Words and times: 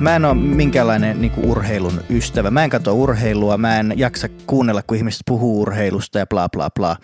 Mä 0.00 0.16
en 0.16 0.24
ole 0.24 0.34
minkäänlainen 0.34 1.20
niinku 1.20 1.50
urheilun 1.50 2.00
ystävä. 2.10 2.50
Mä 2.50 2.64
en 2.64 2.70
katso 2.70 2.94
urheilua, 2.94 3.58
mä 3.58 3.80
en 3.80 3.92
jaksa 3.96 4.28
kuunnella, 4.46 4.82
kun 4.82 4.96
ihmiset 4.96 5.20
puhuu 5.26 5.60
urheilusta 5.60 6.18
ja 6.18 6.26
bla 6.26 6.48
bla 6.48 6.70
bla. 6.70 6.96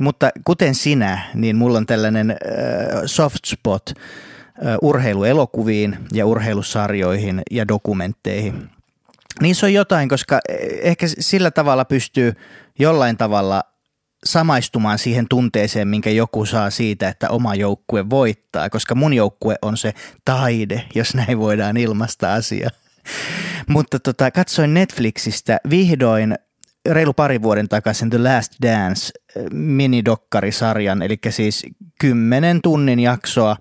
Mutta 0.00 0.30
kuten 0.44 0.74
sinä, 0.74 1.18
niin 1.34 1.56
mulla 1.56 1.78
on 1.78 1.86
tällainen 1.86 2.30
äh, 2.30 2.36
soft 3.06 3.44
spot 3.46 3.82
äh, 3.88 4.76
urheiluelokuviin 4.82 5.98
ja 6.12 6.26
urheilusarjoihin 6.26 7.42
ja 7.50 7.68
dokumentteihin. 7.68 8.70
Niissä 9.40 9.66
on 9.66 9.72
jotain, 9.72 10.08
koska 10.08 10.40
ehkä 10.82 11.06
sillä 11.18 11.50
tavalla 11.50 11.84
pystyy 11.84 12.32
jollain 12.78 13.16
tavalla 13.16 13.62
samaistumaan 14.26 14.98
siihen 14.98 15.26
tunteeseen, 15.28 15.88
minkä 15.88 16.10
joku 16.10 16.46
saa 16.46 16.70
siitä, 16.70 17.08
että 17.08 17.30
oma 17.30 17.54
joukkue 17.54 18.10
voittaa, 18.10 18.70
koska 18.70 18.94
mun 18.94 19.14
joukkue 19.14 19.56
on 19.62 19.76
se 19.76 19.94
taide, 20.24 20.82
jos 20.94 21.14
näin 21.14 21.38
voidaan 21.38 21.76
ilmaista 21.76 22.34
asia. 22.34 22.70
Mutta 23.68 23.98
tota, 23.98 24.30
katsoin 24.30 24.74
Netflixistä 24.74 25.58
vihdoin 25.70 26.34
reilu 26.90 27.12
pari 27.12 27.42
vuoden 27.42 27.68
takaisin 27.68 28.10
The 28.10 28.18
Last 28.18 28.52
Dance 28.62 29.12
minidokkarisarjan, 29.52 31.02
eli 31.02 31.18
siis 31.30 31.66
kymmenen 32.00 32.62
tunnin 32.62 33.00
jaksoa 33.00 33.56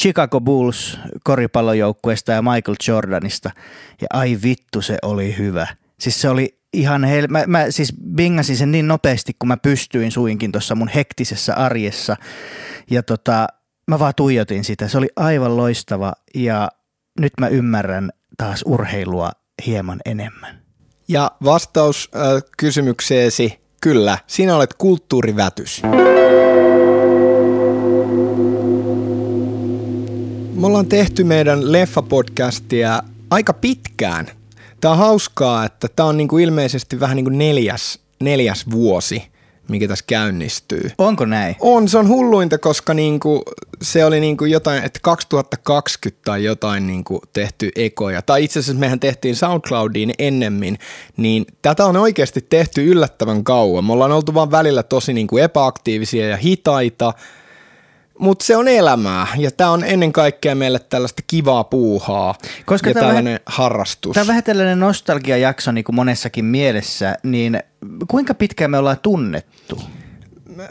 Chicago 0.00 0.40
Bulls 0.40 0.98
koripallojoukkueesta 1.24 2.32
ja 2.32 2.42
Michael 2.42 2.76
Jordanista. 2.88 3.50
Ja 4.00 4.06
ai 4.12 4.38
vittu, 4.42 4.82
se 4.82 4.98
oli 5.02 5.38
hyvä. 5.38 5.66
Siis 6.00 6.20
se 6.20 6.28
oli 6.28 6.58
ihan 6.72 7.04
hel... 7.04 7.26
Mä, 7.26 7.44
mä 7.46 7.70
siis 7.70 7.92
bingasin 8.14 8.56
sen 8.56 8.72
niin 8.72 8.88
nopeasti, 8.88 9.32
kun 9.38 9.48
mä 9.48 9.56
pystyin 9.56 10.12
suinkin 10.12 10.52
tuossa 10.52 10.74
mun 10.74 10.88
hektisessä 10.88 11.54
arjessa. 11.54 12.16
Ja 12.90 13.02
tota, 13.02 13.46
mä 13.90 13.98
vaan 13.98 14.14
tuijotin 14.16 14.64
sitä. 14.64 14.88
Se 14.88 14.98
oli 14.98 15.08
aivan 15.16 15.56
loistava 15.56 16.12
ja 16.34 16.68
nyt 17.20 17.32
mä 17.40 17.48
ymmärrän 17.48 18.10
taas 18.36 18.62
urheilua 18.66 19.30
hieman 19.66 20.00
enemmän. 20.04 20.62
Ja 21.08 21.30
vastaus 21.44 22.10
äh, 22.16 22.42
kysymykseesi, 22.58 23.60
kyllä, 23.80 24.18
sinä 24.26 24.56
olet 24.56 24.74
kulttuurivätys. 24.74 25.82
Me 30.54 30.66
ollaan 30.66 30.86
tehty 30.86 31.24
meidän 31.24 31.72
leffapodcastia 31.72 33.02
aika 33.30 33.52
pitkään. 33.52 34.26
Tämä 34.80 34.92
on 34.92 34.98
hauskaa, 34.98 35.64
että 35.64 35.88
tämä 35.96 36.08
on 36.08 36.16
niinku 36.16 36.38
ilmeisesti 36.38 37.00
vähän 37.00 37.16
niin 37.16 37.24
kuin 37.24 37.38
neljäs, 37.38 37.98
neljäs 38.20 38.70
vuosi, 38.70 39.22
mikä 39.68 39.88
tässä 39.88 40.04
käynnistyy. 40.08 40.90
Onko 40.98 41.24
näin? 41.24 41.56
On, 41.60 41.88
se 41.88 41.98
on 41.98 42.08
hulluinta, 42.08 42.58
koska 42.58 42.94
niinku, 42.94 43.42
se 43.82 44.04
oli 44.04 44.20
niinku 44.20 44.44
jotain, 44.44 44.84
että 44.84 45.00
2020 45.02 46.24
tai 46.24 46.44
jotain 46.44 46.86
niinku 46.86 47.20
tehty 47.32 47.70
ekoja. 47.76 48.22
Tai 48.22 48.44
itse 48.44 48.58
asiassa 48.58 48.80
mehän 48.80 49.00
tehtiin 49.00 49.36
SoundCloudiin 49.36 50.12
ennemmin, 50.18 50.78
niin 51.16 51.46
tätä 51.62 51.84
on 51.84 51.96
oikeasti 51.96 52.46
tehty 52.50 52.84
yllättävän 52.84 53.44
kauan. 53.44 53.84
Me 53.84 53.92
ollaan 53.92 54.12
oltu 54.12 54.34
vaan 54.34 54.50
välillä 54.50 54.82
tosi 54.82 55.12
niinku 55.12 55.38
epäaktiivisia 55.38 56.28
ja 56.28 56.36
hitaita, 56.36 57.12
mutta 58.18 58.44
se 58.44 58.56
on 58.56 58.68
elämää 58.68 59.26
ja 59.38 59.50
tämä 59.50 59.70
on 59.70 59.84
ennen 59.84 60.12
kaikkea 60.12 60.54
meille 60.54 60.78
tällaista 60.78 61.22
kivaa 61.26 61.64
puuhaa 61.64 62.34
Koska 62.64 62.90
ja 62.90 62.94
tällainen 62.94 63.24
vähän, 63.24 63.40
harrastus. 63.46 64.14
Tämä 64.14 64.22
on 64.22 64.28
vähän 64.28 64.44
tällainen 64.44 64.80
nostalgiajakso 64.80 65.72
niin 65.72 65.84
kuin 65.84 65.96
monessakin 65.96 66.44
mielessä, 66.44 67.16
niin 67.22 67.60
kuinka 68.08 68.34
pitkään 68.34 68.70
me 68.70 68.78
ollaan 68.78 69.00
tunnettu? 69.02 69.82
Me, 70.56 70.68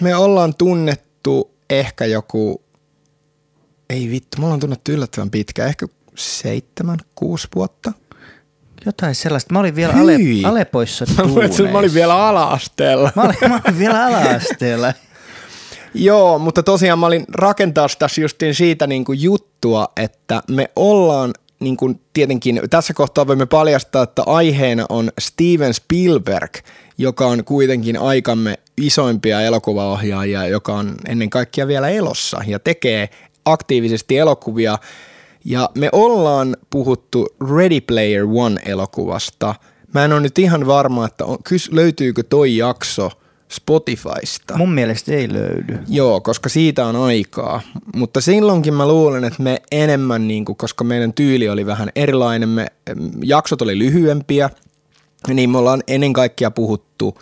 me 0.00 0.16
ollaan 0.16 0.54
tunnettu 0.54 1.54
ehkä 1.70 2.04
joku, 2.04 2.62
ei 3.90 4.10
vittu, 4.10 4.40
me 4.40 4.44
ollaan 4.44 4.60
tunnettu 4.60 4.92
yllättävän 4.92 5.30
pitkään, 5.30 5.68
ehkä 5.68 5.86
seitsemän, 6.14 6.98
kuusi 7.14 7.48
vuotta. 7.54 7.92
Jotain 8.86 9.14
sellaista. 9.14 9.52
Mä 9.52 9.60
olin 9.60 9.74
vielä 9.74 9.92
ale, 9.92 10.16
Alepoissa 10.44 11.04
Mä, 11.16 11.72
mä 11.72 11.78
olin 11.78 11.94
vielä 11.94 12.28
ala-asteella. 12.28 13.12
Mä 13.16 13.22
olin, 13.22 13.36
mä 13.48 13.60
olin 13.64 13.78
vielä 13.78 14.06
ala-asteella. 14.06 14.92
Joo, 15.94 16.38
mutta 16.38 16.62
tosiaan 16.62 16.98
mä 16.98 17.06
olin 17.06 17.24
rakentaa 17.32 17.86
tässä 17.98 18.20
justiin 18.20 18.54
siitä 18.54 18.86
niin 18.86 19.04
kuin 19.04 19.22
juttua, 19.22 19.88
että 19.96 20.42
me 20.48 20.70
ollaan 20.76 21.32
niin 21.60 21.76
kuin 21.76 22.00
tietenkin 22.12 22.60
tässä 22.70 22.94
kohtaa 22.94 23.26
voimme 23.26 23.46
paljastaa, 23.46 24.02
että 24.02 24.22
aiheena 24.26 24.86
on 24.88 25.10
Steven 25.20 25.74
Spielberg, 25.74 26.56
joka 26.98 27.26
on 27.26 27.44
kuitenkin 27.44 28.00
aikamme 28.00 28.58
isoimpia 28.76 29.40
elokuvaohjaajia, 29.40 30.46
joka 30.46 30.74
on 30.74 30.94
ennen 31.08 31.30
kaikkea 31.30 31.66
vielä 31.66 31.88
elossa 31.88 32.40
ja 32.46 32.58
tekee 32.58 33.08
aktiivisesti 33.44 34.18
elokuvia. 34.18 34.78
Ja 35.44 35.70
me 35.74 35.88
ollaan 35.92 36.56
puhuttu 36.70 37.28
Ready 37.56 37.80
Player 37.80 38.24
One-elokuvasta. 38.24 39.54
Mä 39.94 40.04
en 40.04 40.12
ole 40.12 40.20
nyt 40.20 40.38
ihan 40.38 40.66
varma, 40.66 41.06
että 41.06 41.24
on, 41.24 41.38
löytyykö 41.70 42.22
toi 42.22 42.56
jakso– 42.56 43.10
Spotifysta. 43.50 44.56
Mun 44.56 44.72
mielestä 44.72 45.12
ei 45.12 45.32
löydy. 45.32 45.78
Joo, 45.88 46.20
koska 46.20 46.48
siitä 46.48 46.86
on 46.86 46.96
aikaa. 46.96 47.60
Mutta 47.96 48.20
silloinkin 48.20 48.74
mä 48.74 48.88
luulen, 48.88 49.24
että 49.24 49.42
me 49.42 49.62
enemmän, 49.72 50.28
niin 50.28 50.44
kuin, 50.44 50.56
koska 50.56 50.84
meidän 50.84 51.12
tyyli 51.12 51.48
oli 51.48 51.66
vähän 51.66 51.88
erilainen, 51.94 52.48
me, 52.48 52.66
jaksot 53.24 53.62
oli 53.62 53.78
lyhyempiä, 53.78 54.50
niin 55.28 55.50
me 55.50 55.58
ollaan 55.58 55.82
ennen 55.86 56.12
kaikkea 56.12 56.50
puhuttu 56.50 57.18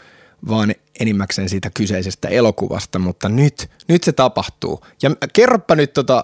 vaan 0.49 0.75
enimmäkseen 1.01 1.49
siitä 1.49 1.71
kyseisestä 1.75 2.29
elokuvasta, 2.29 2.99
mutta 2.99 3.29
nyt, 3.29 3.71
nyt 3.89 4.05
se 4.05 4.13
tapahtuu. 4.13 4.81
Ja 5.03 5.11
kerropa 5.33 5.75
nyt, 5.75 5.93
tota, 5.93 6.23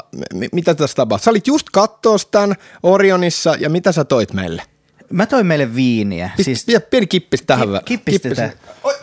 mitä 0.53 0.75
tässä 0.75 0.97
tapahtuu. 0.97 1.25
Sä 1.25 1.31
olit 1.31 1.47
just 1.47 1.67
kattoo 1.73 2.17
tämän 2.31 2.55
Orionissa 2.83 3.55
ja 3.61 3.71
mitä 3.71 3.93
sä 3.93 4.05
toit 4.05 4.33
meille? 4.33 4.63
Mä 5.11 5.27
toin 5.27 5.47
meille 5.47 5.75
viiniä. 5.75 6.31
Pist, 6.37 6.45
siis... 6.45 6.67
Pieni 6.91 7.07
kippis 7.07 7.43
tähän. 7.43 7.69
Ki- 7.69 7.81
kippistetään. 7.85 8.53
Oi, 8.83 8.95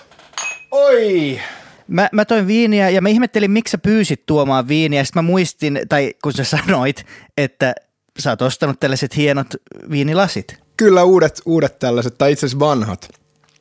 Oi! 0.71 1.39
Mä, 1.87 2.09
mä 2.11 2.25
toin 2.25 2.47
viiniä 2.47 2.89
ja 2.89 3.01
mä 3.01 3.09
ihmettelin, 3.09 3.51
miksi 3.51 3.71
sä 3.71 3.77
pyysit 3.77 4.25
tuomaan 4.25 4.67
viiniä. 4.67 5.03
Sitten 5.03 5.23
mä 5.23 5.27
muistin, 5.27 5.81
tai 5.89 6.13
kun 6.23 6.33
sä 6.33 6.43
sanoit, 6.57 7.05
että 7.37 7.75
sä 8.19 8.29
oot 8.29 8.41
ostanut 8.41 8.79
tällaiset 8.79 9.17
hienot 9.17 9.47
viinilasit. 9.91 10.59
Kyllä 10.77 11.03
uudet, 11.03 11.41
uudet 11.45 11.79
tällaiset, 11.79 12.17
tai 12.17 12.31
itse 12.31 12.45
asiassa 12.45 12.59
vanhat. 12.59 13.09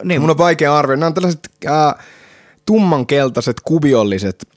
Niin. 0.05 0.21
Mun 0.21 0.31
on 0.31 0.39
vaikea 0.39 0.77
arvioida. 0.79 1.01
Nämä 1.01 1.07
on 1.07 1.15
tällaiset 1.15 1.51
äh, 1.67 2.05
tummankeltaiset, 2.67 3.57
kubiolliset 3.65 4.49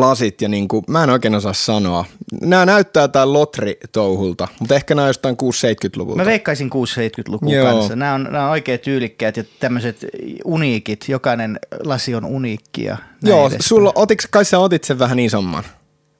lasit 0.00 0.42
ja 0.42 0.48
niin 0.48 0.68
kuin, 0.68 0.84
mä 0.88 1.04
en 1.04 1.10
oikein 1.10 1.34
osaa 1.34 1.52
sanoa. 1.52 2.04
Nämä 2.42 2.66
näyttää 2.66 3.02
jotain 3.02 3.32
lotri-touhulta, 3.32 4.48
mutta 4.60 4.74
ehkä 4.74 4.94
nämä 4.94 5.04
on 5.04 5.08
jostain 5.08 5.36
6-70-luvulta. 5.42 6.16
Mä 6.18 6.26
veikkaisin 6.26 6.70
6-70-luvun 6.70 7.52
Joo. 7.52 7.72
kanssa. 7.72 7.96
Nämä 7.96 8.14
on, 8.14 8.22
nämä 8.22 8.44
on 8.44 8.50
oikein 8.50 8.80
tyylikkäät 8.80 9.36
ja 9.36 9.44
tämmöiset 9.60 10.06
uniikit. 10.44 11.04
Jokainen 11.08 11.58
lasi 11.84 12.14
on 12.14 12.24
uniikki. 12.24 12.84
Ja 12.84 12.96
Joo, 13.22 13.50
sulla, 13.60 13.92
otiks, 13.94 14.26
kai 14.30 14.44
sä 14.44 14.58
otit 14.58 14.84
sen 14.84 14.98
vähän 14.98 15.18
isomman? 15.18 15.64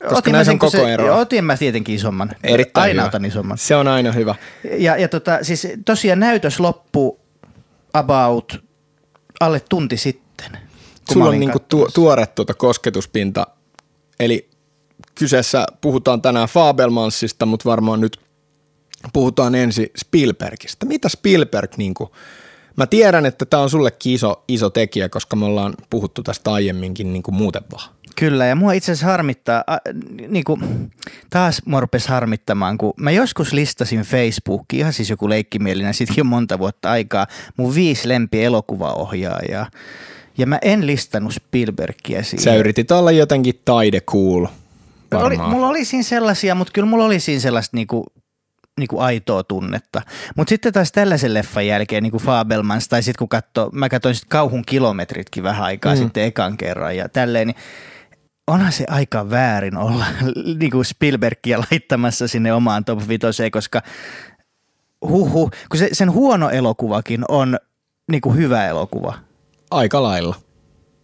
Koska 0.02 0.19
otin 0.19 0.32
näissä 0.32 0.52
on 0.52 0.58
koko 0.58 0.70
se, 0.70 0.93
ero. 0.94 1.19
Otin 1.19 1.44
mä 1.44 1.56
tietenkin 1.56 1.94
isomman. 1.94 2.31
Erittäin 2.43 2.82
aina 2.82 3.02
hyvä. 3.02 3.08
otan 3.08 3.25
isomman. 3.25 3.58
Se 3.58 3.76
on 3.76 3.88
aina 3.88 4.12
hyvä. 4.12 4.34
Ja, 4.78 4.96
ja 4.96 5.08
tota, 5.08 5.38
siis 5.43 5.69
tosiaan 5.84 6.20
näytös 6.20 6.61
loppu 6.61 7.20
about 7.94 8.52
alle 9.40 9.61
tunti 9.61 9.96
sitten. 9.96 10.58
Sulla 11.12 11.28
on 11.28 11.40
niinku 11.40 11.58
tu- 11.58 11.88
tuore 11.94 12.26
tuota 12.26 12.55
kosketuspinta 12.55 13.46
Eli 14.20 14.48
kyseessä 15.14 15.66
puhutaan 15.80 16.22
tänään 16.22 16.48
Fabelmansista, 16.48 17.46
mutta 17.46 17.70
varmaan 17.70 18.00
nyt 18.00 18.20
puhutaan 19.12 19.54
ensin 19.54 19.86
Spielbergistä. 19.98 20.86
Mitä 20.86 21.08
Spielberg, 21.08 21.76
niin 21.76 21.94
kuin, 21.94 22.10
mä 22.76 22.86
tiedän, 22.86 23.26
että 23.26 23.46
tämä 23.46 23.62
on 23.62 23.70
sullekin 23.70 24.12
iso, 24.12 24.44
iso 24.48 24.70
tekijä, 24.70 25.08
koska 25.08 25.36
me 25.36 25.44
ollaan 25.44 25.74
puhuttu 25.90 26.22
tästä 26.22 26.52
aiemminkin 26.52 27.12
niin 27.12 27.22
kuin 27.22 27.34
muuten 27.34 27.62
vaan. 27.72 27.90
Kyllä, 28.16 28.46
ja 28.46 28.56
mua 28.56 28.72
itse 28.72 28.92
asiassa 28.92 29.06
harmittaa, 29.06 29.64
äh, 29.70 29.78
niin 30.28 30.44
kuin, 30.44 30.90
taas 31.30 31.62
mua 31.64 31.82
harmittamaan, 32.08 32.78
kun 32.78 32.94
mä 32.96 33.10
joskus 33.10 33.52
listasin 33.52 34.00
Facebookiin, 34.00 34.80
ihan 34.80 34.92
siis 34.92 35.10
joku 35.10 35.28
leikkimielinen, 35.28 35.94
sitkin 35.94 36.22
on 36.22 36.26
monta 36.26 36.58
vuotta 36.58 36.90
aikaa, 36.90 37.26
mun 37.56 37.74
viisi 37.74 38.08
lempi 38.08 38.44
elokuvaohjaajaa. 38.44 39.70
Ja 40.38 40.47
mä 40.47 40.59
en 40.62 40.87
listannut 40.87 41.33
Spielbergia 41.33 42.23
siihen. 42.23 42.44
Sä 42.44 42.55
yritit 42.55 42.91
olla 42.91 43.12
jotenkin 43.12 43.61
taide 43.65 44.00
cool. 44.00 44.47
Oli, 45.15 45.38
mulla 45.38 45.69
oli 45.69 45.85
siinä 45.85 46.03
sellaisia, 46.03 46.55
mutta 46.55 46.73
kyllä 46.73 46.88
mulla 46.88 47.05
oli 47.05 47.21
siinä 47.21 47.41
sellaista 47.41 47.77
niinku, 47.77 48.06
niinku 48.79 48.99
aitoa 48.99 49.43
tunnetta. 49.43 50.03
Mutta 50.37 50.49
sitten 50.49 50.73
taas 50.73 50.93
tällaisen 50.93 51.35
leffan 51.35 51.67
jälkeen, 51.67 52.03
niin 52.03 52.11
kuin 52.11 52.23
Fabelmans, 52.23 52.88
tai 52.88 53.03
sitten 53.03 53.19
kun 53.19 53.29
katso, 53.29 53.71
mä 53.73 53.88
katsoin 53.88 54.15
sitten 54.15 54.29
kauhun 54.29 54.62
kilometritkin 54.67 55.43
vähän 55.43 55.65
aikaa 55.65 55.94
mm. 55.94 55.99
sitten 55.99 56.25
ekan 56.25 56.56
kerran 56.56 56.97
ja 56.97 57.09
tälleen, 57.09 57.47
niin 57.47 57.56
onhan 58.47 58.73
se 58.73 58.85
aika 58.88 59.31
väärin 59.31 59.77
olla 59.77 60.06
niin 60.61 60.71
kuin 60.71 60.85
Spielbergia 60.85 61.59
laittamassa 61.59 62.29
sinne 62.29 62.53
omaan 62.53 62.85
top 62.85 63.09
5, 63.09 63.50
koska 63.50 63.83
huhu, 65.09 65.50
kun 65.71 65.79
se, 65.79 65.88
sen 65.93 66.12
huono 66.12 66.50
elokuvakin 66.50 67.25
on 67.29 67.59
niin 68.11 68.21
kuin 68.21 68.37
hyvä 68.37 68.67
elokuva. 68.67 69.19
Aika 69.70 70.02
lailla. 70.02 70.34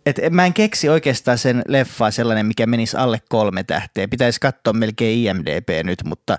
et 0.06 0.16
mä 0.30 0.46
en 0.46 0.54
keksi 0.54 0.88
oikeastaan 0.88 1.38
sen 1.38 1.62
leffaa 1.68 2.10
sellainen, 2.10 2.46
mikä 2.46 2.66
menisi 2.66 2.96
alle 2.96 3.20
kolme 3.28 3.64
tähteä. 3.64 4.08
Pitäisi 4.08 4.40
katsoa 4.40 4.72
melkein 4.72 5.18
IMDB 5.18 5.68
nyt, 5.84 5.98
mutta 6.04 6.38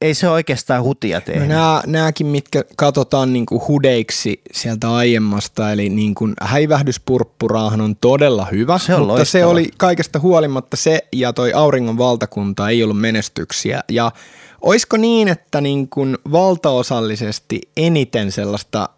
ei 0.00 0.14
se 0.14 0.28
oikeastaan 0.28 0.82
hutia 0.82 1.20
tehnyt. 1.20 1.48
No 1.48 1.54
nämä, 1.54 1.82
nämäkin, 1.86 2.26
mitkä 2.26 2.64
katsotaan 2.76 3.32
niin 3.32 3.46
kuin 3.46 3.60
hudeiksi 3.68 4.40
sieltä 4.52 4.94
aiemmasta, 4.94 5.72
eli 5.72 5.88
niin 5.88 6.14
kuin 6.14 6.34
häivähdyspurppuraahan 6.40 7.80
on 7.80 7.96
todella 7.96 8.44
hyvä, 8.52 8.78
Se 8.78 8.94
on 8.94 9.00
mutta 9.00 9.12
loistava. 9.12 9.24
se 9.40 9.44
oli 9.46 9.68
kaikesta 9.78 10.18
huolimatta 10.18 10.76
se 10.76 11.00
ja 11.12 11.32
toi 11.32 11.52
Auringon 11.52 11.98
valtakunta 11.98 12.68
ei 12.68 12.82
ollut 12.84 13.00
menestyksiä. 13.00 13.80
Ja 13.88 14.12
oisko 14.60 14.96
niin, 14.96 15.28
että 15.28 15.60
niin 15.60 15.88
kuin 15.88 16.18
valtaosallisesti 16.32 17.60
eniten 17.76 18.32
sellaista 18.32 18.88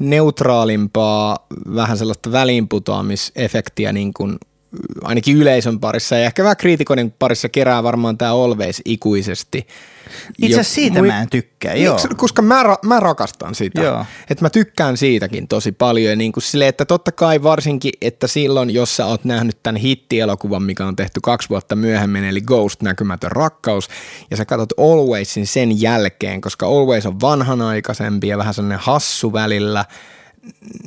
neutraalimpaa, 0.00 1.46
vähän 1.74 1.98
sellaista 1.98 2.32
väliinputoamisefektiä 2.32 3.92
niin 3.92 4.14
kuin 4.14 4.38
ainakin 5.02 5.36
yleisön 5.36 5.80
parissa 5.80 6.16
ja 6.16 6.24
ehkä 6.24 6.42
vähän 6.42 6.56
kriitikoiden 6.56 7.14
parissa 7.18 7.48
kerää 7.48 7.82
varmaan 7.82 8.18
tämä 8.18 8.32
Always 8.32 8.82
ikuisesti. 8.84 9.66
Itse 10.42 10.54
asiassa 10.54 10.74
siitä 10.74 10.98
Mui- 10.98 11.06
mä 11.06 11.22
en 11.22 11.30
tykkää, 11.30 11.74
joo. 11.74 11.94
Miksi? 11.94 12.08
Koska 12.16 12.42
mä, 12.42 12.62
ra- 12.62 12.86
mä 12.86 13.00
rakastan 13.00 13.54
sitä. 13.54 13.82
Joo. 13.82 14.04
Että 14.30 14.44
mä 14.44 14.50
tykkään 14.50 14.96
siitäkin 14.96 15.48
tosi 15.48 15.72
paljon. 15.72 16.10
Ja 16.10 16.16
niin 16.16 16.32
kuin 16.32 16.42
sille, 16.42 16.68
että 16.68 16.84
totta 16.84 17.12
kai 17.12 17.42
varsinkin, 17.42 17.92
että 18.00 18.26
silloin, 18.26 18.70
jos 18.70 18.96
sä 18.96 19.06
oot 19.06 19.24
nähnyt 19.24 19.62
tämän 19.62 19.76
hittielokuvan, 19.76 20.62
mikä 20.62 20.86
on 20.86 20.96
tehty 20.96 21.20
kaksi 21.22 21.48
vuotta 21.48 21.76
myöhemmin, 21.76 22.24
eli 22.24 22.40
Ghost, 22.40 22.82
näkymätön 22.82 23.32
rakkaus, 23.32 23.88
ja 24.30 24.36
sä 24.36 24.44
katsot 24.44 24.72
Alwaysin 24.78 25.46
sen 25.46 25.80
jälkeen, 25.80 26.40
koska 26.40 26.66
Always 26.66 27.06
on 27.06 27.20
vanhanaikaisempi 27.20 28.28
ja 28.28 28.38
vähän 28.38 28.54
sellainen 28.54 28.78
hassu 28.78 29.32
välillä, 29.32 29.84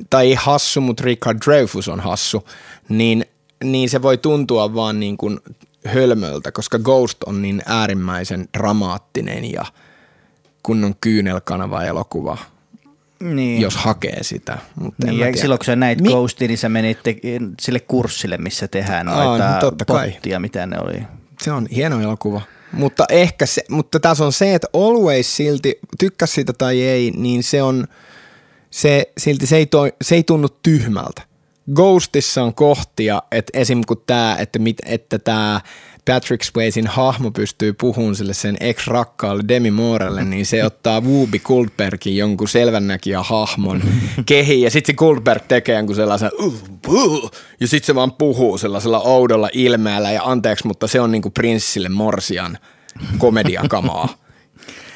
tai 0.09 0.27
ei 0.27 0.33
hassu, 0.33 0.81
mutta 0.81 1.03
Richard 1.03 1.39
Dreyfus 1.45 1.87
on 1.87 1.99
hassu, 1.99 2.47
niin, 2.89 3.25
niin 3.63 3.89
se 3.89 4.01
voi 4.01 4.17
tuntua 4.17 4.73
vaan 4.73 4.99
niin 4.99 5.17
kuin 5.17 5.39
hölmöltä, 5.85 6.51
koska 6.51 6.79
Ghost 6.79 7.23
on 7.23 7.41
niin 7.41 7.61
äärimmäisen 7.65 8.47
dramaattinen 8.57 9.51
ja 9.51 9.65
kunnon 10.63 10.95
kyynelkanava 11.01 11.83
elokuva, 11.83 12.37
Niin. 13.19 13.61
jos 13.61 13.75
hakee 13.75 14.23
sitä. 14.23 14.57
Mutta 14.75 15.07
Niin, 15.07 15.19
ja 15.19 15.25
tiedä. 15.25 15.41
silloin 15.41 15.59
kun 15.59 15.65
sä 15.65 15.75
näit 15.75 16.01
Mi- 16.01 16.09
Ghostin, 16.09 16.47
niin 16.47 16.57
sä 16.57 16.69
menit 16.69 17.03
te- 17.03 17.15
sille 17.61 17.79
kurssille, 17.79 18.37
missä 18.37 18.67
tehdään 18.67 19.07
Aa, 19.07 19.23
noita 19.25 19.49
no 19.53 19.59
totta 19.59 19.85
kai. 19.85 20.11
pottia, 20.11 20.39
mitä 20.39 20.65
ne 20.65 20.77
oli. 20.79 21.03
Se 21.41 21.51
on 21.51 21.67
hieno 21.67 22.01
elokuva. 22.01 22.41
Mutta 22.71 23.05
ehkä 23.09 23.45
se, 23.45 23.63
mutta 23.69 23.99
tässä 23.99 24.25
on 24.25 24.33
se, 24.33 24.55
että 24.55 24.67
Always 24.73 25.35
silti, 25.35 25.79
tykkäs 25.99 26.33
siitä 26.33 26.53
tai 26.53 26.81
ei, 26.81 27.11
niin 27.15 27.43
se 27.43 27.63
on, 27.63 27.87
se, 28.69 29.11
silti 29.17 29.47
se 29.47 29.57
ei, 29.57 29.65
toi, 29.65 29.93
se 30.01 30.15
ei 30.15 30.23
tunnu 30.23 30.47
tyhmältä. 30.63 31.21
Ghostissa 31.75 32.43
on 32.43 32.53
kohtia, 32.53 33.21
että 33.31 33.59
esim. 33.59 33.81
kun 33.87 34.03
tämä, 34.07 34.37
että, 34.39 34.59
mit, 34.59 34.77
että 34.85 35.19
tämä 35.19 35.61
Patrick 36.05 36.43
Swayzin 36.43 36.87
hahmo 36.87 37.31
pystyy 37.31 37.73
puhumaan 37.73 38.15
sille 38.15 38.33
sen 38.33 38.57
ex-rakkaalle 38.59 39.43
Demi 39.47 39.71
Moorelle, 39.71 40.23
niin 40.23 40.45
se 40.45 40.65
ottaa 40.65 41.01
Whoopi 41.01 41.39
Goldbergin 41.39 42.17
jonkun 42.17 42.47
selvännäkijä 42.47 43.23
hahmon 43.23 43.81
kehiin 44.25 44.61
ja 44.61 44.71
sitten 44.71 44.93
se 44.93 44.97
Goldberg 44.97 45.43
tekee 45.47 45.75
jonkun 45.75 45.95
sellaisen 45.95 46.31
"Uh, 46.39 46.53
uh", 46.87 47.31
ja 47.59 47.67
sitten 47.67 47.85
se 47.85 47.95
vaan 47.95 48.11
puhuu 48.13 48.57
sellaisella 48.57 48.99
oudolla 48.99 49.49
ilmeellä 49.53 50.11
ja 50.11 50.23
anteeksi, 50.23 50.67
mutta 50.67 50.87
se 50.87 51.01
on 51.01 51.11
niinku 51.11 51.29
prinssille 51.29 51.89
morsian 51.89 52.57
komediakamaa. 53.17 54.09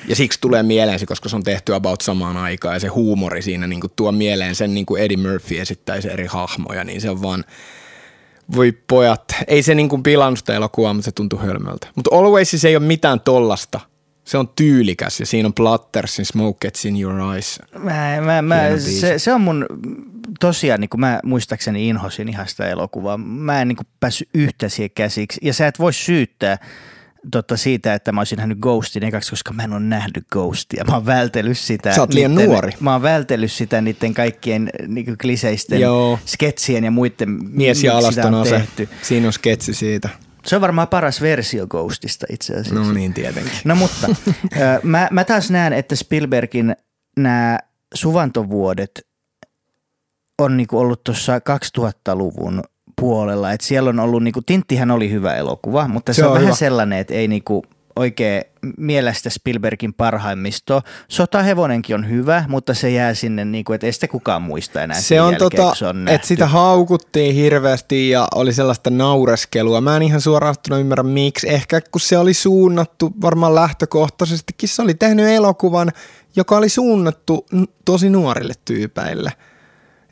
Ja 0.07 0.15
siksi 0.15 0.41
tulee 0.41 0.63
mieleen 0.63 0.99
se, 0.99 1.05
koska 1.05 1.29
se 1.29 1.35
on 1.35 1.43
tehty 1.43 1.75
about 1.75 2.01
samaan 2.01 2.37
aikaan 2.37 2.75
ja 2.75 2.79
se 2.79 2.87
huumori 2.87 3.41
siinä 3.41 3.67
niin 3.67 3.81
tuo 3.95 4.11
mieleen 4.11 4.55
sen 4.55 4.73
niin 4.73 4.85
kuin 4.85 5.01
Eddie 5.01 5.17
Murphy 5.17 5.59
esittäisi 5.59 6.11
eri 6.11 6.25
hahmoja, 6.25 6.83
niin 6.83 7.01
se 7.01 7.09
on 7.09 7.21
vaan, 7.21 7.43
voi 8.55 8.71
pojat, 8.87 9.23
ei 9.47 9.63
se 9.63 9.75
niin 9.75 9.89
kuin 9.89 10.03
pilannut 10.03 10.39
sitä 10.39 10.55
elokuvaa, 10.55 10.93
mutta 10.93 11.05
se 11.05 11.11
tuntui 11.11 11.39
hölmöltä. 11.41 11.87
Mutta 11.95 12.15
Always 12.15 12.65
ei 12.65 12.75
ole 12.75 12.85
mitään 12.85 13.19
tollasta. 13.19 13.79
Se 14.23 14.37
on 14.37 14.47
tyylikäs 14.55 15.19
ja 15.19 15.25
siinä 15.25 15.47
on 15.47 15.53
Plattersin 15.53 16.25
Smoke 16.25 16.57
Gets 16.61 16.85
in 16.85 17.01
Your 17.01 17.33
Eyes. 17.33 17.59
Mä, 17.77 18.21
mä, 18.21 18.41
mä, 18.41 18.61
se, 18.77 19.19
se, 19.19 19.33
on 19.33 19.41
mun 19.41 19.65
tosiaan, 20.39 20.81
niin 20.81 20.89
kuin 20.89 21.01
mä 21.01 21.19
muistaakseni 21.23 21.89
inhosin 21.89 22.29
ihan 22.29 22.47
sitä 22.47 22.69
elokuvaa. 22.69 23.17
Mä 23.17 23.61
en 23.61 23.67
niin 23.67 23.75
kuin 23.75 23.87
päässyt 23.99 24.29
yhtä 24.33 24.69
siihen 24.69 24.91
käsiksi. 24.95 25.39
Ja 25.43 25.53
sä 25.53 25.67
et 25.67 25.79
voi 25.79 25.93
syyttää 25.93 26.57
totta 27.31 27.57
siitä, 27.57 27.93
että 27.93 28.11
mä 28.11 28.19
olisin 28.21 28.37
nähnyt 28.37 28.57
Ghostin 28.59 29.03
ekaksi, 29.03 29.29
koska 29.29 29.53
mä 29.53 29.63
en 29.63 29.73
ole 29.73 29.79
nähnyt 29.79 30.23
Ghostia. 30.31 30.83
Mä 30.87 30.93
oon 30.95 31.05
vältellyt 31.05 31.57
sitä. 31.57 31.93
Sä 31.95 32.01
oot 32.01 32.13
liian 32.13 32.31
niitten- 32.35 32.49
nuori. 32.49 32.71
Mä 32.79 32.91
oon 32.93 33.01
vältellyt 33.01 33.51
sitä 33.51 33.81
niiden 33.81 34.13
kaikkien 34.13 34.69
niin 34.87 35.17
kliseisten 35.21 35.79
Joo. 35.81 36.19
sketsien 36.25 36.83
ja 36.83 36.91
muiden, 36.91 37.29
Mies 37.49 37.83
ja 37.83 37.97
alaston 37.97 38.33
on 38.33 38.41
ase. 38.41 38.49
tehty. 38.57 38.89
Siinä 39.01 39.27
on 39.27 39.33
sketsi 39.33 39.73
siitä. 39.73 40.09
Se 40.45 40.55
on 40.55 40.61
varmaan 40.61 40.87
paras 40.87 41.21
versio 41.21 41.67
Ghostista 41.67 42.25
itse 42.29 42.53
asiassa. 42.53 42.75
No 42.75 42.91
niin, 42.93 43.13
tietenkin. 43.13 43.51
No 43.65 43.75
mutta 43.75 44.07
mä, 44.83 45.07
mä 45.11 45.23
taas 45.23 45.51
näen, 45.51 45.73
että 45.73 45.95
Spielbergin 45.95 46.75
nämä 47.17 47.59
suvantovuodet 47.93 49.07
on 50.39 50.57
niinku 50.57 50.79
ollut 50.79 51.03
tuossa 51.03 51.37
2000-luvun 51.39 52.63
puolella. 53.03 53.51
Et 53.51 53.61
siellä 53.61 53.89
on 53.89 53.99
ollut, 53.99 54.23
niinku, 54.23 54.41
Tinttihän 54.41 54.91
oli 54.91 55.11
hyvä 55.11 55.35
elokuva, 55.35 55.87
mutta 55.87 56.13
se, 56.13 56.15
Se 56.15 56.23
on, 56.23 56.27
on 56.27 56.33
vähän 56.33 56.45
hyvä. 56.45 56.55
sellainen, 56.55 56.99
että 56.99 57.13
ei 57.13 57.27
niinku 57.27 57.63
oikein 57.95 58.43
mielestä 58.77 59.29
Spielbergin 59.29 59.93
parhaimmisto. 59.93 60.81
Sotahevonenkin 61.07 61.95
on 61.95 62.09
hyvä, 62.09 62.45
mutta 62.47 62.73
se 62.73 62.89
jää 62.89 63.13
sinne, 63.13 63.45
niinku, 63.45 63.73
että 63.73 63.87
ei 63.87 63.93
sitä 63.93 64.07
kukaan 64.07 64.41
muista 64.41 64.81
enää 64.81 65.01
Se 65.01 65.21
on 65.21 65.31
jälkeen, 65.31 65.51
tota, 65.51 65.75
se 65.75 65.85
on 65.85 66.07
että 66.07 66.27
sitä 66.27 66.47
haukuttiin 66.47 67.35
hirveästi 67.35 68.09
ja 68.09 68.27
oli 68.35 68.53
sellaista 68.53 68.89
naureskelua. 68.89 69.81
Mä 69.81 69.95
en 69.95 70.01
ihan 70.01 70.21
suoraan 70.21 70.55
ymmärrä 70.79 71.03
miksi. 71.03 71.49
Ehkä 71.49 71.81
kun 71.81 72.01
se 72.01 72.17
oli 72.17 72.33
suunnattu 72.33 73.13
varmaan 73.21 73.55
lähtökohtaisestikin, 73.55 74.69
se 74.69 74.81
oli 74.81 74.93
tehnyt 74.93 75.27
elokuvan, 75.27 75.91
joka 76.35 76.57
oli 76.57 76.69
suunnattu 76.69 77.45
tosi 77.85 78.09
nuorille 78.09 78.53
tyypeille. 78.65 79.31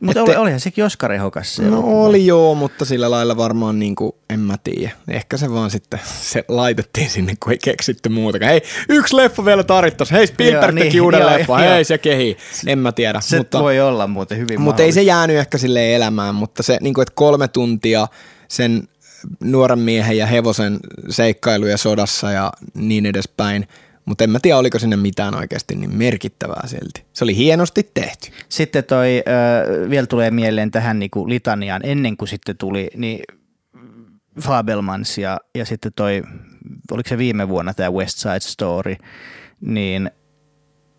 Mutta 0.01 0.23
oli, 0.23 0.35
olihan 0.35 0.59
sekin 0.59 0.83
ehokas 1.15 1.55
se 1.55 1.61
No 1.63 1.67
elokuva. 1.67 2.05
oli 2.05 2.25
joo, 2.25 2.55
mutta 2.55 2.85
sillä 2.85 3.11
lailla 3.11 3.37
varmaan 3.37 3.79
niin 3.79 3.95
kuin, 3.95 4.11
en 4.29 4.39
mä 4.39 4.57
tiedä. 4.63 4.91
Ehkä 5.07 5.37
se 5.37 5.51
vaan 5.51 5.71
sitten 5.71 5.99
se 6.21 6.45
laitettiin 6.47 7.09
sinne, 7.09 7.33
kun 7.43 7.51
ei 7.51 7.57
keksitty 7.63 8.09
muutakaan. 8.09 8.51
Hei, 8.51 8.61
yksi 8.89 9.15
leffa 9.15 9.45
vielä 9.45 9.63
tarvittaisiin. 9.63 10.17
Hei, 10.17 10.27
Spielberg 10.27 10.75
teki 10.75 10.89
niin, 10.89 11.01
uuden 11.01 11.19
joo, 11.19 11.29
leffan. 11.31 11.63
joo. 11.63 11.73
Hei, 11.73 11.83
se 11.83 11.97
kehi. 11.97 12.37
En 12.67 12.79
mä 12.79 12.91
tiedä. 12.91 13.21
Se 13.21 13.37
mutta... 13.37 13.59
voi 13.59 13.79
olla 13.79 14.07
muuten 14.07 14.37
hyvin 14.37 14.61
Mutta 14.61 14.83
ei 14.83 14.91
se 14.91 15.01
jäänyt 15.01 15.37
ehkä 15.37 15.57
sille 15.57 15.95
elämään, 15.95 16.35
mutta 16.35 16.63
se, 16.63 16.77
niin 16.81 16.93
kuin, 16.93 17.03
että 17.03 17.15
kolme 17.15 17.47
tuntia 17.47 18.07
sen 18.47 18.87
nuoren 19.39 19.79
miehen 19.79 20.17
ja 20.17 20.25
hevosen 20.25 20.79
seikkailuja 21.09 21.77
sodassa 21.77 22.31
ja 22.31 22.51
niin 22.73 23.05
edespäin. 23.05 23.67
Mutta 24.11 24.23
en 24.23 24.29
mä 24.29 24.39
tiedä, 24.39 24.57
oliko 24.57 24.79
sinne 24.79 24.95
mitään 24.95 25.35
oikeasti 25.35 25.75
niin 25.75 25.95
merkittävää 25.97 26.67
silti. 26.67 27.03
Se 27.13 27.23
oli 27.23 27.35
hienosti 27.35 27.91
tehty. 27.93 28.31
Sitten 28.49 28.83
toi, 28.83 29.23
ö, 29.85 29.89
vielä 29.89 30.07
tulee 30.07 30.31
mieleen 30.31 30.71
tähän 30.71 30.99
niinku 30.99 31.29
litaniaan, 31.29 31.81
ennen 31.83 32.17
kuin 32.17 32.27
sitten 32.29 32.57
tuli, 32.57 32.89
niin 32.97 33.19
Fabelmans 34.41 35.17
ja, 35.17 35.37
ja 35.55 35.65
sitten 35.65 35.91
toi, 35.95 36.23
oliko 36.91 37.09
se 37.09 37.17
viime 37.17 37.49
vuonna 37.49 37.73
tämä 37.73 37.91
West 37.91 38.17
Side 38.17 38.39
Story, 38.39 38.95
niin, 39.61 40.11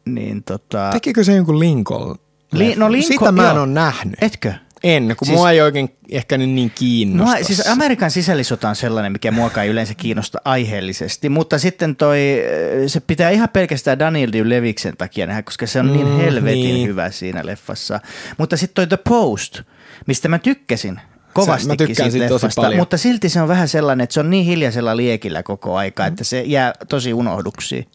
niin 0.07 0.43
tota, 0.43 0.91
Tekikö 0.93 1.25
se 1.25 1.37
jonkun 1.37 1.61
Lincoln? 1.61 2.17
Li- 2.53 2.75
no 2.77 2.89
Lincoln- 2.89 3.03
Sitä 3.03 3.33
mä 3.33 3.51
en 3.51 3.59
ole 3.59 3.67
nähnyt. 3.67 4.15
etkö? 4.23 4.53
En, 4.85 5.15
kun 5.19 5.27
Siis- 5.27 5.39
mua 5.39 5.51
ei 5.51 5.61
oikein 5.61 5.89
ehkä 6.11 6.39
nyt 6.39 6.51
niin 6.51 6.69
No, 6.69 6.73
kiinnosta. 6.75 7.45
siis 7.45 7.67
Amerikan 7.67 8.11
sisällissota 8.11 8.69
on 8.69 8.77
sellainen, 8.77 9.13
mikä 9.13 9.31
muokaa 9.31 9.63
ei 9.65 9.71
yleensä 9.71 9.95
kiinnosta 9.95 10.39
aiheellisesti, 10.45 11.29
mutta 11.29 11.59
sitten 11.59 11.97
toi, 11.97 12.43
ö, 12.85 12.89
se 12.89 13.01
pitää 13.01 13.31
ihan 13.31 13.49
pelkästään 13.49 13.99
Daniel 13.99 14.31
Leviksen 14.45 14.97
takia 14.97 15.27
nähdä, 15.27 15.43
koska 15.43 15.67
se 15.67 15.81
on 15.81 15.93
niin 15.93 16.07
Mm, 16.07 16.17
helvetin 16.17 16.61
niin. 16.63 16.89
hyvä 16.89 17.11
siinä 17.11 17.41
leffassa. 17.47 18.01
Mutta 18.39 18.57
sitten 18.57 18.75
toi 18.75 18.87
The 18.87 18.99
Post, 19.09 19.61
mistä 20.07 20.29
mä 20.29 20.39
tykkäsin 20.39 21.01
kovastikin 21.35 21.97
siitä 21.97 22.19
leffasta, 22.19 22.63
paljon. 22.63 22.79
mutta 22.81 22.97
silti 22.97 23.29
se 23.29 23.41
on 23.41 23.49
vähän 23.49 23.69
sellainen, 23.69 24.05
että 24.05 24.15
se 24.15 24.21
on 24.21 24.31
niin 24.31 24.45
hiljaisella 24.45 24.97
liekillä 24.97 25.43
koko 25.43 25.77
aika, 25.77 26.07
että 26.07 26.25
se 26.25 26.43
jää 26.47 26.73
tosi 26.89 27.13
unohduksiin. 27.13 27.87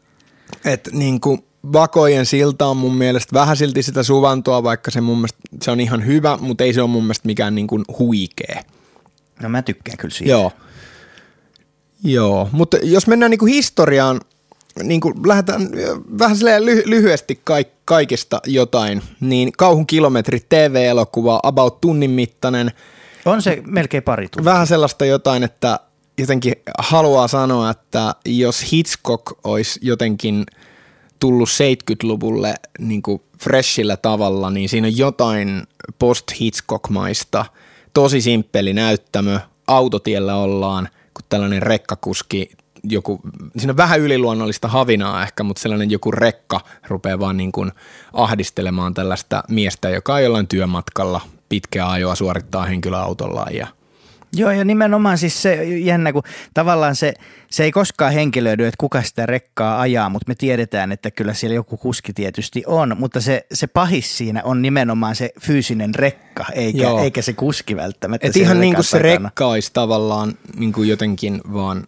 Et 0.66 0.90
niin 0.92 1.22
kuin 1.22 1.44
Vakojen 1.74 2.26
silta 2.26 2.66
on 2.66 2.78
mun 2.78 2.96
mielestä 2.96 3.34
vähän 3.34 3.58
silti 3.58 3.84
sitä 3.84 4.04
suvantoa, 4.04 4.64
vaikka 4.64 4.92
se 4.92 5.02
mun 5.02 5.18
mielestä 5.18 5.40
se 5.62 5.72
on 5.72 5.80
ihan 5.80 6.06
hyvä, 6.06 6.38
mutta 6.42 6.64
ei 6.64 6.74
se 6.74 6.82
ole 6.82 6.90
mun 6.90 7.04
mielestä 7.04 7.26
mikään 7.28 7.56
niin 7.56 7.68
kuin 7.68 7.86
huikea. 8.00 8.64
No 9.42 9.50
mä 9.50 9.62
tykkään 9.62 9.98
kyllä 9.98 10.14
siitä. 10.14 10.32
Joo. 10.32 10.52
Joo, 12.04 12.50
mutta 12.52 12.78
jos 12.84 13.08
mennään 13.08 13.30
niin 13.30 13.40
kuin 13.40 13.54
historiaan, 13.54 14.22
niin 14.84 15.02
kuin 15.02 15.14
lähdetään 15.28 15.70
vähän 16.20 16.38
ly- 16.38 16.84
lyhyesti 16.86 17.42
kaik- 17.44 17.74
kaikista 17.86 18.40
jotain, 18.46 19.02
niin 19.20 19.52
Kauhun 19.58 19.88
kilometri 19.88 20.40
TV-elokuva, 20.50 21.40
about 21.44 21.82
tunnin 21.82 22.12
mittainen, 22.12 22.72
On 23.26 23.42
se 23.42 23.62
melkein 23.66 24.04
pari 24.04 24.28
tuntia. 24.30 24.52
vähän 24.52 24.68
sellaista 24.68 25.06
jotain, 25.06 25.44
että 25.44 25.80
jotenkin 26.18 26.54
haluaa 26.80 27.28
sanoa, 27.28 27.70
että 27.70 28.16
jos 28.26 28.72
Hitchcock 28.74 29.24
olisi 29.44 29.80
jotenkin 29.84 30.46
tullut 31.20 31.50
70-luvulle 31.50 32.54
niin 32.80 33.02
kuin 33.02 33.22
freshillä 33.40 33.98
tavalla, 33.98 34.50
niin 34.50 34.70
siinä 34.70 34.88
on 34.88 34.98
jotain 34.98 35.64
post-Hitchcock-maista. 36.00 37.46
Tosi 37.94 38.22
simppeli 38.22 38.74
näyttämö, 38.74 39.40
autotiellä 39.68 40.36
ollaan, 40.36 40.90
kun 41.14 41.26
tällainen 41.30 41.62
rekkakuski, 41.62 42.50
joku, 42.84 43.20
siinä 43.58 43.72
on 43.72 43.78
vähän 43.78 44.00
yliluonnollista 44.00 44.68
havinaa 44.68 45.24
ehkä, 45.24 45.44
mutta 45.44 45.62
sellainen 45.62 45.92
joku 45.92 46.12
rekka 46.12 46.62
rupeaa 46.88 47.20
vaan 47.20 47.38
niin 47.38 47.52
kuin 47.52 47.72
ahdistelemaan 48.14 48.94
tällaista 48.94 49.44
miestä, 49.50 49.90
joka 49.90 50.20
ei 50.20 50.24
jollain 50.24 50.48
työmatkalla 50.48 51.22
pitkää 51.50 51.92
ajoa 51.92 52.16
suorittaa 52.16 52.66
henkilöautollaan 52.66 53.56
ja 53.56 53.68
Joo, 54.38 54.52
ja 54.52 54.66
nimenomaan 54.66 55.18
siis 55.18 55.42
se 55.42 55.64
jännä, 55.64 56.14
kun 56.14 56.24
tavallaan 56.54 56.96
se, 56.96 57.14
se 57.50 57.64
ei 57.64 57.72
koskaan 57.72 58.14
henkilöidy, 58.14 58.66
että 58.66 58.78
kuka 58.78 59.02
sitä 59.02 59.26
rekkaa 59.26 59.82
ajaa, 59.82 60.10
mutta 60.10 60.26
me 60.28 60.36
tiedetään, 60.36 60.92
että 60.92 61.12
kyllä 61.12 61.34
siellä 61.34 61.56
joku 61.56 61.78
kuski 61.78 62.14
tietysti 62.14 62.64
on, 62.66 62.96
mutta 63.00 63.22
se, 63.22 63.46
se 63.54 63.68
pahis 63.68 64.18
siinä 64.18 64.44
on 64.44 64.62
nimenomaan 64.62 65.16
se 65.16 65.30
fyysinen 65.42 65.96
rekka, 65.96 66.46
eikä, 66.54 66.90
eikä 67.02 67.22
se 67.22 67.34
kuski 67.34 67.76
välttämättä. 67.76 68.28
Et 68.28 68.36
ihan 68.36 68.62
niin 68.62 68.76
kuin 68.76 68.86
se 68.86 69.00
rekka 69.00 69.48
olisi 69.48 69.72
tavallaan 69.74 70.34
niin 70.58 70.74
kuin 70.74 70.90
jotenkin 70.90 71.42
vaan 71.54 71.88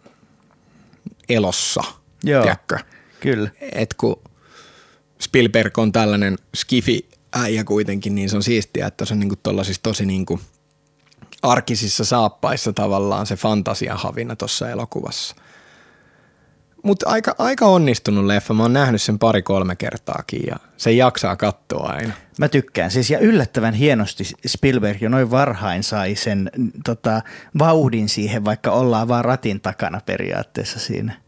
elossa, 1.28 1.82
Joo, 2.24 2.42
tiedätkö? 2.42 2.78
kyllä. 3.20 3.50
Et 3.72 3.94
kun 3.94 4.22
Spielberg 5.20 5.78
on 5.78 5.92
tällainen 5.92 6.38
skifi 6.56 7.08
äijä 7.32 7.64
kuitenkin, 7.64 8.14
niin 8.14 8.30
se 8.30 8.36
on 8.36 8.42
siistiä, 8.42 8.86
että 8.86 9.04
se 9.04 9.14
on 9.14 9.20
niin 9.20 9.28
kuin 9.28 9.40
tosi 9.82 10.06
niin 10.06 10.26
kuin– 10.26 10.40
arkisissa 11.42 12.04
saappaissa 12.04 12.72
tavallaan 12.72 13.26
se 13.26 13.36
fantasiahavina 13.36 14.36
tuossa 14.36 14.70
elokuvassa. 14.70 15.36
Mutta 16.82 17.08
aika, 17.08 17.34
aika 17.38 17.66
onnistunut 17.66 18.24
leffa. 18.24 18.54
Mä 18.54 18.62
oon 18.62 18.72
nähnyt 18.72 19.02
sen 19.02 19.18
pari-kolme 19.18 19.76
kertaakin 19.76 20.42
ja 20.46 20.56
se 20.76 20.92
jaksaa 20.92 21.36
katsoa 21.36 21.88
aina. 21.88 22.12
Mä 22.38 22.48
tykkään. 22.48 22.90
Siis 22.90 23.10
ja 23.10 23.18
yllättävän 23.18 23.74
hienosti 23.74 24.24
Spielberg 24.46 25.02
jo 25.02 25.08
noin 25.08 25.30
varhain 25.30 25.82
sai 25.82 26.14
sen 26.14 26.50
tota, 26.84 27.22
vauhdin 27.58 28.08
siihen, 28.08 28.44
vaikka 28.44 28.70
ollaan 28.70 29.08
vaan 29.08 29.24
ratin 29.24 29.60
takana 29.60 30.00
periaatteessa 30.06 30.78
siinä. 30.78 31.20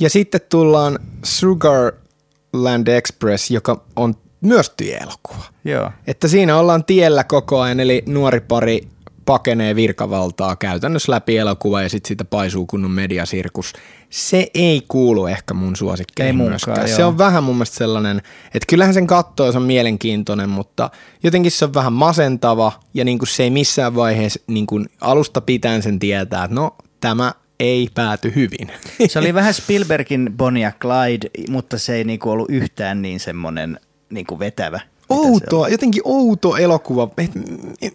Ja 0.00 0.10
sitten 0.10 0.40
tullaan 0.48 0.98
Sugarland 1.24 2.86
Express, 2.86 3.50
joka 3.50 3.84
on 3.96 4.14
myös 4.40 4.70
tielokuva. 4.70 5.44
Joo. 5.64 5.92
Että 6.06 6.28
siinä 6.28 6.56
ollaan 6.56 6.84
tiellä 6.84 7.24
koko 7.24 7.60
ajan, 7.60 7.80
eli 7.80 8.02
nuori 8.06 8.40
pari 8.40 8.88
pakenee 9.28 9.76
virkavaltaa 9.76 10.56
käytännössä 10.56 11.12
läpi 11.12 11.36
elokuva 11.36 11.82
ja 11.82 11.88
sitten 11.88 12.08
siitä 12.08 12.24
paisuu 12.24 12.66
kunnon 12.66 12.90
mediasirkus. 12.90 13.72
Se 14.10 14.46
ei 14.54 14.82
kuulu 14.88 15.26
ehkä 15.26 15.54
mun 15.54 15.76
suosikkeihin 15.76 16.40
ei 16.40 16.48
myöskään. 16.48 16.88
Joo. 16.88 16.96
Se 16.96 17.04
on 17.04 17.18
vähän 17.18 17.44
mun 17.44 17.54
mielestä 17.54 17.76
sellainen, 17.76 18.16
että 18.44 18.66
kyllähän 18.68 18.94
sen 18.94 19.06
katsoo, 19.06 19.52
se 19.52 19.58
on 19.58 19.64
mielenkiintoinen, 19.64 20.50
mutta 20.50 20.90
jotenkin 21.22 21.52
se 21.52 21.64
on 21.64 21.74
vähän 21.74 21.92
masentava 21.92 22.72
ja 22.94 23.04
niin 23.04 23.18
kuin 23.18 23.28
se 23.28 23.42
ei 23.42 23.50
missään 23.50 23.94
vaiheessa 23.94 24.40
niin 24.46 24.66
kuin 24.66 24.86
alusta 25.00 25.40
pitäen 25.40 25.82
sen 25.82 25.98
tietää, 25.98 26.44
että 26.44 26.54
no 26.54 26.76
tämä 27.00 27.34
ei 27.60 27.88
pääty 27.94 28.32
hyvin. 28.34 28.72
Se 29.08 29.18
oli 29.18 29.34
vähän 29.34 29.54
Spielbergin 29.54 30.32
Bonnie 30.36 30.62
ja 30.62 30.72
Clyde, 30.80 31.30
mutta 31.50 31.78
se 31.78 31.94
ei 31.94 32.04
niinku 32.04 32.30
ollut 32.30 32.50
yhtään 32.50 33.02
niin 33.02 33.20
semmoinen 33.20 33.80
niinku 34.10 34.38
vetävä 34.38 34.80
outoa, 35.08 35.68
jotenkin 35.68 36.02
outo 36.04 36.56
elokuva. 36.56 37.08
Et, 37.18 37.34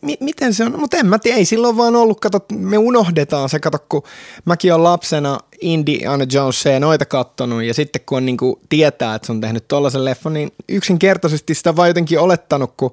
m- 0.02 0.08
miten 0.20 0.54
se 0.54 0.64
on? 0.64 0.80
Mutta 0.80 0.98
en 0.98 1.06
mä 1.06 1.20
tiedä, 1.20 1.38
ei 1.38 1.46
silloin 1.46 1.78
vaan 1.78 1.96
ollut, 1.96 2.20
kato, 2.20 2.46
me 2.54 2.78
unohdetaan 2.78 3.50
se, 3.50 3.60
kato, 3.60 3.78
kun 3.90 4.04
mäkin 4.46 4.74
olen 4.74 4.84
lapsena 4.84 5.40
Indiana 5.62 6.26
Jonesia 6.34 6.80
noita 6.80 7.06
kattonut, 7.06 7.64
ja 7.64 7.74
sitten 7.74 8.02
kun 8.06 8.18
on 8.18 8.26
niin 8.26 8.38
kuin, 8.38 8.56
tietää, 8.70 9.16
että 9.16 9.26
se 9.26 9.32
on 9.32 9.42
tehnyt 9.42 9.68
tollaisen 9.68 10.06
leffon, 10.06 10.34
niin 10.34 10.52
yksinkertaisesti 10.70 11.56
sitä 11.56 11.76
vaan 11.76 11.90
jotenkin 11.90 12.20
olettanut, 12.20 12.74
kun 12.78 12.92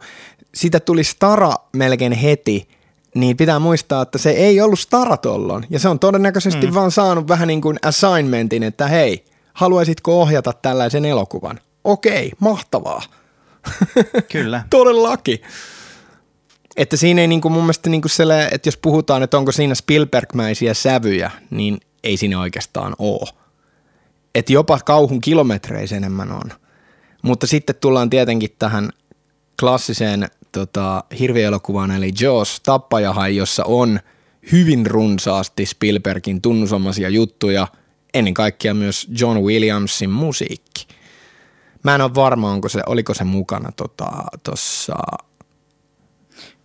sitä 0.55 0.81
tuli 0.81 1.05
stara 1.05 1.53
melkein 1.73 2.13
heti, 2.13 2.69
niin 3.15 3.37
pitää 3.37 3.59
muistaa, 3.59 4.03
että 4.03 4.19
se 4.19 4.31
ei 4.31 4.61
ollut 4.61 4.79
stara 4.79 5.17
tollon, 5.17 5.65
ja 5.71 5.79
se 5.79 5.89
on 5.89 5.99
todennäköisesti 5.99 6.67
mm. 6.67 6.75
vaan 6.75 6.91
saanut 6.91 7.29
vähän 7.29 7.49
niin 7.49 7.61
kuin 7.61 7.79
assignmentin, 7.83 8.63
että 8.63 8.89
hei, 8.89 9.25
haluaisitko 9.55 10.21
ohjata 10.21 10.53
tällaisen 10.53 11.05
elokuvan? 11.05 11.61
Okei, 11.85 12.33
mahtavaa 12.39 13.03
Kyllä. 14.33 14.65
Todellakin. 14.71 15.39
Että 16.77 16.97
siinä 16.97 17.21
ei 17.21 17.29
niinku 17.29 17.51
mun 17.51 17.63
mielestä 17.63 17.91
niinku 17.91 18.09
selle, 18.09 18.49
että 18.53 18.69
jos 18.69 18.77
puhutaan, 18.77 19.23
että 19.23 19.39
onko 19.39 19.53
siinä 19.53 19.75
Spielbergmäisiä 19.75 20.75
sävyjä, 20.75 21.31
niin 21.51 21.81
ei 22.05 22.17
siinä 22.17 22.41
oikeastaan 22.41 22.97
ole. 22.99 23.29
Että 24.35 24.53
jopa 24.53 24.79
kauhun 24.79 25.21
kilometreissä 25.21 25.97
enemmän 25.97 26.33
on. 26.33 26.53
Mutta 27.23 27.47
sitten 27.47 27.77
tullaan 27.77 28.11
tietenkin 28.11 28.51
tähän 28.59 28.91
klassiseen 29.61 30.29
tota, 30.53 31.05
hirvielokuvaan, 31.19 31.91
eli 31.91 32.13
Jaws, 32.21 32.61
Tappajahai, 32.61 33.37
jossa 33.37 33.65
on 33.65 34.01
hyvin 34.53 34.87
runsaasti 34.87 35.67
Spielbergin 35.67 36.41
tunnusomaisia 36.41 37.09
juttuja, 37.09 37.69
ennen 38.15 38.35
kaikkea 38.35 38.75
myös 38.75 39.09
John 39.21 39.39
Williamsin 39.39 40.11
musiikki. 40.11 40.87
Mä 41.83 41.95
en 41.95 42.01
ole 42.01 42.15
varma, 42.15 42.51
onko 42.51 42.69
se, 42.69 42.83
oliko 42.87 43.15
se 43.15 43.25
mukana 43.25 43.73
tuossa 44.43 44.93
tota, 44.93 45.25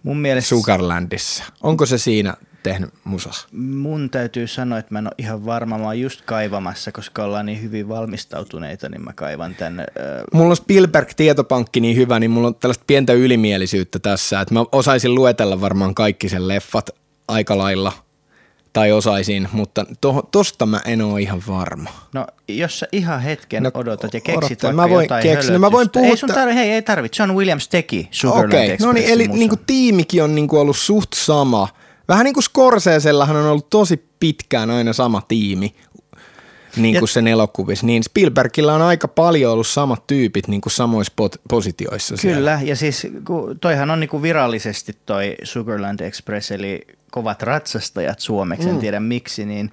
Mun 0.03 0.17
mielestä... 0.17 0.49
Sugarlandissa. 0.49 1.43
Onko 1.61 1.85
se 1.85 1.97
siinä 1.97 2.33
tehnyt 2.63 2.89
musa? 3.03 3.29
Mun 3.51 4.09
täytyy 4.09 4.47
sanoa, 4.47 4.79
että 4.79 4.93
mä 4.93 4.99
en 4.99 5.07
ole 5.07 5.15
ihan 5.17 5.45
varma. 5.45 5.77
Mä 5.77 5.85
oon 5.85 5.99
just 5.99 6.21
kaivamassa, 6.21 6.91
koska 6.91 7.23
ollaan 7.23 7.45
niin 7.45 7.61
hyvin 7.61 7.87
valmistautuneita, 7.87 8.89
niin 8.89 9.03
mä 9.03 9.13
kaivan 9.13 9.55
tänne. 9.55 9.83
Äh... 9.83 10.23
Mulla 10.33 10.49
on 10.49 10.57
Spielberg-tietopankki 10.57 11.79
niin 11.79 11.95
hyvä, 11.95 12.19
niin 12.19 12.31
mulla 12.31 12.47
on 12.47 12.55
tällaista 12.55 12.83
pientä 12.87 13.13
ylimielisyyttä 13.13 13.99
tässä, 13.99 14.41
että 14.41 14.53
mä 14.53 14.65
osaisin 14.71 15.15
luetella 15.15 15.61
varmaan 15.61 15.95
kaikki 15.95 16.29
sen 16.29 16.47
leffat 16.47 16.89
aika 17.27 17.57
lailla– 17.57 17.93
tai 18.75 18.91
osaisin, 18.91 19.49
mutta 19.51 19.85
to, 20.01 20.29
tosta 20.31 20.65
mä 20.65 20.81
en 20.85 21.01
ole 21.01 21.21
ihan 21.21 21.43
varma. 21.47 21.89
No 22.13 22.27
jos 22.47 22.79
sä 22.79 22.87
ihan 22.91 23.21
hetken 23.21 23.63
no, 23.63 23.71
odotat 23.73 24.13
ja 24.13 24.21
keksit 24.21 24.63
odottaa, 24.63 24.73
mä 24.73 24.89
voin 24.89 25.03
jotain 25.03 25.23
keksin, 25.23 25.53
no, 25.53 25.59
mä 25.59 25.71
voin 25.71 25.89
puhua. 25.89 26.07
Ei 26.07 26.17
sun 26.17 26.29
tarvi, 26.29 26.55
hei 26.55 26.71
ei 26.71 26.81
tarvitse, 26.81 27.23
John 27.23 27.35
Williams 27.35 27.67
teki 27.67 28.07
Sugarland 28.11 28.53
Okei, 28.53 28.73
okay. 28.73 28.87
no 28.87 28.93
niin, 28.93 29.09
eli 29.09 29.27
niin 29.27 29.49
kuin 29.49 29.61
tiimikin 29.67 30.23
on 30.23 30.35
niin 30.35 30.47
kuin 30.47 30.59
ollut 30.59 30.77
suht 30.77 31.13
sama. 31.13 31.67
Vähän 32.07 32.23
niin 32.23 32.33
kuin 32.33 32.43
Scorsesellahan 32.43 33.35
on 33.35 33.45
ollut 33.45 33.69
tosi 33.69 34.05
pitkään 34.19 34.71
aina 34.71 34.93
sama 34.93 35.21
tiimi, 35.27 35.75
niin 36.75 36.99
kuin 36.99 37.09
sen 37.09 37.27
elokuvissa, 37.27 37.85
niin 37.85 38.03
Spielbergillä 38.03 38.73
on 38.73 38.81
aika 38.81 39.07
paljon 39.07 39.53
ollut 39.53 39.67
samat 39.67 40.07
tyypit 40.07 40.47
niin 40.47 40.61
kuin 40.61 40.73
samoissa 40.73 41.13
pot- 41.21 41.41
positioissa. 41.49 42.15
Kyllä, 42.21 42.33
siellä. 42.33 42.59
ja 42.63 42.75
siis 42.75 43.07
toihan 43.61 43.91
on 43.91 43.99
niin 43.99 44.09
kuin 44.09 44.23
virallisesti 44.23 44.97
toi 45.05 45.35
Sugarland 45.43 45.99
Express, 45.99 46.51
eli 46.51 46.81
kovat 47.15 47.41
ratsastajat 47.41 48.19
suomeksi, 48.19 48.67
mm. 48.67 48.73
en 48.73 48.79
tiedä 48.79 48.99
miksi, 48.99 49.45
niin, 49.45 49.71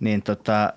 niin, 0.00 0.22
tota, 0.22 0.72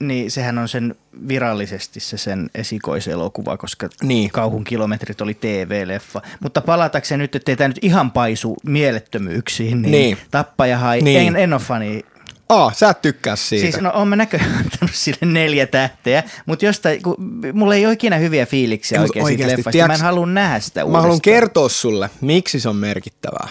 niin 0.00 0.30
sehän 0.30 0.58
on 0.58 0.68
sen 0.68 0.94
virallisesti 1.28 2.00
se 2.00 2.18
sen 2.18 2.50
esikoiselokuva, 2.54 3.56
koska 3.56 3.88
niin. 4.02 4.30
kauhun 4.30 4.64
kilometrit 4.64 5.20
oli 5.20 5.34
TV-leffa. 5.34 6.22
Mutta 6.40 6.60
palatakseen 6.60 7.20
nyt, 7.20 7.34
ettei 7.34 7.56
tämä 7.56 7.68
nyt 7.68 7.78
ihan 7.82 8.10
paisu 8.10 8.56
mielettömyyksiin, 8.66 9.82
niin, 9.82 9.92
niin. 9.92 10.18
Tappajahai, 10.30 11.00
niin. 11.00 11.28
en, 11.28 11.36
en 11.36 11.52
ole 11.52 11.60
fani 11.60 12.04
Aa, 12.48 12.72
sä 12.74 12.90
et 12.90 13.02
tykkää 13.02 13.36
siitä. 13.36 13.62
Siis 13.62 13.80
no 13.80 13.92
on 13.94 14.08
mä 14.08 14.16
näköjään 14.16 14.54
antanut 14.64 14.94
sille 14.94 15.32
neljä 15.32 15.66
tähteä, 15.66 16.22
mutta 16.46 16.64
jostain, 16.64 17.02
kun 17.02 17.16
mulla 17.52 17.74
ei 17.74 17.86
ole 17.86 17.92
ikinä 17.92 18.16
hyviä 18.16 18.46
fiiliksiä 18.46 19.00
oikein 19.00 19.24
oikeasti, 19.24 19.42
siitä 19.42 19.56
leffasta, 19.56 19.70
tiiäks, 19.70 19.88
mä 19.88 19.94
en 19.94 20.00
halua 20.00 20.26
nähdä 20.26 20.60
sitä 20.60 20.84
Mä 20.84 21.00
haluan 21.00 21.20
kertoa 21.20 21.68
sulle, 21.68 22.10
miksi 22.20 22.60
se 22.60 22.68
on 22.68 22.76
merkittävää. 22.76 23.48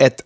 Että 0.00 0.24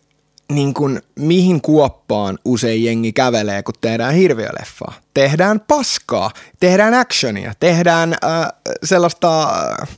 niin 0.50 0.74
kuin, 0.74 1.02
mihin 1.16 1.60
kuoppaan 1.60 2.38
usein 2.44 2.84
jengi 2.84 3.12
kävelee, 3.12 3.62
kun 3.62 3.74
tehdään 3.80 4.14
hirviöleffaa. 4.14 4.94
Tehdään 5.14 5.60
paskaa, 5.60 6.30
tehdään 6.60 6.94
actionia, 6.94 7.52
tehdään 7.60 8.16
äh, 8.24 8.46
sellaista 8.84 9.42
äh, 9.42 9.88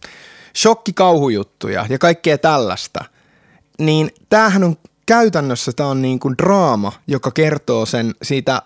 shokkikauhujuttuja 0.57 1.87
ja 1.89 1.99
kaikkea 1.99 2.39
tällaista. 2.39 3.05
Niin 3.79 4.11
tämähän 4.29 4.65
on 4.65 4.77
käytännössä 5.07 5.73
tämä 5.73 5.89
on 5.89 6.03
niin 6.03 6.19
kuin 6.19 6.35
draama, 6.43 6.93
joka 7.07 7.31
kertoo 7.31 7.87
sen 7.87 8.15
siitä 8.23 8.63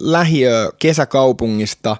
lähiö 0.00 0.72
kesäkaupungista, 0.78 1.96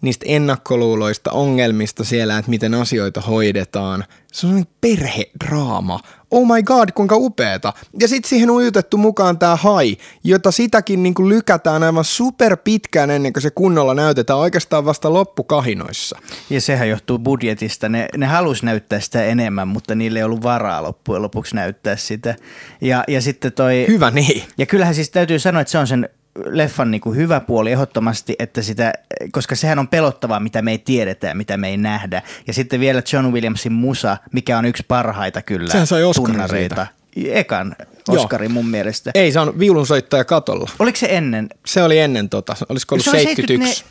niistä 0.00 0.26
ennakkoluuloista, 0.28 1.32
ongelmista 1.32 2.04
siellä, 2.04 2.38
että 2.38 2.50
miten 2.50 2.74
asioita 2.74 3.20
hoidetaan. 3.20 4.04
Se 4.32 4.46
on 4.46 4.64
perhedraama, 4.80 6.00
oh 6.30 6.46
my 6.46 6.62
god, 6.62 6.88
kuinka 6.94 7.16
upeeta. 7.16 7.72
Ja 8.00 8.08
sitten 8.08 8.28
siihen 8.28 8.50
on 8.50 8.56
ujutettu 8.56 8.96
mukaan 8.96 9.38
tämä 9.38 9.56
hai, 9.56 9.96
jota 10.24 10.50
sitäkin 10.50 11.02
niin 11.02 11.14
kuin 11.14 11.28
lykätään 11.28 11.82
aivan 11.82 12.04
super 12.04 12.56
pitkään 12.56 13.10
ennen 13.10 13.32
kuin 13.32 13.42
se 13.42 13.50
kunnolla 13.50 13.94
näytetään 13.94 14.38
oikeastaan 14.38 14.84
vasta 14.84 15.12
loppukahinoissa. 15.12 16.18
Ja 16.50 16.60
sehän 16.60 16.88
johtuu 16.88 17.18
budjetista. 17.18 17.88
Ne, 17.88 18.08
ne 18.16 18.26
halusi 18.26 18.64
näyttää 18.64 19.00
sitä 19.00 19.24
enemmän, 19.24 19.68
mutta 19.68 19.94
niille 19.94 20.18
ei 20.18 20.24
ollut 20.24 20.42
varaa 20.42 20.82
loppujen 20.82 21.22
lopuksi 21.22 21.54
näyttää 21.54 21.96
sitä. 21.96 22.34
Ja, 22.80 23.04
ja 23.08 23.20
sitten 23.20 23.52
toi... 23.52 23.84
Hyvä 23.88 24.10
niin. 24.10 24.42
Ja 24.58 24.66
kyllähän 24.66 24.94
siis 24.94 25.10
täytyy 25.10 25.38
sanoa, 25.38 25.60
että 25.60 25.70
se 25.70 25.78
on 25.78 25.86
sen 25.86 26.08
leffan 26.44 26.90
niin 26.90 27.00
kuin 27.00 27.16
hyvä 27.16 27.40
puoli 27.40 27.72
ehdottomasti, 27.72 28.36
että 28.38 28.62
sitä, 28.62 28.92
koska 29.32 29.54
sehän 29.56 29.78
on 29.78 29.88
pelottavaa, 29.88 30.40
mitä 30.40 30.62
me 30.62 30.70
ei 30.70 30.78
tiedetä 30.78 31.26
ja 31.26 31.34
mitä 31.34 31.56
me 31.56 31.68
ei 31.68 31.76
nähdä. 31.76 32.22
Ja 32.46 32.52
sitten 32.52 32.80
vielä 32.80 33.02
John 33.12 33.32
Williamsin 33.32 33.72
musa, 33.72 34.16
mikä 34.32 34.58
on 34.58 34.64
yksi 34.64 34.84
parhaita 34.88 35.42
kyllä 35.42 35.70
Sehän 35.70 35.86
sai 35.86 36.02
tunnareita. 36.14 36.86
ekan 37.24 37.76
Joo. 38.08 38.22
Oscarin 38.22 38.52
mun 38.52 38.68
mielestä. 38.68 39.10
Ei 39.14 39.32
saanut 39.32 39.58
viulunsoittaja 39.58 40.24
katolla. 40.24 40.70
Oliko 40.78 40.96
se 40.96 41.06
ennen? 41.10 41.48
Se 41.66 41.82
oli 41.82 41.98
ennen 41.98 42.28
tota, 42.28 42.56
olisiko 42.68 42.94
ollut 42.94 43.04
Se 43.04 43.10
on 43.10 43.16
71. 43.16 43.84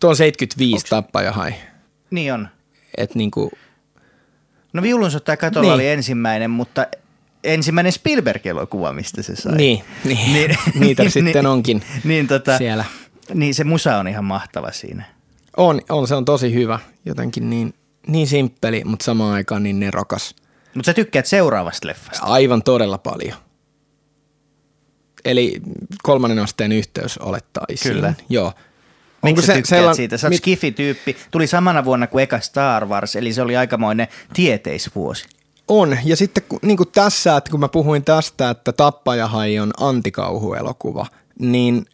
Tuo 0.00 0.10
on 0.10 0.16
75 0.16 0.86
tappaja 0.86 1.32
hai. 1.32 1.54
Niin 2.10 2.32
on. 2.32 2.48
Et 2.96 3.14
niinku, 3.14 3.52
No 4.72 4.82
viulunsoittaja 4.82 5.36
katolla 5.36 5.66
Niin. 5.66 5.74
oli 5.74 5.88
ensimmäinen, 5.88 6.50
mutta 6.50 6.86
ensimmäinen 7.44 7.92
Spielberg-elokuva, 7.92 8.92
mistä 8.92 9.22
se 9.22 9.36
sai. 9.36 9.56
niin, 9.56 9.84
niin, 10.04 10.58
niitä 10.80 11.10
sitten 11.10 11.46
onkin 11.46 11.82
niin, 12.04 12.26
tota, 12.26 12.58
siellä. 12.58 12.84
Niin 13.34 13.54
se 13.54 13.64
musa 13.64 13.96
on 13.96 14.08
ihan 14.08 14.24
mahtava 14.24 14.72
siinä. 14.72 15.04
On, 15.56 15.80
on, 15.88 16.08
se 16.08 16.14
on 16.14 16.24
tosi 16.24 16.54
hyvä. 16.54 16.78
Jotenkin 17.04 17.50
niin, 17.50 17.74
niin 18.06 18.26
simppeli, 18.26 18.82
mutta 18.84 19.04
samaan 19.04 19.34
aikaan 19.34 19.62
niin 19.62 19.80
nerokas. 19.80 20.34
Mutta 20.74 20.86
sä 20.86 20.94
tykkäät 20.94 21.26
seuraavasta 21.26 21.88
leffasta. 21.88 22.26
Aivan 22.26 22.62
todella 22.62 22.98
paljon. 22.98 23.36
Eli 25.24 25.60
kolmannen 26.02 26.38
asteen 26.38 26.72
yhteys 26.72 27.18
olettaisiin. 27.18 27.94
Kyllä. 27.94 28.14
Joo. 28.28 28.52
Miksi 29.22 29.46
sä 29.46 29.54
tykkäät 29.54 29.80
sellan- 29.80 29.96
siitä? 29.96 30.16
Sä 30.16 30.26
oot 30.26 30.30
mit- 30.30 30.38
skifi-tyyppi. 30.38 31.16
Tuli 31.30 31.46
samana 31.46 31.84
vuonna 31.84 32.06
kuin 32.06 32.22
eka 32.22 32.40
Star 32.40 32.86
Wars, 32.86 33.16
eli 33.16 33.32
se 33.32 33.42
oli 33.42 33.56
aikamoinen 33.56 34.08
tieteisvuosi. 34.34 35.26
On, 35.68 35.98
ja 36.04 36.16
sitten 36.16 36.44
niin 36.62 36.76
kuin 36.76 36.88
tässä, 36.94 37.36
että 37.36 37.50
kun 37.50 37.60
mä 37.60 37.68
puhuin 37.68 38.04
tästä, 38.04 38.50
että 38.50 38.72
Tappajahai 38.72 39.58
on 39.58 39.70
antikauhuelokuva, 39.80 41.06
niin 41.38 41.86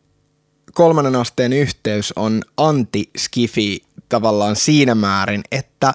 kolmannen 0.75 1.17
asteen 1.17 1.53
yhteys 1.53 2.13
on 2.17 2.43
anti-skifi 2.57 3.79
tavallaan 4.09 4.57
siinä 4.57 4.95
määrin, 4.95 5.43
että 5.53 5.95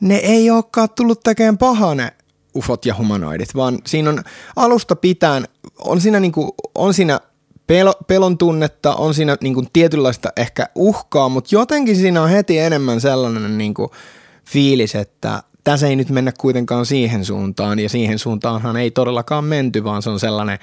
ne 0.00 0.16
ei 0.16 0.50
olekaan 0.50 0.88
tullut 0.96 1.20
tekemään 1.22 1.58
pahaa 1.58 1.94
ne 1.94 2.12
ufot 2.56 2.86
ja 2.86 2.94
humanoidit, 2.94 3.54
vaan 3.54 3.78
siinä 3.86 4.10
on 4.10 4.22
alusta 4.56 4.96
pitäen, 4.96 5.48
on 5.78 6.00
siinä, 6.00 6.20
niin 6.20 6.32
kuin, 6.32 6.50
on 6.74 6.94
siinä 6.94 7.20
pelo, 7.66 7.94
pelon 8.06 8.38
tunnetta, 8.38 8.94
on 8.94 9.14
siinä 9.14 9.36
niin 9.40 9.54
kuin 9.54 9.68
tietynlaista 9.72 10.28
ehkä 10.36 10.68
uhkaa, 10.74 11.28
mutta 11.28 11.54
jotenkin 11.54 11.96
siinä 11.96 12.22
on 12.22 12.28
heti 12.28 12.58
enemmän 12.58 13.00
sellainen 13.00 13.58
niin 13.58 13.74
kuin 13.74 13.90
fiilis, 14.44 14.94
että 14.94 15.42
tässä 15.68 15.86
ei 15.86 15.96
nyt 15.96 16.10
mennä 16.10 16.32
kuitenkaan 16.38 16.86
siihen 16.86 17.24
suuntaan, 17.24 17.78
ja 17.78 17.88
siihen 17.88 18.18
suuntaanhan 18.18 18.76
ei 18.76 18.90
todellakaan 18.90 19.44
menty, 19.44 19.84
vaan 19.84 20.02
se 20.02 20.10
on 20.10 20.20
sellainen, 20.20 20.58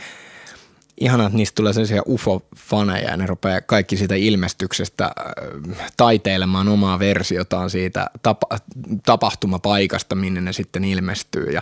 ihana, 1.02 1.26
että 1.26 1.38
niistä 1.38 1.56
tulee 1.56 1.74
sellaisia 1.74 2.02
UFO-faneja 2.08 3.10
ja 3.10 3.18
ne 3.18 3.26
rupeaa 3.26 3.62
kaikki 3.62 3.98
siitä 3.98 4.16
ilmestyksestä 4.16 5.06
äh, 5.06 5.92
taiteilemaan 5.98 6.68
omaa 6.68 7.00
versiotaan 7.00 7.70
siitä 7.70 8.08
tapa- 8.22 8.58
tapahtumapaikasta, 9.06 10.16
minne 10.16 10.42
ne 10.42 10.54
sitten 10.54 10.84
ilmestyy 10.84 11.46
ja 11.46 11.62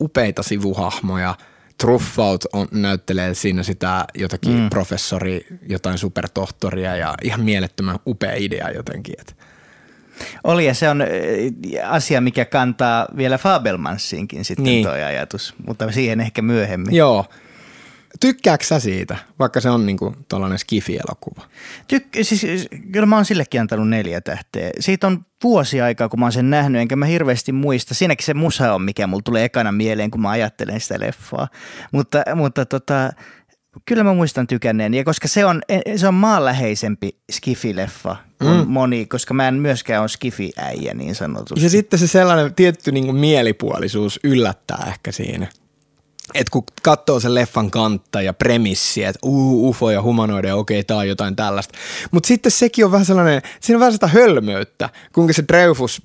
upeita 0.00 0.42
sivuhahmoja. 0.42 1.34
Truffaut 1.78 2.44
on, 2.52 2.68
näyttelee 2.70 3.34
siinä 3.34 3.62
sitä 3.62 4.04
jotakin 4.14 4.58
mm. 4.58 4.70
professori, 4.70 5.46
jotain 5.68 5.98
supertohtoria 5.98 6.96
ja 6.96 7.14
ihan 7.22 7.40
mielettömän 7.40 7.98
upea 8.06 8.34
idea 8.34 8.70
jotenkin. 8.70 9.14
Että 9.20 9.34
Oli 10.44 10.66
ja 10.66 10.74
se 10.74 10.88
on 10.88 11.00
äh, 11.00 11.08
asia, 11.88 12.20
mikä 12.20 12.44
kantaa 12.44 13.06
vielä 13.16 13.38
Fabelmansiinkin 13.38 14.44
sitten 14.44 14.64
Niin. 14.64 14.74
niin. 14.74 14.86
toi 14.86 15.02
ajatus, 15.02 15.54
mutta 15.66 15.92
siihen 15.92 16.20
ehkä 16.20 16.42
myöhemmin. 16.42 16.94
Joo. 16.94 17.26
Tykkääksä 18.20 18.68
sä 18.68 18.80
siitä, 18.80 19.16
vaikka 19.38 19.60
se 19.60 19.70
on 19.70 19.86
niinku 19.86 20.16
tuollainen 20.28 20.58
skifi-elokuva? 20.58 21.42
Tyk- 21.92 22.22
siis, 22.22 22.46
kyllä 22.92 23.06
mä 23.06 23.16
oon 23.16 23.24
sillekin 23.24 23.60
antanut 23.60 23.88
neljä 23.88 24.20
tähteä. 24.20 24.70
Siitä 24.80 25.06
on 25.06 25.26
vuosi 25.44 25.80
aikaa, 25.80 26.08
kun 26.08 26.20
mä 26.20 26.24
oon 26.26 26.32
sen 26.32 26.50
nähnyt, 26.50 26.80
enkä 26.80 26.96
mä 26.96 27.06
hirveästi 27.06 27.52
muista. 27.52 27.94
Siinäkin 27.94 28.24
se 28.26 28.34
musa 28.34 28.74
on, 28.74 28.82
mikä 28.82 29.06
mulla 29.06 29.22
tulee 29.24 29.44
ekana 29.44 29.72
mieleen, 29.72 30.10
kun 30.10 30.20
mä 30.22 30.30
ajattelen 30.30 30.80
sitä 30.80 31.00
leffaa. 31.00 31.48
Mutta, 31.92 32.22
mutta 32.34 32.66
tota, 32.66 33.10
kyllä 33.84 34.04
mä 34.04 34.14
muistan 34.14 34.46
tykänneen. 34.46 34.94
Ja 34.94 35.04
koska 35.04 35.28
se 35.28 35.44
on, 35.44 35.62
se 35.96 36.08
on 36.08 36.14
maanläheisempi 36.14 37.16
Skifi-leffa 37.32 38.16
kuin 38.38 38.56
mm. 38.56 38.68
moni, 38.68 39.06
koska 39.06 39.34
mä 39.34 39.48
en 39.48 39.54
myöskään 39.54 40.00
ole 40.00 40.08
Skifi-äijä 40.08 40.94
niin 40.94 41.14
sanotusti. 41.14 41.64
Ja 41.64 41.70
sitten 41.70 41.98
se 41.98 42.06
sellainen 42.06 42.54
tietty 42.54 42.92
niin 42.92 43.04
kuin 43.04 43.16
mielipuolisuus 43.16 44.20
yllättää 44.24 44.84
ehkä 44.88 45.12
siinä. 45.12 45.46
Et 46.34 46.50
kun 46.50 46.64
katsoo 46.82 47.20
sen 47.20 47.34
leffan 47.34 47.70
kantta 47.70 48.22
ja 48.22 48.32
premissiä, 48.32 49.08
että 49.08 49.18
uu, 49.22 49.68
ufo 49.68 49.90
ja 49.90 50.02
humanoide, 50.02 50.52
okei, 50.52 50.84
tää 50.84 50.96
on 50.96 51.08
jotain 51.08 51.36
tällaista. 51.36 51.78
Mutta 52.10 52.26
sitten 52.26 52.52
sekin 52.52 52.84
on 52.84 52.92
vähän 52.92 53.06
sellainen, 53.06 53.42
siinä 53.60 53.76
on 53.76 53.80
vähän 53.80 53.92
sitä 53.92 54.06
hölmöyttä, 54.06 54.88
kuinka 55.12 55.32
se 55.32 55.44
Dreufus, 55.48 56.02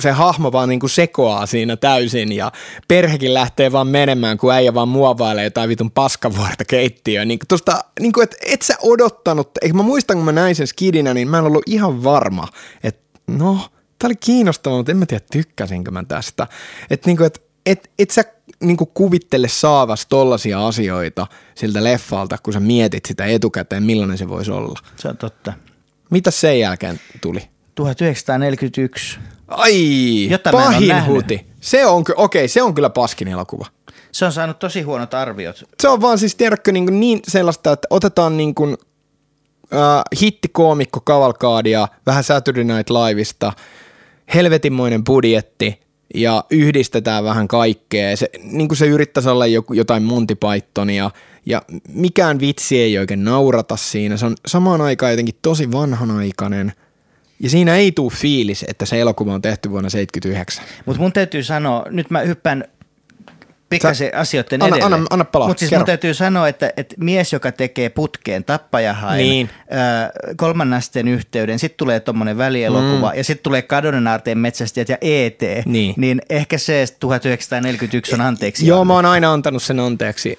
se 0.00 0.10
hahmo 0.10 0.52
vaan 0.52 0.68
niin 0.68 0.80
kuin 0.80 0.90
sekoaa 0.90 1.46
siinä 1.46 1.76
täysin 1.76 2.32
ja 2.32 2.52
perhekin 2.88 3.34
lähtee 3.34 3.72
vaan 3.72 3.86
menemään, 3.86 4.38
kun 4.38 4.52
äijä 4.52 4.74
vaan 4.74 4.88
muovailee 4.88 5.44
jotain 5.44 5.68
vitun 5.68 5.90
paskavuorta 5.90 6.64
keittiöön. 6.64 7.28
Niin 7.28 7.38
tosta, 7.48 7.84
niin 8.00 8.12
kuin, 8.12 8.24
että 8.24 8.36
et 8.46 8.62
sä 8.62 8.74
odottanut, 8.82 9.50
eikö 9.62 9.76
mä 9.76 9.82
muistan, 9.82 10.16
kun 10.16 10.24
mä 10.24 10.32
näin 10.32 10.54
sen 10.54 10.66
skidinä, 10.66 11.14
niin 11.14 11.28
mä 11.28 11.38
en 11.38 11.44
ollut 11.44 11.62
ihan 11.66 12.04
varma, 12.04 12.48
että 12.82 13.02
no, 13.26 13.58
tää 13.98 14.08
oli 14.08 14.16
kiinnostavaa, 14.16 14.78
mutta 14.78 14.92
en 14.92 14.98
mä 14.98 15.06
tiedä, 15.06 15.24
tykkäsinkö 15.32 15.90
mä 15.90 16.04
tästä. 16.08 16.46
Että 16.90 17.08
niinku, 17.08 17.24
et, 17.24 17.42
et, 17.66 17.90
et 17.98 18.10
sä 18.10 18.24
niinku 18.60 18.86
kuvittele 18.86 19.48
saavas 19.48 20.06
tollasia 20.06 20.66
asioita 20.66 21.26
siltä 21.54 21.84
leffalta, 21.84 22.38
kun 22.42 22.52
sä 22.52 22.60
mietit 22.60 23.04
sitä 23.04 23.26
etukäteen, 23.26 23.82
millainen 23.82 24.18
se 24.18 24.28
voisi 24.28 24.50
olla. 24.50 24.78
Se 24.96 25.08
on 25.08 25.16
totta. 25.16 25.52
Mitä 26.10 26.30
sen 26.30 26.60
jälkeen 26.60 27.00
tuli? 27.20 27.48
1941. 27.74 29.18
Ai, 29.48 30.30
oo 30.32 30.52
pahin 30.52 31.06
huti. 31.06 31.46
Se 31.60 31.86
on, 31.86 32.04
okei, 32.16 32.48
se 32.48 32.62
on 32.62 32.74
kyllä 32.74 32.90
paskin 32.90 33.28
elokuva. 33.28 33.66
Se 34.12 34.24
on 34.24 34.32
saanut 34.32 34.58
tosi 34.58 34.82
huonot 34.82 35.14
arviot. 35.14 35.64
Se 35.80 35.88
on 35.88 36.00
vaan 36.00 36.18
siis, 36.18 36.34
tiedätkö, 36.34 36.72
niin, 36.72 37.00
niin 37.00 37.20
sellaista, 37.28 37.72
että 37.72 37.88
otetaan 37.90 38.36
niin 38.36 38.54
kuin, 38.54 38.76
äh, 39.72 40.02
hittikoomikko 40.20 41.00
kavalkaadia, 41.00 41.88
vähän 42.06 42.24
Saturday 42.24 42.64
Night 42.64 42.90
Liveista, 42.90 43.52
helvetinmoinen 44.34 45.04
budjetti 45.04 45.80
ja 46.14 46.44
yhdistetään 46.50 47.24
vähän 47.24 47.48
kaikkea. 47.48 48.16
Se, 48.16 48.30
niin 48.42 48.68
kuin 48.68 48.78
se 48.78 48.86
yrittäisi 48.86 49.28
olla 49.28 49.46
joku, 49.46 49.72
jotain 49.72 50.02
Monty 50.02 50.34
Pythonia 50.34 51.10
ja 51.46 51.62
mikään 51.88 52.40
vitsi 52.40 52.80
ei 52.80 52.98
oikein 52.98 53.24
naurata 53.24 53.76
siinä. 53.76 54.16
Se 54.16 54.26
on 54.26 54.34
samaan 54.46 54.80
aikaan 54.80 55.12
jotenkin 55.12 55.38
tosi 55.42 55.72
vanhanaikainen 55.72 56.72
ja 57.40 57.50
siinä 57.50 57.76
ei 57.76 57.92
tule 57.92 58.12
fiilis, 58.12 58.64
että 58.68 58.86
se 58.86 59.00
elokuva 59.00 59.34
on 59.34 59.42
tehty 59.42 59.70
vuonna 59.70 59.90
1979. 59.90 60.64
Mutta 60.86 61.02
mun 61.02 61.12
täytyy 61.12 61.42
sanoa, 61.42 61.86
nyt 61.90 62.10
mä 62.10 62.20
hyppään 62.20 62.64
pikkasen 63.68 64.10
Sä- 64.12 64.18
asioiden 64.20 64.62
anna- 64.62 64.76
edelle. 64.76 64.94
anna- 64.94 65.06
anna 65.10 65.24
palaa, 65.24 65.48
Mutta 65.48 65.58
siis 65.60 65.70
kerro. 65.70 65.80
mun 65.80 65.86
täytyy 65.86 66.14
sanoa, 66.14 66.48
että, 66.48 66.72
että 66.76 66.94
mies, 66.98 67.32
joka 67.32 67.52
tekee 67.52 67.88
putkeen 67.88 68.44
tappajahain, 68.44 69.18
Niin. 69.18 69.50
kolmannen 70.36 70.78
asteen 70.78 71.08
yhteyden, 71.08 71.58
sitten 71.58 71.76
tulee 71.78 72.00
tuommoinen 72.00 72.38
välielokuva 72.38 73.10
mm. 73.10 73.16
ja 73.18 73.24
sitten 73.24 73.42
tulee 73.42 73.62
Kadonen 73.62 74.06
aarteen 74.06 74.38
metsästäjät 74.38 74.88
ja 74.88 74.98
ET, 75.00 75.40
Niin. 75.66 75.94
niin 75.96 76.22
ehkä 76.30 76.58
se 76.58 76.86
1941 77.00 78.14
on 78.14 78.20
anteeksi. 78.20 78.66
Joo, 78.66 78.84
mä 78.84 78.92
oon 78.94 79.06
aina 79.06 79.32
antanut 79.32 79.62
sen 79.62 79.80
anteeksi, 79.80 80.38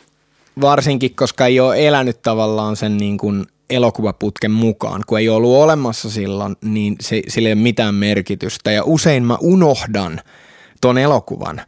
varsinkin 0.62 1.16
koska 1.16 1.46
ei 1.46 1.60
ole 1.60 1.88
elänyt 1.88 2.22
tavallaan 2.22 2.76
sen 2.76 2.98
niin 2.98 3.18
kuin 3.18 3.46
elokuvaputken 3.70 4.52
mukaan. 4.52 5.02
Kun 5.08 5.20
ei 5.20 5.30
ollut 5.30 5.56
olemassa 5.64 6.10
silloin, 6.10 6.56
niin 6.62 6.96
se, 7.02 7.22
sillä 7.28 7.50
ei 7.50 7.54
ole 7.54 7.62
mitään 7.62 7.96
merkitystä. 7.96 8.72
Ja 8.72 8.84
usein 8.84 9.24
mä 9.24 9.38
unohdan 9.42 10.22
ton 10.82 10.98
elokuvan, 10.98 11.62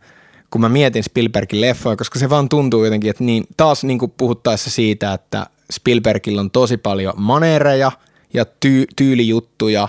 kun 0.51 0.61
mä 0.61 0.69
mietin 0.69 1.03
Spielbergin 1.03 1.61
leffoja, 1.61 1.95
koska 1.95 2.19
se 2.19 2.29
vaan 2.29 2.49
tuntuu 2.49 2.85
jotenkin, 2.85 3.09
että 3.09 3.23
niin, 3.23 3.43
taas 3.57 3.83
niin 3.83 3.99
kuin 3.99 4.13
puhuttaessa 4.17 4.69
siitä, 4.69 5.13
että 5.13 5.47
Spielbergillä 5.71 6.41
on 6.41 6.51
tosi 6.51 6.77
paljon 6.77 7.13
maneereja 7.17 7.91
ja 8.33 8.43
ty- 8.43 8.87
tyylijuttuja, 8.95 9.87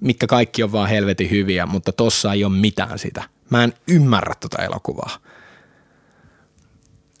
mitkä 0.00 0.26
kaikki 0.26 0.62
on 0.62 0.72
vaan 0.72 0.88
helvetin 0.88 1.30
hyviä, 1.30 1.66
mutta 1.66 1.92
tossa 1.92 2.32
ei 2.32 2.44
ole 2.44 2.52
mitään 2.56 2.98
sitä. 2.98 3.24
Mä 3.50 3.64
en 3.64 3.72
ymmärrä 3.88 4.34
tota 4.40 4.62
elokuvaa. 4.62 5.10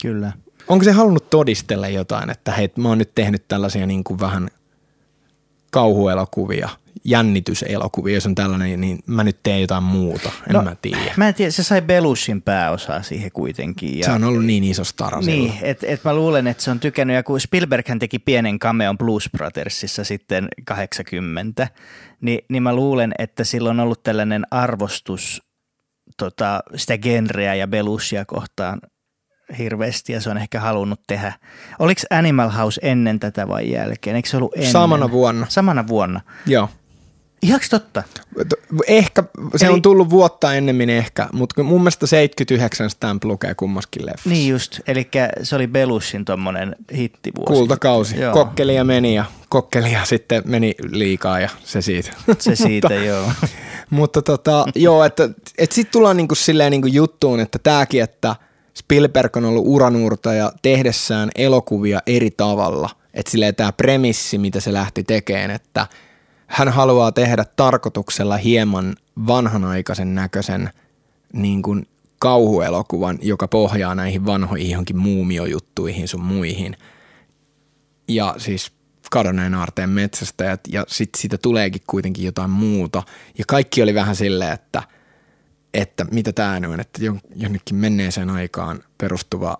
Kyllä. 0.02 0.32
Onko 0.68 0.84
se 0.84 0.92
halunnut 0.92 1.30
todistella 1.30 1.88
jotain, 1.88 2.30
että 2.30 2.52
hei, 2.52 2.70
mä 2.78 2.88
oon 2.88 2.98
nyt 2.98 3.14
tehnyt 3.14 3.48
tällaisia 3.48 3.86
niin 3.86 4.04
kuin 4.04 4.20
vähän 4.20 4.48
kauhuelokuvia, 5.72 6.68
jännityselokuvia, 7.04 8.14
jos 8.14 8.26
on 8.26 8.34
tällainen, 8.34 8.80
niin 8.80 8.98
mä 9.06 9.24
nyt 9.24 9.38
teen 9.42 9.60
jotain 9.60 9.82
muuta. 9.82 10.32
En 10.48 10.52
no, 10.52 10.62
mä 10.62 10.76
tiedä. 10.82 11.14
Mä 11.16 11.28
en 11.28 11.34
tiedä, 11.34 11.50
se 11.50 11.62
sai 11.62 11.82
Belushin 11.82 12.42
pääosaa 12.42 13.02
siihen 13.02 13.32
kuitenkin. 13.32 13.98
Ja 13.98 14.04
Se 14.04 14.12
on 14.12 14.24
ollut 14.24 14.44
niin 14.44 14.64
iso 14.64 14.84
stara 14.84 15.20
Niin, 15.20 15.52
että 15.62 15.86
et 15.86 16.04
mä 16.04 16.14
luulen, 16.14 16.46
että 16.46 16.62
se 16.62 16.70
on 16.70 16.80
tykännyt, 16.80 17.16
ja 17.16 17.22
kun 17.22 17.40
Spielberghän 17.40 17.98
teki 17.98 18.18
pienen 18.18 18.58
cameon 18.58 18.98
Blues 18.98 19.28
Brothersissa 19.32 20.04
sitten 20.04 20.48
80, 20.64 21.68
niin, 22.20 22.38
niin 22.48 22.62
mä 22.62 22.74
luulen, 22.74 23.12
että 23.18 23.44
sillä 23.44 23.70
on 23.70 23.80
ollut 23.80 24.02
tällainen 24.02 24.46
arvostus 24.50 25.42
tota, 26.16 26.62
sitä 26.76 26.98
genreä 26.98 27.54
ja 27.54 27.68
Belushia 27.68 28.24
kohtaan 28.24 28.80
hirveästi, 29.58 30.12
ja 30.12 30.20
se 30.20 30.30
on 30.30 30.38
ehkä 30.38 30.60
halunnut 30.60 31.00
tehdä. 31.06 31.32
Oliko 31.78 32.00
Animal 32.10 32.50
House 32.50 32.80
ennen 32.84 33.20
tätä 33.20 33.48
vai 33.48 33.70
jälkeen? 33.70 34.16
Eikö 34.16 34.28
se 34.28 34.36
ollut 34.36 34.54
ennen? 34.56 34.72
Samana 34.72 35.10
vuonna. 35.10 35.46
Samana 35.48 35.86
vuonna. 35.88 36.20
Joo. 36.46 36.68
Ihaks 37.42 37.70
totta? 37.70 38.02
Ehkä, 38.86 39.24
se 39.56 39.66
Eli- 39.66 39.74
on 39.74 39.82
tullut 39.82 40.10
vuotta 40.10 40.54
ennemmin 40.54 40.90
ehkä, 40.90 41.28
mutta 41.32 41.62
mun 41.62 41.80
mielestä 41.80 42.06
79 42.06 42.90
Stamp 42.90 43.24
lukee 43.24 43.54
kummaskin 43.54 44.06
leffassa. 44.06 44.28
Niin 44.28 44.48
just, 44.50 44.80
eli 44.86 45.08
se 45.42 45.56
oli 45.56 45.66
Belushin 45.66 46.24
tommonen 46.24 46.76
hittivuosi. 46.94 47.52
Kultakausi. 47.52 48.20
Joo. 48.20 48.32
Kokkelia 48.32 48.84
meni 48.84 49.14
ja 49.14 49.24
kokkelia 49.48 50.04
sitten 50.04 50.42
meni 50.46 50.74
liikaa 50.90 51.40
ja 51.40 51.48
se 51.64 51.82
siitä. 51.82 52.10
Se 52.38 52.56
siitä, 52.56 52.94
joo. 52.94 53.32
Mutta 53.90 54.22
tota, 54.22 54.66
joo, 54.74 55.04
että, 55.04 55.24
että 55.58 55.74
sitten 55.74 55.92
tullaan 55.92 56.16
niinku 56.16 56.34
silleen 56.34 56.70
niinku 56.70 56.88
juttuun, 56.88 57.40
että 57.40 57.58
tämäkin, 57.58 58.02
että 58.02 58.36
Spielberg 58.78 59.36
on 59.36 59.44
ollut 59.44 59.64
uranuurtaja 59.66 60.52
tehdessään 60.62 61.30
elokuvia 61.34 62.00
eri 62.06 62.30
tavalla. 62.30 62.90
Että 63.14 63.30
silleen 63.30 63.54
tämä 63.54 63.72
premissi, 63.72 64.38
mitä 64.38 64.60
se 64.60 64.72
lähti 64.72 65.04
tekemään, 65.04 65.50
että 65.50 65.86
hän 66.46 66.68
haluaa 66.68 67.12
tehdä 67.12 67.44
tarkoituksella 67.56 68.36
hieman 68.36 68.96
vanhanaikaisen 69.26 70.14
näköisen 70.14 70.70
niin 71.32 71.62
kuin 71.62 71.86
kauhuelokuvan, 72.18 73.18
joka 73.22 73.48
pohjaa 73.48 73.94
näihin 73.94 74.26
vanhoihin 74.26 74.70
johonkin 74.70 74.98
muumiojuttuihin 74.98 76.08
sun 76.08 76.24
muihin. 76.24 76.76
Ja 78.08 78.34
siis 78.38 78.72
kadonneen 79.10 79.54
aarteen 79.54 79.90
metsästä 79.90 80.44
ja, 80.44 80.58
ja 80.68 80.84
sitten 80.88 81.20
siitä 81.20 81.38
tuleekin 81.38 81.82
kuitenkin 81.86 82.24
jotain 82.24 82.50
muuta. 82.50 83.02
Ja 83.38 83.44
kaikki 83.48 83.82
oli 83.82 83.94
vähän 83.94 84.16
silleen, 84.16 84.52
että, 84.52 84.82
että 85.74 86.04
mitä 86.10 86.32
tämä 86.32 86.60
on, 86.68 86.80
että 86.80 86.98
jon- 87.02 87.20
jonnekin 87.34 87.76
menneeseen 87.76 88.30
aikaan 88.30 88.82
perustuva 88.98 89.56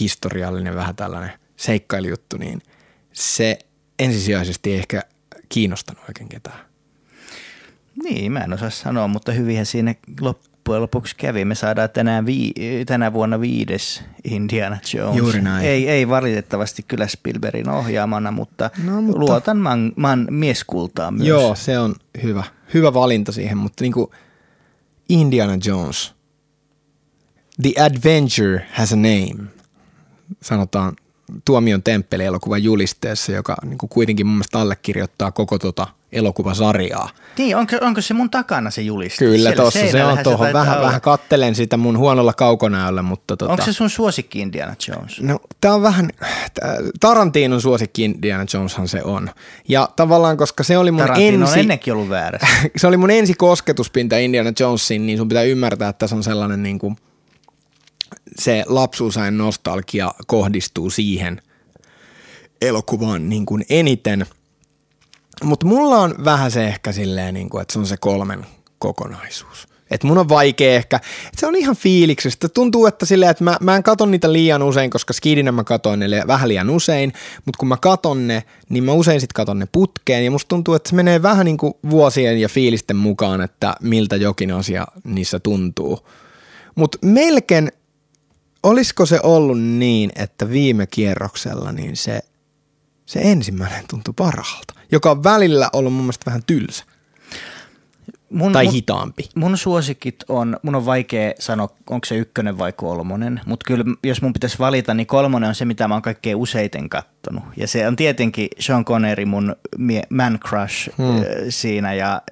historiallinen 0.00 0.74
vähän 0.74 0.96
tällainen 0.96 1.32
seikkailijuttu, 1.56 2.36
niin 2.36 2.62
se 3.12 3.58
ensisijaisesti 3.98 4.72
ei 4.72 4.78
ehkä 4.78 5.02
kiinnostanut 5.48 6.02
oikein 6.08 6.28
ketään. 6.28 6.60
Niin, 8.02 8.32
mä 8.32 8.40
en 8.40 8.52
osaa 8.52 8.70
sanoa, 8.70 9.08
mutta 9.08 9.32
hyvinhän 9.32 9.66
siinä 9.66 9.94
loppujen 10.20 10.82
lopuksi 10.82 11.16
kävi. 11.16 11.44
Me 11.44 11.54
saadaan 11.54 11.90
tänään 11.90 12.26
vii, 12.26 12.52
tänä 12.86 13.12
vuonna 13.12 13.40
viides 13.40 14.02
Indiana 14.24 14.78
Jones. 14.94 15.16
Juuri 15.16 15.40
näin. 15.42 15.66
Ei, 15.66 15.88
ei 15.88 16.08
valitettavasti 16.08 16.82
kyllä 16.88 17.06
Spielbergin 17.06 17.68
ohjaamana, 17.68 18.30
mutta, 18.30 18.70
No, 18.84 19.02
mutta- 19.02 19.18
luotan 19.20 19.56
man, 19.58 19.92
man 19.96 20.26
mieskultaan 20.30 21.14
myös. 21.14 21.28
Joo, 21.28 21.54
se 21.54 21.78
on 21.78 21.94
hyvä, 22.22 22.44
hyvä 22.74 22.94
valinta 22.94 23.32
siihen, 23.32 23.58
mutta 23.58 23.84
niin 23.84 23.92
kuin 23.92 24.10
Indiana 25.10 25.58
Jones, 25.66 26.14
The 27.62 27.72
Adventure 27.82 28.66
has 28.72 28.92
a 28.92 28.96
name, 28.96 29.50
sanotaan 30.42 30.96
Tuomion 31.44 31.82
temppeli 31.82 32.24
elokuvan 32.24 32.64
julisteessa, 32.64 33.32
joka 33.32 33.56
niin 33.64 33.78
kuin 33.78 33.90
kuitenkin 33.90 34.26
mun 34.26 34.34
mielestä 34.34 34.60
allekirjoittaa 34.60 35.32
koko 35.32 35.58
tota 35.58 35.86
elokuvasarjaa. 36.12 37.08
Niin, 37.38 37.56
onko, 37.56 37.76
onko 37.80 38.00
se 38.00 38.14
mun 38.14 38.30
takana 38.30 38.70
se 38.70 38.82
juliste? 38.82 39.24
Kyllä 39.24 39.52
tossa 39.52 39.86
se 39.90 40.04
on 40.04 40.18
tuohon, 40.18 40.52
vähän, 40.52 40.76
olla. 40.76 40.86
vähän 40.86 41.00
kattelen 41.00 41.54
sitä 41.54 41.76
mun 41.76 41.98
huonolla 41.98 42.32
kaukonäöllä, 42.32 43.02
mutta 43.02 43.36
tota, 43.36 43.52
Onko 43.52 43.64
se 43.64 43.72
sun 43.72 43.90
suosikki 43.90 44.40
Indiana 44.40 44.74
Jones? 44.88 45.20
No, 45.20 45.38
tämä 45.60 45.74
on 45.74 45.82
vähän, 45.82 46.10
tää- 46.54 46.76
Tarantinon 47.00 47.60
suosikki 47.60 48.04
Indiana 48.04 48.44
Joneshan 48.54 48.88
se 48.88 49.02
on. 49.04 49.30
Ja 49.68 49.88
tavallaan, 49.96 50.36
koska 50.36 50.62
se 50.62 50.78
oli 50.78 50.90
mun 50.90 51.00
Tarantino 51.00 51.36
on 51.36 51.42
ensi... 51.42 51.60
ennenkin 51.60 51.92
ollut 51.92 52.08
väärässä. 52.08 52.46
se 52.76 52.86
oli 52.86 52.96
mun 52.96 53.10
ensi 53.10 53.34
kosketuspinta 53.34 54.16
Indiana 54.16 54.52
Jonesiin, 54.60 55.06
niin 55.06 55.18
sun 55.18 55.28
pitää 55.28 55.42
ymmärtää, 55.42 55.88
että 55.88 55.98
tässä 55.98 56.16
on 56.16 56.22
sellainen 56.24 56.62
niin 56.62 56.78
kuin, 56.78 56.96
se 58.38 58.64
lapsuusajan 58.66 59.38
nostalgia 59.38 60.10
kohdistuu 60.26 60.90
siihen 60.90 61.42
elokuvaan 62.62 63.28
niin 63.28 63.46
kuin 63.46 63.64
eniten. 63.68 64.26
Mutta 65.44 65.66
mulla 65.66 65.98
on 65.98 66.14
vähän 66.24 66.50
se 66.50 66.66
ehkä 66.66 66.92
silleen, 66.92 67.34
niin 67.34 67.50
kuin, 67.50 67.62
että 67.62 67.72
se 67.72 67.78
on 67.78 67.86
se 67.86 67.96
kolmen 67.96 68.46
kokonaisuus. 68.78 69.70
Et 69.90 70.04
mun 70.04 70.18
on 70.18 70.28
vaikea 70.28 70.76
ehkä, 70.76 70.96
että 70.96 71.40
se 71.40 71.46
on 71.46 71.56
ihan 71.56 71.76
fiiliksestä. 71.76 72.48
Tuntuu, 72.48 72.86
että 72.86 73.06
silleen, 73.06 73.30
että 73.30 73.44
mä, 73.44 73.56
mä 73.60 73.76
en 73.76 73.82
katon 73.82 74.10
niitä 74.10 74.32
liian 74.32 74.62
usein, 74.62 74.90
koska 74.90 75.12
skidinä 75.12 75.52
mä 75.52 75.64
katon 75.64 75.98
ne 75.98 76.22
vähän 76.26 76.48
liian 76.48 76.70
usein, 76.70 77.12
mutta 77.44 77.58
kun 77.58 77.68
mä 77.68 77.76
katon 77.76 78.26
ne, 78.26 78.44
niin 78.68 78.84
mä 78.84 78.92
usein 78.92 79.20
sit 79.20 79.32
katon 79.32 79.58
ne 79.58 79.66
putkeen 79.72 80.24
ja 80.24 80.30
musta 80.30 80.48
tuntuu, 80.48 80.74
että 80.74 80.88
se 80.88 80.96
menee 80.96 81.22
vähän 81.22 81.44
niin 81.44 81.56
kuin 81.56 81.74
vuosien 81.90 82.40
ja 82.40 82.48
fiilisten 82.48 82.96
mukaan, 82.96 83.40
että 83.40 83.74
miltä 83.80 84.16
jokin 84.16 84.52
asia 84.52 84.86
niissä 85.04 85.40
tuntuu. 85.40 86.08
Mutta 86.74 86.98
melkein, 87.02 87.72
olisiko 88.62 89.06
se 89.06 89.20
ollut 89.22 89.60
niin, 89.60 90.10
että 90.16 90.50
viime 90.50 90.86
kierroksella 90.86 91.72
niin 91.72 91.96
se, 91.96 92.20
se 93.06 93.20
ensimmäinen 93.22 93.84
tuntui 93.90 94.14
parhaalta, 94.16 94.79
joka 94.92 95.10
on 95.10 95.24
välillä 95.24 95.70
ollut 95.72 95.92
mun 95.92 96.02
mielestä 96.02 96.26
vähän 96.26 96.42
tylsä 96.46 96.84
Mun, 98.30 98.52
tai 98.52 98.64
mun, 98.64 98.74
hitaampi. 98.74 99.28
mun 99.34 99.58
suosikit 99.58 100.24
on, 100.28 100.56
mun 100.62 100.74
on 100.74 100.86
vaikea 100.86 101.32
sanoa, 101.38 101.68
onko 101.90 102.04
se 102.04 102.16
ykkönen 102.16 102.58
vai 102.58 102.72
kolmonen, 102.72 103.40
mutta 103.46 103.64
kyllä 103.66 103.84
jos 104.04 104.22
mun 104.22 104.32
pitäisi 104.32 104.58
valita, 104.58 104.94
niin 104.94 105.06
kolmonen 105.06 105.48
on 105.48 105.54
se, 105.54 105.64
mitä 105.64 105.88
mä 105.88 105.94
oon 105.94 106.02
kaikkein 106.02 106.36
useiten 106.36 106.88
kattonut. 106.88 107.44
Ja 107.56 107.68
se 107.68 107.88
on 107.88 107.96
tietenkin 107.96 108.48
Sean 108.58 108.84
Connery, 108.84 109.24
mun 109.24 109.56
mie- 109.78 110.06
man 110.10 110.38
crush 110.38 110.90
hmm. 110.98 111.24
siinä 111.48 111.94
ja 111.94 112.22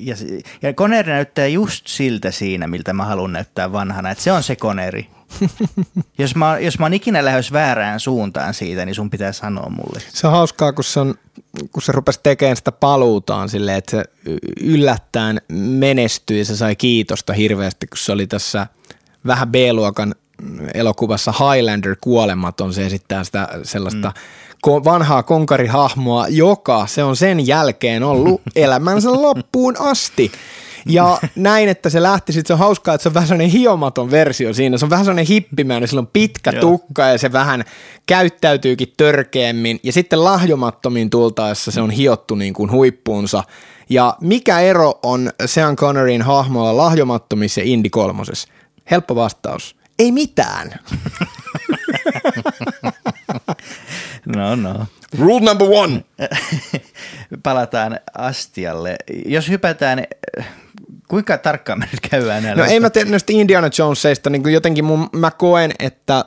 ja, 0.00 0.14
ja 0.62 0.72
Connery 0.72 1.12
näyttää 1.12 1.46
just 1.46 1.86
siltä 1.86 2.30
siinä, 2.30 2.66
miltä 2.66 2.92
mä 2.92 3.04
haluan 3.04 3.32
näyttää 3.32 3.72
vanhana, 3.72 4.10
että 4.10 4.24
se 4.24 4.32
on 4.32 4.42
se 4.42 4.56
Connery. 4.56 5.04
jos, 6.18 6.34
mä, 6.34 6.58
jos 6.58 6.78
mä 6.78 6.84
oon 6.84 6.94
ikinä 6.94 7.24
lähes 7.24 7.52
väärään 7.52 8.00
suuntaan 8.00 8.54
siitä, 8.54 8.84
niin 8.84 8.94
sun 8.94 9.10
pitää 9.10 9.32
sanoa 9.32 9.70
mulle. 9.70 10.00
Se 10.08 10.26
on 10.26 10.32
hauskaa, 10.32 10.72
kun 10.72 10.84
se, 10.84 11.00
on, 11.00 11.14
kun 11.72 11.82
se 11.82 11.92
rupesi 11.92 12.20
tekemään 12.22 12.56
sitä 12.56 12.72
paluutaan 12.72 13.48
silleen, 13.48 13.78
että 13.78 13.90
se 13.90 14.04
yllättäen 14.60 15.40
menestyi 15.52 16.38
ja 16.38 16.44
se 16.44 16.56
sai 16.56 16.76
kiitosta 16.76 17.32
hirveästi, 17.32 17.86
kun 17.86 17.98
se 17.98 18.12
oli 18.12 18.26
tässä 18.26 18.66
vähän 19.26 19.48
B-luokan 19.48 20.14
elokuvassa 20.74 21.32
Highlander 21.32 21.96
kuolematon. 22.00 22.72
Se 22.72 22.86
esittää 22.86 23.24
sitä 23.24 23.48
sellaista 23.62 24.12
ko- 24.66 24.84
vanhaa 24.84 25.22
konkarihahmoa, 25.22 26.28
joka 26.28 26.86
se 26.86 27.04
on 27.04 27.16
sen 27.16 27.46
jälkeen 27.46 28.02
ollut 28.02 28.42
elämänsä 28.56 29.12
loppuun 29.12 29.76
asti. 29.78 30.32
Ja 30.88 31.18
näin, 31.36 31.68
että 31.68 31.90
se 31.90 32.02
lähti, 32.02 32.32
sit 32.32 32.46
se 32.46 32.52
on 32.52 32.58
hauskaa, 32.58 32.94
että 32.94 33.02
se 33.02 33.08
on 33.08 33.14
vähän 33.14 33.28
sellainen 33.28 33.50
hiomaton 33.50 34.10
versio 34.10 34.54
siinä. 34.54 34.78
Se 34.78 34.84
on 34.84 34.90
vähän 34.90 35.04
sellainen 35.04 35.26
hippimäinen, 35.26 35.88
sillä 35.88 36.00
on 36.00 36.06
pitkä 36.06 36.50
Joo. 36.50 36.60
tukka 36.60 37.06
ja 37.06 37.18
se 37.18 37.32
vähän 37.32 37.64
käyttäytyykin 38.06 38.92
törkeämmin. 38.96 39.80
Ja 39.82 39.92
sitten 39.92 40.24
lahjomattomiin 40.24 41.10
tultaessa 41.10 41.70
se 41.70 41.80
on 41.80 41.90
hiottu 41.90 42.34
niin 42.34 42.54
kuin 42.54 42.70
huippuunsa. 42.70 43.44
Ja 43.90 44.16
mikä 44.20 44.60
ero 44.60 44.98
on 45.02 45.30
Sean 45.46 45.76
Conneryn 45.76 46.22
hahmolla 46.22 46.76
lahjomattomissa 46.76 47.60
ja 47.60 47.66
Indy 47.66 47.90
kolmosessa? 47.90 48.48
Helppo 48.90 49.14
vastaus. 49.14 49.76
Ei 49.98 50.12
mitään. 50.12 50.74
No, 54.36 54.56
no. 54.56 54.86
Rule 55.18 55.40
number 55.40 55.68
one. 55.70 56.04
Palataan 57.42 58.00
Astialle. 58.14 58.96
Jos 59.26 59.48
hypätään, 59.48 60.04
kuinka 61.08 61.38
tarkkaan 61.38 61.78
me 61.78 61.88
nyt 61.92 62.00
käydään 62.10 62.42
näillä? 62.42 62.62
No 62.62 62.70
ei 62.70 62.80
mä 62.80 62.90
tiedä 62.90 63.10
näistä 63.10 63.32
Indiana 63.32 63.70
Jonesista, 63.78 64.30
niin 64.30 64.52
jotenkin 64.52 64.84
mun, 64.84 65.08
mä 65.12 65.30
koen, 65.30 65.72
että 65.78 66.24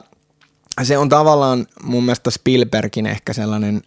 se 0.82 0.98
on 0.98 1.08
tavallaan 1.08 1.66
mun 1.82 2.04
mielestä 2.04 2.30
Spielbergin 2.30 3.06
ehkä 3.06 3.32
sellainen 3.32 3.82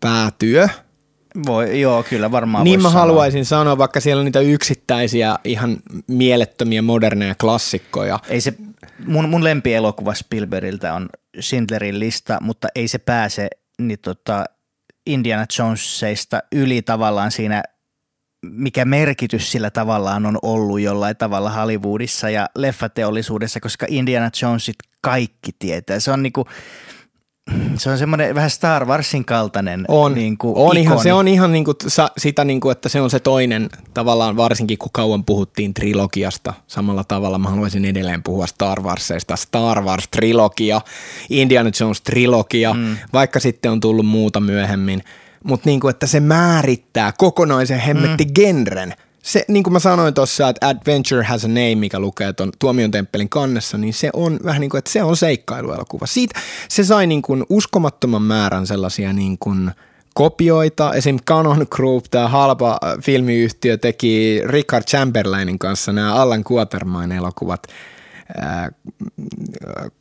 päätyö. 0.00 0.68
Voi, 1.46 1.80
joo, 1.80 2.02
kyllä 2.02 2.30
varmaan 2.30 2.64
niin 2.64 2.82
mä 2.82 2.88
sanoa. 2.88 3.00
haluaisin 3.00 3.44
sanoa, 3.44 3.78
vaikka 3.78 4.00
siellä 4.00 4.20
on 4.20 4.24
niitä 4.24 4.40
yksittäisiä 4.40 5.38
ihan 5.44 5.76
mielettömiä 6.06 6.82
moderneja 6.82 7.34
klassikkoja. 7.34 8.18
Ei 8.28 8.40
se, 8.40 8.54
mun, 9.06 9.28
mun 9.28 9.44
lempielokuva 9.44 10.14
Spielbergiltä 10.14 10.94
on 10.94 11.08
Schindlerin 11.40 12.00
lista, 12.00 12.38
mutta 12.40 12.68
ei 12.74 12.88
se 12.88 12.98
pääse 12.98 13.48
niin 13.78 13.98
tota 13.98 14.44
Indiana 15.06 15.46
Jonesista 15.58 16.42
yli 16.52 16.82
tavallaan 16.82 17.30
siinä, 17.30 17.62
mikä 18.50 18.84
merkitys 18.84 19.52
sillä 19.52 19.70
tavallaan 19.70 20.26
on 20.26 20.38
ollut 20.42 20.80
jollain 20.80 21.16
tavalla 21.16 21.50
Hollywoodissa 21.50 22.30
ja 22.30 22.48
leffateollisuudessa, 22.56 23.60
koska 23.60 23.86
Indiana 23.88 24.30
Jonesit 24.42 24.76
kaikki 25.00 25.50
tietää. 25.58 26.00
Se 26.00 26.10
on 26.10 26.22
niinku, 26.22 26.46
se 27.76 27.90
on 27.90 27.98
semmoinen 27.98 28.34
vähän 28.34 28.50
Star 28.50 28.84
Warsin 28.84 29.24
kaltainen 29.24 29.84
On, 29.88 30.14
niinku 30.14 30.52
on 30.56 30.76
ihan, 30.76 30.98
se 30.98 31.12
on 31.12 31.28
ihan 31.28 31.52
niinku 31.52 31.74
sa, 31.86 32.10
sitä, 32.18 32.44
niinku, 32.44 32.70
että 32.70 32.88
se 32.88 33.00
on 33.00 33.10
se 33.10 33.20
toinen, 33.20 33.68
tavallaan 33.94 34.36
varsinkin 34.36 34.78
kun 34.78 34.90
kauan 34.92 35.24
puhuttiin 35.24 35.74
trilogiasta. 35.74 36.54
Samalla 36.66 37.04
tavalla, 37.04 37.38
mä 37.38 37.50
haluaisin 37.50 37.84
edelleen 37.84 38.22
puhua 38.22 38.46
Star 38.46 38.80
Warsista, 38.80 39.36
Star 39.36 39.78
Wars-trilogia, 39.78 40.80
Indiana 41.30 41.70
Jones-trilogia, 41.70 42.74
mm. 42.74 42.96
vaikka 43.12 43.40
sitten 43.40 43.72
on 43.72 43.80
tullut 43.80 44.06
muuta 44.06 44.40
myöhemmin, 44.40 45.02
mutta 45.44 45.68
niinku, 45.68 45.88
että 45.88 46.06
se 46.06 46.20
määrittää 46.20 47.12
kokonaisen 47.18 47.78
hemmetti 47.78 48.24
mm. 48.24 48.30
genren. 48.34 48.94
Se, 49.22 49.44
niin 49.48 49.62
kuin 49.62 49.72
mä 49.72 49.78
sanoin 49.78 50.14
tuossa, 50.14 50.48
että 50.48 50.68
Adventure 50.68 51.24
has 51.24 51.44
a 51.44 51.48
name, 51.48 51.74
mikä 51.74 51.98
lukee 51.98 52.32
tuon 52.32 52.52
Tuomion 52.58 52.90
temppelin 52.90 53.28
kannessa, 53.28 53.78
niin 53.78 53.94
se 53.94 54.10
on 54.12 54.38
vähän 54.44 54.60
niin 54.60 54.70
kuin, 54.70 54.78
että 54.78 54.90
se 54.90 55.02
on 55.02 55.16
seikkailuelokuva. 55.16 56.06
Siitä 56.06 56.40
se 56.68 56.84
sai 56.84 57.06
niin 57.06 57.22
kuin 57.22 57.44
uskomattoman 57.48 58.22
määrän 58.22 58.66
sellaisia 58.66 59.12
niin 59.12 59.36
kuin 59.40 59.70
kopioita. 60.14 60.94
Esim. 60.94 61.18
Canon 61.28 61.66
Group, 61.70 62.04
tämä 62.10 62.28
halpa 62.28 62.78
filmiyhtiö, 63.02 63.76
teki 63.76 64.40
Richard 64.44 64.84
Chamberlainin 64.84 65.58
kanssa 65.58 65.92
nämä 65.92 66.14
Allan 66.14 66.44
Quatermain 66.52 67.12
elokuvat– 67.12 67.66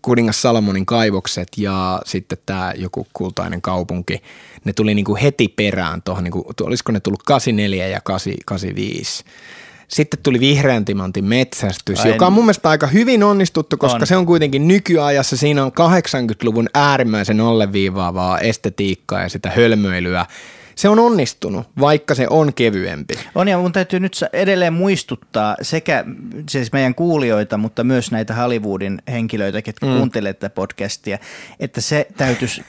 kuningas 0.02 0.42
Salomonin 0.42 0.86
kaivokset 0.86 1.48
ja 1.58 2.02
sitten 2.06 2.38
tämä 2.46 2.74
joku 2.76 3.08
kultainen 3.14 3.62
kaupunki, 3.62 4.22
ne 4.66 4.74
tuli 4.74 4.94
niin 4.94 5.06
kuin 5.06 5.22
heti 5.22 5.48
perään 5.48 6.02
tuohon, 6.02 6.24
niin 6.24 6.32
kuin, 6.32 6.46
olisiko 6.62 6.92
ne 6.92 7.00
tullut 7.00 7.24
84 7.24 7.88
ja 7.88 8.02
85. 8.06 9.24
Sitten 9.88 10.20
tuli 10.24 10.40
vihreän 10.40 10.86
timantin 10.86 11.26
metsästys, 11.26 12.00
Ai 12.00 12.12
joka 12.12 12.28
on 12.28 12.34
mun 12.34 12.44
mielestä 12.44 12.70
aika 12.70 12.88
hyvin 12.88 13.24
onnistuttu, 13.24 13.78
koska 13.78 14.00
on. 14.02 14.08
se 14.08 14.16
on 14.16 14.26
kuitenkin 14.26 14.68
nykyajassa, 14.68 15.38
siinä 15.38 15.66
on 15.66 15.72
80-luvun 15.72 16.70
äärimmäisen 16.74 17.42
alleviivaavaa 17.42 18.40
estetiikkaa 18.40 19.22
ja 19.22 19.30
sitä 19.30 19.50
hölmöilyä 19.50 20.26
se 20.76 20.90
on 20.90 21.00
onnistunut, 21.00 21.68
vaikka 21.80 22.16
se 22.16 22.28
on 22.30 22.54
kevyempi. 22.54 23.14
On 23.36 23.48
ja 23.48 23.58
mun 23.58 23.72
täytyy 23.72 24.00
nyt 24.00 24.24
edelleen 24.34 24.74
muistuttaa 24.74 25.56
sekä 25.62 26.06
siis 26.50 26.72
meidän 26.72 26.96
kuulijoita, 26.96 27.58
mutta 27.58 27.84
myös 27.84 28.12
näitä 28.12 28.36
Hollywoodin 28.36 29.02
henkilöitä, 29.08 29.62
ketkä 29.62 29.86
mm. 29.86 29.98
kuuntelee 29.98 30.34
tätä 30.34 30.50
podcastia, 30.50 31.18
että 31.60 31.82
se 31.82 32.08
täytyisi 32.18 32.64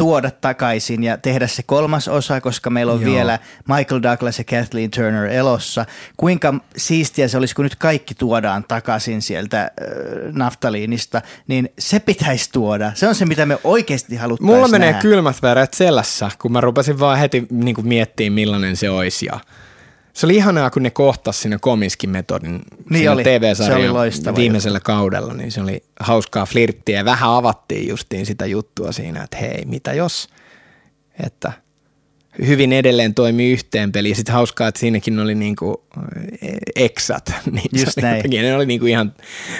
tuoda 0.00 0.30
takaisin 0.30 1.02
ja 1.02 1.16
tehdä 1.16 1.46
se 1.46 1.62
kolmas 1.62 2.08
osa, 2.08 2.40
koska 2.40 2.70
meillä 2.70 2.92
on 2.92 3.02
Joo. 3.02 3.12
vielä 3.12 3.38
Michael 3.68 4.02
Douglas 4.02 4.38
ja 4.38 4.44
Kathleen 4.44 4.90
Turner 4.90 5.26
elossa. 5.26 5.86
Kuinka 6.16 6.54
siistiä 6.76 7.28
se 7.28 7.38
olisi, 7.38 7.54
kun 7.54 7.64
nyt 7.64 7.76
kaikki 7.76 8.14
tuodaan 8.14 8.64
takaisin 8.68 9.22
sieltä 9.22 9.62
äh, 9.62 9.70
naftaliinista, 10.32 11.22
niin 11.48 11.68
se 11.78 11.98
pitäisi 11.98 12.52
tuoda. 12.52 12.92
Se 12.94 13.08
on 13.08 13.14
se, 13.14 13.26
mitä 13.26 13.46
me 13.46 13.58
oikeasti 13.64 14.16
haluttaisiin 14.16 14.56
Mulla 14.56 14.68
menee 14.68 14.92
nähdä. 14.92 15.02
kylmät 15.02 15.42
väreet 15.42 15.74
selässä, 15.74 16.30
kun 16.42 16.52
mä 16.52 16.60
rupesin 16.60 16.98
vaan 17.00 17.18
heti 17.18 17.46
niin 17.50 17.76
miettimään, 17.82 18.32
millainen 18.32 18.76
se 18.76 18.90
olisi 18.90 19.26
ja– 19.26 19.40
se 20.12 20.26
oli 20.26 20.36
ihanaa, 20.36 20.70
kun 20.70 20.82
ne 20.82 20.90
kohtas 20.90 21.42
siinä 21.42 21.58
komiskin 21.60 22.10
metodin 22.10 22.60
niin 22.90 23.10
oli. 23.10 23.24
TV-sarjan 23.24 23.94
viimeisellä 24.36 24.76
juttu. 24.76 24.86
kaudella, 24.86 25.34
niin 25.34 25.52
se 25.52 25.60
oli 25.60 25.82
hauskaa 26.00 26.46
flirttiä 26.46 26.98
ja 26.98 27.04
vähän 27.04 27.30
avattiin 27.30 27.88
justiin 27.88 28.26
sitä 28.26 28.46
juttua 28.46 28.92
siinä, 28.92 29.22
että 29.22 29.36
hei, 29.36 29.64
mitä 29.64 29.92
jos, 29.92 30.28
että– 31.24 31.52
hyvin 32.46 32.72
edelleen 32.72 33.14
toimii 33.14 33.52
yhteen 33.52 33.92
peli. 33.92 34.08
Ja 34.08 34.14
sitten 34.14 34.34
hauskaa, 34.34 34.68
että 34.68 34.80
siinäkin 34.80 35.18
oli 35.18 35.34
niinku 35.34 35.84
eksat. 36.76 37.32
Niin 37.50 37.70
Just 37.72 37.96
näin. 37.96 38.16
Jotenkin, 38.16 38.42
ne 38.42 38.54
oli 38.54 38.66
niinku 38.66 38.86
ihan, 38.86 39.14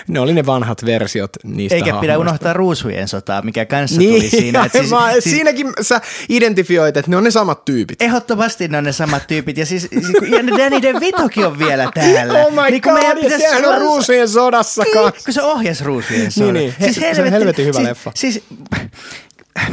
ne 0.08 0.20
oli 0.20 0.32
ne 0.34 0.46
vanhat 0.46 0.84
versiot 0.84 1.30
niistä 1.44 1.74
Eikä 1.74 1.84
hahmoista. 1.84 2.00
pidä 2.00 2.18
unohtaa 2.18 2.52
ruusujen 2.52 3.08
sotaa, 3.08 3.42
mikä 3.42 3.64
kanssa 3.66 3.98
niin, 3.98 4.14
tuli 4.14 4.30
siinä. 4.30 4.64
Että 4.66 4.78
siis, 4.78 4.90
mä, 4.90 5.12
siis, 5.12 5.24
siinäkin 5.24 5.72
sä 5.80 6.00
identifioit, 6.28 6.96
että 6.96 7.10
ne 7.10 7.16
on 7.16 7.24
ne 7.24 7.30
samat 7.30 7.64
tyypit. 7.64 8.02
Ehdottomasti 8.02 8.68
ne 8.68 8.78
on 8.78 8.84
ne 8.84 8.92
samat 8.92 9.26
tyypit. 9.26 9.58
Ja 9.58 9.66
siis 9.66 9.88
ja 10.30 10.58
Danny 10.58 10.82
DeVitokin 10.82 11.46
on 11.46 11.58
vielä 11.58 11.90
täällä. 11.94 12.44
Oh 12.44 12.52
my 12.52 12.70
niin, 12.70 12.82
god, 12.82 12.92
meidän 12.92 13.18
pitäisi, 13.18 13.44
sehän 13.44 13.64
on 13.64 13.80
ruusujen 13.80 14.28
sodassa 14.28 14.82
niin, 14.82 15.12
kun 15.24 15.34
se 15.34 15.42
ohjasi 15.42 15.84
ruusujen 15.84 16.32
sodan. 16.32 16.54
niin, 16.54 16.74
niin. 16.80 16.94
Siis 16.94 17.18
on 17.18 17.30
helvetin 17.30 17.66
hyvä 17.66 17.76
siis, 17.76 17.88
leffa. 17.88 18.12
Siis 18.14 18.42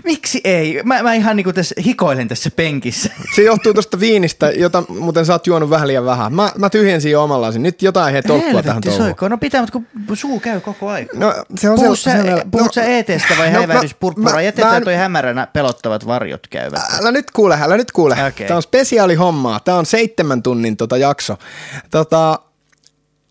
Miksi 0.03 0.41
ei? 0.43 0.81
Mä, 0.83 1.03
mä 1.03 1.13
ihan 1.13 1.35
niinku 1.35 1.53
tässä 1.53 1.75
hikoilen 1.85 2.27
tässä 2.27 2.51
penkissä. 2.51 3.13
Se 3.35 3.43
johtuu 3.43 3.73
tuosta 3.73 3.99
viinistä, 3.99 4.51
jota 4.51 4.83
muuten 4.89 5.25
sä 5.25 5.33
oot 5.33 5.47
juonut 5.47 5.69
vähän 5.69 5.87
liian 5.87 6.05
vähän. 6.05 6.33
Mä, 6.33 6.51
mä 6.57 6.69
tyhjensin 6.69 7.11
jo 7.11 7.23
omallasin. 7.23 7.63
Nyt 7.63 7.81
jotain 7.81 8.13
he 8.13 8.21
tolkkua 8.21 8.63
tähän 8.63 8.81
touhuun. 8.81 9.15
No 9.29 9.37
pitää, 9.37 9.61
mutta 9.61 9.79
kun 10.07 10.17
suu 10.17 10.39
käy 10.39 10.59
koko 10.59 10.89
ajan. 10.89 11.09
No 11.13 11.33
se 11.59 11.69
on 11.69 11.75
puhut 11.75 11.99
se, 11.99 12.11
sä, 12.11 12.23
se, 12.23 12.45
puhut 12.51 12.67
no, 12.67 12.73
sä 12.73 12.83
ET-stä 12.83 13.33
vai 13.37 13.47
no, 13.51 13.59
häivähdyspurppura? 13.59 14.41
Jätetään 14.41 14.83
toi 14.83 14.95
hämäränä 14.95 15.47
pelottavat 15.47 16.07
varjot 16.07 16.47
käyvät. 16.47 16.81
Älä 16.99 17.11
nyt 17.11 17.31
kuule, 17.31 17.57
älä 17.61 17.77
nyt 17.77 17.91
kuule. 17.91 18.13
Okay. 18.13 18.47
Tämä 18.47 18.55
on 18.55 18.63
spesiaali 18.63 19.15
hommaa. 19.15 19.59
Tämä 19.59 19.77
on 19.77 19.85
seitsemän 19.85 20.43
tunnin 20.43 20.77
tota 20.77 20.97
jakso. 20.97 21.37
Tota, 21.91 22.39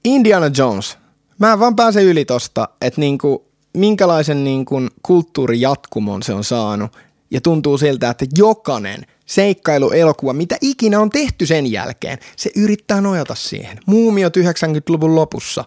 Indiana 0.05 0.51
Jones. 0.59 0.99
Mä 1.39 1.59
vaan 1.61 1.77
pääsen 1.77 2.05
yli 2.05 2.25
tosta, 2.25 2.69
että 2.81 3.01
niinku, 3.01 3.46
minkälaisen 3.77 4.45
niin 4.45 4.65
kuin 4.65 4.91
kulttuurijatkumon 5.03 6.23
se 6.23 6.33
on 6.33 6.45
saanut. 6.45 6.97
Ja 7.31 7.41
tuntuu 7.41 7.79
siltä, 7.79 8.11
että 8.11 8.27
jokainen 8.39 9.07
seikkailuelokuva, 9.27 10.33
mitä 10.33 10.57
ikinä 10.61 11.01
on 11.01 11.11
tehty 11.11 11.47
sen 11.47 11.73
jälkeen, 11.73 12.19
se 12.37 12.51
yrittää 12.57 13.01
nojata 13.01 13.35
siihen. 13.35 13.79
Muumiot 13.87 14.37
90-luvun 14.37 15.15
lopussa. 15.15 15.65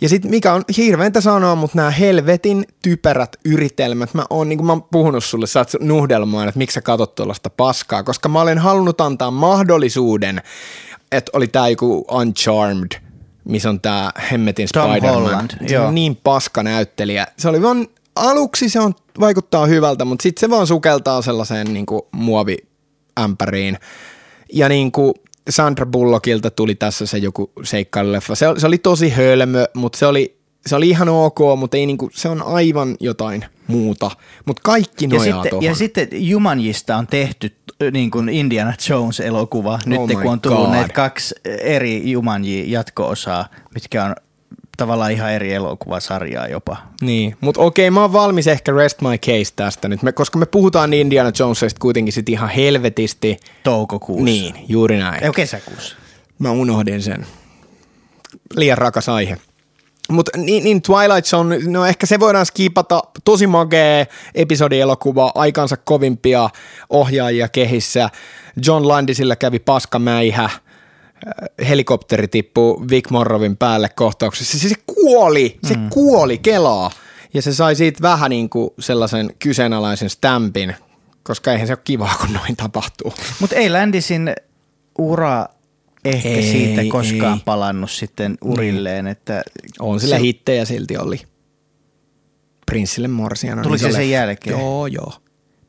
Ja 0.00 0.08
sitten 0.08 0.30
mikä 0.30 0.52
on 0.52 0.64
hirveintä 0.76 1.20
sanoa, 1.20 1.54
mutta 1.54 1.76
nämä 1.76 1.90
helvetin 1.90 2.64
typerät 2.82 3.36
yritelmät, 3.44 4.14
mä 4.14 4.24
oon, 4.30 4.48
niin 4.48 4.66
mä 4.66 4.72
oon 4.72 4.82
puhunut 4.82 5.24
sulle, 5.24 5.46
sä 5.46 5.60
oot 5.60 5.72
että 6.48 6.58
miksi 6.58 6.74
sä 6.74 6.82
katot 6.82 7.14
tuollaista 7.14 7.50
paskaa, 7.50 8.02
koska 8.02 8.28
mä 8.28 8.40
olen 8.40 8.58
halunnut 8.58 9.00
antaa 9.00 9.30
mahdollisuuden, 9.30 10.42
että 11.12 11.30
oli 11.34 11.48
tää 11.48 11.68
joku 11.68 12.04
Uncharmed– 12.10 12.90
missä 13.50 13.68
on 13.68 13.80
tämä 13.80 14.10
hemmetin 14.32 14.68
Tom 14.72 14.90
Spider-Man. 14.90 15.14
Holland, 15.14 15.50
se 15.68 15.78
on 15.78 15.94
niin 15.94 16.16
paska 16.16 16.62
näyttelijä. 16.62 17.26
Se 17.38 17.48
oli 17.48 17.62
vaan, 17.62 17.86
aluksi 18.16 18.68
se 18.68 18.80
on, 18.80 18.94
vaikuttaa 19.20 19.66
hyvältä, 19.66 20.04
mutta 20.04 20.22
sitten 20.22 20.40
se 20.40 20.50
vaan 20.50 20.66
sukeltaa 20.66 21.22
sellaiseen 21.22 21.74
niin 21.74 21.86
kuin 21.86 22.02
muoviämpäriin. 22.12 23.78
Ja 24.52 24.68
niin 24.68 24.92
kuin 24.92 25.14
Sandra 25.50 25.86
Bullockilta 25.86 26.50
tuli 26.50 26.74
tässä 26.74 27.06
se 27.06 27.18
joku 27.18 27.50
seikkailuleffa. 27.62 28.34
Se, 28.34 28.46
se 28.58 28.66
oli 28.66 28.78
tosi 28.78 29.10
hölmö, 29.10 29.64
mutta 29.74 29.98
se 29.98 30.06
oli, 30.06 30.39
se 30.66 30.76
oli 30.76 30.88
ihan 30.88 31.08
ok, 31.08 31.38
mutta 31.56 31.76
ei 31.76 31.86
niinku, 31.86 32.10
se 32.12 32.28
on 32.28 32.42
aivan 32.42 32.96
jotain 33.00 33.44
muuta. 33.66 34.10
Mutta 34.46 34.60
kaikki 34.64 35.06
nojaa 35.06 35.26
ja 35.26 35.42
sitten, 35.42 35.62
ja 35.62 35.74
sitten 35.74 36.08
Jumanjista 36.12 36.96
on 36.96 37.06
tehty 37.06 37.56
niin 37.92 38.10
kuin 38.10 38.28
Indiana 38.28 38.72
Jones-elokuva, 38.88 39.72
oh 39.74 39.80
nyt 39.86 40.00
kun 40.22 40.26
on 40.26 40.40
tullut 40.40 40.70
ne 40.70 40.88
kaksi 40.94 41.34
eri 41.44 42.10
Jumanji 42.10 42.70
jatko-osaa, 42.70 43.48
mitkä 43.74 44.04
on 44.04 44.14
tavallaan 44.76 45.12
ihan 45.12 45.32
eri 45.32 45.52
elokuvasarjaa 45.52 46.48
jopa. 46.48 46.76
Niin, 47.02 47.36
mutta 47.40 47.60
okei, 47.60 47.90
mä 47.90 48.00
oon 48.00 48.12
valmis 48.12 48.46
ehkä 48.46 48.72
rest 48.72 49.00
my 49.00 49.18
case 49.18 49.52
tästä 49.56 49.88
nyt, 49.88 50.02
me, 50.02 50.12
koska 50.12 50.38
me 50.38 50.46
puhutaan 50.46 50.94
Indiana 50.94 51.32
Jonesista 51.38 51.78
kuitenkin 51.80 52.12
sit 52.12 52.28
ihan 52.28 52.48
helvetisti. 52.48 53.36
Toukokuussa. 53.62 54.24
Niin, 54.24 54.54
juuri 54.68 54.98
näin. 54.98 55.24
Ei, 55.24 55.30
kesäkuussa. 55.30 55.96
Mä 56.38 56.50
unohdin 56.50 57.02
sen. 57.02 57.26
Liian 58.56 58.78
rakas 58.78 59.08
aihe. 59.08 59.38
Mutta 60.10 60.30
niin, 60.36 60.64
niin 60.64 60.82
Twilight 60.82 61.26
Zone, 61.26 61.58
no 61.66 61.86
ehkä 61.86 62.06
se 62.06 62.20
voidaan 62.20 62.46
skipata, 62.46 63.02
tosi 63.24 63.46
magee 63.46 64.06
episodielokuva, 64.34 65.32
aikansa 65.34 65.76
kovimpia 65.76 66.50
ohjaajia 66.90 67.48
kehissä. 67.48 68.10
John 68.66 68.88
Landisilla 68.88 69.36
kävi 69.36 69.58
paskamäihä, 69.58 70.44
äh, 70.44 70.52
helikopteri 71.68 72.28
tippuu 72.28 72.84
Vic 72.90 73.10
Morrovin 73.10 73.56
päälle 73.56 73.88
kohtauksessa. 73.88 74.58
Se, 74.58 74.68
se 74.68 74.74
kuoli, 74.86 75.58
se 75.66 75.74
mm. 75.74 75.90
kuoli 75.90 76.38
kelaa. 76.38 76.90
Ja 77.34 77.42
se 77.42 77.52
sai 77.54 77.74
siitä 77.74 78.02
vähän 78.02 78.30
niin 78.30 78.50
kuin 78.50 78.70
sellaisen 78.78 79.30
kyseenalaisen 79.38 80.10
stampin, 80.10 80.76
koska 81.22 81.52
eihän 81.52 81.66
se 81.66 81.72
ole 81.72 81.80
kivaa, 81.84 82.14
kun 82.20 82.32
noin 82.32 82.56
tapahtuu. 82.56 83.14
Mutta 83.40 83.56
ei 83.56 83.70
Landisin 83.70 84.34
ura 84.98 85.46
ehkä 86.04 86.28
ei, 86.28 86.42
siitä 86.42 86.82
koskaan 86.88 87.38
ei. 87.38 87.42
palannut 87.44 87.90
sitten 87.90 88.38
urilleen. 88.44 89.04
Niin. 89.04 89.12
Että 89.12 89.42
on 89.78 90.00
sillä 90.00 90.16
se... 90.16 90.22
hittejä 90.22 90.64
silti 90.64 90.96
oli. 90.98 91.20
Prinssille 92.66 93.08
Morsiana. 93.08 93.62
Tuli 93.62 93.78
se 93.78 93.92
sen 93.92 94.10
jälkeen? 94.10 94.58
Joo, 94.58 94.86
joo. 94.86 95.12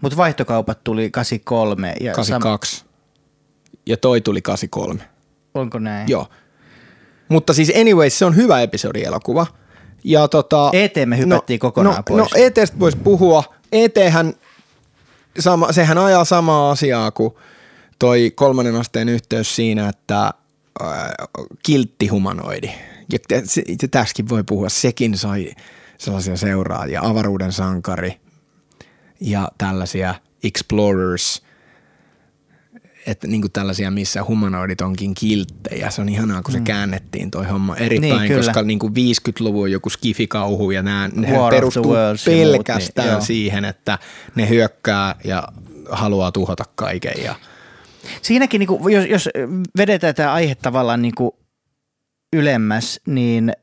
Mutta 0.01 0.17
vaihtokaupat 0.17 0.83
tuli 0.83 1.11
83. 1.11 1.93
Ja 2.01 2.13
82. 2.13 2.77
Sam... 2.77 2.87
Ja 3.85 3.97
toi 3.97 4.21
tuli 4.21 4.41
83. 4.41 5.09
Onko 5.53 5.79
näin? 5.79 6.09
Joo. 6.09 6.27
Mutta 7.29 7.53
siis 7.53 7.71
anyways, 7.75 8.19
se 8.19 8.25
on 8.25 8.35
hyvä 8.35 8.61
episodielokuva. 8.61 9.47
Ja 10.03 10.27
tota, 10.27 10.69
ET 10.73 10.93
me 11.05 11.17
hypättiin 11.17 11.57
no, 11.57 11.61
kokonaan 11.61 11.95
no, 11.95 12.03
pois. 12.07 12.19
No 12.19 12.27
ETstä 12.35 12.79
voisi 12.79 12.97
puhua. 12.97 13.43
EThän, 13.71 14.33
sama, 15.39 15.71
sehän 15.71 15.97
ajaa 15.97 16.25
samaa 16.25 16.71
asiaa 16.71 17.11
kuin 17.11 17.33
toi 18.01 18.31
kolmannen 18.35 18.75
asteen 18.75 19.09
yhteys 19.09 19.55
siinä, 19.55 19.89
että 19.89 20.25
äh, 20.81 20.89
kiltti 21.63 22.07
humanoidi. 22.07 22.69
Ja 23.11 23.19
tässäkin 23.91 24.29
voi 24.29 24.43
puhua, 24.43 24.69
sekin 24.69 25.17
sai 25.17 25.51
sellaisia 25.97 26.37
seuraajia, 26.37 27.01
avaruuden 27.03 27.51
sankari 27.51 28.19
ja 29.19 29.51
tällaisia 29.57 30.15
explorers, 30.43 31.43
että 33.05 33.27
niin 33.27 33.41
kuin 33.41 33.51
tällaisia, 33.51 33.91
missä 33.91 34.23
humanoidit 34.23 34.81
onkin 34.81 35.13
kilttejä. 35.13 35.89
Se 35.89 36.01
on 36.01 36.09
ihanaa, 36.09 36.41
kun 36.41 36.51
se 36.51 36.59
mm. 36.59 36.63
käännettiin 36.63 37.31
toi 37.31 37.45
homma 37.45 37.75
eri 37.75 37.99
niin, 37.99 38.15
päin, 38.15 38.27
kyllä. 38.27 38.43
koska 38.43 38.61
niin 38.61 38.79
kuin 38.79 38.93
50-luvun 38.93 39.71
joku 39.71 39.89
skifikauhu 39.89 40.71
ja 40.71 40.83
nämä 40.83 41.09
ne 41.15 41.27
perustuu 41.49 41.93
pelkästään 42.25 43.07
muut, 43.07 43.19
niin, 43.19 43.27
siihen, 43.27 43.65
että 43.65 43.99
ne 44.35 44.49
hyökkää 44.49 45.15
ja 45.23 45.47
haluaa 45.89 46.31
tuhota 46.31 46.63
kaiken 46.75 47.23
ja– 47.23 47.35
Siinäkin, 48.21 48.59
niin 48.59 48.67
kuin, 48.67 48.93
jos, 48.93 49.05
jos 49.05 49.29
vedetään 49.77 50.15
tämä 50.15 50.33
aihe 50.33 50.55
tavallaan 50.55 51.01
niin 51.01 51.15
kuin 51.15 51.31
ylemmäs, 52.33 52.99
niin 53.05 53.53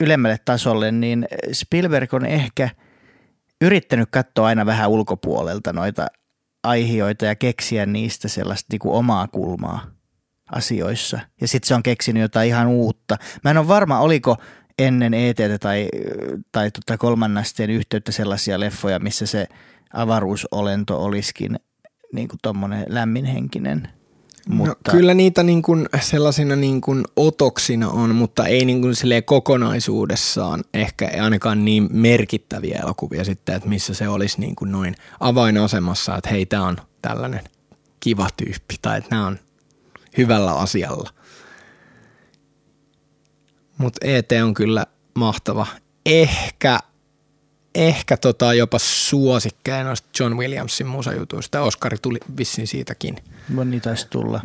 ylemmälle 0.00 0.38
tasolle, 0.44 0.92
niin 0.92 1.28
Spielberg 1.52 2.14
on 2.14 2.26
ehkä 2.26 2.68
yrittänyt 3.60 4.08
katsoa 4.10 4.46
aina 4.46 4.66
vähän 4.66 4.90
ulkopuolelta 4.90 5.72
noita 5.72 6.06
aihioita 6.64 7.24
ja 7.24 7.34
keksiä 7.34 7.86
niistä 7.86 8.28
sellaista 8.28 8.66
niin 8.72 8.78
kuin 8.78 8.94
omaa 8.94 9.28
kulmaa 9.28 9.86
asioissa. 10.52 11.20
Ja 11.40 11.48
sitten 11.48 11.68
se 11.68 11.74
on 11.74 11.82
keksinyt 11.82 12.20
jotain 12.20 12.48
ihan 12.48 12.66
uutta. 12.66 13.16
Mä 13.44 13.50
en 13.50 13.58
ole 13.58 13.68
varma, 13.68 14.00
oliko 14.00 14.36
ennen 14.78 15.14
ET 15.14 15.36
tai, 15.60 15.88
tai 16.52 16.70
tota 16.70 16.98
kolmannasteen 16.98 17.70
yhteyttä 17.70 18.12
sellaisia 18.12 18.60
leffoja, 18.60 18.98
missä 18.98 19.26
se 19.26 19.46
avaruusolento 19.92 21.04
olisikin 21.04 21.58
niin 22.12 22.28
kuin 22.28 22.38
tommonen 22.42 22.84
lämminhenkinen. 22.88 23.88
No, 24.48 24.54
mutta... 24.54 24.92
No, 24.92 24.98
kyllä 24.98 25.14
niitä 25.14 25.42
niin 25.42 25.62
kuin 25.62 25.88
sellaisina 26.00 26.56
niin 26.56 26.80
kuin 26.80 27.04
otoksina 27.16 27.88
on, 27.88 28.14
mutta 28.14 28.46
ei 28.46 28.64
niin 28.64 28.80
kuin 28.80 28.94
kokonaisuudessaan 29.24 30.64
ehkä 30.74 31.10
ainakaan 31.20 31.64
niin 31.64 31.88
merkittäviä 31.90 32.80
elokuvia 32.82 33.24
sitten, 33.24 33.54
että 33.54 33.68
missä 33.68 33.94
se 33.94 34.08
olisi 34.08 34.40
niin 34.40 34.56
kuin 34.56 34.72
noin 34.72 34.94
avainasemassa, 35.20 36.16
että 36.16 36.30
hei, 36.30 36.46
tämä 36.46 36.66
on 36.66 36.76
tällainen 37.02 37.44
kiva 38.00 38.28
tyyppi 38.36 38.74
tai 38.82 38.98
että 38.98 39.10
nämä 39.10 39.26
on 39.26 39.38
hyvällä 40.16 40.54
asialla. 40.54 41.10
Mutta 43.78 44.06
ET 44.06 44.32
on 44.44 44.54
kyllä 44.54 44.86
mahtava. 45.14 45.66
Ehkä, 46.06 46.78
ehkä 47.74 48.16
tota 48.16 48.54
jopa 48.54 48.78
suosikkeja 48.78 49.84
noista 49.84 50.08
John 50.20 50.36
Williamsin 50.36 50.86
musajutuista. 50.86 51.62
Oscari 51.62 51.96
tuli 52.02 52.18
vissiin 52.38 52.66
siitäkin. 52.66 53.16
No 53.48 53.64
niin 53.64 53.82
taisi 53.82 54.06
tulla. 54.10 54.40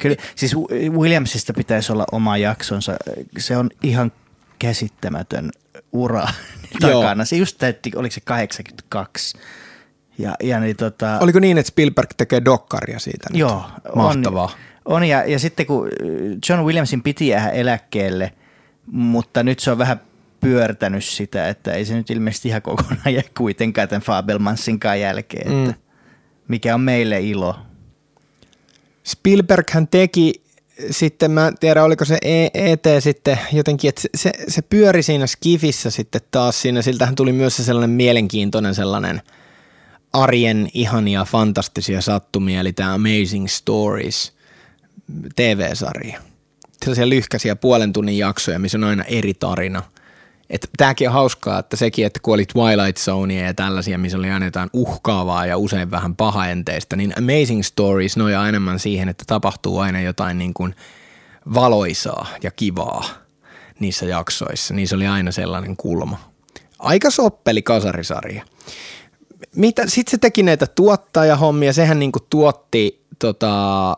Kyllä, 0.00 0.16
siis 0.34 0.56
Williamsista 0.90 1.52
pitäisi 1.52 1.92
olla 1.92 2.04
oma 2.12 2.36
jaksonsa. 2.36 2.96
Se 3.38 3.56
on 3.56 3.70
ihan 3.82 4.12
käsittämätön 4.58 5.50
ura 5.92 6.26
takana. 6.80 7.24
Se 7.24 7.36
just 7.36 7.58
täytti, 7.58 7.92
oliko 7.96 8.12
se 8.12 8.20
82? 8.20 9.38
Ja, 10.18 10.34
ja 10.42 10.60
niin 10.60 10.76
tota... 10.76 11.18
Oliko 11.20 11.40
niin, 11.40 11.58
että 11.58 11.68
Spielberg 11.68 12.10
tekee 12.16 12.44
dokkaria 12.44 12.98
siitä 12.98 13.28
Joo. 13.32 13.64
Nyt? 13.84 13.94
Mahtavaa. 13.94 14.44
On, 14.84 14.94
on 14.94 15.04
ja, 15.04 15.24
ja 15.24 15.38
sitten 15.38 15.66
kun 15.66 15.88
John 16.48 16.64
Williamsin 16.64 17.02
piti 17.02 17.28
jäädä 17.28 17.50
eläkkeelle, 17.50 18.32
mutta 18.86 19.42
nyt 19.42 19.58
se 19.58 19.70
on 19.70 19.78
vähän 19.78 20.00
pyörtänyt 20.40 21.04
sitä, 21.04 21.48
että 21.48 21.72
ei 21.72 21.84
se 21.84 21.94
nyt 21.94 22.10
ilmeisesti 22.10 22.48
ihan 22.48 22.62
kokonaan 22.62 23.14
jää 23.14 23.22
kuitenkaan 23.38 23.88
tämän 23.88 24.02
Fabelmansinkaan 24.02 25.00
jälkeen, 25.00 25.52
mm. 25.52 25.64
että 25.64 25.82
mikä 26.48 26.74
on 26.74 26.80
meille 26.80 27.20
ilo. 27.20 27.56
Spielberg 29.04 29.70
hän 29.70 29.88
teki 29.88 30.42
sitten, 30.90 31.30
mä 31.30 31.48
en 31.48 31.54
tiedä 31.60 31.84
oliko 31.84 32.04
se 32.04 32.18
ET 32.54 32.86
e 32.86 33.00
sitten 33.00 33.38
jotenkin, 33.52 33.88
että 33.88 34.02
se, 34.14 34.32
se 34.48 34.62
pyöri 34.62 35.02
siinä 35.02 35.26
Skifissä 35.26 35.90
sitten 35.90 36.20
taas 36.30 36.62
siinä, 36.62 36.82
siltähän 36.82 37.14
tuli 37.14 37.32
myös 37.32 37.56
se 37.56 37.64
sellainen 37.64 37.90
mielenkiintoinen 37.90 38.74
sellainen 38.74 39.22
arjen 40.12 40.70
ihania 40.74 41.24
fantastisia 41.24 42.00
sattumia, 42.00 42.60
eli 42.60 42.72
tämä 42.72 42.94
Amazing 42.94 43.48
Stories 43.48 44.32
TV-sarja. 45.36 46.20
Sellaisia 46.82 47.08
lyhkäisiä 47.08 47.56
puolen 47.56 47.92
tunnin 47.92 48.18
jaksoja, 48.18 48.58
missä 48.58 48.78
on 48.78 48.84
aina 48.84 49.04
eri 49.04 49.34
tarina– 49.34 49.82
että 50.50 50.68
tämäkin 50.76 51.08
on 51.08 51.14
hauskaa, 51.14 51.58
että 51.58 51.76
sekin, 51.76 52.06
että 52.06 52.20
kun 52.22 52.34
oli 52.34 52.46
Twilight 52.46 52.98
Zonea 52.98 53.46
ja 53.46 53.54
tällaisia, 53.54 53.98
missä 53.98 54.18
oli 54.18 54.30
aina 54.30 54.46
jotain 54.46 54.70
uhkaavaa 54.72 55.46
ja 55.46 55.56
usein 55.56 55.90
vähän 55.90 56.16
pahaenteistä, 56.16 56.96
niin 56.96 57.12
Amazing 57.18 57.62
Stories 57.62 58.16
nojaa 58.16 58.48
enemmän 58.48 58.78
siihen, 58.78 59.08
että 59.08 59.24
tapahtuu 59.26 59.78
aina 59.78 60.00
jotain 60.00 60.38
niin 60.38 60.54
kuin 60.54 60.74
valoisaa 61.54 62.26
ja 62.42 62.50
kivaa 62.50 63.04
niissä 63.80 64.06
jaksoissa. 64.06 64.74
Niissä 64.74 64.96
oli 64.96 65.06
aina 65.06 65.32
sellainen 65.32 65.76
kulma. 65.76 66.18
Aika 66.78 67.10
soppeli 67.10 67.62
kasarisarja. 67.62 68.44
Mitä, 69.56 69.82
sitten 69.86 70.10
se 70.10 70.18
teki 70.18 70.42
näitä 70.42 70.66
tuottajahommia, 70.66 71.72
sehän 71.72 71.98
niin 71.98 72.12
kuin 72.12 72.22
tuotti 72.30 73.04
tota, 73.18 73.96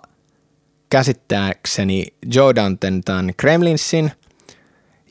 käsittääkseni 0.90 2.06
Joe 2.34 2.54
Danten 2.54 3.04
tämän 3.04 3.32
Kremlinsin– 3.36 4.12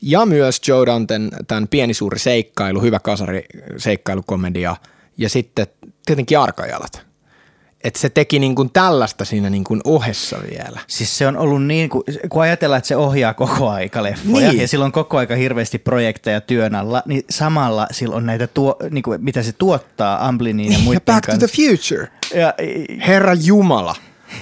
ja 0.02 0.26
myös 0.26 0.60
Joe 0.68 0.86
Danten 0.86 1.30
tämän 1.48 1.68
Pieni 1.68 1.94
suuri 1.94 2.18
seikkailu, 2.18 2.80
hyvä 2.80 2.98
kasari 2.98 3.44
seikkailukomedia 3.76 4.76
ja 5.18 5.28
sitten 5.28 5.66
tietenkin 6.06 6.38
Arkajalat. 6.38 7.06
Että 7.84 8.00
se 8.00 8.08
teki 8.08 8.38
niin 8.38 8.54
kuin 8.54 8.70
tällaista 8.70 9.24
siinä 9.24 9.50
niin 9.50 9.64
kuin 9.64 9.80
ohessa 9.84 10.36
vielä. 10.50 10.80
Siis 10.86 11.18
se 11.18 11.26
on 11.26 11.36
ollut 11.36 11.64
niin, 11.64 11.88
kuin, 11.90 12.04
kun 12.28 12.42
ajatellaan, 12.42 12.78
että 12.78 12.88
se 12.88 12.96
ohjaa 12.96 13.34
koko 13.34 13.68
aika 13.68 14.02
leffoja 14.02 14.48
niin. 14.48 14.60
ja 14.60 14.68
sillä 14.68 14.84
on 14.84 14.92
koko 14.92 15.18
aika 15.18 15.34
hirveästi 15.34 15.78
projekteja 15.78 16.40
työn 16.40 16.74
alla, 16.74 17.02
niin 17.06 17.24
samalla 17.30 17.86
sillä 17.90 18.16
on 18.16 18.26
näitä, 18.26 18.46
tuo, 18.46 18.76
niin 18.90 19.02
kuin, 19.02 19.24
mitä 19.24 19.42
se 19.42 19.52
tuottaa 19.52 20.28
Amblinin 20.28 20.72
ja 20.72 20.78
muiden 20.78 20.96
ja 20.96 21.12
Back 21.12 21.26
kanssa. 21.26 21.46
to 21.46 21.52
the 21.52 21.62
Future. 21.62 22.08
Ja, 22.40 22.54
Herra 23.06 23.34
Jumala. 23.34 23.94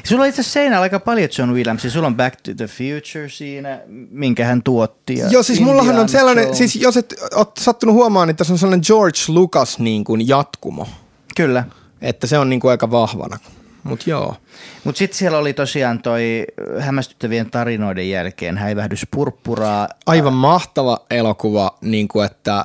Sulla 0.05 0.22
on 0.22 0.29
itse 0.29 0.40
asiassa 0.40 0.53
seinällä 0.53 0.83
aika 0.83 1.00
paljon 1.00 1.29
John 1.38 1.53
Williams. 1.53 1.83
Sulla 1.88 2.07
on 2.07 2.16
Back 2.16 2.40
to 2.40 2.50
the 2.57 2.66
Future 2.66 3.29
siinä, 3.29 3.81
minkä 4.11 4.44
hän 4.44 4.62
tuotti. 4.62 5.14
Ja 5.18 5.29
Joo, 5.29 5.42
siis 5.42 5.59
Indiana 5.59 5.81
mullahan 5.81 6.00
on 6.03 6.09
sellainen, 6.09 6.44
Jones. 6.44 6.59
siis 6.59 6.76
jos 6.76 6.96
et 6.96 7.14
ole 7.35 7.46
sattunut 7.59 7.94
huomaan, 7.94 8.29
niin 8.29 8.37
tässä 8.37 8.53
on 8.53 8.59
sellainen 8.59 8.85
George 8.87 9.18
Lucas 9.29 9.79
niin 9.79 10.05
kuin 10.05 10.29
jatkumo. 10.29 10.88
Kyllä. 11.37 11.64
Että 12.00 12.26
se 12.26 12.38
on 12.38 12.50
niin 12.50 12.61
kuin 12.61 12.70
aika 12.70 12.90
vahvana. 12.90 13.38
Mutta 13.85 14.11
joo. 14.11 14.35
Mutta 14.85 14.98
sitten 14.98 15.18
siellä 15.18 15.38
oli 15.38 15.53
tosiaan 15.53 16.03
toi 16.03 16.44
hämmästyttävien 16.79 17.50
tarinoiden 17.50 18.11
jälkeen 18.11 18.59
häivähdys 18.59 19.07
purppuraa. 19.11 19.88
Aivan 20.07 20.33
mahtava 20.33 20.98
elokuva, 21.11 21.79
niin 21.81 22.09
kuin 22.09 22.26
että 22.26 22.64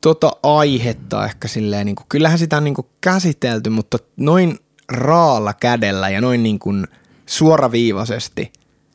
tota 0.00 0.32
aihetta 0.42 1.24
ehkä 1.24 1.48
silleen, 1.48 1.86
niin 1.86 1.96
kuin, 1.96 2.06
kyllähän 2.08 2.38
sitä 2.38 2.56
on 2.56 2.64
niin 2.64 2.74
kuin 2.74 2.86
käsitelty, 3.00 3.70
mutta 3.70 3.98
noin 4.16 4.58
raalla 4.90 5.54
kädellä 5.54 6.08
ja 6.08 6.20
noin 6.20 6.42
niin 6.42 6.58
kuin 6.58 6.86
suoraviivaisesti. 7.26 8.52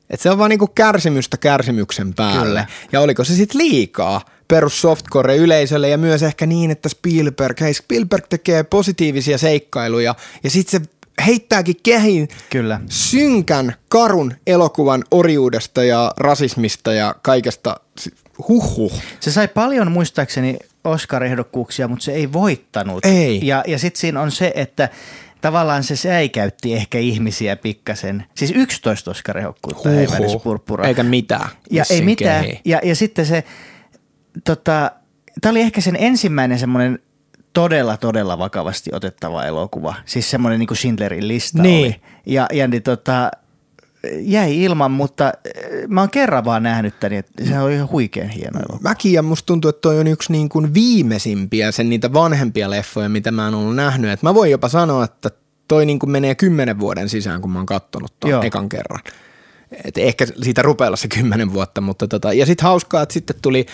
Että 0.10 0.23
se 0.23 0.31
on 0.31 0.38
vaan 0.38 0.49
niin 0.49 0.60
kuin 0.60 0.71
kärsimystä 0.75 1.38
kärsimyksen 1.38 2.13
päälle. 2.13 2.45
Kyllä. 2.45 2.65
Ja 2.91 3.01
oliko 3.01 3.23
se 3.23 3.36
sitten 3.36 3.58
liikaa 3.58 4.21
perus 4.47 4.81
softcore-yleisölle 4.81 5.89
ja 5.89 5.97
myös 5.97 6.23
ehkä 6.23 6.45
niin, 6.45 6.71
että 6.71 6.89
Spielberg, 6.89 7.62
hei 7.62 7.73
Spielberg 7.73 8.25
tekee 8.29 8.63
positiivisia 8.63 9.38
seikkailuja 9.38 10.15
ja 10.43 10.49
sitten 10.49 10.81
se 10.81 10.89
heittääkin 11.25 11.75
kehin 11.84 12.27
Kyllä. 12.49 12.81
synkän, 12.89 13.75
karun 13.89 14.34
elokuvan 14.47 15.03
orjuudesta 15.12 15.84
ja 15.84 16.13
rasismista 16.17 16.93
ja 16.93 17.15
kaikesta 17.21 17.79
huhhuh. 18.47 18.93
Se 19.19 19.31
sai 19.31 19.47
paljon 19.47 19.91
muistaakseni 19.91 20.58
Oscar-ehdokkuuksia, 20.84 21.88
mutta 21.88 22.05
se 22.05 22.12
ei 22.12 22.34
voittanut. 22.34 23.05
Ei. 23.05 23.47
Ja, 23.47 23.63
ja 23.67 23.79
sitten 23.79 24.01
siinä 24.01 24.21
on 24.21 24.31
se, 24.31 24.51
että 24.55 24.89
tavallaan 25.45 25.84
se 25.84 25.95
säikäytti 25.95 26.73
ehkä 26.73 26.97
ihmisiä 26.99 27.55
pikkasen. 27.55 28.25
Siis 28.36 28.51
11 28.55 29.12
Oscar-ehokkuutta 29.12 29.89
Purppura. 30.43 30.88
Eikä 30.88 31.03
mitään. 31.03 31.49
Ja 31.71 31.84
ei 31.89 32.01
mitään. 32.01 32.45
Ja, 32.65 32.79
ja 32.84 32.95
sitten 32.95 33.25
se, 33.25 33.43
tota, 34.43 34.91
tämä 35.41 35.52
oli 35.52 35.62
ehkä 35.62 35.81
sen 35.81 35.96
ensimmäinen 36.00 36.60
semmoinen 36.60 37.00
todella, 37.54 37.98
todella 37.98 38.37
vakavasti 38.37 38.89
otettava 38.93 39.46
elokuva. 39.46 39.96
Siis 40.06 40.31
semmoinen 40.31 40.60
niin 40.60 40.67
kuin 40.67 40.77
Schindlerin 40.77 41.27
lista 41.27 41.62
niin. 41.62 41.85
oli. 41.85 41.96
Ja, 42.25 42.48
ja 42.54 42.67
niin 42.67 42.83
tota, 42.83 43.31
jäi 44.19 44.63
ilman, 44.63 44.91
mutta 44.91 45.33
eh, 45.45 45.87
mä 45.87 46.01
oon 46.01 46.10
kerran 46.10 46.45
vaan 46.45 46.63
nähnyt 46.63 46.99
tän, 46.99 47.13
että 47.13 47.45
se 47.45 47.60
on 47.60 47.71
ihan 47.71 47.89
huikean 47.89 48.29
hieno 48.29 48.60
elokuva. 48.60 48.89
Mäkin 48.89 49.13
ja 49.13 49.21
musta 49.21 49.45
tuntuu, 49.45 49.69
että 49.69 49.81
toi 49.81 49.99
on 49.99 50.08
yksi 50.08 50.31
niin 50.31 50.49
kuin 50.49 50.73
viimeisimpiä 50.73 51.71
sen 51.71 51.89
niitä 51.89 52.13
vanhempia 52.13 52.69
leffoja, 52.69 53.10
mitä 53.10 53.31
mä 53.31 53.45
oon 53.45 53.56
ollut 53.56 53.75
nähnyt. 53.75 54.12
Et 54.12 54.23
mä 54.23 54.33
voin 54.33 54.51
jopa 54.51 54.69
sanoa, 54.69 55.03
että 55.03 55.29
toi 55.67 55.85
niin 55.85 55.99
kuin 55.99 56.10
menee 56.12 56.35
kymmenen 56.35 56.79
vuoden 56.79 57.10
sisään, 57.10 57.41
kun 57.41 57.51
mä 57.51 57.60
oon 57.60 57.65
kattonut 57.65 58.19
tuon 58.19 58.45
ekan 58.45 58.69
kerran. 58.69 58.99
Et 59.85 59.97
ehkä 59.97 60.25
siitä 60.41 60.62
rupeaa 60.62 60.95
se 60.95 61.08
kymmenen 61.08 61.53
vuotta, 61.53 61.81
mutta 61.81 62.08
tota, 62.08 62.33
ja 62.33 62.45
sitten 62.45 62.63
hauskaa, 62.63 63.01
että 63.01 63.13
sitten 63.13 63.35
tuli 63.41 63.65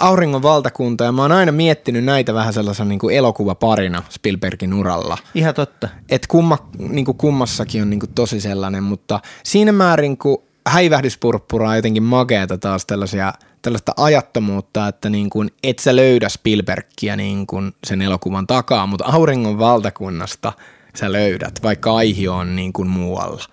Auringon 0.00 0.42
valtakunta 0.42 1.04
ja 1.04 1.12
mä 1.12 1.22
oon 1.22 1.32
aina 1.32 1.52
miettinyt 1.52 2.04
näitä 2.04 2.34
vähän 2.34 2.52
sellaisen 2.52 2.88
niin 2.88 2.98
kuin 2.98 3.16
elokuvaparina 3.16 4.02
Spielbergin 4.10 4.74
uralla. 4.74 5.18
Ihan 5.34 5.54
totta. 5.54 5.88
Että 6.08 6.28
kumma, 6.28 6.58
niin 6.78 7.04
kuin 7.04 7.16
kummassakin 7.16 7.82
on 7.82 7.90
niin 7.90 8.00
kuin 8.00 8.10
tosi 8.14 8.40
sellainen, 8.40 8.82
mutta 8.82 9.20
siinä 9.42 9.72
määrin 9.72 10.18
kun 10.18 10.42
häivähdyspurppura 10.66 11.68
on 11.68 11.76
jotenkin 11.76 12.02
makeata 12.02 12.58
taas 12.58 12.86
tällaisia, 12.86 13.32
tällaista 13.62 13.92
ajattomuutta, 13.96 14.88
että 14.88 15.10
niin 15.10 15.30
kuin 15.30 15.50
et 15.62 15.78
sä 15.78 15.96
löydä 15.96 16.28
Spielbergia 16.28 17.16
niin 17.16 17.46
kuin 17.46 17.72
sen 17.86 18.02
elokuvan 18.02 18.46
takaa, 18.46 18.86
mutta 18.86 19.04
Auringon 19.04 19.58
valtakunnasta 19.58 20.52
sä 20.96 21.12
löydät, 21.12 21.62
vaikka 21.62 21.96
aihe 21.96 22.30
on 22.30 22.56
niin 22.56 22.72
kuin 22.72 22.88
muualla. 22.88 23.44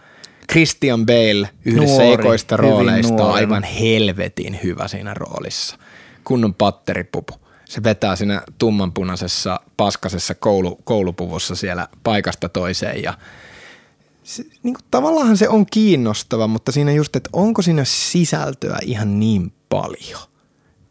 Christian 0.52 1.06
Bale 1.06 1.50
yhdessä 1.66 2.04
nuori, 2.04 2.14
ekoista 2.14 2.58
rooleista 2.58 3.26
on 3.26 3.34
aivan 3.34 3.64
helvetin 3.64 4.60
hyvä 4.64 4.88
siinä 4.88 5.14
roolissa 5.14 5.78
kunnon 6.28 6.54
patteripupu. 6.54 7.34
Se 7.66 7.84
vetää 7.84 8.16
siinä 8.16 8.42
tummanpunaisessa, 8.58 9.60
paskasessa 9.78 10.36
koulu, 10.36 10.76
koulupuvussa 10.84 11.56
siellä 11.56 11.88
paikasta 12.04 12.50
toiseen 12.50 13.04
ja 13.04 13.14
se, 14.24 14.44
niin 14.44 14.74
kuin, 14.74 14.86
tavallaan 14.92 15.38
se 15.38 15.50
on 15.50 15.66
kiinnostava, 15.66 16.48
mutta 16.48 16.72
siinä 16.72 16.92
just, 16.92 17.16
että 17.16 17.30
onko 17.34 17.62
siinä 17.62 17.84
sisältöä 17.86 18.78
ihan 18.82 19.20
niin 19.20 19.54
paljon. 19.70 20.22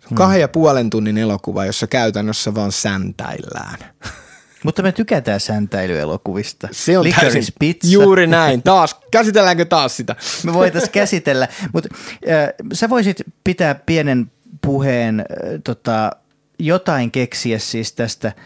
Hmm. 0.09 0.15
Kahden 0.15 0.41
ja 0.41 0.49
puolen 0.49 0.91
tunnin 0.91 1.19
elokuva, 1.19 1.65
jossa 1.65 1.87
käytännössä 1.87 2.55
vaan 2.55 2.73
säntäillään. 2.73 3.79
Mutta 4.65 4.83
me 4.83 4.93
tykätään 4.93 5.41
säntäilyelokuvista. 5.41 6.69
Se 6.73 6.99
on 6.99 7.05
Licorice 7.05 7.33
täysin 7.33 7.55
Pizza. 7.59 7.93
juuri 7.93 8.27
näin. 8.27 8.63
Taas, 8.63 8.97
käsitelläänkö 9.11 9.65
taas 9.65 9.97
sitä? 9.97 10.17
Me 10.45 10.55
voitaisiin 10.55 10.93
käsitellä, 10.93 11.49
mutta 11.73 11.89
äh, 12.13 12.49
sä 12.73 12.89
voisit 12.89 13.23
pitää 13.45 13.75
pienen 13.75 14.31
puheen, 14.67 15.25
tota, 15.65 16.11
jotain 16.59 17.11
keksiä 17.11 17.59
siis 17.59 17.93
tästä– 17.93 18.33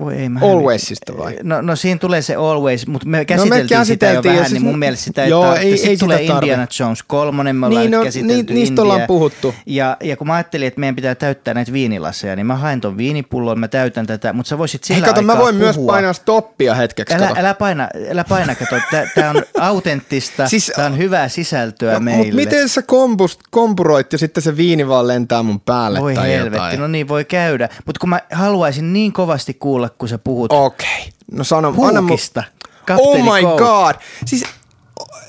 voi 0.00 0.16
ei 0.16 0.28
mä 0.28 0.40
Alwaysista 0.42 1.18
vai? 1.18 1.36
No, 1.42 1.60
no 1.60 1.76
siinä 1.76 1.98
tulee 1.98 2.22
se 2.22 2.34
Always, 2.34 2.86
mutta 2.86 3.08
me 3.08 3.24
käsiteltiin, 3.24 3.70
no 3.70 3.78
me 3.78 3.84
sitä 3.84 4.06
jo 4.10 4.22
vähän, 4.22 4.38
siis 4.38 4.52
niin 4.52 4.62
mun 4.62 4.78
mielestä 4.78 5.04
sitä 5.04 5.24
ei 5.24 5.30
joo, 5.30 5.54
ei, 5.54 5.72
ei, 5.72 5.88
ei 5.88 5.96
tulee 5.96 6.22
Indiana 6.22 6.66
Jones 6.80 7.02
kolmonen, 7.02 7.56
me 7.56 7.66
ollaan 7.66 7.82
niin, 7.82 7.90
no, 7.90 8.02
käsitelty 8.02 8.54
ni, 8.54 8.60
Niistä 8.60 8.82
ollaan 8.82 9.00
puhuttu. 9.06 9.54
Ja, 9.66 9.96
ja 10.00 10.16
kun 10.16 10.26
mä 10.26 10.34
ajattelin, 10.34 10.68
että 10.68 10.80
meidän 10.80 10.96
pitää 10.96 11.14
täyttää 11.14 11.54
näitä 11.54 11.72
viinilasseja, 11.72 12.36
niin 12.36 12.46
mä 12.46 12.56
haen 12.56 12.80
ton 12.80 12.96
viinipullon, 12.96 13.60
mä 13.60 13.68
täytän 13.68 14.06
tätä, 14.06 14.32
mutta 14.32 14.48
sä 14.48 14.58
voisit 14.58 14.84
sillä 14.84 15.00
Hei, 15.00 15.08
kato, 15.08 15.22
mä 15.22 15.38
voin 15.38 15.54
puhua. 15.54 15.72
myös 15.72 15.78
painaa 15.78 16.12
stoppia 16.12 16.74
hetkeksi. 16.74 17.14
Älä, 17.14 17.30
älä 17.36 17.54
paina, 17.54 17.88
älä 18.10 18.24
paina, 18.24 18.54
kato, 18.54 18.76
tää 19.14 19.30
on 19.30 19.42
autenttista, 19.60 20.48
siis, 20.48 20.72
tää 20.76 20.86
on 20.86 20.98
hyvää 20.98 21.28
sisältöä 21.28 21.94
no, 21.94 22.00
meille. 22.00 22.22
Mutta 22.22 22.36
miten 22.36 22.68
sä 22.68 22.82
kompust, 22.82 23.40
kompuroit 23.50 24.12
ja 24.12 24.18
sitten 24.18 24.42
se 24.42 24.56
viini 24.56 24.88
vaan 24.88 25.08
lentää 25.08 25.42
mun 25.42 25.60
päälle 25.60 26.00
voi 26.00 26.14
tai 26.14 26.28
helvetti, 26.28 26.56
jotain? 26.56 26.80
no 26.80 26.86
niin 26.86 27.08
voi 27.08 27.24
käydä. 27.24 27.68
Mutta 27.86 28.00
kun 28.00 28.08
mä 28.08 28.20
haluaisin 28.32 28.92
niin 28.92 29.12
kovasti 29.12 29.57
kuulla, 29.58 29.88
kun 29.88 30.08
sä 30.08 30.18
puhut 30.18 30.52
Okei. 30.52 30.88
Okay. 30.98 31.12
No 31.32 31.44
sano, 31.44 31.72
Huukista. 31.72 32.42
Anna 32.90 32.96
mu- 32.96 33.08
oh 33.08 33.16
my 33.18 33.42
Cole. 33.42 33.58
god. 33.58 33.94
Siis, 34.26 34.44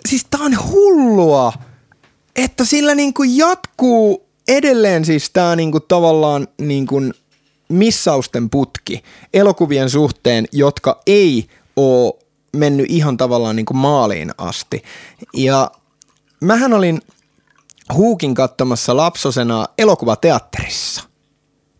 siis 0.07 0.25
tää 0.29 0.41
on 0.41 0.57
hullua, 0.71 1.53
että 2.35 2.65
sillä 2.65 2.95
niinku 2.95 3.23
jatkuu 3.23 4.25
edelleen 4.47 5.05
siis 5.05 5.29
tää 5.29 5.55
niinku 5.55 5.79
tavallaan 5.79 6.47
niinku 6.61 7.01
missausten 7.69 8.49
putki 8.49 9.03
elokuvien 9.33 9.89
suhteen, 9.89 10.45
jotka 10.51 11.01
ei 11.07 11.47
oo 11.75 12.19
mennyt 12.55 12.85
ihan 12.89 13.17
tavallaan 13.17 13.55
niinku 13.55 13.73
maaliin 13.73 14.31
asti. 14.37 14.83
Ja 15.33 15.71
mähän 16.41 16.73
olin 16.73 17.01
Huukin 17.93 18.35
katsomassa 18.35 18.97
lapsosena 18.97 19.65
elokuvateatterissa. 19.77 21.03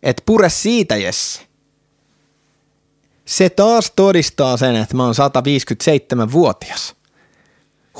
Et 0.02 0.22
pure 0.26 0.48
siitä, 0.48 0.96
Jesse. 0.96 1.49
Se 3.30 3.50
taas 3.50 3.92
todistaa 3.96 4.56
sen, 4.56 4.76
että 4.76 4.96
mä 4.96 5.04
oon 5.04 5.14
157-vuotias. 5.14 6.94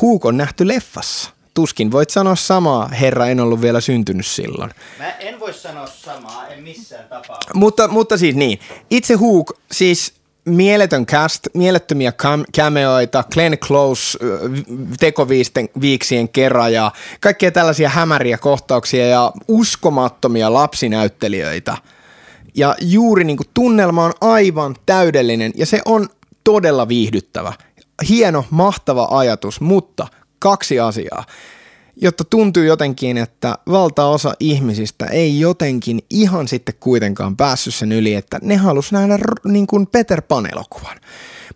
Huuk 0.01 0.25
on 0.25 0.37
nähty 0.37 0.69
leffassa. 0.69 1.31
Tuskin 1.55 1.91
voit 1.91 2.11
sanoa 2.11 2.37
samaa, 2.37 2.89
herra, 2.89 3.27
en 3.27 3.41
ollut 3.41 3.61
vielä 3.61 3.81
syntynyt 3.81 4.27
silloin. 4.27 4.71
Mä 4.99 5.11
en 5.11 5.41
voi 5.41 5.55
sanoa 5.55 5.87
samaa, 5.87 6.49
en 6.49 6.63
missään 6.63 7.05
tapauksessa. 7.09 7.55
Mutta, 7.55 7.89
mutta 7.89 8.19
siis 8.19 8.37
niin, 8.37 8.61
itse 8.91 9.15
Huuk, 9.15 9.53
siis 9.73 10.15
mieletön 10.45 11.07
cast, 11.07 11.47
mielettömiä 11.55 12.11
cam- 12.11 12.45
cameoita, 12.57 13.25
Glenn 13.33 13.59
Close 13.59 14.19
tekoviiksien 15.01 16.29
kerran 16.29 16.73
ja 16.73 16.93
kaikkea 17.21 17.51
tällaisia 17.51 17.89
hämäriä 17.89 18.39
kohtauksia 18.39 19.07
ja 19.07 19.33
uskomattomia 19.49 20.53
lapsinäyttelijöitä– 20.53 21.77
ja 22.55 22.75
juuri 22.81 23.25
niin 23.25 23.37
kuin 23.37 23.49
tunnelma 23.55 24.05
on 24.05 24.13
aivan 24.21 24.77
täydellinen 24.87 25.53
ja 25.55 25.67
se 25.67 25.81
on 25.85 26.09
todella 26.45 26.89
viihdyttävä. 26.89 27.53
Hieno, 28.09 28.45
mahtava 28.51 29.09
ajatus, 29.11 29.61
mutta 29.61 30.07
kaksi 30.39 30.81
asiaa. 30.81 31.25
Jotta 32.03 32.25
tuntuu 32.25 32.63
jotenkin, 32.63 33.17
että 33.17 33.59
valtaosa 33.71 34.35
ihmisistä 34.41 35.07
ei 35.07 35.41
jotenkin 35.41 35.99
ihan 36.11 36.49
sitten 36.49 36.75
kuitenkaan 36.81 37.37
päässyt 37.37 37.75
sen 37.75 37.93
yli, 37.93 38.15
että 38.15 38.39
ne 38.43 38.57
halus 38.57 38.93
nähdä 38.93 39.19
niin 39.45 39.67
kuin 39.67 39.87
Peter 39.87 40.23
Pan-elokuvan. 40.23 41.01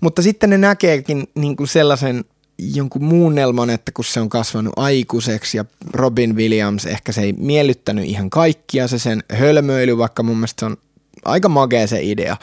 Mutta 0.00 0.22
sitten 0.22 0.50
ne 0.50 0.58
näkeekin 0.58 1.24
niin 1.34 1.56
kuin 1.56 1.68
sellaisen 1.68 2.24
jonkun 2.58 3.04
muunnelman, 3.04 3.70
että 3.70 3.92
kun 3.92 4.04
se 4.04 4.20
on 4.20 4.28
kasvanut 4.28 4.72
aikuiseksi 4.76 5.56
ja 5.56 5.64
Robin 5.92 6.36
Williams 6.36 6.86
ehkä 6.86 7.12
se 7.12 7.20
ei 7.20 7.32
miellyttänyt 7.32 8.04
ihan 8.04 8.30
kaikkia 8.30 8.88
se 8.88 8.98
sen 8.98 9.24
hölmöily, 9.32 9.98
vaikka 9.98 10.22
mun 10.22 10.36
mielestä 10.36 10.60
se 10.60 10.66
on 10.66 10.76
aika 11.24 11.48
magea 11.48 11.86
se 11.86 12.02
idea. 12.02 12.36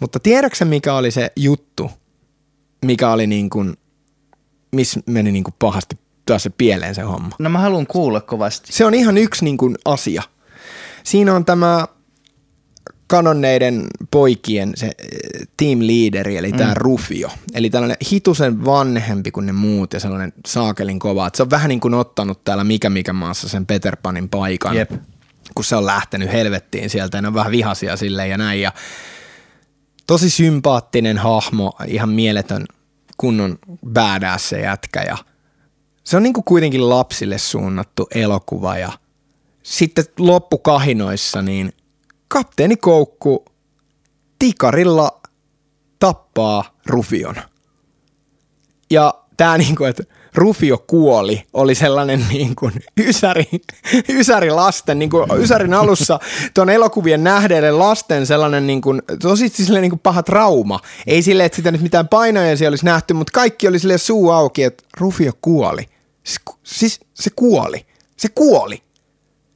Mutta 0.00 0.20
tiedätkö 0.20 0.64
mikä 0.64 0.94
oli 0.94 1.10
se 1.10 1.32
juttu, 1.36 1.90
mikä 2.84 3.10
oli 3.10 3.26
niin 3.26 3.50
kuin, 3.50 3.76
missä 4.72 5.00
meni 5.06 5.32
niin 5.32 5.44
kuin 5.44 5.54
pahasti 5.58 5.98
se 6.38 6.50
pieleen 6.50 6.94
se 6.94 7.02
homma? 7.02 7.36
No 7.38 7.50
mä 7.50 7.58
haluan 7.58 7.86
kuulla 7.86 8.20
kovasti. 8.20 8.72
Se 8.72 8.84
on 8.84 8.94
ihan 8.94 9.18
yksi 9.18 9.44
niin 9.44 9.56
kuin 9.56 9.76
asia. 9.84 10.22
Siinä 11.04 11.34
on 11.34 11.44
tämä 11.44 11.86
kanonneiden 13.08 13.86
poikien 14.10 14.72
se 14.74 14.86
eh, 14.86 15.48
team 15.56 15.78
leaderi, 15.80 16.36
eli 16.36 16.52
mm. 16.52 16.58
tämä 16.58 16.74
Rufio. 16.74 17.30
Eli 17.54 17.70
tällainen 17.70 17.96
hitusen 18.12 18.64
vanhempi 18.64 19.30
kuin 19.30 19.46
ne 19.46 19.52
muut 19.52 19.92
ja 19.92 20.00
sellainen 20.00 20.32
saakelin 20.46 20.98
kova. 20.98 21.26
Et 21.26 21.34
se 21.34 21.42
on 21.42 21.50
vähän 21.50 21.68
niin 21.68 21.80
kuin 21.80 21.94
ottanut 21.94 22.44
täällä 22.44 22.64
mikä 22.64 22.90
mikä 22.90 23.12
maassa 23.12 23.48
sen 23.48 23.66
Peter 23.66 23.96
Panin 24.02 24.28
paikan. 24.28 24.76
Jep 24.76 24.90
kun 25.54 25.64
se 25.64 25.76
on 25.76 25.86
lähtenyt 25.86 26.32
helvettiin 26.32 26.90
sieltä 26.90 27.18
ja 27.18 27.22
ne 27.22 27.28
on 27.28 27.34
vähän 27.34 27.52
vihasia 27.52 27.96
sille 27.96 28.28
ja 28.28 28.38
näin. 28.38 28.60
Ja 28.60 28.72
tosi 30.06 30.30
sympaattinen 30.30 31.18
hahmo, 31.18 31.72
ihan 31.86 32.08
mieletön 32.08 32.66
kunnon 33.16 33.58
badass 33.92 34.48
se 34.48 34.60
jätkä 34.60 35.02
ja 35.02 35.16
se 36.04 36.16
on 36.16 36.22
niinku 36.22 36.42
kuitenkin 36.42 36.88
lapsille 36.88 37.38
suunnattu 37.38 38.08
elokuva 38.14 38.78
ja 38.78 38.92
sitten 39.62 40.04
loppukahinoissa 40.18 41.42
niin 41.42 41.72
kapteeni 42.28 42.76
Koukku 42.76 43.44
tikarilla 44.38 45.20
tappaa 45.98 46.78
Rufion. 46.86 47.34
Ja 48.90 49.14
tämä 49.36 49.58
niinku, 49.58 49.84
että 49.84 50.02
Rufio 50.34 50.78
kuoli, 50.86 51.42
oli 51.52 51.74
sellainen 51.74 52.26
niin 52.32 52.56
kuin 52.56 52.72
ysäri, 53.00 53.48
ysäri 54.08 54.50
lasten, 54.50 54.98
niin 54.98 55.10
kuin 55.10 55.26
ysärin 55.38 55.74
alussa 55.74 56.20
tuon 56.54 56.70
elokuvien 56.70 57.24
nähdeille 57.24 57.70
lasten 57.70 58.26
sellainen 58.26 58.66
niin 58.66 58.80
kuin, 58.80 59.02
tosi 59.22 59.48
silleen 59.48 59.82
niin 59.82 59.90
kuin 59.90 60.00
paha 60.00 60.22
trauma. 60.22 60.80
Ei 61.06 61.22
sille, 61.22 61.44
että 61.44 61.56
sitä 61.56 61.70
nyt 61.70 61.80
mitään 61.80 62.08
painoja 62.08 62.56
siellä 62.56 62.72
olisi 62.72 62.84
nähty, 62.84 63.14
mutta 63.14 63.30
kaikki 63.34 63.68
oli 63.68 63.78
sille 63.78 63.98
suu 63.98 64.30
auki, 64.30 64.62
että 64.62 64.84
Rufio 64.96 65.32
kuoli. 65.42 65.88
Siis, 66.64 67.00
se 67.14 67.30
kuoli. 67.36 67.86
Se 68.16 68.28
kuoli. 68.28 68.82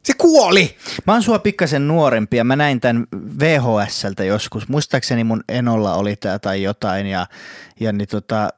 Se 0.02 0.12
kuoli! 0.18 0.76
Mä 1.06 1.12
oon 1.12 1.22
sua 1.22 1.38
pikkasen 1.38 1.88
nuorempi 1.88 2.36
ja 2.36 2.44
mä 2.44 2.56
näin 2.56 2.80
tämän 2.80 3.06
VHSltä 3.40 4.24
joskus. 4.24 4.68
Muistaakseni 4.68 5.24
mun 5.24 5.44
enolla 5.48 5.94
oli 5.94 6.16
tää 6.16 6.38
tai 6.38 6.62
jotain 6.62 7.06
ja, 7.06 7.26
ja 7.80 7.92
niin 7.92 8.08
tota, 8.08 8.48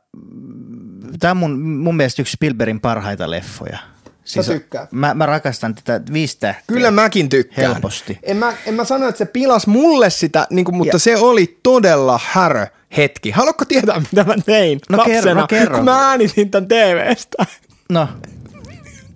tämä 1.19 1.31
on 1.31 1.37
mun, 1.37 1.61
mun 1.61 1.97
mielestä 1.97 2.23
yksi 2.23 2.33
Spielbergin 2.33 2.81
parhaita 2.81 3.31
leffoja. 3.31 3.79
Siis 4.25 4.47
Sä 4.47 4.61
Mä, 4.91 5.15
mä 5.15 5.27
rakastan 5.27 5.75
tätä 5.75 6.01
viisi 6.13 6.39
tähteä. 6.41 6.65
Kyllä 6.67 6.91
mäkin 6.91 7.29
tykkään. 7.29 7.73
Helposti. 7.73 8.19
En 8.23 8.37
mä, 8.37 8.53
en 8.67 8.75
mä 8.75 8.85
sano, 8.85 9.09
että 9.09 9.19
se 9.19 9.25
pilas 9.25 9.67
mulle 9.67 10.11
sitä, 10.11 10.47
niin 10.51 10.65
kuin, 10.65 10.77
mutta 10.77 10.95
ja. 10.95 10.99
se 10.99 11.17
oli 11.17 11.59
todella 11.63 12.21
härö 12.25 12.67
hetki. 12.97 13.31
Haluatko 13.31 13.65
tietää, 13.65 14.01
mitä 14.01 14.25
mä 14.25 14.35
tein 14.47 14.81
no 14.89 14.99
lapsena, 14.99 15.21
kerro, 15.21 15.41
no 15.41 15.47
kerro. 15.47 15.77
kun 15.77 15.85
mä 15.85 16.09
äänitin 16.09 16.51
tämän 16.51 16.69
TVstä? 16.69 17.47
No. 17.91 18.09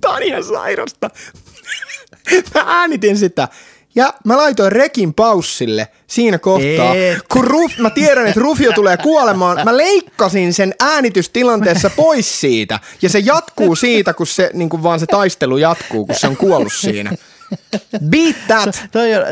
Tää 0.00 0.10
on 0.10 0.22
ihan 0.22 0.44
sairasta. 0.44 1.10
mä 2.54 2.64
äänitin 2.66 3.18
sitä 3.18 3.48
ja 3.94 4.14
mä 4.24 4.36
laitoin 4.36 4.72
rekin 4.72 5.14
paussille 5.14 5.88
siinä 6.06 6.38
kohtaa, 6.38 6.94
Et. 6.94 7.18
kun 7.28 7.44
Ruf, 7.44 7.78
mä 7.78 7.90
tiedän, 7.90 8.26
että 8.26 8.40
Rufio 8.40 8.72
tulee 8.72 8.96
kuolemaan. 8.96 9.60
Mä 9.64 9.76
leikkasin 9.76 10.54
sen 10.54 10.74
äänitystilanteessa 10.80 11.90
pois 11.96 12.40
siitä. 12.40 12.80
Ja 13.02 13.08
se 13.08 13.18
jatkuu 13.18 13.76
siitä, 13.76 14.14
kun 14.14 14.26
se, 14.26 14.50
niin 14.54 14.68
kuin 14.68 14.82
vaan 14.82 15.00
se 15.00 15.06
taistelu 15.06 15.56
jatkuu, 15.56 16.06
kun 16.06 16.14
se 16.14 16.26
on 16.26 16.36
kuollut 16.36 16.72
siinä. 16.72 17.12
Beat 18.10 18.36
that! 18.48 18.88
Toi 18.92 19.14
on, 19.14 19.22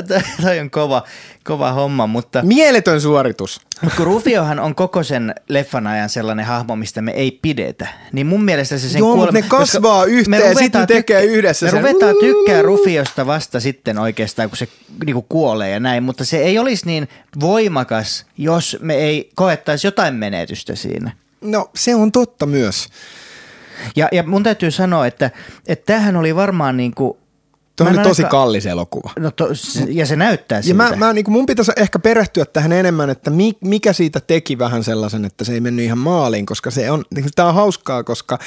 toi 0.43 0.61
on 0.61 0.71
kova, 0.71 1.03
kova 1.45 1.73
homma, 1.73 2.07
mutta... 2.07 2.43
Mieletön 2.43 3.01
suoritus. 3.01 3.61
Mutta 3.83 3.97
kun 3.97 4.07
Rufiohan 4.07 4.61
on 4.61 4.75
koko 4.75 5.03
sen 5.03 5.35
leffan 5.49 5.87
ajan 5.87 6.09
sellainen 6.09 6.47
hahmo, 6.47 6.77
mistä 6.77 7.03
me 7.03 7.12
ei 7.12 7.39
pidetä, 7.43 7.89
niin 8.12 8.27
mun 8.27 8.45
mielestä 8.45 8.79
se 8.79 8.89
sen 8.89 8.99
Joo, 8.99 9.14
kuolema... 9.14 9.39
ne 9.39 9.43
kasvaa 9.49 10.05
yhteen 10.05 10.49
ja 10.49 10.55
sitten 10.55 10.87
tekee 10.87 11.25
yhdessä 11.25 11.67
Me 11.67 11.71
sen. 11.71 11.81
ruvetaan 11.81 12.14
tykkää 12.21 12.62
Rufiosta 12.62 13.27
vasta 13.27 13.61
sitten 13.61 13.99
oikeastaan, 13.99 14.49
kun 14.49 14.57
se 14.57 14.69
niinku 15.05 15.23
kuolee 15.23 15.71
ja 15.71 15.81
näin, 15.81 16.03
mutta 16.03 16.25
se 16.25 16.37
ei 16.37 16.59
olisi 16.59 16.87
niin 16.87 17.09
voimakas, 17.41 18.27
jos 18.39 18.77
me 18.81 18.95
ei 18.95 19.31
koettaisi 19.35 19.87
jotain 19.87 20.14
menetystä 20.14 20.75
siinä. 20.75 21.11
No, 21.41 21.71
se 21.75 21.95
on 21.95 22.12
totta 22.12 22.47
myös. 22.47 22.89
Ja, 23.97 24.09
ja 24.12 24.23
mun 24.23 24.43
täytyy 24.43 24.71
sanoa, 24.71 25.07
että, 25.07 25.31
että 25.67 25.87
tämähän 25.93 26.17
oli 26.17 26.37
varmaan 26.37 26.77
niin 26.77 26.95
kuin 26.95 27.19
Tuo 27.77 27.89
oli 27.89 27.99
tosi 27.99 28.22
aika... 28.22 28.31
kallis 28.31 28.66
elokuva. 28.66 29.11
No 29.18 29.31
to, 29.31 29.49
ja 29.89 30.07
se 30.07 30.16
näyttää 30.16 30.62
siltä. 30.62 30.85
Ja 30.85 30.91
mä, 30.91 30.97
mä, 30.97 31.12
niin 31.12 31.24
mun 31.29 31.47
pitäisi 31.47 31.72
ehkä 31.77 31.99
perehtyä 31.99 32.45
tähän 32.45 32.72
enemmän, 32.72 33.11
että 33.11 33.31
mi, 33.31 33.53
mikä 33.61 33.93
siitä 33.93 34.20
teki 34.20 34.59
vähän 34.59 34.85
sellaisen, 34.85 35.24
että 35.24 35.45
se 35.45 35.53
ei 35.53 35.61
mennyt 35.61 35.85
ihan 35.85 35.99
maaliin, 35.99 36.47
koska 36.47 36.70
se 36.70 36.91
on, 36.91 37.05
niin 37.14 37.24
tämä 37.35 37.49
on 37.49 37.55
hauskaa, 37.55 38.05
koska 38.05 38.39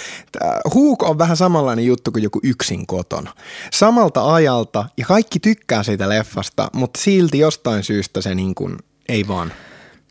Huuk 0.73 1.03
on 1.03 1.17
vähän 1.17 1.37
samanlainen 1.37 1.85
juttu 1.85 2.11
kuin 2.11 2.23
joku 2.23 2.39
yksin 2.43 2.87
kotona. 2.87 3.33
Samalta 3.71 4.33
ajalta, 4.33 4.85
ja 4.97 5.05
kaikki 5.05 5.39
tykkää 5.39 5.83
siitä 5.83 6.09
leffasta, 6.09 6.69
mutta 6.73 6.99
silti 7.01 7.39
jostain 7.39 7.83
syystä 7.83 8.21
se 8.21 8.35
niin 8.35 8.55
kuin, 8.55 8.77
ei 9.09 9.27
vaan 9.27 9.53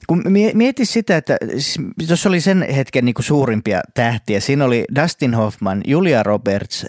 kun 0.08 0.24
mieti 0.54 0.84
sitä, 0.84 1.16
että 1.16 1.36
siis, 1.50 1.78
tuossa 2.06 2.28
oli 2.28 2.40
sen 2.40 2.62
hetken 2.62 3.04
niin 3.04 3.14
kuin 3.14 3.24
suurimpia 3.24 3.80
tähtiä. 3.94 4.40
Siinä 4.40 4.64
oli 4.64 4.84
Dustin 5.02 5.34
Hoffman, 5.34 5.82
Julia 5.86 6.22
Roberts, 6.22 6.86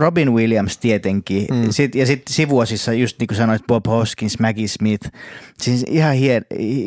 Robin 0.00 0.32
Williams 0.34 0.78
tietenkin, 0.78 1.46
mm. 1.50 1.70
Sit, 1.70 1.94
ja 1.94 2.06
sitten 2.06 2.34
sivuosissa 2.34 2.92
just 2.92 3.18
niin 3.18 3.26
kuin 3.26 3.38
sanoit 3.38 3.66
Bob 3.66 3.86
Hoskins, 3.86 4.38
Maggie 4.38 4.68
Smith, 4.68 5.10
siis 5.58 5.84
ihan 5.88 6.14
hien, 6.14 6.46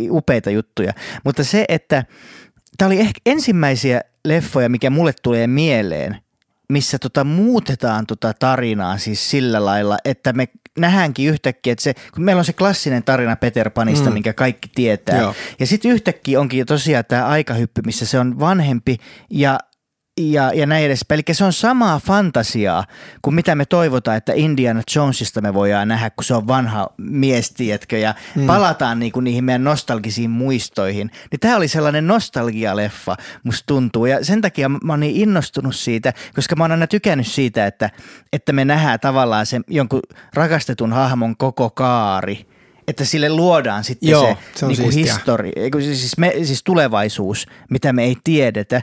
upeita 0.09 0.49
juttuja. 0.49 0.93
Mutta 1.23 1.43
se, 1.43 1.65
että 1.69 2.03
tämä 2.77 2.87
oli 2.87 2.99
ehkä 2.99 3.21
ensimmäisiä 3.25 4.01
leffoja, 4.25 4.69
mikä 4.69 4.89
mulle 4.89 5.13
tulee 5.23 5.47
mieleen, 5.47 6.17
missä 6.69 6.99
tota 6.99 7.23
muutetaan 7.23 8.05
tota 8.05 8.33
tarinaa 8.33 8.97
siis 8.97 9.29
sillä 9.29 9.65
lailla, 9.65 9.97
että 10.05 10.33
me 10.33 10.47
nähdäänkin 10.79 11.29
yhtäkkiä, 11.29 11.73
että 11.73 11.83
se, 11.83 11.93
kun 12.13 12.23
meillä 12.23 12.39
on 12.39 12.45
se 12.45 12.53
klassinen 12.53 13.03
tarina 13.03 13.35
Peter 13.35 13.69
Panista, 13.69 14.09
mm. 14.09 14.13
minkä 14.13 14.33
kaikki 14.33 14.69
tietää. 14.75 15.19
Joo. 15.19 15.35
Ja 15.59 15.67
sitten 15.67 15.91
yhtäkkiä 15.91 16.39
onkin 16.39 16.65
tosiaan 16.65 17.05
tämä 17.07 17.25
aikahyppy, 17.25 17.81
missä 17.85 18.05
se 18.05 18.19
on 18.19 18.39
vanhempi 18.39 18.97
ja 19.29 19.59
ja, 20.17 20.51
ja 20.53 20.65
näin 20.65 20.85
edespäin. 20.85 21.23
Eli 21.27 21.35
se 21.35 21.45
on 21.45 21.53
samaa 21.53 21.99
fantasiaa 21.99 22.85
kuin 23.21 23.33
mitä 23.33 23.55
me 23.55 23.65
toivotaan, 23.65 24.17
että 24.17 24.33
Indiana 24.35 24.81
Jonesista 24.95 25.41
me 25.41 25.53
voidaan 25.53 25.87
nähdä, 25.87 26.09
kun 26.09 26.23
se 26.23 26.33
on 26.33 26.47
vanha 26.47 26.89
mies, 26.97 27.51
tiedätkö, 27.51 27.97
ja 27.97 28.15
mm. 28.35 28.45
palataan 28.45 28.99
niinku 28.99 29.19
niihin 29.19 29.43
meidän 29.43 29.63
nostalgisiin 29.63 30.29
muistoihin. 30.29 31.11
Niin 31.31 31.39
tämä 31.39 31.55
oli 31.55 31.67
sellainen 31.67 32.07
nostalgialeffa, 32.07 33.15
musta 33.43 33.63
tuntuu. 33.67 34.05
Ja 34.05 34.25
sen 34.25 34.41
takia 34.41 34.69
mä 34.69 34.93
oon 34.93 34.99
niin 34.99 35.15
innostunut 35.15 35.75
siitä, 35.75 36.13
koska 36.35 36.55
mä 36.55 36.63
oon 36.63 36.71
aina 36.71 36.87
tykännyt 36.87 37.27
siitä, 37.27 37.67
että, 37.67 37.89
että 38.33 38.53
me 38.53 38.65
nähdään 38.65 38.99
tavallaan 38.99 39.45
sen 39.45 39.63
jonkun 39.67 40.01
rakastetun 40.33 40.93
hahmon 40.93 41.37
koko 41.37 41.69
kaari– 41.69 42.45
että 42.87 43.05
sille 43.05 43.29
luodaan 43.29 43.83
sitten 43.83 44.09
Joo, 44.09 44.25
se, 44.25 44.59
se 44.59 44.67
niin 44.67 44.81
kuin 44.81 44.93
histori, 44.93 45.51
siis, 45.81 46.17
me, 46.17 46.33
siis 46.43 46.63
tulevaisuus, 46.63 47.45
mitä 47.69 47.93
me 47.93 48.03
ei 48.03 48.17
tiedetä. 48.23 48.81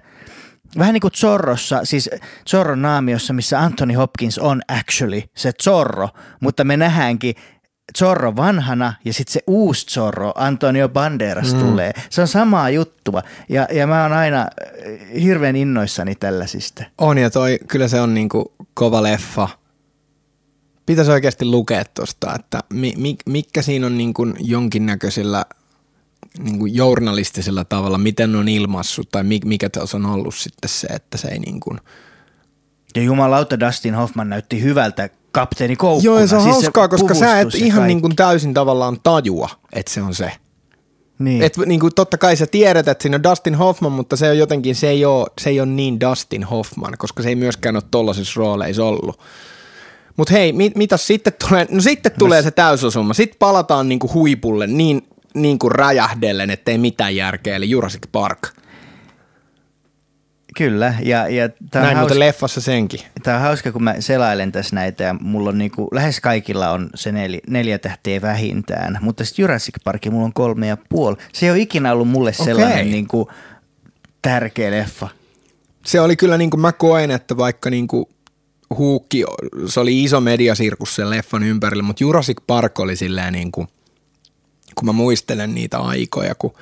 Vähän 0.78 0.92
niin 0.92 1.00
kuin 1.00 1.12
Zorrossa, 1.12 1.80
siis 1.84 2.10
Zorron 2.50 2.82
naamiossa, 2.82 3.32
missä 3.32 3.60
Anthony 3.60 3.94
Hopkins 3.94 4.38
on 4.38 4.62
actually 4.68 5.22
se 5.36 5.52
Zorro, 5.62 6.08
mutta 6.40 6.64
me 6.64 6.76
nähdäänkin 6.76 7.34
Zorro 7.98 8.36
vanhana 8.36 8.94
ja 9.04 9.12
sitten 9.12 9.32
se 9.32 9.40
uusi 9.46 9.86
Zorro, 9.86 10.32
Antonio 10.34 10.88
Banderas 10.88 11.54
mm. 11.54 11.60
tulee. 11.60 11.92
Se 12.10 12.20
on 12.20 12.28
samaa 12.28 12.70
juttua 12.70 13.22
ja, 13.48 13.68
ja 13.72 13.86
mä 13.86 14.02
oon 14.02 14.12
aina 14.12 14.40
äh, 14.40 15.22
hirveän 15.22 15.56
innoissani 15.56 16.14
tällaisista. 16.14 16.84
On 16.98 17.18
ja 17.18 17.30
toi, 17.30 17.58
kyllä 17.68 17.88
se 17.88 18.00
on 18.00 18.14
niinku 18.14 18.52
kova 18.74 19.02
leffa. 19.02 19.48
Pitäisi 20.86 21.10
oikeasti 21.10 21.44
lukea 21.44 21.84
tuosta, 21.94 22.34
että 22.34 22.60
mi, 22.72 22.94
mi, 22.96 23.16
mikä 23.26 23.62
siinä 23.62 23.86
on 23.86 23.98
niinku 23.98 24.26
jonkinnäköisillä– 24.38 25.44
niin 26.38 26.58
kuin 26.58 26.74
journalistisella 26.74 27.64
tavalla, 27.64 27.98
miten 27.98 28.36
on 28.36 28.48
ilmassut 28.48 29.08
tai 29.12 29.22
mikä 29.44 29.70
teos 29.70 29.94
on 29.94 30.06
ollut 30.06 30.34
sitten 30.34 30.68
se, 30.70 30.86
että 30.86 31.18
se 31.18 31.28
ei 31.28 31.38
niin 31.38 31.60
kuin... 31.60 31.78
Ja 32.96 33.02
jumalauta 33.02 33.60
Dustin 33.60 33.94
Hoffman 33.94 34.28
näytti 34.28 34.62
hyvältä 34.62 35.08
kapteeni 35.32 35.76
koukkuna. 35.76 36.04
Joo, 36.04 36.20
ja 36.20 36.26
se 36.26 36.36
on 36.36 36.42
siis 36.42 36.54
hauskaa, 36.54 36.84
se 36.84 36.88
koska 36.88 37.14
sä 37.14 37.40
et 37.40 37.54
ihan 37.54 37.86
niin 37.86 38.00
kuin 38.00 38.16
täysin 38.16 38.54
tavallaan 38.54 38.96
tajua, 39.02 39.48
että 39.72 39.92
se 39.92 40.02
on 40.02 40.14
se. 40.14 40.32
Niin. 41.18 41.42
Et 41.42 41.56
niin 41.66 41.80
kuin, 41.80 41.94
totta 41.94 42.18
kai 42.18 42.36
sä 42.36 42.46
tiedät, 42.46 42.88
että 42.88 43.02
siinä 43.02 43.16
on 43.16 43.22
Dustin 43.22 43.54
Hoffman, 43.54 43.92
mutta 43.92 44.16
se 44.16 44.30
on 44.30 44.38
jotenkin, 44.38 44.74
se 44.74 44.88
ei 44.88 45.04
ole, 45.04 45.26
se 45.40 45.50
ei 45.50 45.60
ole 45.60 45.68
niin 45.68 46.00
Dustin 46.00 46.44
Hoffman, 46.44 46.94
koska 46.98 47.22
se 47.22 47.28
ei 47.28 47.34
myöskään 47.34 47.76
ole 47.76 47.82
tollaisissa 47.90 48.40
rooleissa 48.40 48.84
ollut. 48.84 49.20
Mutta 50.16 50.32
hei, 50.32 50.52
mit, 50.52 50.76
mitä 50.76 50.96
sitten 50.96 51.32
tulee? 51.48 51.66
No 51.70 51.80
sitten 51.80 52.12
tulee 52.18 52.42
se 52.42 52.50
täysosuma. 52.50 53.14
Sitten 53.14 53.38
palataan 53.38 53.88
niinku 53.88 54.10
huipulle 54.14 54.66
niin 54.66 55.02
niin 55.34 55.58
kuin 55.58 55.72
räjähdellen, 55.72 56.50
ettei 56.50 56.78
mitään 56.78 57.16
järkeä, 57.16 57.56
eli 57.56 57.70
Jurassic 57.70 58.02
Park. 58.12 58.48
Kyllä, 60.56 60.94
ja, 61.02 61.28
ja 61.28 61.48
tämä 61.70 61.84
Näin 61.84 61.96
hauska, 61.96 62.18
leffassa 62.18 62.60
senkin. 62.60 63.00
Tämä 63.22 63.36
on 63.36 63.42
hauska, 63.42 63.72
kun 63.72 63.82
mä 63.82 63.94
selailen 63.98 64.52
tässä 64.52 64.76
näitä, 64.76 65.04
ja 65.04 65.14
mulla 65.20 65.50
on 65.50 65.58
niinku, 65.58 65.88
lähes 65.92 66.20
kaikilla 66.20 66.70
on 66.70 66.90
se 66.94 67.12
nel, 67.12 67.40
neljä 67.48 67.78
tähteä 67.78 68.22
vähintään, 68.22 68.98
mutta 69.00 69.24
sitten 69.24 69.42
Jurassic 69.42 69.74
Park, 69.84 70.06
mulla 70.10 70.24
on 70.24 70.32
kolme 70.32 70.66
ja 70.66 70.76
puoli. 70.88 71.16
Se 71.32 71.46
ei 71.46 71.50
ole 71.50 71.58
ikinä 71.58 71.92
ollut 71.92 72.08
mulle 72.08 72.32
sellainen 72.32 72.78
okay. 72.78 72.84
niinku, 72.84 73.30
tärkeä 74.22 74.70
leffa. 74.70 75.08
Se 75.86 76.00
oli 76.00 76.16
kyllä, 76.16 76.38
niin 76.38 76.50
kuin 76.50 76.60
mä 76.60 76.72
koen, 76.72 77.10
että 77.10 77.36
vaikka 77.36 77.70
niin 77.70 77.88
kuin 77.88 78.06
huukki, 78.78 79.24
se 79.66 79.80
oli 79.80 80.04
iso 80.04 80.20
mediasirkus 80.20 80.94
sen 80.94 81.10
leffan 81.10 81.42
ympärillä, 81.42 81.82
mutta 81.82 82.04
Jurassic 82.04 82.38
Park 82.46 82.80
oli 82.80 82.96
silleen 82.96 83.32
niin 83.32 83.52
kuin– 83.52 83.68
kun 84.80 84.86
mä 84.86 84.92
muistelen 84.92 85.54
niitä 85.54 85.78
aikoja, 85.78 86.34
kun 86.34 86.54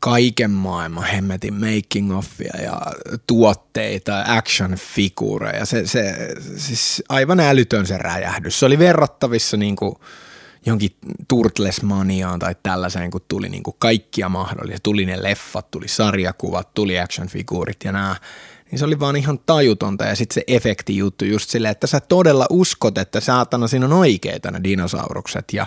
kaiken 0.00 0.50
maailman 0.50 1.04
hemmetin 1.04 1.54
making 1.54 2.18
offia 2.18 2.62
ja 2.62 2.80
tuotteita, 3.26 4.24
action 4.26 4.74
figureja. 4.74 5.66
Se, 5.66 5.86
se, 5.86 6.34
siis 6.56 7.02
aivan 7.08 7.40
älytön 7.40 7.86
se 7.86 7.98
räjähdys. 7.98 8.60
Se 8.60 8.66
oli 8.66 8.78
verrattavissa 8.78 9.56
niin 9.56 9.76
kuin 9.76 9.94
jonkin 10.66 10.90
Turtles-maniaan 11.28 12.38
tai 12.38 12.56
tällaiseen, 12.62 13.10
kun 13.10 13.20
tuli 13.28 13.48
niin 13.48 13.62
kuin 13.62 13.76
kaikkia 13.78 14.28
mahdollisia. 14.28 14.78
Tuli 14.82 15.06
ne 15.06 15.22
leffat, 15.22 15.70
tuli 15.70 15.88
sarjakuvat, 15.88 16.74
tuli 16.74 17.00
action 17.00 17.28
figurit 17.28 17.84
ja 17.84 17.92
nämä. 17.92 18.16
Niin 18.70 18.78
se 18.78 18.84
oli 18.84 19.00
vaan 19.00 19.16
ihan 19.16 19.38
tajutonta 19.46 20.04
ja 20.04 20.16
sitten 20.16 20.34
se 20.34 20.44
efekti 20.46 20.96
juttu 20.96 21.24
just 21.24 21.50
silleen, 21.50 21.72
että 21.72 21.86
sä 21.86 22.00
todella 22.00 22.46
uskot, 22.50 22.98
että 22.98 23.20
saatana 23.20 23.68
siinä 23.68 23.86
on 23.86 23.92
oikeita 23.92 24.50
ne 24.50 24.60
dinosaurukset 24.64 25.44
ja 25.52 25.66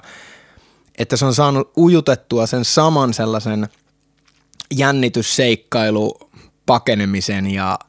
että 0.97 1.17
se 1.17 1.25
on 1.25 1.33
saanut 1.33 1.71
ujutettua 1.77 2.45
sen 2.45 2.65
saman 2.65 3.13
sellaisen 3.13 3.67
jännitysseikkailu 4.75 6.19
pakenemisen 6.65 7.47
ja 7.47 7.79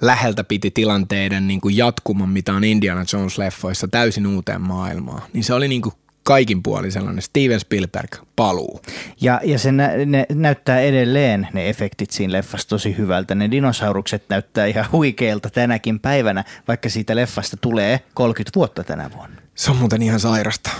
läheltä 0.00 0.44
piti 0.44 0.70
tilanteiden 0.70 1.48
niin 1.48 1.60
kuin 1.60 1.76
jatkuman, 1.76 2.28
mitä 2.28 2.52
on 2.54 2.64
Indiana 2.64 3.02
Jones-leffoissa 3.02 3.88
täysin 3.90 4.26
uuteen 4.26 4.60
maailmaan. 4.60 5.22
Niin 5.32 5.44
se 5.44 5.54
oli 5.54 5.68
niin 5.68 5.82
kuin 5.82 5.94
kaikin 6.22 6.62
puoli 6.62 6.90
sellainen 6.90 7.22
Steven 7.22 7.60
Spielberg 7.60 8.16
paluu. 8.36 8.80
Ja, 9.20 9.40
ja 9.44 9.58
se 9.58 9.72
nä, 9.72 9.90
ne 10.06 10.26
näyttää 10.34 10.80
edelleen 10.80 11.48
ne 11.52 11.68
efektit 11.68 12.10
siinä 12.10 12.32
leffassa 12.32 12.68
tosi 12.68 12.96
hyvältä. 12.98 13.34
Ne 13.34 13.50
dinosaurukset 13.50 14.24
näyttää 14.28 14.66
ihan 14.66 14.86
huikeilta 14.92 15.50
tänäkin 15.50 16.00
päivänä, 16.00 16.44
vaikka 16.68 16.88
siitä 16.88 17.16
leffasta 17.16 17.56
tulee 17.56 18.00
30 18.14 18.50
vuotta 18.54 18.84
tänä 18.84 19.10
vuonna. 19.16 19.41
Se 19.54 19.70
on 19.70 19.76
muuten 19.76 20.02
ihan 20.02 20.20
sairasta. 20.20 20.70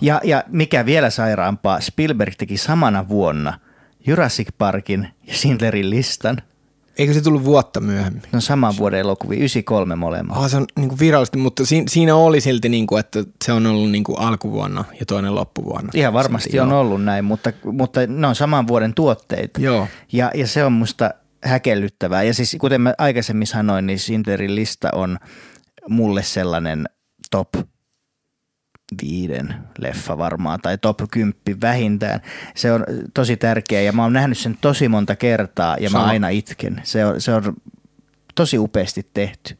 Ja, 0.00 0.20
ja 0.24 0.44
mikä 0.46 0.86
vielä 0.86 1.10
sairaampaa, 1.10 1.80
Spielberg 1.80 2.34
teki 2.38 2.56
samana 2.56 3.08
vuonna 3.08 3.60
Jurassic 4.06 4.48
Parkin 4.58 5.08
ja 5.26 5.34
Schindlerin 5.34 5.90
listan. 5.90 6.42
Eikö 6.98 7.14
se 7.14 7.20
tullut 7.20 7.44
vuotta 7.44 7.80
myöhemmin? 7.80 8.22
No 8.32 8.40
saman 8.40 8.74
vuoden 8.78 9.00
elokuvia, 9.00 9.38
93 9.38 9.96
molemmat. 9.96 10.36
Ah, 10.36 10.50
se 10.50 10.56
on 10.56 10.66
niin 10.76 10.88
kuin 10.88 10.98
virallisesti, 10.98 11.38
mutta 11.38 11.62
siinä, 11.88 12.14
oli 12.14 12.40
silti, 12.40 12.68
niin 12.68 12.86
kuin, 12.86 13.00
että 13.00 13.24
se 13.44 13.52
on 13.52 13.66
ollut 13.66 13.90
niin 13.90 14.04
kuin 14.04 14.18
alkuvuonna 14.18 14.84
ja 15.00 15.06
toinen 15.06 15.34
loppuvuonna. 15.34 15.90
Ihan 15.94 16.12
varmasti 16.12 16.50
silti, 16.50 16.60
on 16.60 16.68
joo. 16.68 16.80
ollut 16.80 17.04
näin, 17.04 17.24
mutta, 17.24 17.52
mutta 17.72 18.00
ne 18.06 18.26
on 18.26 18.34
saman 18.34 18.66
vuoden 18.66 18.94
tuotteita. 18.94 19.60
Joo. 19.60 19.88
Ja, 20.12 20.30
ja 20.34 20.46
se 20.46 20.64
on 20.64 20.72
musta 20.72 21.10
häkellyttävää. 21.44 22.22
Ja 22.22 22.34
siis 22.34 22.56
kuten 22.60 22.80
mä 22.80 22.94
aikaisemmin 22.98 23.46
sanoin, 23.46 23.86
niin 23.86 23.98
Schindlerin 23.98 24.54
lista 24.54 24.88
on 24.92 25.18
mulle 25.88 26.22
sellainen 26.22 26.88
top 27.30 27.48
viiden 29.02 29.54
leffa 29.78 30.18
varmaan 30.18 30.60
tai 30.60 30.78
top 30.78 30.98
10 31.10 31.34
vähintään. 31.60 32.20
Se 32.54 32.72
on 32.72 32.84
tosi 33.14 33.36
tärkeä 33.36 33.82
ja 33.82 33.92
mä 33.92 34.02
oon 34.02 34.12
nähnyt 34.12 34.38
sen 34.38 34.58
tosi 34.60 34.88
monta 34.88 35.16
kertaa 35.16 35.76
ja 35.80 35.90
Sama. 35.90 36.04
mä 36.04 36.10
aina 36.10 36.28
itken. 36.28 36.80
Se 36.84 37.04
on, 37.04 37.20
se 37.20 37.34
on 37.34 37.56
tosi 38.34 38.58
upeasti 38.58 39.06
tehty. 39.14 39.58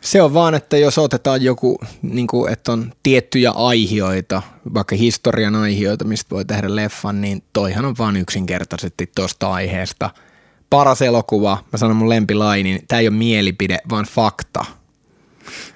Se 0.00 0.22
on 0.22 0.34
vaan, 0.34 0.54
että 0.54 0.76
jos 0.76 0.98
otetaan 0.98 1.42
joku, 1.42 1.78
niin 2.02 2.26
kuin, 2.26 2.52
että 2.52 2.72
on 2.72 2.92
tiettyjä 3.02 3.50
aihioita, 3.50 4.42
vaikka 4.74 4.96
historian 4.96 5.54
aihioita, 5.54 6.04
mistä 6.04 6.30
voi 6.30 6.44
tehdä 6.44 6.76
leffan, 6.76 7.20
niin 7.20 7.42
toihan 7.52 7.84
on 7.84 7.94
vaan 7.98 8.16
yksinkertaisesti 8.16 9.10
tuosta 9.16 9.52
aiheesta. 9.52 10.10
Paras 10.70 11.02
elokuva, 11.02 11.64
mä 11.72 11.78
sanon 11.78 11.96
mun 11.96 12.08
lempilainin, 12.08 12.80
tämä 12.88 13.00
ei 13.00 13.08
ole 13.08 13.16
mielipide, 13.16 13.78
vaan 13.90 14.04
fakta– 14.04 14.64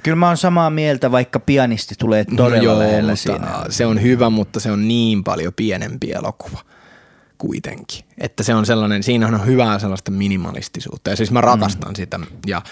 Kyllä 0.03 0.17
mä 0.17 0.27
oon 0.27 0.37
samaa 0.37 0.71
mieltä, 0.71 1.13
vaikka 1.13 1.41
pianisti 1.41 1.95
tulee 1.99 2.25
no 2.31 2.37
todella 2.37 2.57
no 2.57 2.63
joo, 2.63 2.79
lähellä 2.79 3.17
siinä. 3.17 3.49
Se 3.69 3.87
on 3.87 4.03
hyvä, 4.03 4.31
mutta 4.31 4.61
se 4.61 4.71
on 4.71 4.89
niin 4.89 5.25
paljon 5.25 5.53
pienempi 5.55 6.13
elokuva 6.13 6.59
kuitenkin. 7.39 8.05
Että 8.19 8.43
se 8.43 8.55
on 8.55 8.67
sellainen, 8.67 9.03
siinä 9.03 9.27
on 9.27 9.47
hyvää 9.47 9.79
sellaista 9.79 10.11
minimalistisuutta 10.11 11.11
ja 11.11 11.17
siis 11.17 11.31
mä 11.31 11.41
rakastan 11.41 11.93
mm. 11.93 11.95
sitä 11.95 12.21
ja 12.47 12.63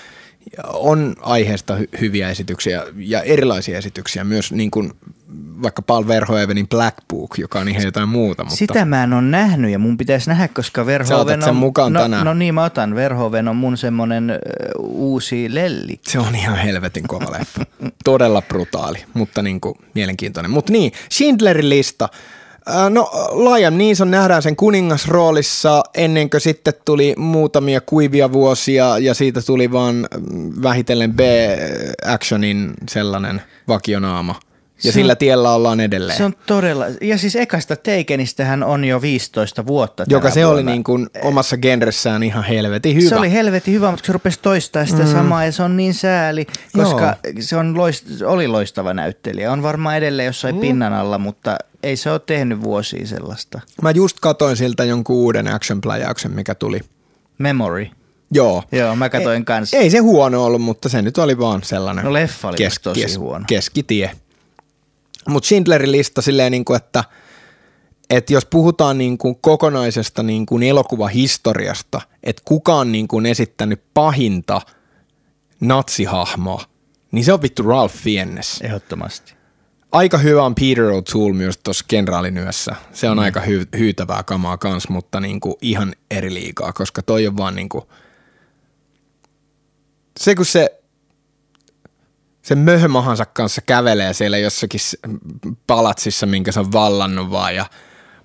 on 0.64 1.14
aiheesta 1.20 1.78
hy- 1.78 2.00
hyviä 2.00 2.30
esityksiä 2.30 2.82
ja 2.96 3.22
erilaisia 3.22 3.78
esityksiä 3.78 4.24
myös 4.24 4.52
niin 4.52 4.70
kuin 4.70 4.92
vaikka 5.62 5.82
Paul 5.82 6.06
Verhoevenin 6.08 6.68
Black 6.68 6.96
Book, 7.08 7.38
joka 7.38 7.60
on 7.60 7.68
ihan 7.68 7.84
jotain 7.84 8.08
muuta. 8.08 8.44
Mutta... 8.44 8.56
Sitä 8.56 8.84
mä 8.84 9.04
en 9.04 9.12
ole 9.12 9.22
nähnyt 9.22 9.70
ja 9.70 9.78
mun 9.78 9.96
pitäisi 9.96 10.30
nähdä, 10.30 10.48
koska 10.48 10.86
Verhoeven 10.86 11.38
on... 11.38 11.44
sen 11.44 11.56
mukaan 11.56 11.92
no, 11.92 12.00
tänään. 12.00 12.26
No 12.26 12.34
niin, 12.34 12.54
mä 12.54 12.64
otan. 12.64 12.94
Verhoeven 12.94 13.48
on 13.48 13.56
mun 13.56 13.76
semmonen 13.76 14.32
uh, 14.78 15.12
uusi 15.12 15.54
lelli. 15.54 16.00
Se 16.02 16.18
on 16.18 16.34
ihan 16.34 16.58
helvetin 16.58 17.08
kova 17.08 17.32
leffa. 17.32 17.60
Todella 18.04 18.42
brutaali, 18.42 19.04
mutta 19.14 19.42
niin 19.42 19.60
kuin 19.60 19.74
mielenkiintoinen. 19.94 20.50
Mutta 20.50 20.72
niin, 20.72 20.92
Schindlerin 21.12 21.68
lista. 21.68 22.08
No 22.90 23.10
Liam 23.54 23.74
Neeson 23.74 24.10
nähdään 24.10 24.42
sen 24.42 24.56
kuningasroolissa 24.56 25.82
ennen 25.94 26.30
kuin 26.30 26.40
sitten 26.40 26.74
tuli 26.84 27.14
muutamia 27.18 27.80
kuivia 27.80 28.32
vuosia 28.32 28.98
ja 28.98 29.14
siitä 29.14 29.42
tuli 29.42 29.72
vaan 29.72 30.08
vähitellen 30.62 31.14
B-actionin 31.14 32.74
sellainen 32.88 33.42
vakionaama. 33.68 34.34
Ja 34.76 34.82
Se- 34.82 34.92
sillä 34.92 35.14
tiellä 35.16 35.52
ollaan 35.52 35.80
edelleen. 35.80 36.16
Se 36.18 36.24
on 36.24 36.32
todella, 36.46 36.86
ja 37.00 37.18
siis 37.18 37.36
ekasta 37.36 37.76
Takenistähän 37.76 38.62
on 38.62 38.84
jo 38.84 39.02
15 39.02 39.66
vuotta 39.66 40.04
joka 40.08 40.30
se 40.30 40.46
oli 40.46 40.54
vuonna. 40.54 40.70
niin 40.70 40.84
kuin 40.84 41.06
omassa 41.22 41.56
genressään 41.56 42.22
ihan 42.22 42.44
helvetin 42.44 42.96
hyvä. 42.96 43.08
Se 43.08 43.16
oli 43.16 43.32
helvetin 43.32 43.74
hyvä, 43.74 43.90
mutta 43.90 44.06
se 44.06 44.12
rupesi 44.12 44.38
toistaa 44.42 44.86
sitä 44.86 45.02
mm. 45.02 45.12
samaa 45.12 45.44
ja 45.44 45.52
se 45.52 45.62
on 45.62 45.76
niin 45.76 45.94
sääli, 45.94 46.46
koska 46.76 47.16
Joo. 47.24 47.34
se 47.40 47.56
on 47.56 47.76
loist, 47.78 48.06
oli 48.22 48.48
loistava 48.48 48.94
näyttelijä. 48.94 49.52
On 49.52 49.62
varmaan 49.62 49.96
edelleen 49.96 50.26
jossain 50.26 50.54
mm. 50.54 50.60
pinnan 50.60 50.92
alla, 50.92 51.18
mutta 51.18 51.56
ei 51.82 51.96
se 51.96 52.10
ole 52.10 52.20
tehnyt 52.26 52.62
vuosia 52.62 53.06
sellaista. 53.06 53.60
Mä 53.82 53.90
just 53.90 54.20
katoin 54.20 54.56
siltä 54.56 54.84
jonkun 54.84 55.16
uuden 55.16 55.46
action-pläjäyksen, 55.46 56.30
mikä 56.30 56.54
tuli. 56.54 56.80
Memory. 57.38 57.86
Joo. 58.32 58.62
Joo, 58.72 58.96
mä 58.96 59.08
katoin 59.08 59.38
ei, 59.38 59.44
kanssa. 59.44 59.76
Ei 59.76 59.90
se 59.90 59.98
huono 59.98 60.44
ollut, 60.44 60.62
mutta 60.62 60.88
se 60.88 61.02
nyt 61.02 61.18
oli 61.18 61.38
vaan 61.38 61.62
sellainen 61.62 62.04
No 62.04 62.12
leffa 62.12 62.48
oli 62.48 62.56
kes- 62.56 62.80
tosi 62.82 63.00
kes- 63.00 63.18
huono. 63.18 63.44
keskitie. 63.48 64.10
Mutta 65.28 65.46
Schindlerin 65.46 65.92
lista 65.92 66.22
silleen, 66.22 66.52
niin 66.52 66.64
kuin, 66.64 66.76
että, 66.76 67.04
että 68.10 68.32
jos 68.32 68.44
puhutaan 68.46 68.98
niin 68.98 69.18
kuin 69.18 69.36
kokonaisesta 69.40 70.22
niin 70.22 70.46
kuin 70.46 70.62
elokuvahistoriasta, 70.62 72.00
että 72.22 72.42
kuka 72.44 72.74
on 72.74 72.92
niin 72.92 73.08
kuin 73.08 73.26
esittänyt 73.26 73.82
pahinta 73.94 74.60
natsihahmoa, 75.60 76.64
niin 77.12 77.24
se 77.24 77.32
on 77.32 77.42
vittu 77.42 77.62
Ralph 77.62 77.94
Fiennes. 77.94 78.60
Ehdottomasti. 78.60 79.34
Aika 79.92 80.18
hyvä 80.18 80.44
on 80.44 80.54
Peter 80.54 80.84
O'Toole 80.84 81.32
myös 81.32 81.58
tuossa 81.58 81.84
kenraalin 81.88 82.40
Se 82.92 83.08
on 83.08 83.16
mm. 83.16 83.22
aika 83.22 83.40
hy- 83.40 83.78
hyytävää 83.78 84.22
kamaa 84.22 84.56
kans, 84.56 84.88
mutta 84.88 85.20
niinku 85.20 85.58
ihan 85.60 85.94
eri 86.10 86.34
liikaa, 86.34 86.72
koska 86.72 87.02
toi 87.02 87.26
on 87.26 87.36
vaan 87.36 87.54
niinku... 87.54 87.88
Se 90.20 90.34
kun 90.34 90.46
se, 90.46 90.82
se 92.44 92.54
möhömahansa 92.54 93.26
kanssa 93.26 93.60
kävelee 93.66 94.12
siellä 94.12 94.38
jossakin 94.38 94.80
palatsissa, 95.66 96.26
minkä 96.26 96.52
se 96.52 96.60
on 96.60 96.72
vallannut 96.72 97.30
vaan 97.30 97.54
ja 97.56 97.66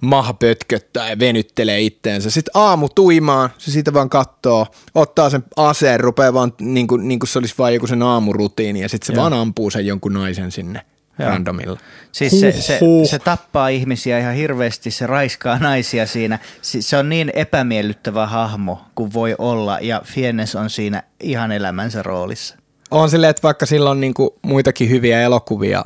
maha 0.01 0.33
pötköttää 0.33 1.09
ja 1.09 1.19
venyttelee 1.19 1.81
itteensä. 1.81 2.29
Sitten 2.29 2.51
aamu 2.53 2.89
tuimaan, 2.89 3.49
se 3.57 3.71
siitä 3.71 3.93
vaan 3.93 4.09
kattoo, 4.09 4.67
ottaa 4.95 5.29
sen 5.29 5.43
aseen, 5.57 5.99
rupeaa 5.99 6.33
vaan 6.33 6.53
niin 6.61 6.87
kuin, 6.87 7.07
niin 7.07 7.19
kuin 7.19 7.27
se 7.27 7.39
olisi 7.39 7.55
vaan 7.57 7.73
joku 7.73 7.87
sen 7.87 8.03
aamurutiini 8.03 8.81
ja 8.81 8.89
sitten 8.89 9.07
se 9.07 9.13
Joo. 9.13 9.21
vaan 9.21 9.33
ampuu 9.33 9.69
sen 9.69 9.85
jonkun 9.85 10.13
naisen 10.13 10.51
sinne 10.51 10.85
Joo. 11.19 11.29
randomilla. 11.29 11.79
Siis 12.11 12.39
se, 12.39 12.51
se, 12.51 12.79
se 13.09 13.19
tappaa 13.19 13.67
ihmisiä 13.67 14.19
ihan 14.19 14.33
hirveästi, 14.35 14.91
se 14.91 15.07
raiskaa 15.07 15.59
naisia 15.59 16.07
siinä. 16.07 16.39
Si- 16.61 16.81
Se 16.81 16.97
on 16.97 17.09
niin 17.09 17.31
epämiellyttävä 17.35 18.27
hahmo 18.27 18.81
kuin 18.95 19.13
voi 19.13 19.35
olla 19.37 19.79
ja 19.81 20.01
Fiennes 20.05 20.55
on 20.55 20.69
siinä 20.69 21.03
ihan 21.19 21.51
elämänsä 21.51 22.03
roolissa. 22.03 22.55
On 22.91 23.09
silleen, 23.09 23.29
että 23.29 23.43
vaikka 23.43 23.65
sillä 23.65 23.89
on 23.89 23.99
niinku 23.99 24.35
muitakin 24.41 24.89
hyviä 24.89 25.21
elokuvia, 25.21 25.85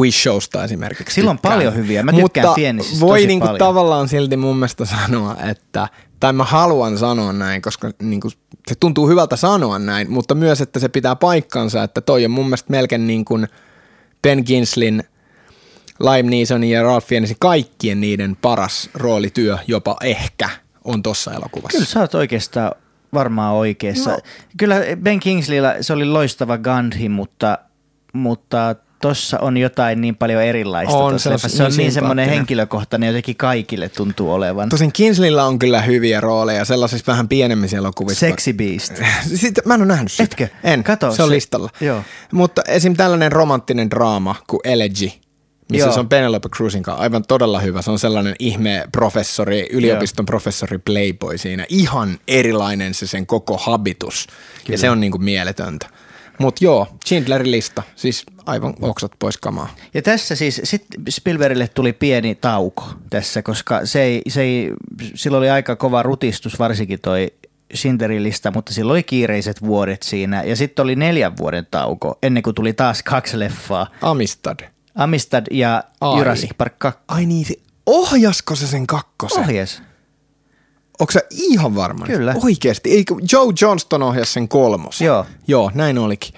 quiz 0.00 0.14
showsta 0.14 0.64
esimerkiksi. 0.64 1.14
Sillä 1.14 1.30
on 1.30 1.36
tykkään. 1.36 1.52
paljon 1.54 1.74
hyviä. 1.74 2.02
Mä 2.02 2.12
tykkään 2.12 2.46
Mutta 2.46 2.54
Fiennisistä 2.54 3.00
voi 3.00 3.18
tosi 3.18 3.26
niinku 3.26 3.46
paljon. 3.46 3.58
tavallaan 3.58 4.08
silti 4.08 4.36
mun 4.36 4.56
mielestä 4.56 4.84
sanoa, 4.84 5.36
että, 5.50 5.88
tai 6.20 6.32
mä 6.32 6.44
haluan 6.44 6.98
sanoa 6.98 7.32
näin, 7.32 7.62
koska 7.62 7.90
niinku, 8.02 8.28
se 8.68 8.74
tuntuu 8.80 9.08
hyvältä 9.08 9.36
sanoa 9.36 9.78
näin, 9.78 10.10
mutta 10.10 10.34
myös, 10.34 10.60
että 10.60 10.78
se 10.78 10.88
pitää 10.88 11.16
paikkansa, 11.16 11.82
että 11.82 12.00
toi 12.00 12.24
on 12.24 12.30
mun 12.30 12.46
mielestä 12.46 12.70
melkein 12.70 13.06
niin 13.06 13.24
kuin 13.24 13.48
Ben 14.22 14.44
Kinslin, 14.44 15.02
Lime 16.00 16.30
Neesonin 16.30 16.70
ja 16.70 16.82
Ralph 16.82 17.06
Fiennesin 17.06 17.36
kaikkien 17.40 18.00
niiden 18.00 18.36
paras 18.36 18.90
roolityö 18.94 19.58
jopa 19.66 19.96
ehkä 20.02 20.50
on 20.84 21.02
tossa 21.02 21.32
elokuvassa. 21.34 21.78
Kyllä 21.78 21.86
sä 21.86 22.00
oot 22.00 22.14
oikeastaan 22.14 22.72
varmaan 23.14 23.54
oikeassa. 23.54 24.10
No. 24.10 24.18
Kyllä 24.56 24.76
Ben 25.02 25.20
Kingsleyllä 25.20 25.76
se 25.80 25.92
oli 25.92 26.04
loistava 26.04 26.58
Gandhi, 26.58 27.08
mutta, 27.08 27.58
mutta 28.12 28.74
tossa 29.00 29.38
on 29.38 29.56
jotain 29.56 30.00
niin 30.00 30.16
paljon 30.16 30.42
erilaista. 30.42 30.96
On, 30.96 31.20
se 31.20 31.28
on 31.28 31.38
se 31.38 31.62
on 31.62 31.70
niin 31.70 31.76
niin 31.78 31.92
semmoinen 31.92 32.28
henkilökohtainen, 32.28 33.06
jotenkin 33.06 33.36
kaikille 33.36 33.88
tuntuu 33.88 34.32
olevan. 34.32 34.68
Tosin 34.68 34.92
Kinslillä 34.92 35.44
on 35.44 35.58
kyllä 35.58 35.82
hyviä 35.82 36.20
rooleja 36.20 36.64
sellaisissa 36.64 37.12
vähän 37.12 37.28
pienemmissä 37.28 37.76
elokuvissa. 37.76 38.20
Sexy 38.20 38.52
Beast. 38.52 38.92
Sitten, 39.34 39.64
mä 39.66 39.74
en 39.74 39.80
ole 39.80 39.88
nähnyt 39.88 40.12
sitä. 40.12 40.24
Etkö? 40.24 40.48
En. 40.64 40.84
Kato, 40.84 41.12
se 41.12 41.22
on 41.22 41.28
se- 41.28 41.34
listalla. 41.34 41.70
joo. 41.80 42.02
Mutta 42.32 42.62
esim. 42.68 42.94
tällainen 42.94 43.32
romanttinen 43.32 43.90
draama 43.90 44.34
kuin 44.46 44.60
Elegy, 44.64 45.10
missä 45.70 45.86
Joo. 45.86 45.94
se 45.94 46.00
on 46.00 46.08
Penelope 46.08 46.48
Cruzin 46.48 46.82
kanssa 46.82 47.02
aivan 47.02 47.24
todella 47.28 47.60
hyvä. 47.60 47.82
Se 47.82 47.90
on 47.90 47.98
sellainen 47.98 48.34
ihme 48.38 48.84
professori, 48.92 49.66
yliopiston 49.72 50.26
professori 50.26 50.78
Playboy 50.78 51.38
siinä. 51.38 51.66
Ihan 51.68 52.18
erilainen 52.28 52.94
se 52.94 53.06
sen 53.06 53.26
koko 53.26 53.56
habitus. 53.56 54.26
Kyllä. 54.26 54.74
Ja 54.74 54.78
se 54.78 54.90
on 54.90 55.00
niinku 55.00 55.18
mieletöntä. 55.18 55.86
Mutta 56.38 56.64
joo, 56.64 56.86
Schindlerin 57.06 57.50
lista, 57.50 57.82
siis 57.96 58.24
aivan 58.46 58.74
oksat 58.80 59.12
pois 59.18 59.38
kamaa. 59.38 59.74
Ja 59.94 60.02
tässä 60.02 60.36
siis 60.36 60.60
sit 60.64 60.86
Spielbergille 61.10 61.68
tuli 61.68 61.92
pieni 61.92 62.34
tauko 62.34 62.84
tässä, 63.10 63.42
koska 63.42 63.86
se 63.86 64.02
ei, 64.02 64.22
se 64.28 64.42
ei, 64.42 64.72
sillä 65.14 65.38
oli 65.38 65.50
aika 65.50 65.76
kova 65.76 66.02
rutistus, 66.02 66.58
varsinkin 66.58 67.00
toi 67.00 67.32
Schindlerin 67.74 68.22
lista, 68.22 68.50
mutta 68.50 68.72
sillä 68.72 68.92
oli 68.92 69.02
kiireiset 69.02 69.62
vuodet 69.62 70.02
siinä. 70.02 70.42
Ja 70.42 70.56
sitten 70.56 70.82
oli 70.82 70.96
neljän 70.96 71.36
vuoden 71.36 71.66
tauko, 71.70 72.18
ennen 72.22 72.42
kuin 72.42 72.54
tuli 72.54 72.72
taas 72.72 73.02
kaksi 73.02 73.38
leffaa. 73.38 73.86
Amistad. 74.02 74.60
Amistad 74.94 75.46
ja 75.50 75.84
Ai. 76.00 76.18
Jurassic 76.18 76.50
Park 76.58 76.78
2. 76.78 77.00
Ai 77.08 77.26
niin, 77.26 77.44
se, 77.44 77.54
ohjasko 77.86 78.54
se 78.54 78.66
sen 78.66 78.86
kakkosen? 78.86 79.44
Ohjes. 79.44 79.82
Onko 81.00 81.12
sä 81.12 81.20
ihan 81.30 81.74
varma? 81.74 82.06
Kyllä. 82.06 82.34
Oikeasti. 82.44 82.90
Eikö 82.90 83.14
Joe 83.32 83.52
Johnston 83.60 84.02
ohjasi 84.02 84.32
sen 84.32 84.48
kolmosen? 84.48 85.06
Joo. 85.06 85.26
Joo, 85.48 85.70
näin 85.74 85.98
olikin. 85.98 86.34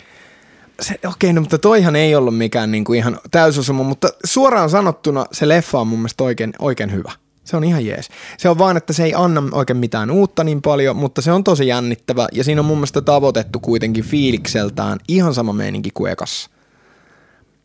Se, 0.81 1.01
okei, 1.07 1.33
no, 1.33 1.41
mutta 1.41 1.59
toihan 1.59 1.97
ei 1.97 2.15
ollut 2.15 2.39
mikään 2.39 2.71
niinku 2.71 2.93
ihan 2.93 3.19
täysosuma, 3.31 3.83
mutta 3.83 4.09
suoraan 4.25 4.71
sanottuna 4.71 5.27
se 5.33 5.49
leffa 5.49 5.81
on 5.81 5.87
mun 5.87 5.99
mielestä 5.99 6.25
oikein, 6.25 6.53
oikein 6.59 6.93
hyvä. 6.93 7.13
Se 7.45 7.57
on 7.57 7.65
ihan 7.65 7.87
jees. 7.87 8.09
Se 8.39 8.49
on 8.49 8.59
vaan, 8.59 8.77
että 8.77 8.93
se 8.93 9.05
ei 9.05 9.15
anna 9.17 9.43
oikein 9.53 9.77
mitään 9.77 10.11
uutta 10.11 10.45
niin 10.45 10.63
paljon, 10.63 10.97
mutta 10.97 11.23
se 11.23 11.33
on 11.33 11.45
tosi 11.45 11.67
jännittävä 11.67 12.29
ja 12.33 12.45
siinä 12.45 12.61
on 12.61 12.65
mun 12.65 12.77
mielestä 12.77 13.01
tavoitettu 13.01 13.61
kuitenkin 13.61 14.05
fiilikseltään 14.05 14.99
ihan 15.09 15.35
sama 15.35 15.53
meininki 15.53 15.91
kuin 15.95 16.13
ekassa. 16.13 16.51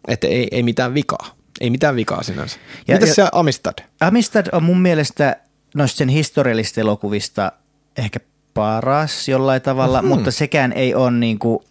Että 0.07 0.27
ei, 0.27 0.47
ei 0.51 0.63
mitään 0.63 0.93
vikaa. 0.93 1.27
Ei 1.61 1.69
mitään 1.69 1.95
vikaa 1.95 2.23
sinänsä. 2.23 2.57
Ja- 2.87 2.93
Mitäs 2.95 3.09
ja- 3.09 3.15
se 3.15 3.29
Amistad? 3.31 3.73
Amistad 4.01 4.45
on 4.51 4.63
mun 4.63 4.79
mielestä 4.81 5.35
noista 5.75 5.97
sen 5.97 6.09
historiallisista 6.09 6.81
elokuvista 6.81 7.51
ehkä 7.97 8.19
paras 8.53 9.27
jollain 9.29 9.61
tavalla, 9.61 10.01
Mhm. 10.01 10.07
mutta 10.07 10.31
sekään 10.31 10.71
ei 10.73 10.95
ole 10.95 11.11
niinku 11.11 11.63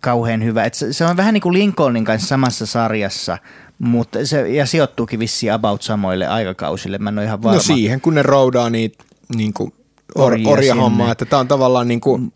kauhean 0.00 0.44
hyvä. 0.44 0.64
Et 0.64 0.74
se, 0.74 0.92
se 0.92 1.04
on 1.04 1.16
vähän 1.16 1.34
niin 1.34 1.42
kuin 1.42 1.52
Lincolnin 1.52 2.04
kanssa 2.04 2.28
samassa 2.28 2.66
sarjassa, 2.66 3.38
mutta 3.78 4.26
se, 4.26 4.48
ja 4.48 4.66
sijoittuukin 4.66 5.18
vissiin 5.18 5.52
about 5.52 5.82
samoille 5.82 6.26
aikakausille. 6.26 6.98
Mä 6.98 7.08
en 7.10 7.18
ole 7.18 7.26
ihan 7.26 7.42
varma. 7.42 7.56
No 7.56 7.62
siihen, 7.62 8.00
kun 8.00 8.14
ne 8.14 8.22
roudaa 8.22 8.70
niitä 8.70 9.04
niin 9.36 9.52
kuin 9.52 9.72
or, 10.14 10.38
orjahommaa, 10.46 10.98
sinne. 11.06 11.12
että 11.12 11.24
tämä 11.24 11.40
on 11.40 11.48
tavallaan 11.48 11.88
niin 11.88 12.00
kuin, 12.00 12.32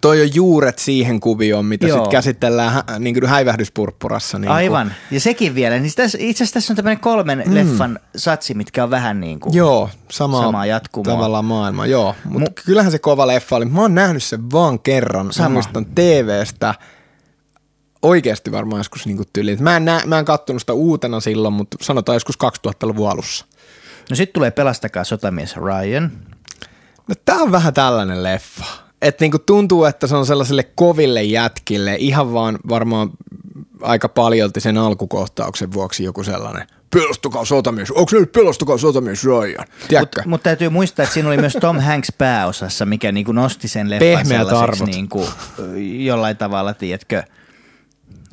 toi 0.00 0.22
on 0.22 0.34
juuret 0.34 0.78
siihen 0.78 1.20
kuvioon, 1.20 1.64
mitä 1.64 1.86
sitten 1.86 2.10
käsitellään 2.10 2.72
hä, 2.72 2.84
niin 2.98 3.14
kuin 3.14 3.26
häivähdyspurppurassa. 3.26 4.38
Niin 4.38 4.50
Aivan. 4.50 4.94
Ja 5.10 5.20
sekin 5.20 5.54
vielä. 5.54 5.78
Niin 5.78 5.92
tässä, 5.96 6.18
itse 6.20 6.44
asiassa 6.44 6.54
tässä 6.54 6.72
on 6.72 6.76
tämmöinen 6.76 7.00
kolmen 7.00 7.42
mm. 7.46 7.54
leffan 7.54 7.98
satsi, 8.16 8.54
mitkä 8.54 8.84
on 8.84 8.90
vähän 8.90 9.20
niin 9.20 9.40
kuin... 9.40 9.50
Kuin, 9.50 9.58
joo, 9.58 9.90
sama, 10.10 10.40
Samaa 10.40 10.66
jatkumoa. 10.66 11.14
tavallaan 11.14 11.44
maailma, 11.44 11.86
joo. 11.86 12.14
Mutta 12.24 12.50
Mu- 12.50 12.62
kyllähän 12.66 12.92
se 12.92 12.98
kova 12.98 13.26
leffa 13.26 13.56
oli. 13.56 13.64
Mä 13.64 13.80
oon 13.80 13.94
nähnyt 13.94 14.22
sen 14.22 14.50
vaan 14.50 14.80
kerran. 14.80 15.32
Sama. 15.32 15.48
Mä 15.48 15.52
muistan 15.52 15.86
TVstä 15.86 16.74
oikeasti 18.02 18.52
varmaan 18.52 18.80
joskus 18.80 19.06
niin 19.06 19.24
tyyliin. 19.32 19.62
Mä 19.62 19.76
en, 19.76 19.84
nä, 19.84 20.00
mä 20.06 20.18
en 20.18 20.24
kattonut 20.24 20.62
sitä 20.62 20.72
uutena 20.72 21.20
silloin, 21.20 21.54
mutta 21.54 21.76
sanotaan 21.80 22.16
joskus 22.16 22.38
2000-luvun 22.44 23.10
alussa. 23.10 23.46
No 24.10 24.16
sitten 24.16 24.34
tulee 24.34 24.50
Pelastakaa 24.50 25.04
sotamies 25.04 25.56
Ryan. 25.56 26.12
No 27.08 27.14
tää 27.24 27.36
on 27.36 27.52
vähän 27.52 27.74
tällainen 27.74 28.22
leffa. 28.22 28.83
Että 29.04 29.24
niinku 29.24 29.38
tuntuu, 29.38 29.84
että 29.84 30.06
se 30.06 30.16
on 30.16 30.26
sellaiselle 30.26 30.62
koville 30.62 31.22
jätkille 31.22 31.96
ihan 31.98 32.32
vaan 32.32 32.58
varmaan 32.68 33.10
aika 33.80 34.08
paljolti 34.08 34.60
sen 34.60 34.78
alkukohtauksen 34.78 35.72
vuoksi 35.72 36.04
joku 36.04 36.24
sellainen 36.24 36.66
pelastukaa 36.94 37.44
sotamies, 37.44 37.90
onko 37.90 38.08
se 38.10 38.16
nyt 38.16 38.32
pelastukaa 38.32 38.78
sotamies 38.78 39.24
Ryan? 39.24 39.66
Mutta 40.00 40.22
mut 40.26 40.42
täytyy 40.42 40.68
muistaa, 40.68 41.02
että 41.02 41.14
siinä 41.14 41.28
oli 41.28 41.36
myös 41.36 41.56
Tom 41.60 41.80
Hanks 41.88 42.12
pääosassa, 42.18 42.86
mikä 42.86 43.12
niinku 43.12 43.32
nosti 43.32 43.68
sen 43.68 43.90
leffan 43.90 44.08
Pehmeät 44.08 44.26
sellaiseksi 44.26 44.82
arvot. 44.82 44.94
niinku, 44.94 45.28
jollain 46.04 46.36
tavalla, 46.36 46.74
tiedätkö, 46.74 47.22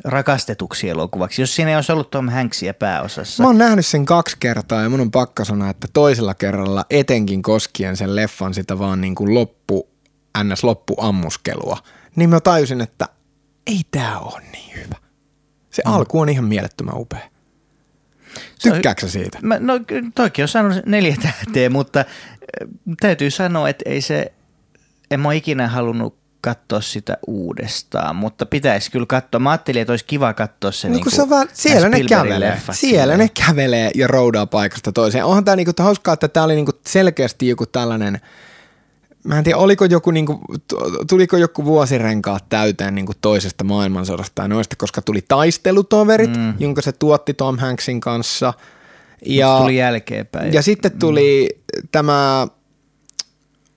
rakastetuksi 0.03 0.89
elokuvaksi. 0.89 1.41
Jos 1.41 1.55
siinä 1.55 1.72
ei 1.72 1.76
olisi 1.76 1.91
ollut 1.91 2.09
Tom 2.09 2.30
Hanksia 2.30 2.74
pääosassa. 2.74 3.43
Mä 3.43 3.49
oon 3.49 3.57
nähnyt 3.57 3.86
sen 3.86 4.05
kaksi 4.05 4.38
kertaa 4.39 4.82
ja 4.82 4.89
mun 4.89 5.01
on 5.01 5.11
pakka 5.11 5.45
sanoa, 5.45 5.69
että 5.69 5.88
toisella 5.93 6.34
kerralla 6.34 6.86
etenkin 6.89 7.41
koskien 7.41 7.97
sen 7.97 8.15
leffan 8.15 8.53
sitä 8.53 8.80
vaan 8.80 9.01
niin 9.01 9.15
kuin 9.15 9.34
loppu, 9.34 9.90
ns. 10.43 10.63
loppuammuskelua, 10.63 11.77
niin 12.15 12.29
mä 12.29 12.39
tajusin, 12.39 12.82
että 12.82 13.07
ei 13.67 13.82
tää 13.91 14.19
ole 14.19 14.41
niin 14.51 14.75
hyvä. 14.75 14.95
Se 15.69 15.82
mm. 15.86 15.93
alku 15.93 16.19
on 16.19 16.29
ihan 16.29 16.45
mielettömän 16.45 16.97
upea. 16.97 17.32
Tykkääksä 18.63 19.09
siitä? 19.09 19.39
Mä, 19.41 19.59
no 19.59 19.73
toikin 20.15 20.43
on 20.43 20.47
sanonut 20.49 20.86
neljä 20.86 21.15
tähteä, 21.21 21.69
mutta 21.69 21.99
äh, 21.99 22.05
täytyy 22.99 23.32
sanoa, 23.32 23.69
että 23.69 23.89
ei 23.89 24.01
se, 24.01 24.34
en 25.11 25.19
mä 25.19 25.34
ikinä 25.34 25.67
halunnut 25.67 26.21
katsoa 26.41 26.82
sitä 26.82 27.17
uudestaan, 27.27 28.15
mutta 28.15 28.45
pitäisi 28.45 28.91
kyllä 28.91 29.05
katsoa. 29.05 29.39
Mä 29.39 29.51
ajattelin, 29.51 29.82
että 29.82 29.93
olisi 29.93 30.05
kiva 30.05 30.34
katsoa 30.34 30.71
se, 30.71 30.89
no, 30.89 30.95
niin 30.95 31.11
se 31.11 31.29
vaan, 31.29 31.47
siellä 31.53 31.89
ne 31.89 32.03
kävelee, 32.03 32.61
siellä 32.71 33.17
ne 33.17 33.29
kävelee 33.45 33.91
ja 33.95 34.07
roudaa 34.07 34.45
paikasta 34.45 34.91
toiseen. 34.91 35.25
Onhan 35.25 35.45
tämä 35.45 35.55
niinku 35.55 35.71
hauskaa, 35.79 36.13
että 36.13 36.27
tämä 36.27 36.43
oli 36.43 36.55
niinku 36.55 36.71
selkeästi 36.88 37.47
joku 37.47 37.65
tällainen– 37.65 38.21
mä 39.24 39.38
en 39.38 39.43
tiedä, 39.43 39.57
oliko 39.57 39.86
joku, 39.86 40.11
niin 40.11 40.26
kuin, 40.26 40.39
tuliko 41.09 41.38
joku 41.38 41.65
vuosirenkaat 41.65 42.45
täyteen 42.49 42.95
niin 42.95 43.05
kuin 43.05 43.17
toisesta 43.22 43.63
maailmansodasta 43.63 44.36
tai 44.36 44.49
noista, 44.49 44.76
koska 44.76 45.01
tuli 45.01 45.22
taistelutoverit, 45.28 46.38
mm. 46.38 46.53
jonka 46.59 46.82
se 46.82 46.91
tuotti 46.91 47.34
Tom 47.34 47.57
Hanksin 47.57 48.01
kanssa. 48.01 48.53
Ja, 49.26 49.57
tuli 49.61 49.78
jälkeenpäin. 49.78 50.53
Ja 50.53 50.61
sitten 50.61 50.99
tuli 50.99 51.49
mm. 51.76 51.88
tämä 51.91 52.47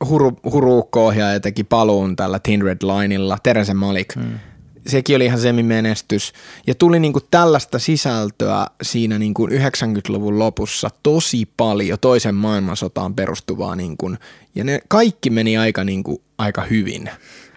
huru, 0.08 0.38
huruukko-ohjaaja 0.44 1.40
teki 1.40 1.64
paluun 1.64 2.16
tällä 2.16 2.38
Thin 2.38 2.62
Red 2.62 2.78
Lineilla, 2.82 3.38
Terence 3.42 3.74
Malik. 3.74 4.16
Mm 4.16 4.38
sekin 4.86 5.16
oli 5.16 5.24
ihan 5.24 5.40
semimenestys. 5.40 6.32
Ja 6.66 6.74
tuli 6.74 7.00
niinku 7.00 7.20
tällaista 7.30 7.78
sisältöä 7.78 8.66
siinä 8.82 9.18
niinku 9.18 9.46
90-luvun 9.46 10.38
lopussa 10.38 10.90
tosi 11.02 11.48
paljon 11.56 11.98
toisen 12.00 12.34
maailmansotaan 12.34 13.14
perustuvaa. 13.14 13.76
Niinku, 13.76 14.14
ja 14.54 14.64
ne 14.64 14.80
kaikki 14.88 15.30
meni 15.30 15.56
aika, 15.58 15.84
niinku, 15.84 16.22
aika 16.38 16.62
hyvin. 16.62 17.10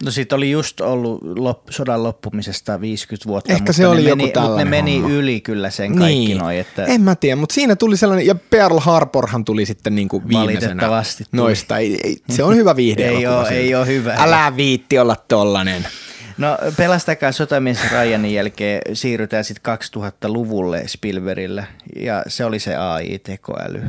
No 0.04 0.12
siitä 0.12 0.36
oli 0.36 0.52
just 0.52 0.82
ollut 0.82 1.22
lop, 1.24 1.60
sodan 1.70 2.04
loppumisesta 2.04 2.82
50 2.82 3.28
vuotta, 3.28 3.54
Ehkä 3.54 3.74
se 3.74 3.88
oli 3.88 4.02
ne 4.04 4.10
joku 4.10 4.18
meni, 4.22 4.32
tällainen 4.32 4.72
ne 4.72 4.78
meni 4.78 5.00
homma. 5.00 5.16
yli 5.16 5.42
kyllä 5.42 5.70
sen 5.70 5.96
kaikki 5.96 6.20
niin. 6.20 6.38
noi, 6.38 6.60
että 6.60 6.86
En 6.86 7.02
mä 7.02 7.16
tiedä, 7.16 7.36
mutta 7.36 7.54
siinä 7.56 7.76
tuli 7.76 7.98
sellainen, 7.98 8.26
ja 8.28 8.36
Pearl 8.36 8.80
Harborhan 8.80 9.46
tuli 9.46 9.66
sitten 9.66 9.96
niinku 9.96 10.22
viimeisenä 10.28 10.68
Valitettavasti 10.70 11.24
tuli. 11.24 11.42
noista. 11.42 11.78
Ei, 11.78 12.00
ei, 12.04 12.18
se 12.30 12.44
on 12.44 12.56
hyvä 12.56 12.76
viihde 12.76 13.08
Ei 13.10 13.26
oo- 13.28 13.46
ei 13.48 13.76
oo 13.76 13.86
hyvä. 13.86 14.16
Älä 14.20 14.54
viitti 14.56 15.00
olla 15.00 15.16
tollanen. 15.28 15.88
No 16.38 16.58
pelastakaa 16.78 17.32
sotamies 17.32 17.92
Ryanin 17.92 18.34
jälkeen 18.34 18.82
siirrytään 18.94 19.44
sitten 19.44 19.78
2000-luvulle 19.78 20.84
Spielbergillä 20.88 21.64
ja 21.96 22.24
se 22.28 22.46
oli 22.46 22.60
se 22.60 22.76
AI-tekoäly. 22.76 23.82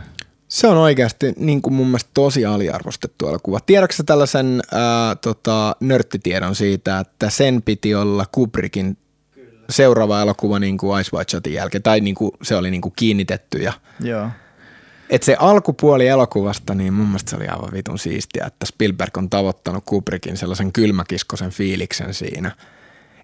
Se 0.48 0.66
on 0.66 0.76
oikeasti 0.76 1.32
niin 1.36 1.62
kuin 1.62 1.74
mun 1.74 1.86
mielestä 1.86 2.10
tosi 2.14 2.46
aliarvostettu 2.46 3.28
elokuva. 3.28 3.60
Tiedätkö 3.60 4.02
tällaisen 4.06 4.62
ää, 4.72 5.14
tota, 5.14 5.76
nörttitiedon 5.80 6.54
siitä, 6.54 6.98
että 6.98 7.30
sen 7.30 7.62
piti 7.62 7.94
olla 7.94 8.24
Kubrickin 8.32 8.96
Kyllä. 9.34 9.64
seuraava 9.70 10.22
elokuva 10.22 10.58
niin 10.58 10.78
kuin 10.78 11.00
Ice 11.00 11.10
White 11.16 11.30
Shotin 11.30 11.52
jälkeen, 11.52 11.82
tai 11.82 12.00
niin 12.00 12.14
kuin 12.14 12.30
se 12.42 12.56
oli 12.56 12.70
niin 12.70 12.80
kuin 12.80 12.92
kiinnitetty. 12.96 13.58
Ja, 13.58 13.72
Joo. 14.00 14.28
Et 15.10 15.22
se 15.22 15.36
alkupuoli 15.38 16.06
elokuvasta, 16.06 16.74
niin 16.74 16.92
mun 16.92 17.06
mielestä 17.06 17.30
se 17.30 17.36
oli 17.36 17.48
aivan 17.48 17.72
vitun 17.72 17.98
siistiä, 17.98 18.46
että 18.46 18.66
Spielberg 18.66 19.16
on 19.16 19.30
tavoittanut 19.30 19.84
Kubrickin 19.86 20.36
sellaisen 20.36 20.72
kylmäkiskosen 20.72 21.50
fiiliksen 21.50 22.14
siinä. 22.14 22.50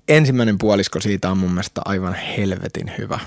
Ensimmäinen 0.09 0.59
puolisko 0.59 1.01
siitä 1.01 1.31
on 1.31 1.39
mun 1.39 1.51
mielestä 1.51 1.81
aivan 1.85 2.15
helvetin 2.15 2.93
hyvä. 2.99 3.21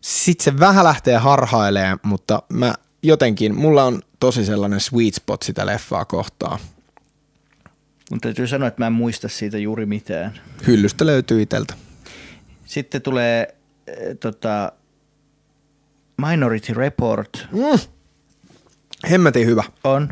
Sitten 0.00 0.44
se 0.44 0.60
vähän 0.60 0.84
lähtee 0.84 1.16
harhailee, 1.16 1.96
mutta 2.02 2.42
mä 2.48 2.74
jotenkin, 3.02 3.54
mulla 3.54 3.84
on 3.84 4.02
tosi 4.20 4.44
sellainen 4.44 4.80
sweet 4.80 5.14
spot 5.14 5.42
sitä 5.42 5.66
leffaa 5.66 6.04
kohtaa. 6.04 6.58
Mun 8.10 8.20
täytyy 8.20 8.46
sanoa, 8.46 8.68
että 8.68 8.82
mä 8.82 8.86
en 8.86 8.92
muista 8.92 9.28
siitä 9.28 9.58
juuri 9.58 9.86
mitään. 9.86 10.40
Hyllystä 10.66 11.06
löytyy 11.06 11.42
iteltä. 11.42 11.74
Sitten 12.64 13.02
tulee 13.02 13.56
äh, 13.88 13.94
tota, 14.20 14.72
Minority 16.30 16.74
Report 16.74 17.46
Mm. 17.52 17.78
Hemmetin 19.10 19.46
hyvä. 19.46 19.64
on 19.84 20.08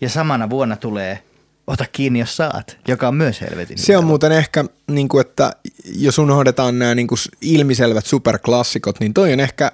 ja 0.00 0.08
samana 0.08 0.50
vuonna 0.50 0.76
tulee 0.76 1.22
Ota 1.66 1.84
kiinni, 1.92 2.18
jos 2.18 2.36
saat, 2.36 2.76
joka 2.88 3.08
on 3.08 3.14
myös 3.14 3.40
helvetin 3.40 3.78
Se 3.78 3.92
hyvä. 3.92 3.98
on 3.98 4.04
muuten 4.04 4.32
ehkä, 4.32 4.64
niin 4.90 5.08
kuin, 5.08 5.20
että 5.20 5.52
jos 5.96 6.18
unohdetaan 6.18 6.78
nämä 6.78 6.94
niin 6.94 7.06
kuin 7.06 7.18
ilmiselvät 7.40 8.06
superklassikot, 8.06 9.00
niin 9.00 9.14
toi 9.14 9.32
on 9.32 9.40
ehkä 9.40 9.72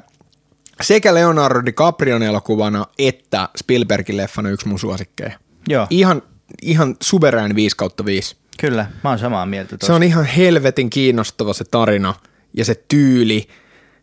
sekä 0.81 1.15
Leonardo 1.15 1.63
DiCaprion 1.67 2.23
elokuvana 2.23 2.87
että 2.99 3.49
Spielbergin 3.59 4.17
leffana 4.17 4.49
yksi 4.51 4.69
mun 4.69 4.79
suosikkeja. 4.79 5.39
Joo, 5.69 5.87
Ihan, 5.91 6.23
ihan 6.63 6.97
suverään 7.03 7.55
5 7.55 7.77
kautta 7.77 8.05
5. 8.05 8.37
kyllä, 8.61 8.87
mä 9.05 9.11
oon 9.11 9.19
samaa 9.19 9.47
mieltä 9.47 9.71
Se 9.71 9.77
tuossa. 9.77 9.95
on 9.95 10.03
ihan 10.03 10.25
helvetin 10.25 10.91
kiinnostava 10.91 11.53
se 11.53 11.65
tarina 11.65 12.15
ja 12.55 12.65
se 12.65 12.83
tyyli, 12.89 13.49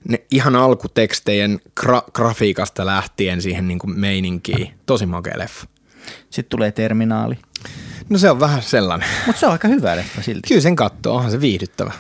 ne 0.10 0.26
ihan 0.32 0.56
alkutekstejen 0.56 1.60
gra- 1.82 2.12
grafiikasta 2.14 2.86
lähtien 2.86 3.42
siihen 3.42 3.68
niin 3.68 3.80
kuin 3.80 4.00
meininkiin. 4.00 4.74
Tosi 4.86 5.06
makea 5.06 5.40
leffa. 5.40 5.68
Sitten 6.30 6.50
tulee 6.50 6.72
Terminaali. 6.72 7.38
No 8.10 8.18
se 8.18 8.30
on 8.30 8.40
vähän 8.40 8.64
sellainen. 8.64 9.10
Mutta 9.26 9.40
se 9.40 9.46
on 9.46 9.52
aika 9.52 9.68
hyvä 9.68 9.96
leffa 9.96 10.22
silti. 10.22 10.48
Kyllä 10.48 10.62
sen 10.62 10.76
katsoo, 10.76 11.16
onhan 11.16 11.32
se 11.32 11.42
viihdyttävä. 11.42 11.94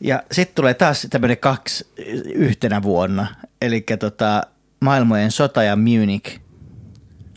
Ja 0.00 0.22
sitten 0.32 0.54
tulee 0.54 0.74
taas 0.74 1.06
tämmöinen 1.10 1.38
kaksi 1.38 1.86
yhtenä 2.34 2.82
vuonna. 2.82 3.26
Eli 3.62 3.84
tota, 3.98 4.42
maailmojen 4.80 5.30
sota 5.30 5.62
ja 5.62 5.76
Munich. 5.76 6.40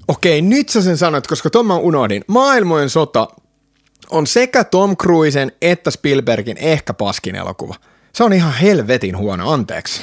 Okei, 0.07 0.41
nyt 0.41 0.69
sä 0.69 0.81
sen 0.81 0.97
sanoit, 0.97 1.27
koska 1.27 1.49
ton 1.49 1.65
mä 1.65 1.75
unohdin. 1.75 2.23
Maailmojen 2.27 2.89
sota 2.89 3.27
on 4.09 4.27
sekä 4.27 4.63
Tom 4.63 4.97
Cruisen 4.97 5.51
että 5.61 5.91
Spielbergin 5.91 6.57
ehkä 6.57 6.93
paskin 6.93 7.35
elokuva. 7.35 7.75
Se 8.19 8.23
on 8.23 8.33
ihan 8.33 8.53
helvetin 8.53 9.17
huono, 9.17 9.51
anteeksi. 9.51 10.01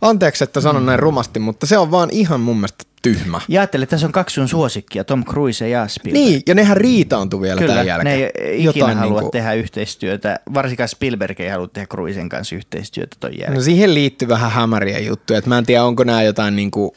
Anteeksi, 0.00 0.44
että 0.44 0.60
sanon 0.60 0.86
näin 0.86 0.98
rumasti, 0.98 1.40
mutta 1.40 1.66
se 1.66 1.78
on 1.78 1.90
vaan 1.90 2.08
ihan 2.12 2.40
mun 2.40 2.56
mielestä 2.56 2.84
tyhmä. 3.02 3.40
Ja 3.48 3.60
ajattele, 3.60 3.82
että 3.82 3.90
tässä 3.90 4.06
on 4.06 4.12
kaksi 4.12 4.34
sun 4.34 4.48
suosikkia, 4.48 5.04
Tom 5.04 5.24
Cruise 5.24 5.68
ja 5.68 5.88
Spielberg. 5.88 6.24
Niin, 6.24 6.42
ja 6.46 6.54
nehän 6.54 6.76
riitaantui 6.76 7.40
vielä 7.40 7.58
Kyllä, 7.58 7.72
tämän 7.72 7.86
jälkeen. 7.86 8.18
ne 8.18 8.30
ei 8.34 8.64
ikinä 8.64 8.94
halua 8.94 9.20
niinku- 9.20 9.30
tehdä 9.30 9.52
yhteistyötä. 9.54 10.40
Varsinkaan 10.54 10.88
Spielberg 10.88 11.40
ei 11.40 11.48
halua 11.48 11.68
tehdä 11.68 11.86
Cruisen 11.86 12.28
kanssa 12.28 12.56
yhteistyötä 12.56 13.16
ton 13.20 13.30
jälkeen. 13.32 13.54
No 13.54 13.60
siihen 13.60 13.94
liittyy 13.94 14.28
vähän 14.28 14.50
hämäriä 14.50 14.98
juttuja. 14.98 15.38
Et 15.38 15.46
mä 15.46 15.58
en 15.58 15.66
tiedä, 15.66 15.84
onko 15.84 16.04
nämä 16.04 16.22
jotain 16.22 16.56
niinku 16.56 16.96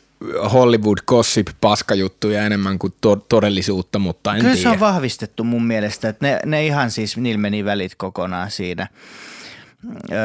Hollywood 0.53 0.97
gossip 1.07 1.47
paskajuttuja 1.61 2.45
enemmän 2.45 2.79
kuin 2.79 2.93
to- 3.01 3.15
todellisuutta, 3.15 3.99
mutta 3.99 4.35
en 4.35 4.41
Kyllä 4.41 4.53
tiedä. 4.55 4.69
se 4.69 4.73
on 4.73 4.79
vahvistettu 4.79 5.43
mun 5.43 5.65
mielestä, 5.67 6.09
että 6.09 6.25
ne, 6.27 6.39
ne 6.45 6.65
ihan 6.65 6.91
siis, 6.91 7.17
niillä 7.17 7.41
meni 7.41 7.65
välit 7.65 7.95
kokonaan 7.95 8.51
siinä. 8.51 8.87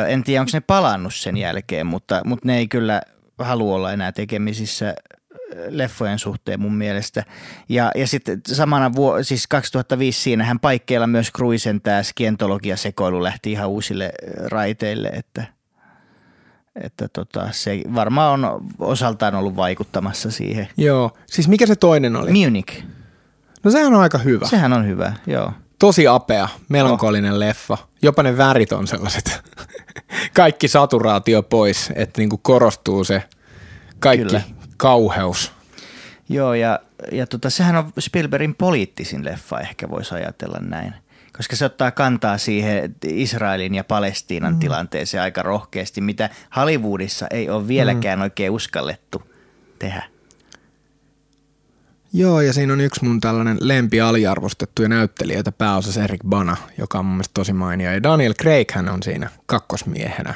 En 0.08 0.24
tiedä, 0.24 0.40
onko 0.40 0.50
ne 0.52 0.60
palannut 0.60 1.14
sen 1.14 1.36
jälkeen, 1.36 1.86
mutta, 1.86 2.20
mutta 2.24 2.46
ne 2.46 2.56
ei 2.58 2.68
kyllä 2.68 3.02
halua 3.38 3.74
olla 3.74 3.92
enää 3.92 4.12
tekemisissä 4.12 4.94
leffojen 5.68 6.18
suhteen 6.18 6.60
mun 6.60 6.74
mielestä. 6.74 7.24
Ja, 7.68 7.90
ja 7.94 8.06
sitten 8.06 8.40
samana 8.46 8.94
vuo, 8.94 9.22
siis 9.22 9.46
2005 9.46 10.20
siinähän 10.20 10.60
paikkeilla 10.60 11.06
myös 11.06 11.32
Cruisen 11.32 11.80
tämä 11.80 12.02
skientologia-sekoilu 12.02 13.22
lähti 13.22 13.52
ihan 13.52 13.68
uusille 13.68 14.12
raiteille, 14.50 15.08
että, 15.08 15.44
että 16.84 17.08
tota, 17.08 17.48
se 17.52 17.80
varmaan 17.94 18.44
on 18.44 18.66
osaltaan 18.78 19.34
ollut 19.34 19.56
vaikuttamassa 19.56 20.30
siihen. 20.30 20.68
Joo, 20.76 21.16
siis 21.26 21.48
mikä 21.48 21.66
se 21.66 21.76
toinen 21.76 22.16
oli? 22.16 22.32
Munich, 22.32 22.84
No 23.64 23.70
sehän 23.70 23.94
on 23.94 24.00
aika 24.00 24.18
hyvä. 24.18 24.46
sehän 24.46 24.72
on 24.72 24.86
hyvä, 24.86 25.12
joo. 25.26 25.52
Tosi 25.78 26.06
apea, 26.06 26.48
melankolinen 26.68 27.32
oh. 27.32 27.38
leffa. 27.38 27.78
Jopa 28.02 28.22
ne 28.22 28.36
värit 28.36 28.72
on 28.72 28.86
sellaiset. 28.86 29.40
Kaikki 30.36 30.68
saturaatio 30.68 31.42
pois, 31.42 31.92
että 31.94 32.20
niinku 32.20 32.38
korostuu 32.38 33.04
se 33.04 33.22
kaikki 33.98 34.26
Kyllä. 34.26 34.42
kauheus. 34.76 35.52
Joo, 36.28 36.54
ja, 36.54 36.80
ja 37.12 37.26
tota, 37.26 37.50
sehän 37.50 37.76
on 37.76 37.92
Spielbergin 37.98 38.54
poliittisin 38.54 39.24
leffa, 39.24 39.60
ehkä 39.60 39.90
voisi 39.90 40.14
ajatella 40.14 40.58
näin. 40.60 40.94
Koska 41.36 41.56
se 41.56 41.64
ottaa 41.64 41.90
kantaa 41.90 42.38
siihen 42.38 42.94
Israelin 43.04 43.74
ja 43.74 43.84
Palestiinan 43.84 44.52
mm. 44.52 44.58
tilanteeseen 44.58 45.22
aika 45.22 45.42
rohkeasti, 45.42 46.00
mitä 46.00 46.30
Hollywoodissa 46.56 47.26
ei 47.30 47.50
ole 47.50 47.68
vieläkään 47.68 48.18
mm. 48.18 48.22
oikein 48.22 48.50
uskallettu 48.50 49.22
tehdä. 49.78 50.02
Joo, 52.12 52.40
ja 52.40 52.52
siinä 52.52 52.72
on 52.72 52.80
yksi 52.80 53.04
mun 53.04 53.20
tällainen 53.20 53.58
lempi 53.60 54.00
aliarvostettuja 54.00 54.88
näyttelijöitä 54.88 55.52
pääosassa 55.52 56.04
Eric 56.04 56.20
Bana, 56.28 56.56
joka 56.78 56.98
on 56.98 57.04
mun 57.04 57.14
mielestä 57.14 57.34
tosi 57.34 57.52
mainio. 57.52 57.92
Ja 57.92 58.02
Daniel 58.02 58.34
Craig 58.34 58.70
hän 58.70 58.88
on 58.88 59.02
siinä 59.02 59.30
kakkosmiehenä. 59.46 60.34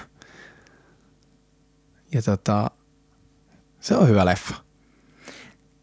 Ja 2.14 2.22
tota, 2.22 2.70
se 3.80 3.96
on 3.96 4.08
hyvä 4.08 4.26
leffa. 4.26 4.54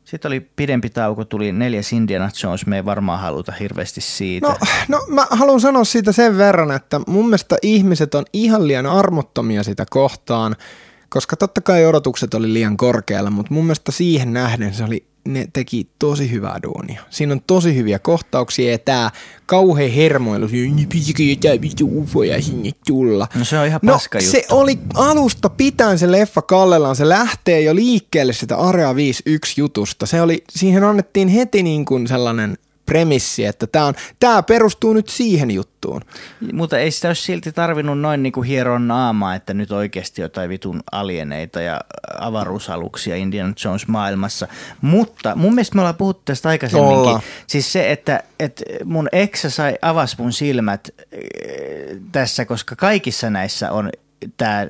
Sitten 0.03 0.29
oli 0.29 0.39
pidempi 0.39 0.89
tauko, 0.89 1.25
tuli 1.25 1.51
neljäs 1.51 1.93
Indiana 1.93 2.29
Jones, 2.43 2.65
me 2.65 2.75
ei 2.75 2.85
varmaan 2.85 3.19
haluta 3.19 3.51
hirveästi 3.51 4.01
siitä. 4.01 4.47
No, 4.47 4.57
no 4.87 5.05
mä 5.07 5.27
haluan 5.31 5.61
sanoa 5.61 5.83
siitä 5.83 6.11
sen 6.11 6.37
verran, 6.37 6.71
että 6.71 7.01
mun 7.07 7.25
mielestä 7.25 7.57
ihmiset 7.61 8.15
on 8.15 8.25
ihan 8.33 8.67
liian 8.67 8.85
armottomia 8.85 9.63
sitä 9.63 9.85
kohtaan, 9.89 10.55
koska 11.09 11.35
totta 11.35 11.61
kai 11.61 11.85
odotukset 11.85 12.33
oli 12.33 12.53
liian 12.53 12.77
korkealla, 12.77 13.29
mutta 13.29 13.53
mun 13.53 13.65
mielestä 13.65 13.91
siihen 13.91 14.33
nähden 14.33 14.73
se 14.73 14.83
oli 14.83 15.07
ne 15.25 15.47
teki 15.53 15.87
tosi 15.99 16.31
hyvää 16.31 16.59
duunia. 16.63 17.01
Siinä 17.09 17.33
on 17.33 17.41
tosi 17.47 17.75
hyviä 17.75 17.99
kohtauksia 17.99 18.71
ja 18.71 18.77
tää 18.79 19.11
kauhea 19.45 19.89
hermoilu, 19.89 20.47
pitäisikö 20.89 21.23
jotain 21.23 21.61
vittu 21.61 21.89
ufoja 22.01 22.41
sinne 22.41 22.71
tulla. 22.87 23.27
No 23.35 23.45
se 23.45 23.59
on 23.59 23.67
ihan 23.67 23.79
No 23.83 23.93
paska 23.93 24.17
juttu. 24.17 24.31
se 24.31 24.45
oli 24.51 24.79
alusta 24.93 25.49
pitäen 25.49 25.99
se 25.99 26.11
leffa 26.11 26.41
kallellaan, 26.41 26.95
se 26.95 27.09
lähtee 27.09 27.61
jo 27.61 27.75
liikkeelle 27.75 28.33
sitä 28.33 28.57
Area 28.57 28.95
51 28.95 29.61
jutusta. 29.61 30.05
Se 30.05 30.21
oli, 30.21 30.43
siihen 30.49 30.83
annettiin 30.83 31.27
heti 31.27 31.63
niin 31.63 31.85
kuin 31.85 32.07
sellainen 32.07 32.57
premissi, 32.89 33.45
että 33.45 33.67
tämä, 33.67 33.85
on, 33.85 33.93
tämä 34.19 34.43
perustuu 34.43 34.93
nyt 34.93 35.09
siihen 35.09 35.51
juttuun. 35.51 36.01
Mutta 36.53 36.77
ei 36.77 36.91
sitä 36.91 37.07
olisi 37.07 37.21
silti 37.21 37.51
tarvinnut 37.51 37.99
noin 37.99 38.23
niinku 38.23 38.41
hieron 38.41 38.87
naamaa, 38.87 39.35
että 39.35 39.53
nyt 39.53 39.71
oikeasti 39.71 40.21
jotain 40.21 40.49
vitun 40.49 40.81
alieneita 40.91 41.61
ja 41.61 41.81
avaruusaluksia 42.19 43.15
Indiana 43.15 43.53
Jones 43.65 43.87
maailmassa. 43.87 44.47
Mutta 44.81 45.35
mun 45.35 45.55
mielestä 45.55 45.75
me 45.75 45.81
ollaan 45.81 45.95
puhuttu 45.95 46.21
tästä 46.25 46.49
aikaisemminkin. 46.49 46.97
Ollaan. 46.97 47.21
Siis 47.47 47.73
se, 47.73 47.91
että, 47.91 48.23
että 48.39 48.63
mun 48.85 49.07
eksä 49.11 49.49
sai 49.49 49.75
avas 49.81 50.17
mun 50.17 50.33
silmät 50.33 50.89
eh, 51.11 51.21
tässä, 52.11 52.45
koska 52.45 52.75
kaikissa 52.75 53.29
näissä 53.29 53.71
on 53.71 53.89
tämä 54.37 54.67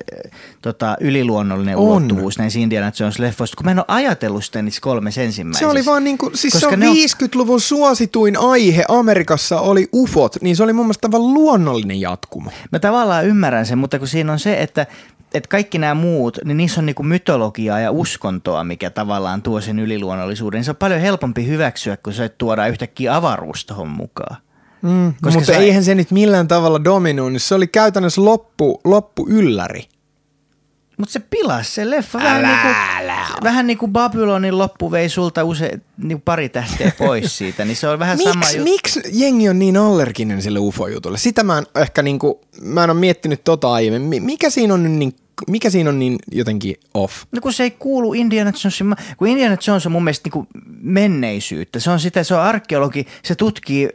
tota, 0.62 0.96
yliluonnollinen 1.00 1.76
On. 1.76 1.82
ulottuvuus 1.82 2.38
näissä 2.38 2.58
Indiana 2.58 2.88
Jones-leffoissa, 2.90 3.54
kun 3.56 3.64
mä 3.64 3.70
en 3.70 3.78
ole 3.78 3.84
ajatellut 3.88 4.44
sitä 4.44 4.62
niissä 4.62 4.80
kolmessa 4.80 5.14
Se 5.20 5.24
ensimmäisessä. 5.24 5.68
oli 5.68 5.84
vaan 5.86 6.04
niin 6.04 6.18
kuin, 6.18 6.36
siis 6.36 6.52
se 6.52 6.58
Koska 6.60 6.74
on 6.74 6.80
ne 6.80 6.88
on- 6.88 6.94
50-luvun 6.96 7.60
suosituin 7.60 8.36
aihe 8.36 8.84
Amerikassa 8.88 9.60
oli 9.60 9.88
ufot, 9.94 10.36
niin 10.40 10.56
se 10.56 10.62
oli 10.62 10.72
mun 10.72 10.84
mielestä 10.86 11.06
aivan 11.08 11.34
luonnollinen 11.34 12.00
jatkumo. 12.00 12.50
Mä 12.72 12.78
tavallaan 12.78 13.26
ymmärrän 13.26 13.66
sen, 13.66 13.78
mutta 13.78 13.98
kun 13.98 14.08
siinä 14.08 14.32
on 14.32 14.38
se, 14.38 14.60
että, 14.62 14.86
että 15.34 15.48
kaikki 15.48 15.78
nämä 15.78 15.94
muut, 15.94 16.38
niin 16.44 16.56
niissä 16.56 16.80
on 16.80 16.86
niinku 16.86 17.02
mytologiaa 17.02 17.80
ja 17.80 17.90
uskontoa, 17.90 18.64
mikä 18.64 18.90
tavallaan 18.90 19.42
tuo 19.42 19.60
sen 19.60 19.78
yliluonnollisuuden. 19.78 20.58
niin 20.58 20.64
Se 20.64 20.70
on 20.70 20.76
paljon 20.76 21.00
helpompi 21.00 21.46
hyväksyä, 21.46 21.96
kun 21.96 22.12
se 22.12 22.28
tuodaan 22.28 22.70
yhtäkkiä 22.70 23.16
avaruus 23.16 23.64
tohon 23.66 23.88
mukaan. 23.88 24.36
Mm, 24.82 25.14
Koska 25.22 25.38
mutta 25.40 25.52
se- 25.52 25.58
eihän 25.58 25.84
se 25.84 25.94
nyt 25.94 26.10
millään 26.10 26.48
tavalla 26.48 26.84
dominoinut. 26.84 27.42
Se 27.42 27.54
oli 27.54 27.66
käytännössä 27.66 28.24
loppu, 28.24 28.80
loppu 28.84 29.26
ylläri. 29.28 29.88
Mutta 30.96 31.12
se 31.12 31.20
pilasi 31.30 31.70
se 31.72 31.90
leffa. 31.90 32.18
Vähän 32.18 32.42
niin 32.42 32.58
kuin, 32.62 32.74
vähän 33.42 33.66
niin 33.66 33.78
kuin 33.78 33.92
Babylonin 33.92 34.58
loppu 34.58 34.90
vei 34.90 35.08
sulta 35.08 35.44
use, 35.44 35.80
niin 36.02 36.20
pari 36.20 36.48
tähteä 36.48 36.92
pois 36.98 37.36
siitä, 37.38 37.64
niin 37.64 37.76
se 37.76 37.88
on 37.88 37.98
vähän 37.98 38.18
sama 38.18 38.34
Miksi, 38.34 38.56
juttu. 38.56 38.70
miksi 38.72 39.00
jengi 39.12 39.48
on 39.48 39.58
niin 39.58 39.76
allerginen 39.76 40.42
sille 40.42 40.58
ufo-jutulle? 40.58 41.18
Sitä 41.18 41.42
mä 41.42 41.58
en 41.58 41.66
ehkä 41.82 42.02
niinku, 42.02 42.40
mä 42.62 42.84
en 42.84 42.90
ole 42.90 42.98
miettinyt 43.00 43.44
tota 43.44 43.72
aiemmin. 43.72 44.02
Mi- 44.02 44.20
Mikä 44.20 44.50
siinä 44.50 44.74
on 44.74 44.98
niin, 44.98 45.12
mikä 45.48 45.70
siinä 45.70 45.90
on 45.90 45.98
niin 45.98 46.16
jotenkin 46.32 46.76
off? 46.94 47.14
No 47.32 47.40
kun 47.40 47.52
se 47.52 47.62
ei 47.62 47.70
kuulu 47.70 48.14
Indiana 48.14 48.52
Jonesin, 48.64 48.94
kun 49.16 49.28
Indiana 49.28 49.56
Jones 49.66 49.86
on 49.86 49.92
mun 49.92 50.04
mielestä 50.04 50.26
niin 50.26 50.32
kuin 50.32 50.46
menneisyyttä, 50.80 51.80
se 51.80 51.90
on 51.90 52.00
sitä, 52.00 52.22
se 52.24 52.34
on 52.34 52.40
arkeologi, 52.40 53.06
se 53.22 53.34
tutkii 53.34 53.88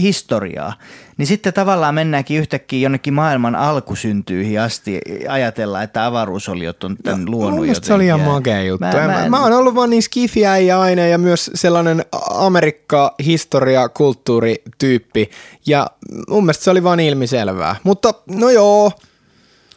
historiaa, 0.00 0.72
niin 1.16 1.26
sitten 1.26 1.52
tavallaan 1.52 1.94
mennäänkin 1.94 2.38
yhtäkkiä 2.40 2.78
jonnekin 2.80 3.14
maailman 3.14 3.54
alkusyntyihin 3.56 4.60
asti 4.60 5.00
ajatella, 5.28 5.82
että 5.82 6.06
avaruusoliot 6.06 6.84
on 6.84 6.96
tämän 7.02 7.30
luonut 7.30 7.50
No, 7.50 7.56
Mun 7.56 7.60
mielestä 7.64 7.86
se 7.86 7.94
oli 7.94 8.06
ihan 8.06 8.20
jotenkin. 8.20 8.34
makea 8.34 8.62
juttu. 8.62 8.86
Mä, 8.86 8.92
Mä, 8.92 9.00
mä, 9.00 9.06
mä, 9.12 9.24
en- 9.24 9.30
mä 9.30 9.42
oon 9.42 9.52
ollut 9.52 9.74
vaan 9.74 9.90
niin 9.90 10.02
skifiä 10.02 10.58
ja 10.58 10.80
aina 10.80 11.02
ja 11.06 11.18
myös 11.18 11.43
sellainen 11.54 12.04
Amerikka, 12.30 13.14
historia, 13.24 13.88
kulttuurityyppi. 13.88 15.30
Ja 15.66 15.86
mun 16.28 16.44
mielestä 16.44 16.64
se 16.64 16.70
oli 16.70 16.82
vaan 16.82 17.00
ilmiselvää. 17.00 17.76
Mutta 17.84 18.14
no 18.26 18.50
joo, 18.50 18.92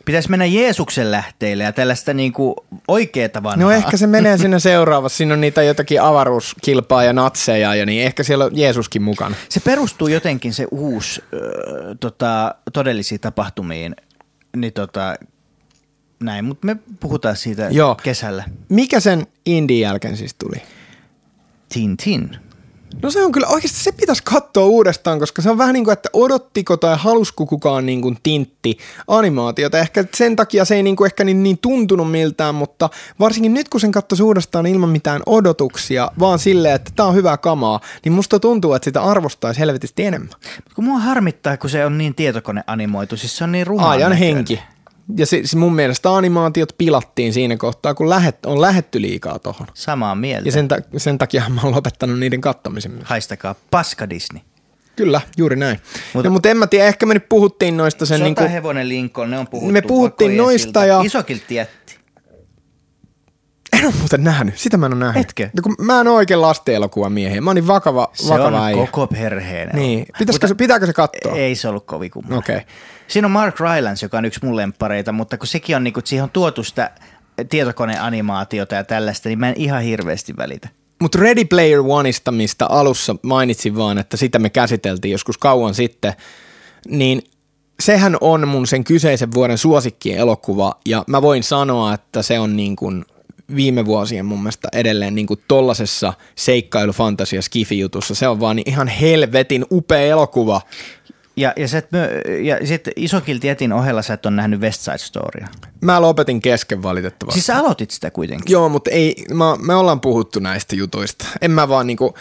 Pitäisi 0.07 0.30
mennä 0.30 0.45
Jeesuksen 0.45 1.11
lähteille 1.11 1.63
ja 1.63 1.72
tällaista 1.74 2.13
niin 2.13 2.34
kuin 2.34 2.55
oikeeta 2.88 3.43
vanhaa. 3.43 3.70
no 3.70 3.72
ehkä 3.72 3.97
se 3.97 4.07
menee 4.07 4.38
sinne 4.38 4.59
seuraavassa. 4.59 5.18
Siinä 5.18 5.34
on 5.34 5.41
niitä 5.41 5.63
jotakin 5.63 6.01
avaruuskilpaa 6.01 7.03
ja 7.03 7.13
natseja 7.13 7.76
ja 7.76 7.86
niin 7.86 8.03
ehkä 8.05 8.24
siellä 8.24 8.45
on 8.45 8.57
Jeesuskin 8.57 9.01
mukana. 9.01 9.36
Se 9.49 9.59
perustuu 9.59 10.07
jotenkin 10.07 10.53
se 10.53 10.68
uusi 10.72 11.24
ö, 11.34 11.39
tota, 11.99 12.55
todellisiin 12.74 13.22
tapahtumiin, 13.22 13.95
niin 14.55 14.74
tota, 14.74 15.15
näin, 16.20 16.45
mutta 16.45 16.65
me 16.65 16.78
puhutaan 16.99 17.36
siitä 17.36 17.68
Joo. 17.72 17.95
kesällä. 18.03 18.43
Mikä 18.70 18.99
sen 18.99 19.28
Indin 19.45 19.80
jälkeen 19.80 20.18
siis 20.18 20.34
tuli? 20.34 20.61
Tintin. 21.70 22.38
No 23.01 23.11
se 23.11 23.26
on 23.26 23.32
kyllä, 23.32 23.47
oikeasti 23.47 23.80
se 23.80 23.91
pitäisi 23.91 24.24
katsoa 24.24 24.65
uudestaan, 24.65 25.20
koska 25.20 25.41
se 25.41 25.49
on 25.49 25.57
vähän 25.57 25.74
niin 25.74 25.84
kuin, 25.84 25.93
että 25.93 26.09
odottiko 26.13 26.78
tai 26.78 26.95
halusko 26.99 27.45
kukaan 27.45 27.86
niin 27.86 28.01
kuin 28.01 28.18
tintti 28.24 28.78
animaatiota. 29.07 29.80
Ehkä 29.80 30.05
sen 30.15 30.36
takia 30.36 30.65
se 30.65 30.76
ei 30.76 30.84
niin 30.84 30.95
kuin 30.95 31.05
ehkä 31.05 31.24
niin, 31.24 31.43
niin 31.43 31.57
tuntunut 31.57 32.11
miltään, 32.11 32.55
mutta 32.55 32.89
varsinkin 33.20 33.53
nyt 33.53 33.70
kun 33.70 33.82
sen 33.82 33.91
katsoisi 33.91 34.24
uudestaan 34.24 34.65
ilman 34.65 34.89
mitään 34.89 35.22
odotuksia, 35.26 36.11
vaan 36.20 36.39
silleen, 36.39 36.76
että 36.76 36.91
tämä 36.95 37.09
on 37.09 37.15
hyvää 37.15 37.38
kamaa, 37.38 37.80
niin 38.05 38.13
musta 38.13 38.39
tuntuu, 38.39 38.74
että 38.74 38.86
sitä 38.86 39.01
arvostaisi 39.01 39.59
helvetisti 39.59 40.05
enemmän. 40.05 40.30
Kun 40.76 40.84
mua 40.84 40.99
harmittaa, 40.99 41.57
kun 41.57 41.70
se 41.70 41.86
on 41.86 41.97
niin 41.97 42.15
tietokoneanimoitu, 42.15 43.18
siis 43.18 43.38
se 43.38 43.43
on 43.43 43.51
niin 43.51 43.68
rumaan 43.68 43.91
Ajan 43.91 44.13
henki. 44.13 44.59
Ja 45.18 45.26
se, 45.26 45.41
se 45.45 45.58
mun 45.58 45.76
mielestä 45.76 46.16
animaatiot 46.16 46.74
pilattiin 46.78 47.34
siinä 47.34 47.58
kohtaa, 47.58 47.93
kun 47.93 48.10
lähet, 48.10 48.45
on 48.45 48.62
lähetty 48.62 49.01
liikaa 49.01 49.39
tohon. 49.39 49.68
Samaa 49.74 50.16
mieltä. 50.16 50.47
Ja 50.47 50.51
sen, 50.51 50.68
ta- 50.68 50.82
sen 50.97 51.18
takia 51.18 51.43
mä 51.49 51.62
oon 51.64 51.76
lopettanut 51.76 52.20
niiden 52.20 52.41
kattomisen. 52.41 52.99
Haistakaa 53.03 53.55
paska 53.72 54.10
Disney. 54.10 54.41
Kyllä, 54.95 55.22
juuri 55.38 55.55
näin. 55.55 55.80
Mutta- 56.14 56.30
no, 56.30 56.34
mutta 56.34 56.49
en 56.49 56.58
mä 56.58 56.68
tiedä, 56.68 56.86
ehkä 56.88 57.05
me 57.05 57.14
nyt 57.14 57.30
puhuttiin 57.30 57.78
noista 57.78 58.05
sen 58.05 58.24
niin 58.24 58.36
kuin, 58.36 58.43
Sotahevonen 58.45 58.89
Lincoln, 58.89 59.30
ne 59.32 59.39
on 59.39 59.47
puhuttu. 59.47 59.72
Me 59.72 59.82
puhuttiin 59.82 60.38
noista 60.38 60.86
ja- 60.86 61.01
Isokilti 61.05 61.55
jätti. 61.55 61.87
En 63.78 63.86
ole 63.86 63.94
muuten 64.00 64.24
nähnyt, 64.24 64.58
sitä 64.58 64.78
mä 64.78 64.86
en 64.86 64.94
ole 64.94 65.00
nähnyt. 65.00 65.26
Etkö? 65.26 65.50
No, 65.54 65.62
kun 65.64 65.76
mä 65.80 66.02
en 66.02 66.08
ole 66.08 66.16
oikein 66.16 66.42
lasten 66.42 66.76
elokuvamiehiä, 66.76 67.42
mä 67.42 67.50
oon 67.50 67.56
niin 67.56 67.68
vakava, 67.68 68.10
Se 68.14 68.30
vakava 68.30 68.58
on 68.58 68.64
äijä. 68.64 68.88
koko 68.88 69.08
perheen. 69.08 69.70
Niin. 69.74 70.06
Pitäisikö 70.20 70.48
se, 70.48 70.56
pitääkö 70.56 70.86
se 70.86 70.94
katsoa? 70.94 71.36
Ei 71.36 71.56
se 71.56 71.68
ollut 71.68 71.86
kovin 71.86 72.12
kumma. 72.12 72.38
Okei. 72.38 72.56
Okay. 72.56 72.68
Siinä 73.08 73.26
on 73.26 73.32
Mark 73.32 73.60
Rylance, 73.60 74.06
joka 74.06 74.18
on 74.18 74.26
yksi 74.26 74.40
mun 74.44 74.56
lemppareita, 74.56 75.12
mutta 75.12 75.38
kun 75.38 75.48
sekin 75.48 75.76
on, 75.76 75.84
niin 75.84 75.94
kun 75.94 76.04
siihen 76.06 76.24
on 76.24 76.30
tuotu 76.30 76.64
sitä 76.64 76.92
tietokoneanimaatiota 77.50 78.76
ja 78.76 78.84
tällaista, 78.84 79.30
niin 79.30 79.40
mä 79.40 79.50
en 79.50 79.56
ihan 79.58 79.82
hirveästi 79.82 80.38
välitä. 80.38 80.70
Mutta 81.02 81.20
Ready 81.20 81.46
Player 81.46 81.80
Oneista, 81.88 82.32
mistä 82.32 82.66
alussa 82.66 83.16
mainitsin 83.22 83.76
vaan, 83.76 83.98
että 83.98 84.18
sitä 84.18 84.40
me 84.40 84.50
käsiteltiin 84.50 85.12
joskus 85.12 85.38
kauan 85.38 85.74
sitten, 85.74 86.14
niin 86.88 87.22
sehän 87.80 88.18
on 88.22 88.48
mun 88.48 88.68
sen 88.68 88.84
kyseisen 88.84 89.34
vuoden 89.34 89.58
suosikkien 89.58 90.18
elokuva, 90.18 90.74
ja 90.86 91.04
mä 91.08 91.22
voin 91.22 91.44
sanoa, 91.44 91.94
että 91.94 92.22
se 92.22 92.40
on 92.40 92.58
niin 92.58 92.76
kuin 92.76 93.06
viime 93.56 93.86
vuosien 93.86 94.26
mun 94.26 94.39
mielestä 94.39 94.68
edelleen 94.74 95.16
niin 95.16 95.28
kuin 95.28 95.39
tollasessa 95.48 96.14
seikkailu, 96.36 96.93
fantasia, 96.93 97.41
skifi-jutussa. 97.41 98.16
Se 98.16 98.28
on 98.28 98.39
vaan 98.39 98.56
niin 98.56 98.70
ihan 98.70 98.88
helvetin 98.88 99.66
upea 99.72 100.02
elokuva. 100.02 100.62
Ja, 101.38 101.54
ja, 101.58 101.68
sä 101.68 101.78
et 101.78 101.91
myö, 101.91 102.22
ja 102.41 102.68
sitten 102.68 102.93
Isokilti 102.95 103.48
jätin 103.48 103.74
ohella 103.74 104.02
sä 104.02 104.14
et 104.14 104.26
ole 104.26 104.36
nähnyt 104.36 104.62
West 104.62 104.82
Side 104.82 104.98
Storya. 104.98 105.48
Mä 105.82 106.02
lopetin 106.02 106.41
kesken 106.41 106.84
valitettavasti. 106.84 107.34
Siis 107.34 107.45
sä 107.45 107.60
aloitit 107.60 107.91
sitä 107.91 108.12
kuitenkin. 108.12 108.52
Joo, 108.52 108.70
mutta 108.70 108.89
ei, 108.89 109.26
mä, 109.34 109.56
me 109.62 109.76
ollaan 109.76 110.02
puhuttu 110.02 110.39
näistä 110.39 110.76
jutuista. 110.76 111.26
En 111.41 111.52
mä 111.52 111.70
vaan 111.70 111.88
niinku, 111.88 112.14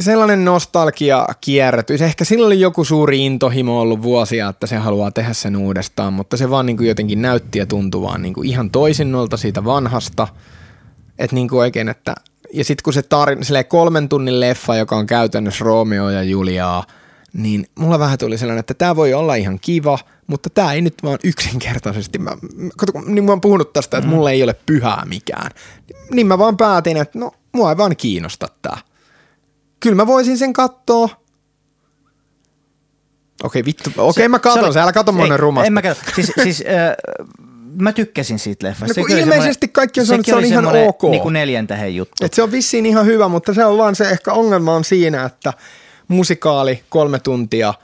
sellainen 0.00 0.44
nostalgia 0.44 1.26
kierrätys. 1.40 2.02
Ehkä 2.02 2.24
sillä 2.24 2.46
oli 2.46 2.60
joku 2.60 2.84
suuri 2.84 3.26
intohimo 3.26 3.80
ollut 3.80 4.02
vuosia, 4.02 4.48
että 4.48 4.66
se 4.66 4.76
haluaa 4.76 5.10
tehdä 5.10 5.32
sen 5.32 5.56
uudestaan, 5.56 6.12
mutta 6.12 6.36
se 6.36 6.50
vaan 6.50 6.66
niinku 6.66 6.82
jotenkin 6.82 7.22
näytti 7.22 7.58
ja 7.58 7.66
tuntui 7.66 8.02
vaan 8.02 8.22
niinku 8.22 8.42
ihan 8.42 8.70
toisinnolta 8.70 9.36
siitä 9.36 9.64
vanhasta. 9.64 10.28
Että 11.18 11.34
niinku 11.36 11.58
oikein, 11.58 11.88
että 11.88 12.14
ja 12.52 12.64
sitten 12.64 12.82
kun 12.82 12.92
se 12.92 13.02
tarina, 13.02 13.44
silleen 13.44 13.66
kolmen 13.66 14.08
tunnin 14.08 14.40
leffa, 14.40 14.76
joka 14.76 14.96
on 14.96 15.06
käytännössä 15.06 15.64
Romeo 15.64 16.10
ja 16.10 16.22
Juliaa, 16.22 16.84
niin 17.32 17.66
mulla 17.78 17.98
vähän 17.98 18.18
tuli 18.18 18.38
sellainen, 18.38 18.60
että 18.60 18.74
tämä 18.74 18.96
voi 18.96 19.14
olla 19.14 19.34
ihan 19.34 19.58
kiva, 19.60 19.98
mutta 20.26 20.50
tämä 20.50 20.72
ei 20.72 20.82
nyt 20.82 20.94
vaan 21.02 21.18
yksinkertaisesti, 21.24 22.18
mä, 22.18 22.30
kato, 22.76 22.92
kun- 22.92 23.14
niin 23.14 23.24
mä 23.24 23.32
oon 23.32 23.40
puhunut 23.40 23.72
tästä, 23.72 23.98
että 23.98 24.10
mulla 24.10 24.30
ei 24.30 24.42
ole 24.42 24.54
pyhää 24.66 25.02
mikään. 25.08 25.50
Niin 26.10 26.26
mä 26.26 26.38
vaan 26.38 26.56
päätin, 26.56 26.96
että 26.96 27.18
no, 27.18 27.30
mua 27.52 27.70
ei 27.70 27.76
vaan 27.76 27.96
kiinnosta 27.96 28.48
tää. 28.62 28.78
Kyllä 29.80 29.96
mä 29.96 30.06
voisin 30.06 30.38
sen 30.38 30.52
katsoa. 30.52 31.08
Okei, 33.44 33.64
vittu. 33.64 33.90
Okei, 33.96 34.28
mä 34.28 34.38
katon 34.38 34.72
sen, 34.72 34.82
älä 34.82 34.92
kato 34.92 35.12
ei, 35.12 35.16
monen 35.16 35.40
rumasta. 35.40 35.66
En 35.66 35.72
mä 35.72 35.82
katso. 35.82 36.02
Siis, 36.14 36.32
siis 36.42 36.64
äh, 36.66 37.20
mä 37.80 37.92
tykkäsin 37.92 38.38
siitä 38.38 38.66
leffasta. 38.66 39.00
No 39.00 39.06
kun 39.06 39.18
ilmeisesti 39.18 39.68
kaikki 39.68 40.00
on 40.00 40.06
sanonut, 40.06 40.28
että 40.28 40.40
se 40.40 40.58
on 40.58 40.64
ihan 40.64 40.88
ok. 40.88 41.02
Niin 41.02 41.22
kuin 41.22 41.32
neljän 41.32 41.66
tähän 41.66 41.94
juttu. 41.94 42.24
Et 42.24 42.34
se 42.34 42.42
on 42.42 42.52
vissiin 42.52 42.86
ihan 42.86 43.06
hyvä, 43.06 43.28
mutta 43.28 43.54
se 43.54 43.64
on 43.64 43.78
vaan 43.78 43.94
se 43.94 44.10
ehkä 44.10 44.32
ongelma 44.32 44.74
on 44.74 44.84
siinä, 44.84 45.24
että 45.24 45.52
musikaali 46.08 46.82
kolme 46.88 47.18
tuntia 47.18 47.74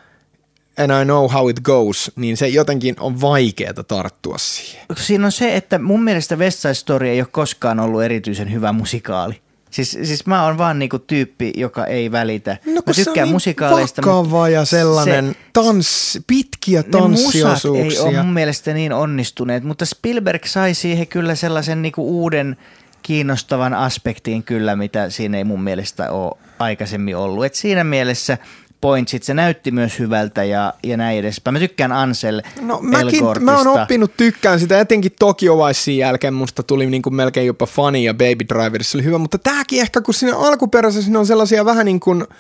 and 0.79 1.03
I 1.03 1.05
know 1.05 1.31
how 1.33 1.51
it 1.51 1.61
goes, 1.61 2.13
niin 2.17 2.37
se 2.37 2.49
jotenkin 2.49 2.97
on 3.01 3.21
vaikeaa 3.21 3.85
tarttua 3.89 4.39
siihen. 4.39 4.87
Siinä 4.97 5.27
on 5.27 5.33
se, 5.33 5.57
että 5.57 5.79
mun 5.79 6.05
mielestä 6.05 6.37
West 6.37 6.59
Side 6.59 6.75
Story 6.75 7.09
ei 7.09 7.21
ole 7.21 7.29
koskaan 7.31 7.81
ollut 7.81 8.03
erityisen 8.03 8.53
hyvä 8.53 8.73
musikaali. 8.73 9.43
Siis, 9.75 9.99
siis 10.03 10.27
mä 10.27 10.45
oon 10.45 10.59
vaan 10.59 10.79
niinku 10.79 10.99
tyyppi, 10.99 11.53
joka 11.57 11.87
ei 11.87 12.13
välitä. 12.13 12.57
No 12.67 12.73
mä 12.73 12.83
kun 12.83 12.95
se 12.95 13.01
on 13.01 13.05
tykkään 13.05 13.25
niin 13.27 13.33
musikaaleista. 13.35 14.03
vakava 14.03 14.49
ja 14.49 14.65
sellainen 14.65 15.25
se- 15.29 15.37
tans, 15.53 16.19
pitkiä 16.27 16.81
ne 16.81 16.87
musat 16.87 17.35
ei 17.35 17.43
tanssiosuuksia. 17.43 18.03
ole 18.03 18.23
mun 18.23 18.33
mielestä 18.35 18.75
niin 18.75 18.93
onnistuneet, 18.93 19.65
mutta 19.65 19.87
Spielberg 19.87 20.45
sai 20.45 20.75
siihen 20.75 21.07
kyllä 21.07 21.35
sellaisen 21.35 21.83
niinku 21.83 22.23
uuden 22.23 22.57
kiinnostavan 23.03 23.75
aspektiin 23.75 24.43
kyllä, 24.43 24.77
mitä 24.77 25.11
siinä 25.11 25.39
ei 25.39 25.45
mun 25.45 25.63
mielestä 25.63 26.11
ole 26.11 26.33
aikaisemmin 26.59 27.17
ollut. 27.17 27.45
Et 27.45 27.55
siinä 27.55 27.85
mielessä 27.85 28.39
pointsit, 28.85 29.23
se 29.23 29.35
näytti 29.35 29.71
myös 29.71 29.99
hyvältä 29.99 30.45
ja, 30.45 30.75
ja 30.83 30.97
näin 30.97 31.19
edespäin. 31.19 31.53
Mä 31.53 31.59
tykkään 31.59 31.93
Ansel 31.93 32.43
No 32.61 32.79
mäkin, 32.83 33.25
mä 33.41 33.59
oon 33.59 33.67
oppinut 33.67 34.17
tykkään 34.17 34.61
sitä, 34.61 34.81
etenkin 34.81 35.13
Tokyo 35.19 35.59
Vicein 35.59 35.99
jälkeen 35.99 36.35
musta 36.35 36.63
tuli 36.63 36.87
niin 36.87 37.03
kuin 37.03 37.15
melkein 37.15 37.47
jopa 37.47 37.67
fani 37.67 38.05
ja 38.05 38.15
Baby 38.15 38.45
Driverissa 38.49 38.99
oli 38.99 39.05
hyvä, 39.05 39.19
mutta 39.19 39.39
tääkin 39.39 39.81
ehkä 39.81 40.01
kun 40.01 40.15
siinä 40.15 40.37
alkuperäisessä 40.37 41.03
siinä 41.03 41.19
on 41.19 41.27
sellaisia 41.27 41.65
vähän 41.65 41.87
niin 41.87 42.01
kuin– 42.01 42.25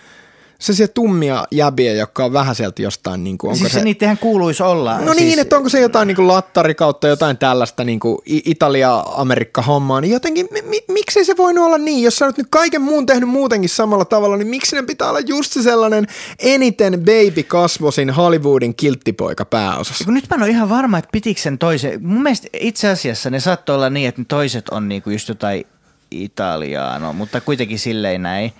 se 0.73 0.89
tummia 0.89 1.45
jäbiä, 1.51 1.93
jotka 1.93 2.25
on 2.25 2.33
vähän 2.33 2.55
sieltä 2.55 2.83
jostain. 2.83 3.25
Niin 3.25 3.39
kuin, 3.39 3.49
onko 3.49 3.59
siis 3.59 3.73
se, 3.73 3.79
se 3.79 3.85
niitähän 3.85 4.19
kuuluisi 4.19 4.63
olla. 4.63 4.99
No 4.99 5.13
niin, 5.13 5.17
siis... 5.17 5.39
että 5.39 5.57
onko 5.57 5.69
se 5.69 5.81
jotain 5.81 6.07
niin 6.07 6.17
kuin 6.17 6.29
lattari 6.29 6.75
kautta 6.75 7.09
jotain 7.09 7.39
tällaista 7.39 7.85
niin 7.85 8.01
kuin 8.01 8.19
Italia-Amerikka-hommaa, 8.27 10.01
niin 10.01 10.13
jotenkin, 10.13 10.49
mi- 10.51 10.85
miksei 10.89 11.25
se 11.25 11.37
voinut 11.37 11.65
olla 11.65 11.79
niin? 11.79 12.03
Jos 12.03 12.17
sä 12.17 12.27
oot 12.27 12.39
nyt 12.39 12.47
kaiken 12.51 12.83
muun 12.83 13.07
tehnyt 13.07 13.29
muutenkin 13.29 13.71
samalla 13.71 14.05
tavalla, 14.05 14.37
niin 14.37 14.49
miksi 14.49 14.77
ne 14.77 14.83
pitää 14.83 15.09
olla 15.09 15.21
just 15.21 15.53
se 15.53 15.63
sellainen 15.63 16.07
eniten 16.39 16.93
baby-kasvosin 17.01 18.11
Hollywoodin 18.11 18.75
kilttipoika 18.75 19.45
pääosassa? 19.45 20.13
Nyt 20.13 20.31
mä 20.31 20.37
en 20.37 20.43
ole 20.43 20.51
ihan 20.51 20.69
varma, 20.69 20.99
että 20.99 21.09
pitikö 21.13 21.41
sen 21.41 21.59
toisen. 21.59 22.07
Mun 22.07 22.23
mielestä 22.23 22.49
itse 22.61 22.89
asiassa 22.89 23.31
ne 23.31 23.41
saattoi 23.41 23.77
olla 23.77 23.91
niin, 23.91 24.09
että 24.09 24.21
ne 24.21 24.25
toiset 24.29 24.69
on 24.69 24.89
niin 24.89 25.03
kuin 25.03 25.15
just 25.15 25.29
jotain 25.29 25.65
Italiaa, 26.11 27.13
mutta 27.13 27.41
kuitenkin 27.41 27.79
silleen 27.79 28.23
näin. 28.23 28.53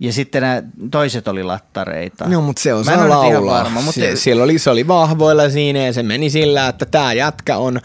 Ja 0.00 0.12
sitten 0.12 0.42
nämä 0.42 0.62
toiset 0.90 1.28
oli 1.28 1.42
lattareita. 1.42 2.28
No, 2.28 2.40
mutta 2.40 2.62
se 2.62 2.74
on 2.74 2.84
se 2.84 2.96
laulaa. 2.96 3.64
Varma, 3.64 3.80
mutta... 3.80 4.00
Se, 4.00 4.16
siellä 4.16 4.42
oli, 4.42 4.58
se 4.58 4.70
oli 4.70 4.88
vahvoilla 4.88 5.50
siinä 5.50 5.78
ja 5.78 5.92
se 5.92 6.02
meni 6.02 6.30
sillä, 6.30 6.68
että 6.68 6.86
tämä 6.86 7.12
jätkä 7.12 7.56
on 7.56 7.80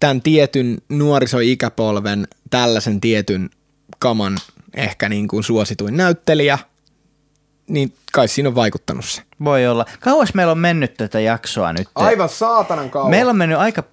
tämän 0.00 0.22
tietyn 0.22 0.78
nuorisoikäpolven 0.88 2.28
tällaisen 2.50 3.00
tietyn 3.00 3.50
kaman 3.98 4.38
ehkä 4.74 5.08
niin 5.08 5.28
kuin 5.28 5.44
suosituin 5.44 5.96
näyttelijä, 5.96 6.58
niin 7.68 7.94
kai 8.12 8.28
siinä 8.28 8.48
on 8.48 8.54
vaikuttanut 8.54 9.04
se. 9.04 9.22
Voi 9.44 9.66
olla. 9.66 9.86
Kauas 10.00 10.34
meillä 10.34 10.50
on 10.50 10.58
mennyt 10.58 10.94
tätä 10.94 11.20
jaksoa 11.20 11.72
nyt? 11.72 11.88
Aivan 11.94 12.28
saatanan 12.28 12.90
kauan. 12.90 13.10
Meillä 13.10 13.30
on 13.30 13.36
mennyt 13.36 13.58
aika 13.58 13.84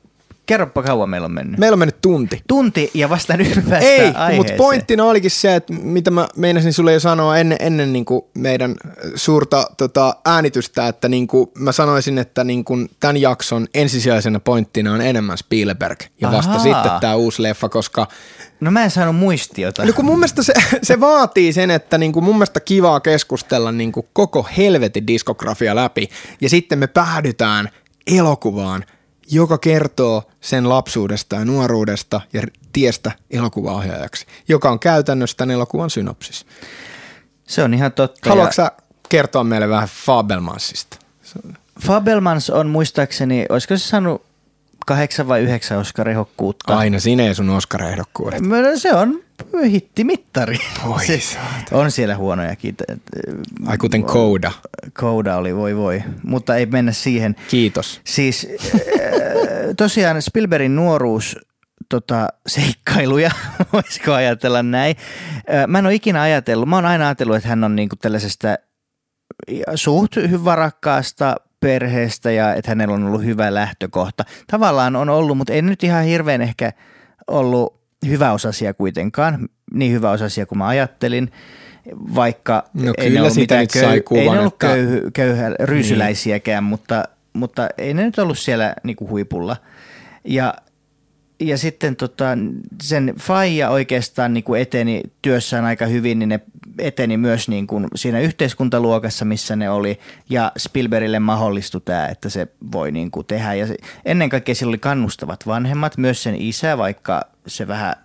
Kerropa 0.49 0.83
kauan 0.83 1.09
meillä 1.09 1.25
on 1.25 1.31
mennyt. 1.31 1.59
Meillä 1.59 1.75
on 1.75 1.79
mennyt 1.79 2.01
tunti. 2.01 2.41
Tunti 2.47 2.91
ja 2.93 3.09
vasta 3.09 3.37
nyt 3.37 3.59
Ei, 3.81 4.13
mutta 4.35 4.53
pointtina 4.57 5.03
olikin 5.03 5.31
se, 5.31 5.55
että 5.55 5.73
mitä 5.73 6.11
mä 6.11 6.27
meinasin 6.35 6.73
sulle 6.73 6.93
jo 6.93 6.99
sanoa 6.99 7.37
ennen, 7.37 7.57
ennen 7.61 7.93
niin 7.93 8.05
kuin 8.05 8.21
meidän 8.33 8.75
suurta 9.15 9.69
tota, 9.77 10.15
äänitystä, 10.25 10.87
että 10.87 11.09
niin 11.09 11.27
kuin 11.27 11.49
mä 11.57 11.71
sanoisin, 11.71 12.17
että 12.17 12.43
niin 12.43 12.63
kuin 12.63 12.89
tämän 12.99 13.17
jakson 13.17 13.67
ensisijaisena 13.73 14.39
pointtina 14.39 14.93
on 14.93 15.01
enemmän 15.01 15.37
Spielberg 15.37 15.99
ja 16.21 16.31
vasta 16.31 16.51
Ahaa. 16.51 16.63
sitten 16.63 16.91
tämä 17.01 17.15
uusi 17.15 17.43
leffa, 17.43 17.69
koska 17.69 18.07
No 18.59 18.71
mä 18.71 18.83
en 18.83 18.91
saanut 18.91 19.15
muistiota. 19.15 19.85
No 19.85 19.93
kun 19.93 20.05
mun 20.05 20.19
mielestä 20.19 20.43
se, 20.43 20.53
se 20.83 20.99
vaatii 20.99 21.53
sen, 21.53 21.71
että 21.71 21.97
niin 21.97 22.11
kuin 22.11 22.23
mun 22.23 22.35
mielestä 22.35 22.59
kivaa 22.59 22.99
keskustella 22.99 23.71
niin 23.71 23.91
kuin 23.91 24.07
koko 24.13 24.47
helvetin 24.57 25.07
diskografia 25.07 25.75
läpi 25.75 26.09
ja 26.41 26.49
sitten 26.49 26.79
me 26.79 26.87
päädytään 26.87 27.69
elokuvaan– 28.07 28.85
joka 29.32 29.57
kertoo 29.57 30.23
sen 30.41 30.69
lapsuudesta 30.69 31.36
ja 31.36 31.45
nuoruudesta 31.45 32.21
ja 32.34 32.41
tiestä 32.73 33.11
elokuvaohjaajaksi, 33.32 34.25
joka 34.47 34.71
on 34.71 34.80
käytännössä 34.80 35.38
tämän 35.38 35.53
elokuvan 35.53 35.89
synopsis. 35.89 36.45
Se 37.47 37.63
on 37.63 37.73
ihan 37.73 37.91
totta. 37.91 38.30
Haluatko 38.30 38.53
sä 38.53 38.71
kertoa 39.09 39.43
meille 39.43 39.69
vähän 39.69 39.89
Fabelmansista? 40.05 40.97
Fabelmans 41.82 42.49
on 42.49 42.69
muistaakseni, 42.69 43.45
olisiko 43.49 43.77
se 43.77 43.88
saanut 43.88 44.25
kahdeksan 44.86 45.27
vai 45.27 45.41
yhdeksän 45.41 45.77
Oscar-ehdokkuutta? 45.77 46.77
Aina 46.77 46.99
sinä 46.99 47.23
ei 47.23 47.36
sun 47.36 47.49
Oscar-ehdokkuudet. 47.49 48.41
Se 48.75 48.93
on 48.93 49.21
hittimittari. 49.71 50.57
Oi, 50.87 51.05
on 51.71 51.91
siellä 51.91 52.17
huonojakin. 52.17 52.75
Ai 53.65 53.77
kuten 53.77 54.03
Kouda. 54.03 54.51
Kouda 54.99 55.35
oli, 55.35 55.55
voi 55.55 55.75
voi. 55.75 56.03
Mutta 56.23 56.55
ei 56.55 56.65
mennä 56.65 56.91
siihen. 56.91 57.35
Kiitos. 57.47 58.01
Siis 58.05 58.47
tosiaan 59.77 60.21
Spielbergin 60.21 60.75
nuoruus 60.75 61.37
tota, 61.89 62.27
seikkailuja, 62.47 63.31
voisiko 63.73 64.13
ajatella 64.13 64.63
näin. 64.63 64.95
Mä 65.67 65.79
en 65.79 65.85
ole 65.85 65.93
ikinä 65.93 66.21
ajatellut, 66.21 66.69
mä 66.69 66.75
oon 66.75 66.85
aina 66.85 67.05
ajatellut, 67.05 67.35
että 67.35 67.49
hän 67.49 67.63
on 67.63 67.75
niinku 67.75 67.95
tällaisesta 67.95 68.47
suht 69.75 70.15
varakkaasta 70.43 71.35
perheestä 71.59 72.31
ja 72.31 72.53
että 72.53 72.71
hänellä 72.71 72.95
on 72.95 73.03
ollut 73.03 73.23
hyvä 73.23 73.53
lähtökohta. 73.53 74.25
Tavallaan 74.47 74.95
on 74.95 75.09
ollut, 75.09 75.37
mutta 75.37 75.53
ei 75.53 75.61
nyt 75.61 75.83
ihan 75.83 76.03
hirveän 76.03 76.41
ehkä 76.41 76.73
ollut 77.27 77.78
hyväosasia 78.07 78.73
kuitenkaan, 78.73 79.49
niin 79.73 79.91
hyväosasia 79.91 80.45
kuin 80.45 80.57
mä 80.57 80.67
ajattelin 80.67 81.31
vaikka 82.15 82.63
no, 82.73 82.93
ei 82.97 83.09
ne 83.09 83.21
ollut 83.21 83.35
mitään 83.35 83.67
köy- 83.77 84.01
kuvan, 84.01 84.23
ei 84.23 84.29
ne 84.29 84.39
ollut 84.39 84.53
että... 84.53 84.67
köyhy, 84.67 85.11
köyhä, 85.13 85.51
ryysyläisiäkään, 85.59 86.63
niin. 86.63 86.69
mutta, 86.69 87.03
mutta 87.33 87.69
ei 87.77 87.93
ne 87.93 88.03
nyt 88.03 88.19
ollut 88.19 88.39
siellä 88.39 88.75
niinku 88.83 89.09
huipulla. 89.09 89.57
Ja, 90.23 90.53
ja 91.39 91.57
sitten 91.57 91.95
tota, 91.95 92.25
sen 92.81 93.13
Faija 93.19 93.69
oikeastaan 93.69 94.33
niinku 94.33 94.53
eteni 94.53 95.01
työssään 95.21 95.65
aika 95.65 95.85
hyvin, 95.85 96.19
niin 96.19 96.29
ne 96.29 96.39
eteni 96.79 97.17
myös 97.17 97.49
niinku 97.49 97.81
siinä 97.95 98.19
yhteiskuntaluokassa, 98.19 99.25
missä 99.25 99.55
ne 99.55 99.69
oli, 99.69 99.99
ja 100.29 100.51
Spielbergille 100.57 101.19
mahdollistui 101.19 101.81
tämä, 101.85 102.07
että 102.07 102.29
se 102.29 102.47
voi 102.71 102.91
niinku 102.91 103.23
tehdä. 103.23 103.53
Ja 103.53 103.67
se, 103.67 103.77
ennen 104.05 104.29
kaikkea 104.29 104.55
sillä 104.55 104.69
oli 104.69 104.77
kannustavat 104.77 105.47
vanhemmat, 105.47 105.97
myös 105.97 106.23
sen 106.23 106.35
isä, 106.35 106.77
vaikka 106.77 107.21
se 107.47 107.67
vähän 107.67 107.95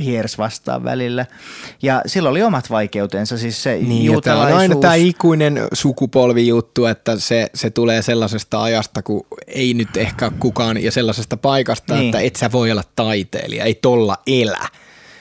hiers 0.00 0.38
vastaan 0.38 0.84
välillä. 0.84 1.26
Ja 1.82 2.02
sillä 2.06 2.28
oli 2.28 2.42
omat 2.42 2.70
vaikeutensa, 2.70 3.38
siis 3.38 3.62
se 3.62 3.76
niin, 3.76 4.04
juutalaisuus. 4.04 4.52
on 4.52 4.58
aina 4.58 4.76
tämä 4.76 4.94
ikuinen 4.94 5.60
sukupolvijuttu, 5.72 6.86
että 6.86 7.16
se, 7.18 7.50
se 7.54 7.70
tulee 7.70 8.02
sellaisesta 8.02 8.62
ajasta, 8.62 9.02
kun 9.02 9.26
ei 9.46 9.74
nyt 9.74 9.96
ehkä 9.96 10.32
kukaan, 10.38 10.82
ja 10.82 10.92
sellaisesta 10.92 11.36
paikasta, 11.36 11.94
niin. 11.94 12.06
että 12.06 12.20
et 12.20 12.36
sä 12.36 12.52
voi 12.52 12.70
olla 12.70 12.84
taiteilija, 12.96 13.64
ei 13.64 13.74
tolla 13.74 14.16
elä. 14.26 14.68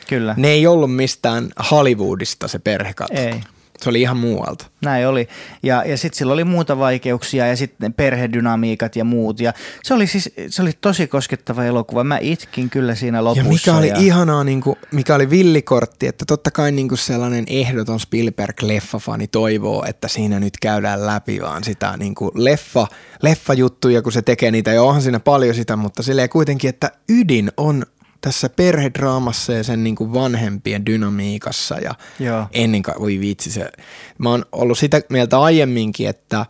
Kyllä. 0.08 0.34
Ne 0.38 0.48
ei 0.48 0.68
ollut 0.68 0.96
mistään 0.96 1.50
Hollywoodista 1.72 2.48
se 2.48 2.60
perhekato. 2.60 3.14
Ei. 3.14 3.42
Se 3.84 3.90
oli 3.90 4.02
ihan 4.02 4.18
muualta. 4.18 4.66
Näin 4.84 5.08
oli. 5.08 5.28
Ja, 5.64 5.84
ja 5.86 5.98
sitten 5.98 6.18
sillä 6.18 6.34
oli 6.34 6.44
muuta 6.44 6.78
vaikeuksia 6.78 7.48
ja 7.48 7.56
sitten 7.56 7.94
perhedynamiikat 7.94 8.96
ja 8.96 9.04
muut. 9.04 9.40
Ja 9.40 9.54
se 9.84 9.94
oli 9.94 10.08
siis 10.08 10.30
se 10.48 10.62
oli 10.62 10.72
tosi 10.82 11.08
koskettava 11.08 11.64
elokuva. 11.64 12.04
Mä 12.04 12.18
itkin 12.22 12.70
kyllä 12.70 12.96
siinä 12.96 13.24
lopussa. 13.24 13.44
Ja 13.44 13.50
mikä 13.50 13.76
oli 13.76 13.88
ja... 13.88 13.96
ihanaa, 13.98 14.44
niin 14.44 14.62
kuin, 14.62 14.76
mikä 14.92 15.16
oli 15.16 15.30
villikortti, 15.30 16.08
että 16.08 16.26
totta 16.26 16.52
kai 16.52 16.72
niin 16.72 16.88
kuin 16.88 16.98
sellainen 16.98 17.44
ehdoton 17.48 18.00
Spielberg-leffafani 18.00 19.28
toivoo, 19.32 19.86
että 19.88 20.08
siinä 20.08 20.40
nyt 20.40 20.54
käydään 20.62 21.06
läpi 21.06 21.42
vaan 21.42 21.64
sitä 21.64 21.98
niin 21.98 22.16
kuin 22.16 22.32
leffa, 22.36 22.88
leffajuttuja, 23.22 24.02
kun 24.02 24.12
se 24.12 24.22
tekee 24.22 24.52
niitä. 24.52 24.74
Ja 24.74 24.84
onhan 24.84 25.02
siinä 25.02 25.20
paljon 25.20 25.56
sitä, 25.56 25.76
mutta 25.76 26.04
silleen 26.04 26.30
kuitenkin, 26.30 26.70
että 26.70 26.92
ydin 27.10 27.52
on 27.58 27.84
tässä 28.24 28.50
perhedraamassa 28.50 29.54
ja 29.54 29.64
sen 29.64 29.84
niin 29.84 29.96
kuin 29.96 30.14
vanhempien 30.14 30.86
dynamiikassa 30.86 31.76
ja 31.80 31.96
Joo. 32.20 32.48
ennen 32.52 32.82
kaikkea, 32.82 33.02
voi 33.02 33.20
vitsi 33.20 33.52
se, 33.52 33.70
mä 34.18 34.30
oon 34.30 34.46
ollut 34.52 34.78
sitä 34.78 35.02
mieltä 35.10 35.42
aiemminkin, 35.42 36.08
että 36.10 36.46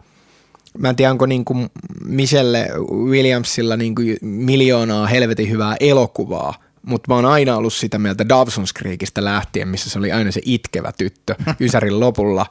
mä 0.78 0.89
en 0.89 0.95
tiedä 0.95 1.11
onko 1.11 1.26
niin 1.26 1.45
kuin 1.45 1.69
Michelle 2.05 2.69
Williamsilla 3.09 3.78
niin 3.78 3.95
kuin 3.95 4.17
miljoonaa 4.21 5.07
helvetin 5.07 5.49
hyvää 5.49 5.76
elokuvaa, 5.80 6.53
mutta 6.82 7.11
mä 7.11 7.15
oon 7.15 7.26
aina 7.26 7.57
ollut 7.57 7.74
sitä 7.74 7.99
mieltä 7.99 8.24
Dawson's 8.24 8.80
Creekistä 8.80 9.24
lähtien, 9.24 9.67
missä 9.67 9.89
se 9.89 9.99
oli 9.99 10.11
aina 10.11 10.32
se 10.32 10.41
itkevä 10.45 10.91
tyttö 10.97 11.36
Ysärin 11.59 11.99
lopulla, 11.99 12.45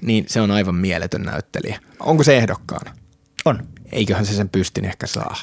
niin 0.00 0.24
se 0.28 0.40
on 0.40 0.50
aivan 0.50 0.74
mieletön 0.74 1.22
näyttelijä. 1.22 1.80
Onko 2.00 2.22
se 2.22 2.36
ehdokkaana? 2.36 2.96
On. 3.44 3.68
Eiköhän 3.92 4.26
se 4.26 4.34
sen 4.34 4.48
pystin 4.48 4.84
ehkä 4.84 5.06
saa. 5.06 5.36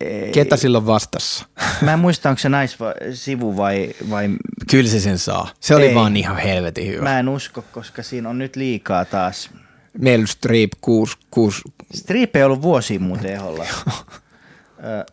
Ei. 0.00 0.32
Ketä 0.32 0.56
silloin 0.56 0.86
vastassa? 0.86 1.46
Mä 1.82 1.92
en 1.92 1.98
muista, 1.98 2.28
onko 2.28 2.38
se 2.38 2.48
naissivu 2.48 3.56
vai, 3.56 3.94
vai... 4.10 4.28
Kyllä 4.70 4.90
se 4.90 5.00
sen 5.00 5.18
saa. 5.18 5.48
Se 5.60 5.74
oli 5.74 5.86
Ei. 5.86 5.94
vaan 5.94 6.16
ihan 6.16 6.36
helvetin 6.36 6.86
hyvä. 6.88 7.02
Mä 7.02 7.18
en 7.18 7.28
usko, 7.28 7.64
koska 7.72 8.02
siinä 8.02 8.28
on 8.28 8.38
nyt 8.38 8.56
liikaa 8.56 9.04
taas. 9.04 9.50
Meillä 9.98 10.26
Streep 10.26 10.70
6... 10.80 11.16
6... 11.30 11.62
Streep 11.94 12.36
ei 12.36 12.42
ollut 12.42 12.62
vuosi 12.62 12.98
muuten 12.98 13.32
eholla. 13.32 13.66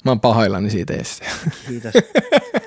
Mä 0.06 0.12
oon 0.12 0.20
pahoillani 0.20 0.70
siitä 0.70 0.94
edes. 0.94 1.22
Kiitos. 1.68 1.94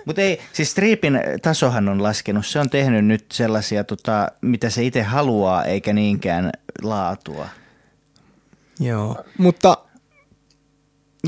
Mutta 0.04 0.22
ei, 0.22 0.40
siis 0.52 0.70
Streepin 0.70 1.20
tasohan 1.42 1.88
on 1.88 2.02
laskenut. 2.02 2.46
Se 2.46 2.60
on 2.60 2.70
tehnyt 2.70 3.04
nyt 3.04 3.24
sellaisia, 3.32 3.84
tota, 3.84 4.28
mitä 4.40 4.70
se 4.70 4.84
itse 4.84 5.02
haluaa, 5.02 5.64
eikä 5.64 5.92
niinkään 5.92 6.52
laatua. 6.82 7.48
Joo, 8.80 9.24
mutta 9.38 9.78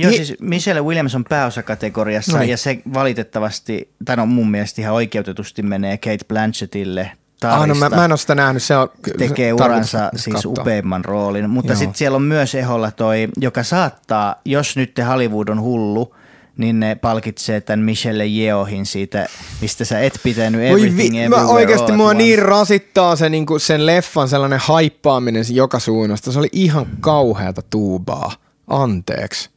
Joo, 0.02 0.10
niin- 0.10 0.26
siis 0.26 0.40
Michelle 0.40 0.80
Williams 0.82 1.14
on 1.14 1.24
pääosakategoriassa 1.24 2.36
Noin. 2.36 2.48
ja 2.48 2.56
se 2.56 2.78
valitettavasti, 2.94 3.90
tai 4.04 4.16
no 4.16 4.26
mun 4.26 4.50
mielestä 4.50 4.80
ihan 4.80 4.94
oikeutetusti 4.94 5.62
menee 5.62 5.96
Kate 5.98 6.24
Blanchettille. 6.28 7.10
Ah, 7.44 7.66
no 7.68 7.74
mä, 7.74 7.88
mä 7.88 8.04
en 8.04 8.12
ole 8.12 8.18
sitä 8.18 8.34
nähnyt, 8.34 8.62
se 8.62 8.76
on, 8.76 8.88
Tekee 9.18 9.52
uransa 9.52 10.10
siis 10.16 10.34
katsoa. 10.34 10.52
upeimman 10.60 11.04
roolin, 11.04 11.50
mutta 11.50 11.74
sitten 11.74 11.94
siellä 11.98 12.16
on 12.16 12.22
myös 12.22 12.54
eholla 12.54 12.90
toi, 12.90 13.28
joka 13.40 13.62
saattaa, 13.62 14.40
jos 14.44 14.76
nyt 14.76 14.94
te 14.94 15.02
Hollywood 15.02 15.48
on 15.48 15.60
hullu, 15.60 16.14
niin 16.56 16.80
ne 16.80 16.94
palkitsee 16.94 17.60
tämän 17.60 17.80
Michelle 17.84 18.26
Yeohin 18.26 18.86
siitä, 18.86 19.26
mistä 19.60 19.84
sä 19.84 20.00
et 20.00 20.20
pitänyt 20.22 20.60
Everything 20.62 21.14
Voi 21.14 21.22
vi- 21.22 21.28
Mä 21.28 21.46
oikeasti 21.46 21.92
mua 21.92 22.08
one. 22.08 22.18
niin 22.18 22.38
rasittaa 22.38 23.16
se, 23.16 23.28
niin 23.28 23.46
kuin 23.46 23.60
sen 23.60 23.86
leffan 23.86 24.28
sellainen 24.28 24.58
haippaaminen 24.62 25.44
joka 25.50 25.78
suunnasta. 25.78 26.32
Se 26.32 26.38
oli 26.38 26.48
ihan 26.52 26.86
kauheata 27.00 27.62
tuubaa. 27.70 28.32
Anteeksi. 28.66 29.50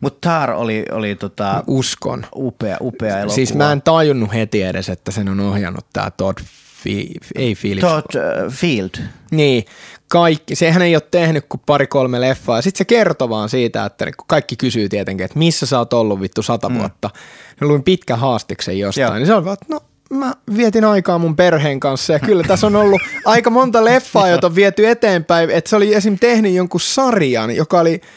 Mutta 0.00 0.28
Tar 0.28 0.50
oli, 0.50 0.84
oli 0.92 1.14
tota, 1.14 1.64
Uskon. 1.66 2.26
upea, 2.36 2.76
upea 2.80 3.18
elokuva. 3.18 3.34
Siis 3.34 3.54
mä 3.54 3.72
en 3.72 3.82
tajunnut 3.82 4.34
heti 4.34 4.62
edes, 4.62 4.88
että 4.88 5.10
sen 5.10 5.28
on 5.28 5.40
ohjannut 5.40 5.86
tämä 5.92 6.10
Todd 6.10 6.38
fi, 6.82 7.14
ei 7.34 7.54
Felix. 7.54 7.80
Todd 7.80 8.14
uh, 8.14 8.52
Field. 8.52 8.90
Niin, 9.30 9.64
kaikki, 10.08 10.54
sehän 10.54 10.82
ei 10.82 10.96
ole 10.96 11.02
tehnyt 11.10 11.44
kuin 11.48 11.60
pari-kolme 11.66 12.20
leffaa. 12.20 12.62
Sitten 12.62 12.78
se 12.78 12.84
kertoo 12.84 13.28
vaan 13.28 13.48
siitä, 13.48 13.84
että 13.84 14.04
kun 14.04 14.26
kaikki 14.26 14.56
kysyy 14.56 14.88
tietenkin, 14.88 15.24
että 15.24 15.38
missä 15.38 15.66
sä 15.66 15.78
oot 15.78 15.92
ollut 15.92 16.20
vittu 16.20 16.42
sata 16.42 16.68
mm. 16.68 16.78
vuotta. 16.78 17.10
Mä 17.60 17.68
luin 17.68 17.82
pitkän 17.82 18.18
haastiksen 18.18 18.78
jostain, 18.78 19.04
Joo. 19.04 19.14
niin 19.14 19.26
se 19.26 19.34
on 19.34 19.44
vaan, 19.44 19.54
että 19.62 19.66
no 19.68 19.80
mä 20.10 20.32
vietin 20.56 20.84
aikaa 20.84 21.18
mun 21.18 21.36
perheen 21.36 21.80
kanssa 21.80 22.12
ja 22.12 22.18
kyllä 22.18 22.42
tässä 22.42 22.66
on 22.66 22.76
ollut 22.76 23.00
aika 23.24 23.50
monta 23.50 23.84
leffaa, 23.84 24.28
jota 24.28 24.46
on 24.46 24.54
viety 24.54 24.88
eteenpäin. 24.88 25.50
Että 25.50 25.70
se 25.70 25.76
oli 25.76 25.94
esim. 25.94 26.18
tehnyt 26.18 26.52
jonkun 26.52 26.80
sarjan, 26.80 27.56
joka 27.56 27.80
oli– 27.80 28.00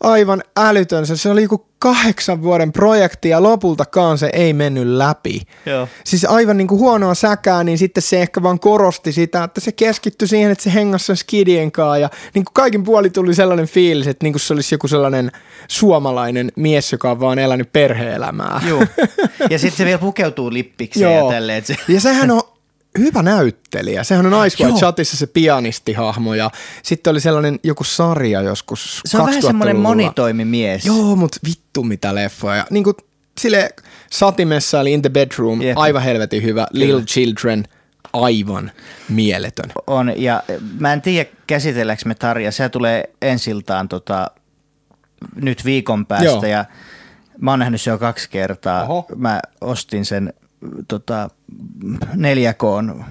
aivan 0.00 0.42
älytön. 0.56 1.06
Se 1.06 1.30
oli 1.30 1.42
joku 1.42 1.66
kahdeksan 1.78 2.42
vuoden 2.42 2.72
projekti 2.72 3.28
ja 3.28 3.42
lopultakaan 3.42 4.18
se 4.18 4.30
ei 4.32 4.52
mennyt 4.52 4.86
läpi. 4.86 5.42
Joo. 5.66 5.88
Siis 6.04 6.24
aivan 6.24 6.56
niin 6.56 6.68
kuin 6.68 6.80
huonoa 6.80 7.14
säkää, 7.14 7.64
niin 7.64 7.78
sitten 7.78 8.02
se 8.02 8.22
ehkä 8.22 8.42
vaan 8.42 8.60
korosti 8.60 9.12
sitä, 9.12 9.44
että 9.44 9.60
se 9.60 9.72
keskittyi 9.72 10.28
siihen, 10.28 10.50
että 10.52 10.64
se 10.64 10.74
hengassa 10.74 11.16
skidien 11.16 11.72
kanssa 11.72 11.98
ja 11.98 12.10
niin 12.34 12.44
kuin 12.44 12.54
kaikin 12.54 12.84
puoli 12.84 13.10
tuli 13.10 13.34
sellainen 13.34 13.66
fiilis, 13.66 14.06
että 14.06 14.24
niin 14.24 14.32
kuin 14.32 14.40
se 14.40 14.52
olisi 14.52 14.74
joku 14.74 14.88
sellainen 14.88 15.32
suomalainen 15.68 16.52
mies, 16.56 16.92
joka 16.92 17.10
on 17.10 17.20
vaan 17.20 17.38
elänyt 17.38 17.72
perheelämää. 17.72 18.60
Joo. 18.68 18.82
Ja 19.50 19.58
sitten 19.62 19.76
se 19.76 19.84
vielä 19.84 19.98
pukeutuu 19.98 20.52
lippikseen 20.52 21.14
Joo. 21.14 21.26
ja 21.26 21.34
tälleen. 21.34 21.64
Se... 21.64 21.76
Ja 21.88 22.00
sehän 22.00 22.30
on 22.30 22.42
hyvä 22.98 23.22
näyttelijä. 23.22 24.04
Sehän 24.04 24.34
on 24.34 24.46
Ice 24.46 24.64
White 24.64 24.78
Chatissa 24.78 25.16
se 25.16 25.26
pianistihahmo 25.26 26.34
ja 26.34 26.50
sitten 26.82 27.10
oli 27.10 27.20
sellainen 27.20 27.60
joku 27.62 27.84
sarja 27.84 28.40
joskus 28.40 29.00
Se 29.04 29.18
on 29.18 29.26
vähän 29.26 29.42
semmoinen 29.42 29.76
monitoimimies. 29.76 30.86
Joo, 30.86 31.16
mutta 31.16 31.38
vittu 31.48 31.82
mitä 31.82 32.14
leffoja. 32.14 32.66
Niin 32.70 32.84
kuin 32.84 32.96
sille 33.40 33.70
satimessa 34.10 34.80
eli 34.80 34.92
In 34.92 35.02
the 35.02 35.10
Bedroom, 35.10 35.62
Jep. 35.62 35.78
aivan 35.78 36.02
helvetin 36.02 36.42
hyvä. 36.42 36.60
Jep. 36.60 36.68
Little 36.72 37.02
Children, 37.02 37.64
aivan 38.12 38.72
mieletön. 39.08 39.72
On, 39.86 40.12
ja 40.16 40.42
mä 40.78 40.92
en 40.92 41.02
tiedä 41.02 41.30
käsitelläks 41.46 42.04
me 42.04 42.14
Tarja, 42.14 42.52
se 42.52 42.68
tulee 42.68 43.04
ensiltaan 43.22 43.88
tota, 43.88 44.30
nyt 45.34 45.64
viikon 45.64 46.06
päästä 46.06 46.26
Joo. 46.26 46.44
ja 46.44 46.64
mä 47.40 47.50
oon 47.50 47.58
nähnyt 47.58 47.80
sen 47.80 47.90
jo 47.92 47.98
kaksi 47.98 48.30
kertaa. 48.30 48.82
Oho. 48.82 49.06
Mä 49.16 49.40
ostin 49.60 50.04
sen 50.04 50.32
tota, 50.88 51.30
4K 52.14 53.04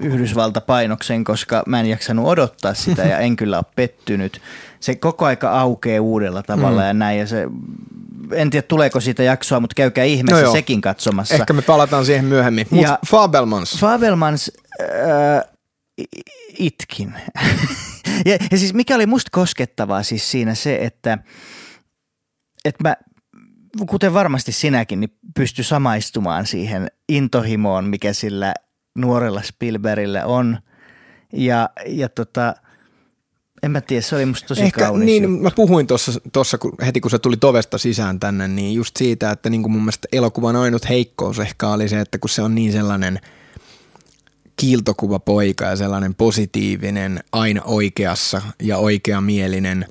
Yhdysvaltapainoksen, 0.00 1.24
koska 1.24 1.62
mä 1.66 1.80
en 1.80 1.86
jaksanut 1.86 2.26
odottaa 2.26 2.74
sitä 2.74 3.02
ja 3.02 3.18
en 3.18 3.36
kyllä 3.36 3.56
ole 3.56 3.64
pettynyt. 3.76 4.40
Se 4.80 4.94
koko 4.94 5.24
aika 5.24 5.60
aukeaa 5.60 6.02
uudella 6.02 6.42
tavalla 6.42 6.80
mm. 6.80 6.86
ja 6.86 6.94
näin 6.94 7.18
ja 7.18 7.26
se, 7.26 7.46
en 8.32 8.50
tiedä 8.50 8.66
tuleeko 8.68 9.00
siitä 9.00 9.22
jaksoa, 9.22 9.60
mutta 9.60 9.74
käykää 9.74 10.04
ihmeessä 10.04 10.44
no 10.44 10.52
sekin 10.52 10.80
katsomassa. 10.80 11.34
Ehkä 11.34 11.52
me 11.52 11.62
palataan 11.62 12.04
siihen 12.04 12.24
myöhemmin. 12.24 12.66
Mut 12.70 12.82
ja 12.82 12.98
Fabelmans. 13.10 13.78
Fabelmans, 13.78 14.52
äh, 14.80 15.52
itkin. 16.58 17.14
ja, 18.26 18.38
ja 18.50 18.58
siis 18.58 18.74
mikä 18.74 18.94
oli 18.94 19.06
musta 19.06 19.28
koskettavaa 19.32 20.02
siis 20.02 20.30
siinä 20.30 20.54
se, 20.54 20.76
että, 20.76 21.18
että 22.64 22.88
mä 22.88 22.96
kuten 23.90 24.14
varmasti 24.14 24.52
sinäkin, 24.52 25.00
niin 25.00 25.16
pysty 25.34 25.62
samaistumaan 25.62 26.46
siihen 26.46 26.88
intohimoon, 27.08 27.84
mikä 27.84 28.12
sillä 28.12 28.54
nuorella 28.94 29.42
Spielbergillä 29.42 30.26
on. 30.26 30.58
Ja, 31.32 31.70
ja 31.86 32.08
tota, 32.08 32.54
en 33.62 33.70
mä 33.70 33.80
tiedä, 33.80 34.02
se 34.02 34.16
oli 34.16 34.26
musta 34.26 34.48
tosi 34.48 34.62
Ehkä, 34.62 34.80
kaunis 34.80 35.06
niin, 35.06 35.22
juttu. 35.22 35.42
Mä 35.42 35.50
puhuin 35.50 35.86
tuossa 36.32 36.58
kun, 36.58 36.72
heti, 36.86 37.00
kun 37.00 37.10
se 37.10 37.18
tuli 37.18 37.36
tovesta 37.36 37.78
sisään 37.78 38.20
tänne, 38.20 38.48
niin 38.48 38.74
just 38.74 38.96
siitä, 38.96 39.30
että 39.30 39.50
niin 39.50 39.62
kuin 39.62 39.72
mun 39.72 39.82
mielestä 39.82 40.08
elokuvan 40.12 40.56
ainut 40.56 40.88
heikkous 40.88 41.38
ehkä 41.38 41.68
oli 41.68 41.88
se, 41.88 42.00
että 42.00 42.18
kun 42.18 42.30
se 42.30 42.42
on 42.42 42.54
niin 42.54 42.72
sellainen 42.72 43.20
kiiltokuva 44.56 45.18
poika 45.18 45.64
ja 45.64 45.76
sellainen 45.76 46.14
positiivinen, 46.14 47.20
aina 47.32 47.62
oikeassa 47.64 48.42
ja 48.62 48.78
oikeamielinen 48.78 49.86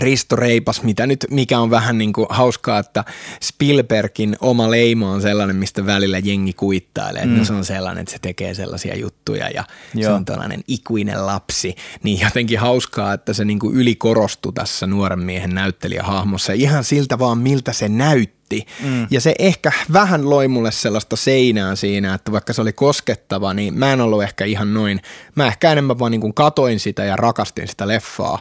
Risto 0.00 0.36
Reipas, 0.36 0.82
mitä 0.82 1.06
nyt, 1.06 1.26
mikä 1.30 1.58
on 1.58 1.70
vähän 1.70 1.98
niin 1.98 2.12
kuin 2.12 2.26
hauskaa, 2.30 2.78
että 2.78 3.04
Spielbergin 3.42 4.36
oma 4.40 4.70
leima 4.70 5.10
on 5.10 5.22
sellainen, 5.22 5.56
mistä 5.56 5.86
välillä 5.86 6.18
jengi 6.18 6.52
kuittailee, 6.52 7.26
mm. 7.26 7.32
että 7.32 7.46
se 7.46 7.52
on 7.52 7.64
sellainen, 7.64 8.02
että 8.02 8.12
se 8.12 8.18
tekee 8.22 8.54
sellaisia 8.54 8.96
juttuja 8.96 9.48
ja 9.48 9.64
Joo. 9.94 10.10
se 10.10 10.14
on 10.14 10.24
tällainen 10.24 10.60
ikuinen 10.68 11.26
lapsi, 11.26 11.74
niin 12.02 12.20
jotenkin 12.20 12.58
hauskaa, 12.58 13.12
että 13.12 13.32
se 13.32 13.44
niin 13.44 13.58
kuin 13.58 13.76
ylikorostui 13.76 14.52
tässä 14.52 14.86
nuoren 14.86 15.20
miehen 15.20 15.54
näyttelijähahmossa 15.54 16.52
ihan 16.52 16.84
siltä 16.84 17.18
vaan, 17.18 17.38
miltä 17.38 17.72
se 17.72 17.88
näyttää 17.88 18.42
näytti. 18.52 18.66
Mm. 18.82 19.06
Ja 19.10 19.20
se 19.20 19.34
ehkä 19.38 19.72
vähän 19.92 20.30
loi 20.30 20.48
mulle 20.48 20.72
sellaista 20.72 21.16
seinää 21.16 21.76
siinä, 21.76 22.14
että 22.14 22.32
vaikka 22.32 22.52
se 22.52 22.62
oli 22.62 22.72
koskettava, 22.72 23.54
niin 23.54 23.74
mä 23.74 23.92
en 23.92 24.00
ollut 24.00 24.22
ehkä 24.22 24.44
ihan 24.44 24.74
noin. 24.74 25.00
Mä 25.34 25.46
ehkä 25.46 25.72
enemmän 25.72 25.98
vaan 25.98 26.10
niin 26.10 26.20
kuin 26.20 26.34
katoin 26.34 26.80
sitä 26.80 27.04
ja 27.04 27.16
rakastin 27.16 27.68
sitä 27.68 27.88
leffaa, 27.88 28.38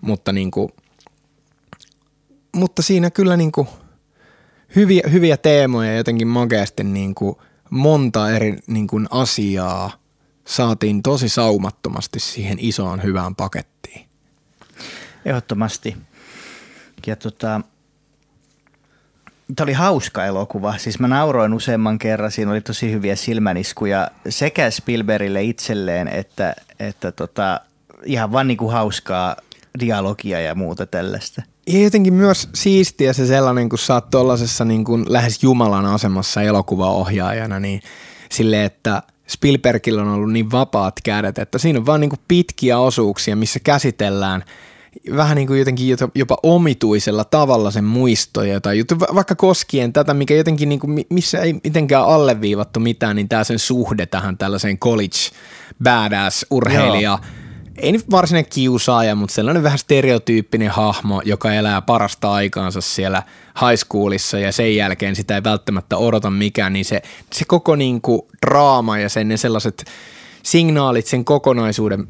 mutta 0.00 0.32
niin 0.32 0.50
kuin 0.50 0.72
mutta 2.54 2.82
siinä 2.82 3.10
kyllä 3.10 3.36
niin 3.36 3.52
kuin 3.52 3.68
hyviä, 4.76 5.02
hyviä 5.12 5.36
teemoja 5.36 5.96
jotenkin 5.96 6.28
makeasti 6.28 6.84
niin 6.84 7.14
kuin 7.14 7.36
monta 7.70 8.30
eri 8.30 8.58
niin 8.66 8.86
kuin 8.86 9.06
asiaa 9.10 9.92
saatiin 10.46 11.02
tosi 11.02 11.28
saumattomasti 11.28 12.20
siihen 12.20 12.58
isoon 12.60 13.02
hyvään 13.02 13.34
pakettiin. 13.34 14.06
Ehdottomasti. 15.24 15.96
Ja 17.06 17.16
tota, 17.16 17.60
Tämä 19.56 19.64
oli 19.64 19.72
hauska 19.72 20.24
elokuva. 20.24 20.78
Siis 20.78 20.98
mä 20.98 21.08
nauroin 21.08 21.54
useamman 21.54 21.98
kerran. 21.98 22.30
Siinä 22.30 22.50
oli 22.50 22.60
tosi 22.60 22.92
hyviä 22.92 23.16
silmäniskuja 23.16 24.10
sekä 24.28 24.70
Spielbergille 24.70 25.42
itselleen 25.42 26.08
että, 26.08 26.54
että 26.78 27.12
tota, 27.12 27.60
ihan 28.04 28.32
vaan 28.32 28.46
niinku 28.46 28.68
hauskaa 28.68 29.36
dialogia 29.80 30.40
ja 30.40 30.54
muuta 30.54 30.86
tällaista. 30.86 31.42
Ja 31.66 31.82
jotenkin 31.82 32.14
myös 32.14 32.48
siistiä 32.54 33.12
se 33.12 33.26
sellainen, 33.26 33.68
kun 33.68 33.78
sä 33.78 33.94
oot 33.94 34.10
tuollaisessa 34.10 34.64
niin 34.64 34.84
kuin 34.84 35.04
lähes 35.08 35.42
Jumalan 35.42 35.86
asemassa 35.86 36.42
elokuvaohjaajana, 36.42 37.60
niin 37.60 37.82
sille, 38.30 38.64
että 38.64 39.02
Spielbergillä 39.28 40.02
on 40.02 40.08
ollut 40.08 40.32
niin 40.32 40.50
vapaat 40.50 40.94
kädet, 41.04 41.38
että 41.38 41.58
siinä 41.58 41.78
on 41.78 41.86
vaan 41.86 42.00
niin 42.00 42.10
kuin 42.10 42.20
pitkiä 42.28 42.78
osuuksia, 42.78 43.36
missä 43.36 43.60
käsitellään 43.60 44.44
vähän 45.16 45.36
niin 45.36 45.46
kuin 45.46 45.58
jotenkin 45.58 45.96
jopa 46.14 46.38
omituisella 46.42 47.24
tavalla 47.24 47.70
sen 47.70 47.84
muistoja 47.84 48.60
tai 48.60 48.78
juttu, 48.78 49.00
vaikka 49.00 49.34
koskien 49.34 49.92
tätä, 49.92 50.14
mikä 50.14 50.34
jotenkin 50.34 50.68
niin 50.68 50.80
kuin, 50.80 51.04
missä 51.10 51.38
ei 51.40 51.52
mitenkään 51.64 52.04
alleviivattu 52.04 52.80
mitään, 52.80 53.16
niin 53.16 53.28
tämä 53.28 53.44
sen 53.44 53.58
suhde 53.58 54.06
tähän 54.06 54.38
tällaiseen 54.38 54.78
college 54.78 55.18
badass 55.82 56.46
urheilija 56.50 57.10
Joo 57.10 57.43
ei 57.76 57.92
nyt 57.92 58.10
varsinainen 58.10 58.50
kiusaaja, 58.50 59.14
mutta 59.14 59.34
sellainen 59.34 59.62
vähän 59.62 59.78
stereotyyppinen 59.78 60.70
hahmo, 60.70 61.22
joka 61.24 61.54
elää 61.54 61.82
parasta 61.82 62.32
aikaansa 62.32 62.80
siellä 62.80 63.22
high 63.60 63.84
schoolissa 63.84 64.38
ja 64.38 64.52
sen 64.52 64.76
jälkeen 64.76 65.16
sitä 65.16 65.34
ei 65.34 65.44
välttämättä 65.44 65.96
odota 65.96 66.30
mikään, 66.30 66.72
niin 66.72 66.84
se, 66.84 67.02
se 67.32 67.44
koko 67.44 67.76
niin 67.76 68.00
kuin 68.00 68.22
draama 68.46 68.98
ja 68.98 69.08
sen 69.08 69.28
ne 69.28 69.36
sellaiset 69.36 69.84
signaalit 70.42 71.06
sen 71.06 71.24
kokonaisuuden 71.24 72.08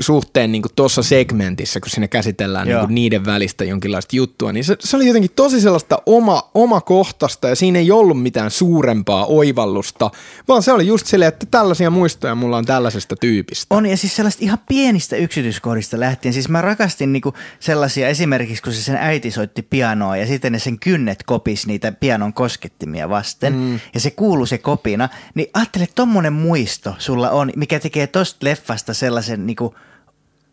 suhteen 0.00 0.52
niin 0.52 0.62
tuossa 0.76 1.02
segmentissä, 1.02 1.80
kun 1.80 1.90
siinä 1.90 2.08
käsitellään 2.08 2.66
niin 2.66 2.78
kuin 2.78 2.94
niiden 2.94 3.24
välistä 3.26 3.64
jonkinlaista 3.64 4.16
juttua, 4.16 4.52
niin 4.52 4.64
se, 4.64 4.76
se 4.80 4.96
oli 4.96 5.06
jotenkin 5.06 5.30
tosi 5.36 5.60
sellaista 5.60 6.02
oma, 6.06 6.50
omakohtaista 6.54 7.48
ja 7.48 7.56
siinä 7.56 7.78
ei 7.78 7.90
ollut 7.90 8.22
mitään 8.22 8.50
suurempaa 8.50 9.26
oivallusta, 9.26 10.10
vaan 10.48 10.62
se 10.62 10.72
oli 10.72 10.86
just 10.86 11.06
silleen, 11.06 11.28
että 11.28 11.46
tällaisia 11.50 11.90
muistoja 11.90 12.34
mulla 12.34 12.56
on 12.56 12.64
tällaisesta 12.64 13.16
tyypistä. 13.16 13.74
On 13.74 13.86
ja 13.86 13.96
siis 13.96 14.16
sellaista 14.16 14.44
ihan 14.44 14.58
pienistä 14.68 15.16
yksityiskohdista 15.16 16.00
lähtien. 16.00 16.32
Siis 16.32 16.48
mä 16.48 16.60
rakastin 16.60 17.12
niin 17.12 17.22
sellaisia 17.60 18.08
esimerkiksi, 18.08 18.62
kun 18.62 18.72
se 18.72 18.82
sen 18.82 18.96
äiti 18.96 19.30
soitti 19.30 19.62
pianoa 19.62 20.16
ja 20.16 20.26
sitten 20.26 20.52
ne 20.52 20.58
sen 20.58 20.78
kynnet 20.78 21.22
kopis 21.22 21.66
niitä 21.66 21.92
pianon 21.92 22.32
koskettimia 22.32 23.08
vasten 23.08 23.54
mm. 23.54 23.80
ja 23.94 24.00
se 24.00 24.10
kuulu 24.10 24.46
se 24.46 24.58
kopina, 24.58 25.08
niin 25.34 25.50
ajattele, 25.54 25.84
että 25.84 25.94
tommonen 25.94 26.32
muisto 26.32 26.94
sulla 26.98 27.30
on, 27.30 27.52
mikä 27.56 27.80
tekee 27.80 28.06
tosta 28.06 28.46
leffasta 28.46 28.94
sellaisen 28.94 29.46
niin– 29.46 29.56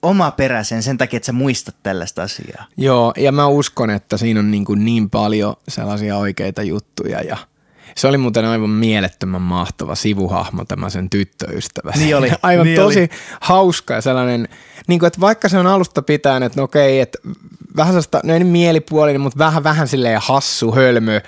oma 0.06 0.32
peräsen 0.32 0.84
sen 0.84 0.98
takia, 0.98 1.18
että 1.18 1.26
sä 1.26 1.34
muistat 1.34 1.76
tällaista 1.84 2.23
asiaa. 2.23 2.65
Joo, 2.77 3.14
ja 3.18 3.32
mä 3.32 3.48
uskon, 3.48 3.90
että 3.90 4.18
siinä 4.18 4.40
on 4.40 4.52
niin, 4.52 4.65
kuin 4.65 4.86
niin 4.86 5.10
paljon 5.10 5.56
sellaisia 5.68 6.18
oikeita 6.18 6.64
juttuja 6.64 7.22
ja 7.22 7.38
se 7.95 8.07
oli 8.07 8.18
muuten 8.18 8.45
aivan 8.45 8.69
mielettömän 8.69 9.41
mahtava 9.41 9.95
sivuhahmo 9.95 10.65
tämä 10.65 10.90
sen 10.90 11.10
tyttöystävä. 11.10 11.91
Niin 11.95 12.18
oli. 12.18 12.32
Aivan 12.41 12.65
niin 12.65 12.82
tosi 12.82 12.99
oli. 12.99 13.10
hauska 13.41 13.94
ja 13.94 14.02
sellainen, 14.02 14.48
niin 14.88 14.99
kuin, 14.99 15.07
että 15.07 15.22
vaikka 15.22 15.49
se 15.49 15.57
on 15.57 15.68
alusta 15.68 16.02
pitäen, 16.02 16.44
että 16.44 16.60
no 16.60 16.64
okei, 16.64 16.99
että 16.99 17.18
vähän 17.76 17.94
sellaista, 17.94 18.19
no 18.23 18.34
ei 18.34 18.40
niin 18.40 18.48
mielipuolinen, 18.48 19.22
mutta 19.22 19.40
vähän, 19.40 19.64
vähän 19.64 19.88
silleen 19.88 20.19
hassu, 20.22 20.72
hölmö, 20.72 21.22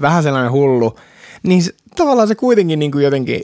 vähän 0.00 0.22
sellainen 0.22 0.52
hullu, 0.52 0.98
niin 1.42 1.62
se, 1.62 1.74
tavallaan 1.96 2.28
se 2.28 2.34
kuitenkin 2.34 2.78
niin 2.78 2.92
kuin 2.92 3.04
jotenkin, 3.04 3.40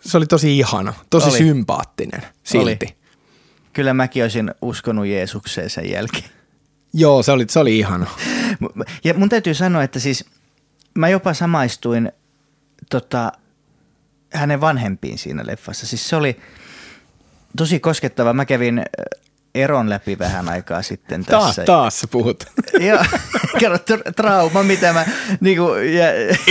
se 0.00 0.16
oli 0.16 0.26
tosi 0.26 0.58
ihana, 0.58 0.94
tosi 1.10 1.28
oli. 1.28 1.38
sympaattinen 1.38 2.22
silti. 2.44 2.86
Oli. 2.86 3.03
Kyllä 3.74 3.94
mäkin 3.94 4.22
olisin 4.22 4.54
uskonut 4.62 5.06
Jeesukseen 5.06 5.70
sen 5.70 5.90
jälkeen. 5.90 6.30
Joo, 6.92 7.22
se 7.22 7.32
oli, 7.32 7.46
se 7.48 7.58
oli 7.58 7.78
ihana. 7.78 8.06
Ja 9.04 9.14
mun 9.14 9.28
täytyy 9.28 9.54
sanoa, 9.54 9.82
että 9.82 9.98
siis 9.98 10.24
mä 10.94 11.08
jopa 11.08 11.34
samaistuin 11.34 12.12
tota, 12.90 13.32
hänen 14.32 14.60
vanhempiin 14.60 15.18
siinä 15.18 15.46
leffassa. 15.46 15.86
Siis 15.86 16.08
se 16.08 16.16
oli 16.16 16.40
tosi 17.56 17.80
koskettava. 17.80 18.32
Mä 18.32 18.44
kävin 18.44 18.82
eron 19.54 19.90
läpi 19.90 20.18
vähän 20.18 20.48
aikaa 20.48 20.82
sitten 20.82 21.24
tässä. 21.24 21.54
Taas, 21.54 21.66
taas 21.66 22.00
sä 22.00 22.06
puhut. 22.06 22.44
Joo, 22.88 23.04
kerro 23.58 23.78
trauma, 24.16 24.62
mitä 24.62 24.92
mä... 24.92 25.06
Niin 25.40 25.58
kuin, 25.58 25.94
ja, 25.94 26.06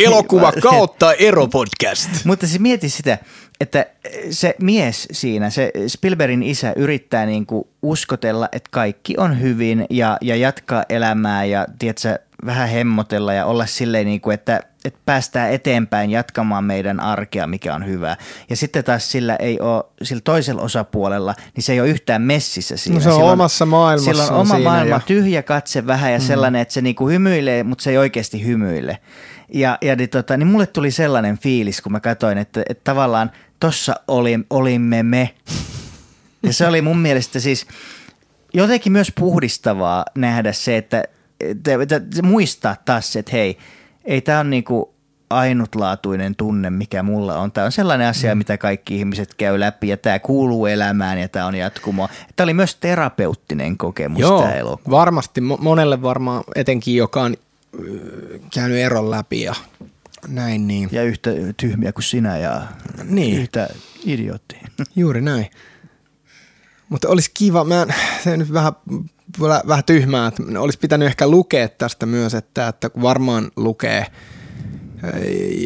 Elokuva 0.05 0.51
kautta 0.71 1.13
eropodcast. 1.13 2.09
Mutta 2.25 2.47
siis 2.47 2.59
mieti 2.59 2.89
sitä, 2.89 3.17
että 3.59 3.85
se 4.29 4.55
mies 4.61 5.07
siinä, 5.11 5.49
se 5.49 5.71
Spielbergin 5.87 6.43
isä 6.43 6.73
yrittää 6.75 7.25
niin 7.25 7.45
kuin 7.45 7.63
uskotella, 7.81 8.49
että 8.51 8.69
kaikki 8.71 9.17
on 9.17 9.41
hyvin 9.41 9.85
ja, 9.89 10.17
ja 10.21 10.35
jatkaa 10.35 10.83
elämää 10.89 11.45
ja 11.45 11.67
tiedätkö, 11.79 12.19
vähän 12.45 12.69
hemmotella 12.69 13.33
ja 13.33 13.45
olla 13.45 13.65
silleen, 13.65 14.05
niin 14.05 14.21
kuin, 14.21 14.33
että, 14.33 14.59
että 14.85 14.99
päästään 15.05 15.51
eteenpäin 15.51 16.09
jatkamaan 16.09 16.63
meidän 16.63 16.99
arkea, 16.99 17.47
mikä 17.47 17.75
on 17.75 17.85
hyvä. 17.85 18.17
Ja 18.49 18.55
sitten 18.55 18.83
taas 18.83 19.11
sillä 19.11 19.35
ei 19.35 19.59
ole, 19.59 19.83
sillä 20.03 20.21
toisella 20.23 20.61
osapuolella, 20.61 21.35
niin 21.55 21.63
se 21.63 21.73
ei 21.73 21.81
ole 21.81 21.89
yhtään 21.89 22.21
messissä 22.21 22.77
siinä. 22.77 22.95
No 22.95 23.01
se 23.03 23.09
on 23.09 23.15
silloin, 23.15 23.33
omassa 23.33 23.65
maailmassa. 23.65 24.11
Sillä 24.11 24.23
on 24.23 24.41
oma 24.41 24.59
maailma, 24.59 24.95
ja... 24.95 25.01
tyhjä 25.05 25.43
katse 25.43 25.87
vähän 25.87 26.13
ja 26.13 26.19
mm. 26.19 26.25
sellainen, 26.25 26.61
että 26.61 26.73
se 26.73 26.81
niin 26.81 26.95
kuin 26.95 27.13
hymyilee, 27.13 27.63
mutta 27.63 27.83
se 27.83 27.89
ei 27.89 27.97
oikeasti 27.97 28.45
hymyile. 28.45 28.97
Ja, 29.53 29.77
ja 29.81 29.95
niin, 29.95 30.09
tota, 30.09 30.37
niin 30.37 30.47
mulle 30.47 30.67
tuli 30.67 30.91
sellainen 30.91 31.37
fiilis, 31.37 31.81
kun 31.81 31.91
mä 31.91 31.99
katsoin, 31.99 32.37
että, 32.37 32.63
että 32.69 32.81
tavallaan 32.83 33.31
tossa 33.59 33.95
oli, 34.07 34.39
olimme 34.49 35.03
me. 35.03 35.33
Ja 36.43 36.53
se 36.53 36.67
oli 36.67 36.81
mun 36.81 36.99
mielestä 36.99 37.39
siis 37.39 37.67
jotenkin 38.53 38.91
myös 38.91 39.11
puhdistavaa 39.19 40.05
nähdä 40.15 40.51
se, 40.51 40.77
että, 40.77 41.03
että, 41.39 41.73
että, 41.81 41.95
että 41.95 42.21
muistaa 42.21 42.75
taas 42.85 43.13
se, 43.13 43.19
että 43.19 43.31
hei, 43.31 43.57
ei 44.05 44.21
tämä 44.21 44.39
on 44.39 44.49
niinku 44.49 44.93
ainutlaatuinen 45.29 46.35
tunne, 46.35 46.69
mikä 46.69 47.03
mulla 47.03 47.39
on. 47.39 47.51
Tämä 47.51 47.65
on 47.65 47.71
sellainen 47.71 48.07
asia, 48.07 48.35
mm. 48.35 48.37
mitä 48.37 48.57
kaikki 48.57 48.97
ihmiset 48.97 49.33
käy 49.33 49.59
läpi 49.59 49.87
ja 49.87 49.97
tämä 49.97 50.19
kuuluu 50.19 50.65
elämään 50.65 51.19
ja 51.19 51.29
tämä 51.29 51.45
on 51.45 51.55
jatkumo. 51.55 52.09
Tämä 52.35 52.45
oli 52.45 52.53
myös 52.53 52.75
terapeuttinen 52.75 53.77
kokemus 53.77 54.19
Joo, 54.19 54.41
tämä 54.41 54.53
elokuva. 54.53 54.97
varmasti. 54.97 55.41
Monelle 55.41 56.01
varmaan 56.01 56.43
etenkin, 56.55 56.95
joka 56.95 57.21
on 57.21 57.35
käynyt 58.53 58.77
eron 58.77 59.11
läpi 59.11 59.41
ja 59.41 59.53
näin 60.27 60.67
niin. 60.67 60.89
Ja 60.91 61.03
yhtä 61.03 61.29
tyhmiä 61.57 61.91
kuin 61.91 62.03
sinä 62.03 62.37
ja 62.37 62.61
niin. 63.03 63.39
yhtä 63.41 63.69
idiootti. 64.05 64.57
Juuri 64.95 65.21
näin. 65.21 65.47
Mutta 66.89 67.09
olisi 67.09 67.31
kiva, 67.33 67.63
mä 67.63 67.85
se 68.23 68.37
nyt 68.37 68.53
vähän, 68.53 68.73
vähän 69.39 69.83
tyhmää, 69.83 70.27
että 70.27 70.43
olisi 70.59 70.79
pitänyt 70.79 71.05
ehkä 71.05 71.27
lukea 71.27 71.69
tästä 71.69 72.05
myös, 72.05 72.33
että, 72.33 72.67
että 72.67 72.89
kun 72.89 73.01
varmaan 73.01 73.51
lukee 73.55 74.05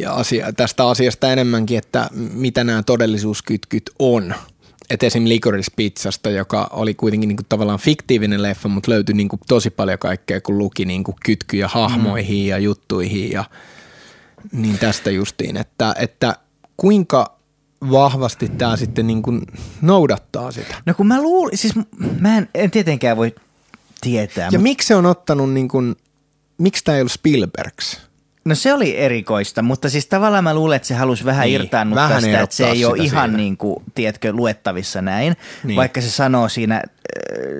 asia, 0.10 0.54
tästä 0.54 0.88
asiasta 0.90 1.32
enemmänkin, 1.32 1.78
että 1.78 2.10
mitä 2.34 2.64
nämä 2.64 2.84
todellisuuskytkyt 2.84 3.92
on. 4.00 4.36
Et 4.90 5.04
esim. 5.04 5.24
Licorice 5.26 5.72
Pizzasta, 5.76 6.30
joka 6.30 6.70
oli 6.72 6.94
kuitenkin 6.94 7.28
niinku 7.28 7.44
tavallaan 7.50 7.80
fiktiivinen 7.80 8.42
leffa, 8.42 8.70
mutta 8.70 8.92
löytyi 8.92 9.16
niinku 9.16 9.40
tosi 9.48 9.70
paljon 9.70 10.00
kaikkea, 10.00 10.42
kun 10.42 10.58
luki 10.58 10.86
niinku 10.86 11.16
kytkyjä 11.26 11.68
hahmoihin 11.68 12.44
mm. 12.44 12.50
ja 12.50 12.58
juttuihin 12.58 13.32
ja 13.32 13.46
niin 14.52 14.78
tästä 14.78 15.12
justiin, 15.12 15.58
että, 15.58 15.96
että 16.00 16.36
kuinka 16.78 17.38
vahvasti 17.92 18.50
tämä 18.50 18.78
sitten 18.78 19.08
niin 19.08 19.22
kuin 19.22 19.42
noudattaa 19.82 20.52
sitä. 20.52 20.76
No 20.86 20.94
kun 20.94 21.08
mä 21.08 21.22
luulin, 21.22 21.58
siis 21.58 21.74
mä 22.20 22.38
en, 22.38 22.50
en 22.54 22.72
tietenkään 22.72 23.18
voi 23.18 23.36
tietää. 24.02 24.46
Ja 24.46 24.52
mutta... 24.52 24.60
miksi 24.60 24.88
se 24.88 24.96
on 24.96 25.06
ottanut, 25.06 25.54
niin 25.54 25.68
kuin, 25.68 25.96
miksi 26.58 26.84
tämä 26.84 26.96
ei 26.96 27.02
ollut 27.02 27.12
Spielbergs? 27.12 28.08
No 28.46 28.56
se 28.56 28.74
oli 28.74 28.98
erikoista, 28.98 29.62
mutta 29.62 29.90
siis 29.90 30.08
tavallaan 30.08 30.44
mä 30.44 30.54
luulen, 30.54 30.76
että 30.76 30.88
se 30.88 30.94
halusi 30.96 31.26
vähän 31.26 31.46
niin, 31.46 31.62
irtaannuttaa 31.62 32.10
vähän 32.10 32.22
sitä, 32.22 32.42
että 32.42 32.56
se 32.56 32.70
ei 32.70 32.86
ole 32.86 32.98
ihan 32.98 33.34
niin 33.34 33.58
kuin, 33.58 33.84
tiedätkö, 33.96 34.32
luettavissa 34.32 35.02
näin. 35.02 35.36
Niin. 35.64 35.76
Vaikka 35.76 36.02
se 36.02 36.10
sanoo 36.10 36.50
siinä 36.50 36.76
äh, 36.76 36.84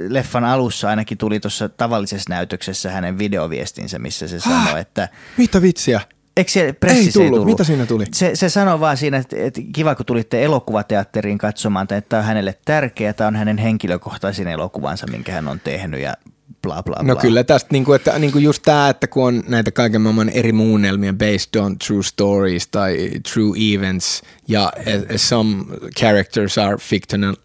leffan 0.10 0.46
alussa, 0.46 0.90
ainakin 0.90 1.18
tuli 1.18 1.40
tuossa 1.40 1.70
tavallisessa 1.70 2.30
näytöksessä 2.34 2.92
hänen 2.92 3.18
videoviestinsä, 3.18 4.00
missä 4.00 4.28
se 4.28 4.40
sanoi, 4.40 4.80
että... 4.80 5.10
Mitä 5.38 5.62
vitsiä? 5.62 6.02
Eikö 6.38 6.52
se 6.52 6.74
pressissä 6.80 7.08
ei 7.08 7.12
tullut. 7.14 7.26
ei 7.26 7.30
tullut? 7.30 7.48
Mitä 7.48 7.64
siinä 7.64 7.86
tuli? 7.86 8.06
Se, 8.14 8.32
se 8.34 8.50
sanoo 8.50 8.80
vaan 8.80 8.98
siinä, 8.98 9.18
että, 9.18 9.36
että 9.40 9.62
kiva 9.74 9.96
kun 9.96 10.06
tulitte 10.06 10.44
elokuvateatteriin 10.44 11.38
katsomaan, 11.38 11.84
että 11.84 12.02
tämä 12.02 12.20
on 12.20 12.26
hänelle 12.26 12.58
tärkeää, 12.66 13.14
tämä 13.14 13.28
on 13.28 13.36
hänen 13.36 13.58
henkilökohtaisin 13.58 14.48
elokuvansa, 14.48 15.08
minkä 15.08 15.32
hän 15.32 15.48
on 15.48 15.60
tehnyt 15.60 16.02
ja 16.02 16.14
bla 16.62 16.84
bla 16.84 16.96
no 16.96 17.04
bla. 17.04 17.14
No 17.14 17.16
kyllä 17.16 17.44
tästä, 17.44 17.68
niin 17.72 17.86
kuin, 17.86 17.96
että, 17.96 18.20
niin 18.20 18.32
kuin 18.32 18.44
just 18.44 18.64
tämä, 18.64 18.90
että 18.90 19.08
kun 19.08 19.28
on 19.28 19.44
näitä 19.48 19.72
kaiken 19.72 20.02
maailman 20.02 20.30
eri 20.30 20.52
muunnelmia 20.52 21.14
based 21.14 21.62
on 21.62 21.78
true 21.78 22.04
stories 22.04 22.68
tai 22.68 23.10
true 23.34 23.58
events 23.74 24.22
ja 24.48 24.74
some 25.16 25.64
characters 26.00 26.58
are 26.58 26.78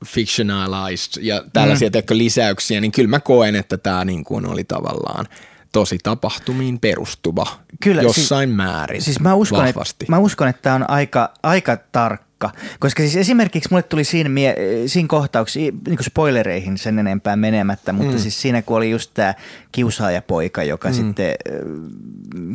fictionalized 0.06 1.23
ja 1.23 1.44
tällaisia 1.52 1.89
mm. 1.89 2.19
lisäyksiä, 2.19 2.81
niin 2.81 2.93
kyllä 2.93 3.09
mä 3.09 3.20
koen, 3.20 3.56
että 3.56 3.78
tämä 3.78 4.05
niin 4.05 4.24
kuin 4.24 4.47
oli 4.47 4.64
tavallaan– 4.64 5.27
tosi 5.73 5.99
tapahtumiin 6.03 6.81
perustuva 6.81 7.47
Kyllä, 7.82 8.03
jossain 8.03 8.49
siis, 8.49 8.57
määrin 8.57 9.03
siis 9.03 9.20
mä 9.20 9.35
uskon, 9.35 9.59
vahvasti. 9.59 10.05
Että, 10.05 10.12
mä 10.12 10.19
uskon, 10.19 10.49
että 10.49 10.62
tämä 10.62 10.74
on 10.74 10.90
aika, 10.90 11.32
aika 11.43 11.77
tarkka, 11.93 12.51
koska 12.78 13.03
siis 13.03 13.16
esimerkiksi 13.16 13.69
mulle 13.70 13.82
tuli 13.82 14.05
siinä, 14.05 14.28
mie, 14.28 14.57
siinä 14.86 15.09
kohtauksessa, 15.09 15.59
niin 15.61 15.73
kuin 15.85 16.05
spoilereihin 16.05 16.78
sen 16.78 16.99
enempää 16.99 17.36
menemättä, 17.36 17.93
mutta 17.93 18.12
mm. 18.12 18.19
siis 18.19 18.43
siinä 18.43 18.62
kun 18.62 18.77
oli 18.77 18.90
just 18.90 19.11
tämä 19.15 19.35
kiusaajapoika, 19.73 20.62
joka 20.62 20.89
mm. 20.89 20.94
sitten 20.94 21.35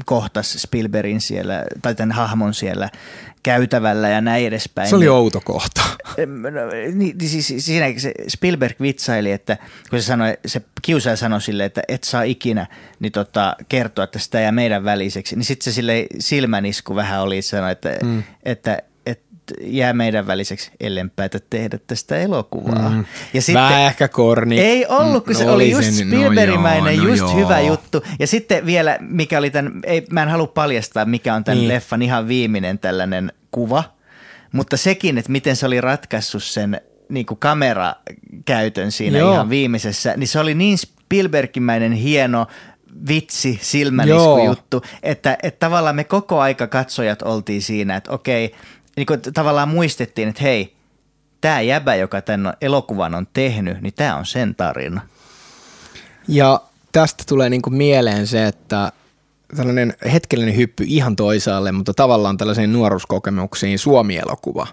kohtasi 0.06 0.60
Spielbergin 0.60 1.22
siellä, 1.22 1.64
tai 1.82 1.96
tämän 1.96 2.12
hahmon 2.12 2.54
siellä 2.54 2.90
käytävällä 3.48 4.10
ja 4.10 4.22
näin 4.22 4.48
edespäin. 4.48 4.90
Se 4.90 4.96
oli 4.96 5.04
niin, 5.04 5.12
outo 5.12 5.42
kohta. 5.44 5.82
No, 6.18 6.70
niin, 6.72 7.18
niin, 7.18 7.30
siis 7.30 7.54
siinä 7.66 7.86
se 7.98 8.12
Spielberg 8.28 8.82
vitsaili, 8.82 9.32
että 9.32 9.58
kun 9.90 10.02
se, 10.02 10.06
sanoi, 10.06 10.38
se 10.46 10.62
kiusaaja 10.82 11.16
sanoi 11.16 11.42
sille, 11.42 11.66
että 11.66 11.82
et 11.88 12.04
saa 12.04 12.24
ikinä 12.24 12.68
niin 13.00 13.12
tota, 13.12 13.56
kertoa 13.70 14.08
tästä 14.08 14.40
ja 14.40 14.52
meidän 14.52 14.84
väliseksi, 14.84 15.36
niin 15.36 15.46
sitten 15.46 15.64
se 15.64 15.76
sille 15.76 16.08
silmänisku 16.20 16.96
vähän 16.96 17.22
oli 17.22 17.42
sanoi, 17.42 17.72
että, 17.72 17.98
mm. 18.04 18.24
että 18.46 18.82
jää 19.62 19.94
meidän 19.94 20.28
väliseksi, 20.28 20.72
ellen 20.80 21.10
päätä 21.10 21.40
tehdä 21.50 21.80
tästä 21.88 22.18
elokuvaa. 22.18 22.90
Mm. 22.90 23.06
Ja 23.34 23.42
sitten, 23.42 23.64
Vähän 23.64 23.82
ehkä 23.82 24.08
korni. 24.08 24.60
Ei 24.60 24.86
ollut, 24.88 25.26
kun 25.26 25.36
se 25.36 25.46
no, 25.46 25.54
oli 25.54 25.72
just 25.72 25.94
Spielbergimäinen, 25.94 26.98
no, 26.98 27.04
no 27.04 27.10
just 27.10 27.20
joo. 27.20 27.36
hyvä 27.36 27.60
juttu. 27.60 28.04
Ja 28.20 28.28
sitten 28.28 28.66
vielä, 28.66 28.98
mikä 29.02 29.38
oli 29.38 29.50
tämän, 29.50 29.80
ei, 29.84 30.06
mä 30.12 30.24
en 30.24 30.30
halua 30.30 30.48
paljastaa, 30.48 31.06
mikä 31.06 31.36
on 31.36 31.44
tämän 31.44 31.58
niin. 31.58 31.68
leffan 31.68 32.02
ihan 32.02 32.28
viimeinen 32.28 32.80
tällainen 32.80 33.32
kuva, 33.52 33.84
mutta 34.52 34.78
sekin, 34.78 35.18
että 35.18 35.32
miten 35.32 35.56
se 35.56 35.66
oli 35.66 35.82
ratkaissut 35.82 36.44
sen 36.44 36.82
niin 37.10 37.26
kuin 37.26 37.38
kamerakäytön 37.38 38.92
siinä 38.92 39.18
Joo. 39.18 39.34
ihan 39.34 39.50
viimeisessä, 39.50 40.14
niin 40.18 40.28
se 40.28 40.40
oli 40.40 40.54
niin 40.54 40.78
Spielbergimäinen 40.78 41.92
hieno 41.92 42.48
vitsi, 43.08 43.60
silmänisku 43.62 44.40
juttu, 44.46 44.82
että, 45.04 45.38
että 45.44 45.66
tavallaan 45.66 45.96
me 45.96 46.04
koko 46.04 46.40
aika 46.40 46.68
katsojat 46.68 47.22
oltiin 47.22 47.62
siinä, 47.62 47.96
että 47.96 48.12
okei, 48.12 48.56
niin 48.96 49.06
kuin 49.06 49.22
tavallaan 49.34 49.70
muistettiin, 49.70 50.30
että 50.30 50.44
hei, 50.44 50.76
tämä 51.42 51.62
jäbä, 51.62 51.96
joka 51.96 52.22
tämän 52.22 52.54
elokuvan 52.62 53.16
on 53.16 53.28
tehnyt, 53.34 53.82
niin 53.82 53.94
tämä 53.94 54.16
on 54.16 54.26
sen 54.26 54.56
tarina. 54.56 55.02
Ja 56.28 56.62
tästä 56.92 57.24
tulee 57.28 57.50
niin 57.50 57.62
kuin 57.62 57.76
mieleen 57.76 58.28
se, 58.28 58.48
että 58.48 58.92
tällainen 59.56 59.94
hetkellinen 60.14 60.56
hyppy 60.56 60.84
ihan 60.88 61.16
toisaalle, 61.16 61.72
mutta 61.72 61.94
tavallaan 61.94 62.38
tällaisiin 62.38 62.74
nuoruuskokemuksiin 62.74 63.80
Suomi-elokuva, 63.80 64.68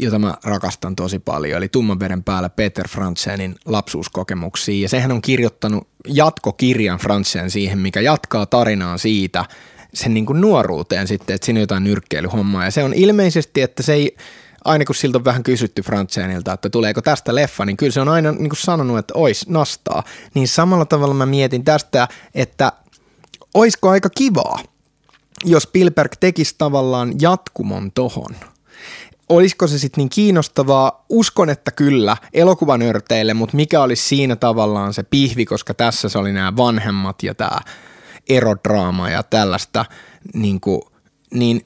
jota 0.00 0.18
mä 0.18 0.34
rakastan 0.44 0.96
tosi 0.96 1.18
paljon, 1.18 1.58
eli 1.58 1.68
Tummanveren 1.68 2.24
päällä 2.24 2.48
Peter 2.48 2.88
Franzenin 2.88 3.54
lapsuuskokemuksiin. 3.64 4.82
Ja 4.82 4.88
sehän 4.88 5.12
on 5.12 5.22
kirjoittanut 5.22 5.88
jatkokirjan 6.08 6.98
Franzen 6.98 7.50
siihen, 7.50 7.78
mikä 7.78 8.00
jatkaa 8.00 8.46
tarinaa 8.46 8.98
siitä– 8.98 9.44
sen 9.96 10.14
niin 10.14 10.26
kuin 10.26 10.40
nuoruuteen 10.40 11.06
sitten, 11.06 11.34
että 11.34 11.44
siinä 11.44 11.58
on 11.58 11.62
jotain 11.62 11.84
nyrkkeilyhommaa. 11.84 12.64
Ja 12.64 12.70
se 12.70 12.84
on 12.84 12.94
ilmeisesti, 12.94 13.62
että 13.62 13.82
se 13.82 13.92
ei, 13.92 14.16
aina 14.64 14.84
kun 14.84 14.94
siltä 14.94 15.18
on 15.18 15.24
vähän 15.24 15.42
kysytty 15.42 15.82
Frantsenilta, 15.82 16.52
että 16.52 16.70
tuleeko 16.70 17.02
tästä 17.02 17.34
leffa, 17.34 17.64
niin 17.64 17.76
kyllä 17.76 17.92
se 17.92 18.00
on 18.00 18.08
aina 18.08 18.32
niin 18.32 18.48
kuin 18.48 18.56
sanonut, 18.56 18.98
että 18.98 19.14
ois 19.16 19.48
nastaa. 19.48 20.02
Niin 20.34 20.48
samalla 20.48 20.84
tavalla 20.84 21.14
mä 21.14 21.26
mietin 21.26 21.64
tästä, 21.64 22.08
että 22.34 22.72
oisko 23.56 23.88
aika 23.88 24.10
kivaa, 24.10 24.58
jos 25.44 25.62
Spielberg 25.62 26.12
tekisi 26.20 26.54
tavallaan 26.58 27.12
jatkumon 27.20 27.92
tohon. 27.92 28.36
olisiko 29.28 29.66
se 29.66 29.78
sitten 29.78 30.02
niin 30.02 30.08
kiinnostavaa? 30.08 31.04
Uskon, 31.08 31.50
että 31.50 31.70
kyllä 31.70 32.16
elokuvanörteille, 32.32 33.34
mutta 33.34 33.56
mikä 33.56 33.82
olisi 33.82 34.08
siinä 34.08 34.36
tavallaan 34.36 34.94
se 34.94 35.02
pihvi, 35.02 35.44
koska 35.44 35.74
tässä 35.74 36.08
se 36.08 36.18
oli 36.18 36.32
nämä 36.32 36.56
vanhemmat 36.56 37.22
ja 37.22 37.34
tämä 37.34 37.58
erodraama 38.28 39.10
ja 39.10 39.22
tällaista, 39.22 39.84
niin, 40.34 40.60
kuin, 40.60 40.82
niin 41.34 41.60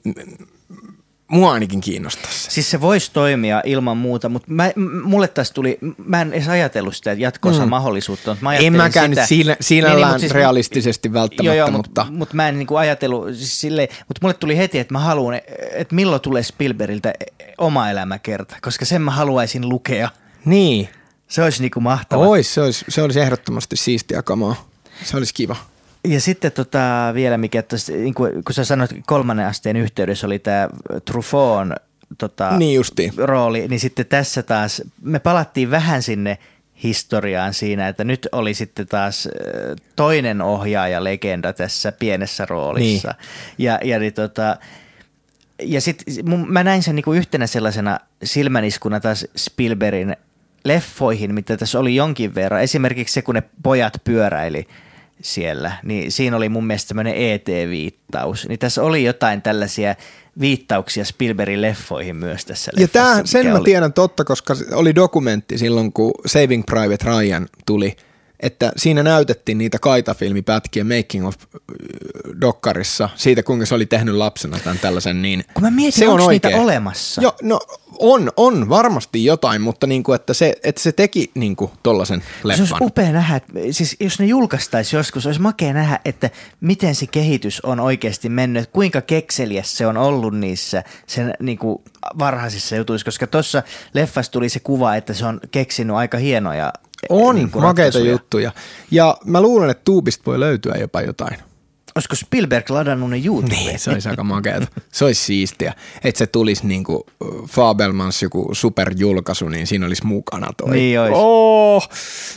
mua 1.31 1.53
ainakin 1.53 1.81
kiinnostaisi. 1.81 2.51
Siis 2.51 2.71
se 2.71 2.81
voisi 2.81 3.11
toimia 3.13 3.61
ilman 3.65 3.97
muuta, 3.97 4.29
mutta 4.29 4.47
mä, 4.51 4.71
mulle 5.03 5.27
tässä 5.27 5.53
tuli, 5.53 5.77
mä 6.05 6.21
en 6.21 6.33
edes 6.33 6.47
ajatellut 6.47 6.95
sitä 6.95 7.13
jatkossa 7.13 7.63
mm. 7.63 7.69
mahdollisuutta. 7.69 8.31
Mutta 8.31 8.43
mä 8.43 8.55
en 8.55 8.73
mäkään 8.73 9.09
sitä, 9.11 9.21
nyt 9.21 9.27
siinä, 9.27 9.55
siinällään 9.61 9.97
niin, 9.97 10.11
niin, 10.11 10.19
siis, 10.19 10.31
realistisesti 10.31 11.13
välttämättä, 11.13 11.43
joo, 11.43 11.55
joo, 11.55 11.71
mutta... 11.71 12.01
Mutta 12.03 12.17
mut 12.17 12.33
mä 12.33 12.49
en 12.49 12.59
niinku 12.59 12.75
ajatellut 12.75 13.35
siis 13.35 13.61
silleen, 13.61 13.87
mutta 14.07 14.19
mulle 14.21 14.33
tuli 14.33 14.57
heti, 14.57 14.79
että 14.79 14.93
mä 14.93 14.99
haluan, 14.99 15.41
että 15.71 15.95
milloin 15.95 16.21
tulee 16.21 16.43
Spielbergiltä 16.43 17.13
oma 17.57 17.89
elämäkerta, 17.89 18.55
koska 18.61 18.85
sen 18.85 19.01
mä 19.01 19.11
haluaisin 19.11 19.69
lukea. 19.69 20.09
Niin. 20.45 20.89
Se 21.27 21.43
olisi 21.43 21.61
niinku 21.61 21.79
mahtavaa. 21.79 22.27
Ois, 22.27 22.53
se 22.53 22.61
olisi, 22.61 22.85
se 22.89 23.01
olisi 23.01 23.19
ehdottomasti 23.19 23.75
siistiä 23.75 24.21
kamaa. 24.21 24.69
Se 25.03 25.17
olisi 25.17 25.33
kiva. 25.33 25.55
Ja 26.07 26.21
sitten 26.21 26.51
tota, 26.51 27.11
vielä 27.13 27.37
mikä, 27.37 27.61
tos, 27.61 27.89
niin 27.89 28.13
kuin, 28.13 28.43
kun 28.43 28.53
sä 28.53 28.65
sanoit 28.65 28.91
kolmannen 29.07 29.45
asteen 29.45 29.77
yhteydessä 29.77 30.27
oli 30.27 30.39
tämä 30.39 30.69
Truffaut 31.05 31.67
tota, 32.17 32.57
niin 32.57 32.81
rooli, 33.17 33.67
niin 33.67 33.79
sitten 33.79 34.05
tässä 34.05 34.43
taas 34.43 34.81
me 35.01 35.19
palattiin 35.19 35.71
vähän 35.71 36.03
sinne 36.03 36.37
historiaan 36.83 37.53
siinä, 37.53 37.87
että 37.87 38.03
nyt 38.03 38.27
oli 38.31 38.53
sitten 38.53 38.87
taas 38.87 39.27
toinen 39.95 40.41
ohjaaja 40.41 41.03
legenda 41.03 41.53
tässä 41.53 41.91
pienessä 41.91 42.45
roolissa. 42.45 43.07
Niin. 43.07 43.65
Ja, 43.65 43.79
ja, 43.83 43.99
niin, 43.99 44.13
tota, 44.13 44.57
ja 45.61 45.81
sitten 45.81 46.29
mä 46.47 46.63
näin 46.63 46.83
sen 46.83 46.95
niin 46.95 47.15
yhtenä 47.15 47.47
sellaisena 47.47 47.99
silmäniskuna 48.23 48.99
taas 48.99 49.27
Spielbergin 49.37 50.15
leffoihin, 50.65 51.33
mitä 51.33 51.57
tässä 51.57 51.79
oli 51.79 51.95
jonkin 51.95 52.35
verran. 52.35 52.61
Esimerkiksi 52.61 53.13
se, 53.13 53.21
kun 53.21 53.35
ne 53.35 53.43
pojat 53.63 54.01
pyöräili– 54.03 54.67
siellä, 55.21 55.71
niin 55.83 56.11
siinä 56.11 56.37
oli 56.37 56.49
mun 56.49 56.67
mielestä 56.67 56.87
tämmöinen 56.87 57.13
ET-viittaus. 57.15 58.47
Niin 58.47 58.59
tässä 58.59 58.83
oli 58.83 59.03
jotain 59.03 59.41
tällaisia 59.41 59.95
viittauksia 60.39 61.05
Spielbergin 61.05 61.61
leffoihin 61.61 62.15
myös 62.15 62.45
tässä 62.45 62.71
Ja 62.77 62.87
tämän, 62.87 63.27
sen 63.27 63.47
mä 63.47 63.55
oli... 63.55 63.65
tiedän 63.65 63.93
totta, 63.93 64.23
koska 64.23 64.55
oli 64.71 64.95
dokumentti 64.95 65.57
silloin, 65.57 65.93
kun 65.93 66.11
Saving 66.25 66.63
Private 66.65 67.05
Ryan 67.05 67.47
tuli, 67.65 67.95
että 68.41 68.71
siinä 68.77 69.03
näytettiin 69.03 69.57
niitä 69.57 69.79
kaitafilmipätkiä 69.79 70.83
Making 70.83 71.27
of 71.27 71.35
Dokkarissa 72.41 73.09
siitä, 73.15 73.43
kuinka 73.43 73.65
se 73.65 73.75
oli 73.75 73.85
tehnyt 73.85 74.15
lapsena 74.15 74.59
tämän 74.63 74.79
tällaisen, 74.79 75.21
niin 75.21 75.45
Kun 75.53 75.63
mä 75.63 75.71
mietin, 75.71 75.99
se 75.99 76.07
on 76.07 76.29
niitä 76.29 76.49
olemassa? 76.57 77.21
Joo, 77.21 77.35
no 77.41 77.59
on, 77.99 78.31
on 78.37 78.69
varmasti 78.69 79.25
jotain, 79.25 79.61
mutta 79.61 79.87
niin 79.87 80.03
kuin, 80.03 80.15
että, 80.15 80.33
se, 80.33 80.55
että 80.63 80.81
se 80.81 80.91
teki 80.91 81.31
niin 81.35 81.55
kuin 81.55 81.71
tollasen 81.83 82.23
leffan. 82.43 82.67
Se 82.67 82.73
olisi 82.73 82.85
upea 82.85 83.11
nähdä, 83.11 83.35
että 83.35 83.53
siis 83.71 83.95
jos 83.99 84.19
ne 84.19 84.25
julkaistaisi 84.25 84.95
joskus, 84.95 85.25
olisi 85.25 85.41
makea 85.41 85.73
nähdä, 85.73 85.99
että 86.05 86.29
miten 86.61 86.95
se 86.95 87.07
kehitys 87.07 87.61
on 87.61 87.79
oikeasti 87.79 88.29
mennyt, 88.29 88.69
kuinka 88.73 89.01
kekseliäs 89.01 89.77
se 89.77 89.87
on 89.87 89.97
ollut 89.97 90.37
niissä 90.37 90.83
sen 91.07 91.33
niin 91.39 91.57
kuin 91.57 91.81
varhaisissa 92.19 92.75
jutuissa, 92.75 93.05
koska 93.05 93.27
tuossa 93.27 93.63
leffassa 93.93 94.31
tuli 94.31 94.49
se 94.49 94.59
kuva, 94.59 94.95
että 94.95 95.13
se 95.13 95.25
on 95.25 95.39
keksinyt 95.51 95.95
aika 95.95 96.17
hienoja 96.17 96.73
on 97.09 97.35
niin 97.35 97.51
makeita 97.53 97.99
juttuja. 97.99 98.51
Ja 98.91 99.17
mä 99.25 99.41
luulen, 99.41 99.69
että 99.69 99.81
tuubista 99.85 100.23
voi 100.25 100.39
löytyä 100.39 100.75
jopa 100.75 101.01
jotain. 101.01 101.37
Olisiko 101.95 102.15
Spielberg 102.15 102.69
ladannut 102.69 103.09
ne 103.09 103.21
YouTubeen? 103.25 103.65
Niin, 103.65 103.79
se 103.79 103.91
olisi 103.91 104.09
aika 104.09 104.23
makeata. 104.23 104.67
Se 104.91 105.05
olisi 105.05 105.23
siistiä. 105.23 105.73
Että 106.03 106.19
se 106.19 106.27
tulisi 106.27 106.67
niin 106.67 106.83
kuin 106.83 107.03
Fabelmans 107.49 108.23
joku 108.23 108.49
superjulkaisu, 108.51 109.49
niin 109.49 109.67
siinä 109.67 109.85
olisi 109.85 110.05
mukana 110.05 110.47
toi. 110.57 110.71
Niin 110.71 110.99
olisi. 110.99 111.13
Oh, 111.15 111.89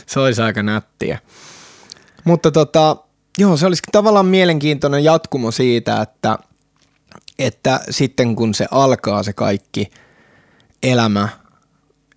se 0.05 0.19
olisi 0.19 0.41
aika 0.41 0.63
nättiä. 0.63 1.19
Mutta 2.23 2.51
tota, 2.51 2.97
joo, 3.37 3.57
se 3.57 3.65
olisi 3.65 3.81
tavallaan 3.91 4.25
mielenkiintoinen 4.25 5.03
jatkumo 5.03 5.51
siitä, 5.51 6.01
että, 6.01 6.37
että 7.39 7.79
sitten 7.89 8.35
kun 8.35 8.53
se 8.53 8.65
alkaa 8.71 9.23
se 9.23 9.33
kaikki 9.33 9.91
elämä 10.83 11.29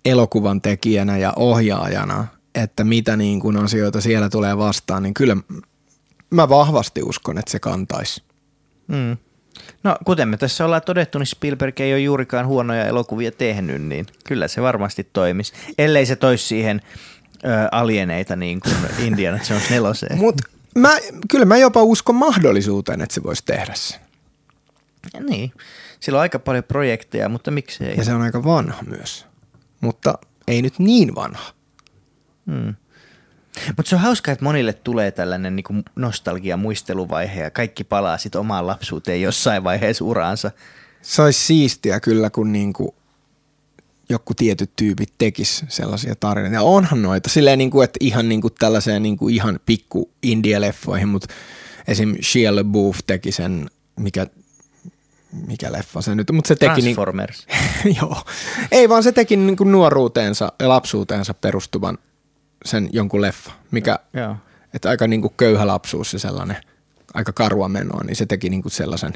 elokuvan 0.05 0.61
tekijänä 0.61 1.17
ja 1.17 1.33
ohjaajana, 1.35 2.27
että 2.63 2.83
mitä 2.83 3.17
niin 3.17 3.39
kuin 3.39 3.57
asioita 3.57 4.01
siellä 4.01 4.29
tulee 4.29 4.57
vastaan, 4.57 5.03
niin 5.03 5.13
kyllä 5.13 5.37
mä 6.29 6.49
vahvasti 6.49 7.03
uskon, 7.03 7.37
että 7.37 7.51
se 7.51 7.59
kantaisi. 7.59 8.23
Mm. 8.87 9.17
No 9.83 9.97
kuten 10.05 10.29
me 10.29 10.37
tässä 10.37 10.65
ollaan 10.65 10.81
todettu, 10.81 11.19
niin 11.19 11.27
Spielberg 11.27 11.79
ei 11.79 11.93
ole 11.93 11.99
juurikaan 11.99 12.47
huonoja 12.47 12.85
elokuvia 12.85 13.31
tehnyt, 13.31 13.81
niin 13.81 14.05
kyllä 14.27 14.47
se 14.47 14.61
varmasti 14.61 15.09
toimisi. 15.13 15.53
Ellei 15.77 16.05
se 16.05 16.15
toisi 16.15 16.47
siihen 16.47 16.81
ö, 17.45 17.47
alieneita 17.71 18.35
niin 18.35 18.59
kuin 18.59 18.75
Indiana 19.07 19.39
Jones 19.49 19.69
neloseen. 19.69 20.17
Mut 20.17 20.41
mä, 20.75 20.97
kyllä 21.31 21.45
mä 21.45 21.57
jopa 21.57 21.83
uskon 21.83 22.15
mahdollisuuteen, 22.15 23.01
että 23.01 23.15
se 23.15 23.23
voisi 23.23 23.45
tehdä 23.45 23.73
sen. 23.75 23.99
Ja 25.13 25.19
niin, 25.19 25.51
sillä 25.99 26.17
on 26.17 26.21
aika 26.21 26.39
paljon 26.39 26.63
projekteja, 26.63 27.29
mutta 27.29 27.51
miksei. 27.51 27.97
Ja 27.97 28.03
se 28.03 28.13
on 28.13 28.21
aika 28.21 28.43
vanha 28.43 28.83
myös, 28.83 29.25
mutta 29.81 30.17
ei 30.47 30.61
nyt 30.61 30.79
niin 30.79 31.15
vanha. 31.15 31.58
Hmm. 32.49 32.75
Mutta 33.77 33.89
se 33.89 33.95
on 33.95 34.01
hauskaa, 34.01 34.31
että 34.31 34.45
monille 34.45 34.73
tulee 34.73 35.11
tällainen 35.11 35.55
niin 35.55 35.83
nostalgia 35.95 36.57
muisteluvaihe 36.57 37.41
ja 37.41 37.51
kaikki 37.51 37.83
palaa 37.83 38.17
sitten 38.17 38.41
omaan 38.41 38.67
lapsuuteen 38.67 39.21
jossain 39.21 39.63
vaiheessa 39.63 40.05
uraansa. 40.05 40.51
Se 41.01 41.21
olisi 41.21 41.39
siistiä 41.39 41.99
kyllä, 41.99 42.29
kun 42.29 42.51
niin 42.51 42.73
kuin 42.73 42.89
joku 44.09 44.33
tietyt 44.33 44.71
tyypit 44.75 45.13
tekis 45.17 45.65
sellaisia 45.67 46.15
tarinoita. 46.15 46.55
Ja 46.55 46.61
onhan 46.61 47.01
noita, 47.01 47.29
silleen 47.29 47.57
niin 47.57 47.71
kuin, 47.71 47.83
että 47.83 47.97
ihan 48.01 48.29
niin 48.29 48.41
kuin 48.41 48.53
tällaiseen 48.59 49.03
niin 49.03 49.17
kuin 49.17 49.35
ihan 49.35 49.59
pikku 49.65 50.11
indie-leffoihin, 50.23 51.05
mutta 51.07 51.33
esim. 51.87 52.15
Shia 52.21 52.55
LaBeouf 52.55 52.99
teki 53.07 53.31
sen, 53.31 53.69
mikä 53.95 54.27
mikä 55.47 55.71
leffa 55.71 56.01
se 56.01 56.15
nyt, 56.15 56.31
mutta 56.31 56.47
se 56.47 56.55
teki 56.55 56.81
niin- 56.81 56.83
Transformers. 56.95 57.47
Niin, 57.83 57.97
joo. 58.01 58.23
Ei 58.71 58.89
vaan 58.89 59.03
se 59.03 59.11
teki 59.11 59.35
niin 59.35 59.57
kuin 59.57 59.71
nuoruuteensa 59.71 60.51
ja 60.59 60.69
lapsuuteensa 60.69 61.33
perustuvan 61.33 61.97
sen 62.65 62.89
jonkun 62.93 63.21
leffa, 63.21 63.51
mikä, 63.71 63.99
Joo. 64.13 64.35
että 64.73 64.89
aika 64.89 65.07
niin 65.07 65.21
kuin 65.21 65.33
köyhä 65.37 65.67
lapsuus 65.67 66.13
ja 66.13 66.19
sellainen, 66.19 66.57
aika 67.13 67.33
karua 67.33 67.69
menoa, 67.69 68.03
niin 68.03 68.15
se 68.15 68.25
teki 68.25 68.49
niin 68.49 68.61
kuin 68.61 68.71
sellaisen, 68.71 69.13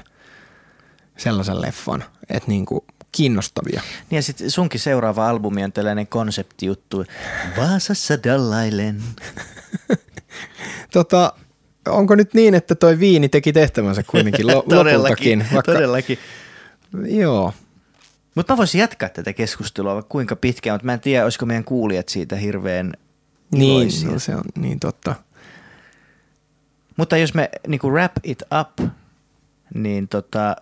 sellaisen 1.17 1.61
leffan, 1.61 2.03
että 2.29 2.49
niin 2.49 2.65
kuin 2.65 2.81
kiinnostavia. 3.11 3.81
Niin 4.09 4.15
ja 4.15 4.21
sitten 4.21 4.51
sunkin 4.51 4.79
seuraava 4.79 5.29
albumi 5.29 5.63
on 5.63 5.71
tällainen 5.71 6.07
konseptijuttu, 6.07 7.05
Vaasassa 7.57 8.23
dallailen. 8.23 9.03
tota, 10.93 11.33
onko 11.87 12.15
nyt 12.15 12.33
niin, 12.33 12.55
että 12.55 12.75
toi 12.75 12.99
viini 12.99 13.29
teki 13.29 13.53
tehtävänsä 13.53 14.03
kuitenkin 14.03 14.47
lo- 14.47 14.65
todellakin, 14.69 15.39
lopultakin? 15.39 15.45
Vaikka, 15.53 15.73
todellakin. 15.73 16.17
Joo. 17.05 17.53
Mutta 18.35 18.53
mä 18.53 18.57
voisin 18.57 18.81
jatkaa 18.81 19.09
tätä 19.09 19.33
keskustelua 19.33 19.93
vaikka 19.93 20.09
kuinka 20.09 20.35
pitkään, 20.35 20.75
mutta 20.75 20.85
mä 20.85 20.93
en 20.93 20.99
tiedä, 20.99 21.23
olisiko 21.23 21.45
meidän 21.45 21.63
kuulijat 21.63 22.09
siitä 22.09 22.35
hirveän 22.35 22.93
niin, 23.59 23.89
no 24.11 24.19
se 24.19 24.35
on 24.35 24.43
niin 24.55 24.79
totta. 24.79 25.15
Mutta 26.97 27.17
jos 27.17 27.33
me 27.33 27.49
niinku 27.67 27.91
wrap 27.91 28.11
it 28.23 28.43
up, 28.61 28.89
niin 29.73 30.07
tota... 30.07 30.55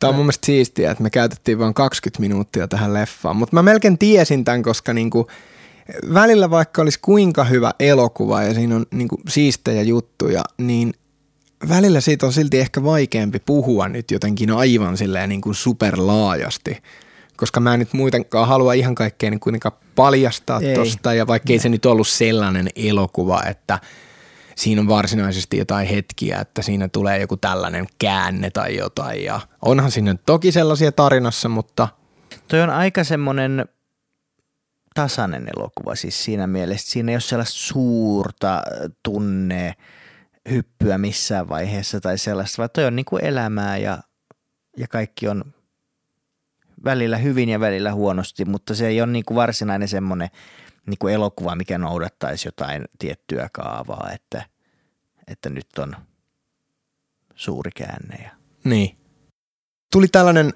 Tämä 0.00 0.08
on 0.08 0.14
mun 0.14 0.24
mielestä 0.24 0.46
siistiä, 0.46 0.90
että 0.90 1.02
me 1.02 1.10
käytettiin 1.10 1.58
vain 1.58 1.74
20 1.74 2.20
minuuttia 2.20 2.68
tähän 2.68 2.94
leffaan, 2.94 3.36
mutta 3.36 3.56
mä 3.56 3.62
melkein 3.62 3.98
tiesin 3.98 4.44
tämän, 4.44 4.62
koska 4.62 4.92
niinku, 4.92 5.26
välillä 6.14 6.50
vaikka 6.50 6.82
olisi 6.82 6.98
kuinka 7.02 7.44
hyvä 7.44 7.74
elokuva 7.80 8.42
ja 8.42 8.54
siinä 8.54 8.76
on 8.76 8.86
niinku 8.90 9.20
siistejä 9.28 9.82
juttuja, 9.82 10.42
niin 10.58 10.94
välillä 11.68 12.00
siitä 12.00 12.26
on 12.26 12.32
silti 12.32 12.58
ehkä 12.58 12.84
vaikeampi 12.84 13.38
puhua 13.46 13.88
nyt 13.88 14.10
jotenkin 14.10 14.50
aivan 14.50 14.96
silleen 14.96 15.28
niin 15.28 15.40
kuin 15.40 15.54
superlaajasti 15.54 16.82
koska 17.40 17.60
mä 17.60 17.74
en 17.74 17.78
nyt 17.78 17.92
muutenkaan 17.92 18.48
halua 18.48 18.72
ihan 18.72 18.94
kaikkea 18.94 19.30
niin 19.30 19.40
kuitenkaan 19.40 19.76
paljastaa 19.94 20.60
ei. 20.60 20.74
tosta, 20.74 21.14
ja 21.14 21.26
vaikkei 21.26 21.56
ei. 21.56 21.60
se 21.60 21.68
nyt 21.68 21.86
ollut 21.86 22.08
sellainen 22.08 22.68
elokuva, 22.76 23.42
että 23.42 23.78
siinä 24.56 24.80
on 24.80 24.88
varsinaisesti 24.88 25.56
jotain 25.56 25.86
hetkiä, 25.86 26.38
että 26.38 26.62
siinä 26.62 26.88
tulee 26.88 27.20
joku 27.20 27.36
tällainen 27.36 27.86
käänne 27.98 28.50
tai 28.50 28.76
jotain, 28.76 29.24
ja 29.24 29.40
onhan 29.62 29.90
siinä 29.90 30.14
toki 30.26 30.52
sellaisia 30.52 30.92
tarinassa, 30.92 31.48
mutta... 31.48 31.88
Toi 32.48 32.62
on 32.62 32.70
aika 32.70 33.04
semmoinen 33.04 33.64
tasainen 34.94 35.48
elokuva 35.56 35.94
siis 35.94 36.24
siinä 36.24 36.46
mielessä. 36.46 36.90
Siinä 36.90 37.12
ei 37.12 37.14
ole 37.14 37.20
sellaista 37.20 37.58
suurta 37.58 38.62
tunne 39.02 39.74
hyppyä 40.50 40.98
missään 40.98 41.48
vaiheessa 41.48 42.00
tai 42.00 42.18
sellaista, 42.18 42.58
vaan 42.58 42.70
toi 42.72 42.84
on 42.84 42.96
niin 42.96 43.06
kuin 43.06 43.24
elämää 43.24 43.78
ja, 43.78 43.98
ja 44.76 44.88
kaikki 44.88 45.28
on 45.28 45.44
välillä 46.84 47.16
hyvin 47.16 47.48
ja 47.48 47.60
välillä 47.60 47.92
huonosti, 47.92 48.44
mutta 48.44 48.74
se 48.74 48.86
ei 48.86 49.00
ole 49.00 49.12
niin 49.12 49.24
kuin 49.24 49.36
varsinainen 49.36 49.88
semmoinen 49.88 50.28
niin 50.86 50.98
kuin 50.98 51.14
elokuva, 51.14 51.56
mikä 51.56 51.78
noudattaisi 51.78 52.48
jotain 52.48 52.84
tiettyä 52.98 53.48
kaavaa, 53.52 54.10
että, 54.14 54.44
että 55.28 55.50
nyt 55.50 55.78
on 55.78 55.96
suuri 57.34 57.70
käänne. 57.76 58.30
Niin. 58.64 58.96
Tuli 59.92 60.08
tällainen 60.08 60.52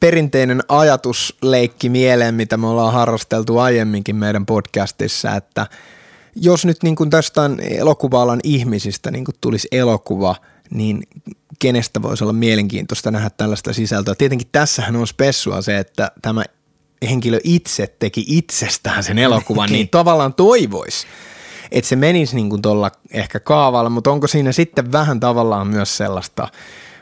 perinteinen 0.00 0.62
ajatusleikki 0.68 1.88
mieleen, 1.88 2.34
mitä 2.34 2.56
me 2.56 2.66
ollaan 2.66 2.92
harrasteltu 2.92 3.58
aiemminkin 3.58 4.16
meidän 4.16 4.46
podcastissa, 4.46 5.36
että 5.36 5.66
jos 6.36 6.64
nyt 6.64 6.82
niin 6.82 6.96
kuin 6.96 7.10
tästä 7.10 7.50
elokuva 7.60 8.38
ihmisistä 8.42 9.10
niin 9.10 9.24
kuin 9.24 9.34
tulisi 9.40 9.68
elokuva, 9.72 10.36
niin 10.70 11.02
kenestä 11.58 12.02
voisi 12.02 12.24
olla 12.24 12.32
mielenkiintoista 12.32 13.10
nähdä 13.10 13.30
tällaista 13.30 13.72
sisältöä. 13.72 14.14
Tietenkin 14.14 14.48
tässähän 14.52 14.96
on 14.96 15.06
spessua 15.06 15.62
se, 15.62 15.78
että 15.78 16.10
tämä 16.22 16.44
henkilö 17.10 17.40
itse 17.44 17.86
teki 17.98 18.24
itsestään 18.28 19.02
sen 19.02 19.18
elokuvan, 19.18 19.68
niin 19.70 19.88
tavallaan 19.88 20.34
toivoisi, 20.34 21.06
että 21.70 21.88
se 21.88 21.96
menisi 21.96 22.36
niin 22.36 22.50
kuin 22.50 22.62
tuolla 22.62 22.90
ehkä 23.10 23.40
kaavalla, 23.40 23.90
mutta 23.90 24.10
onko 24.10 24.26
siinä 24.26 24.52
sitten 24.52 24.92
vähän 24.92 25.20
tavallaan 25.20 25.66
myös 25.66 25.96
sellaista 25.96 26.48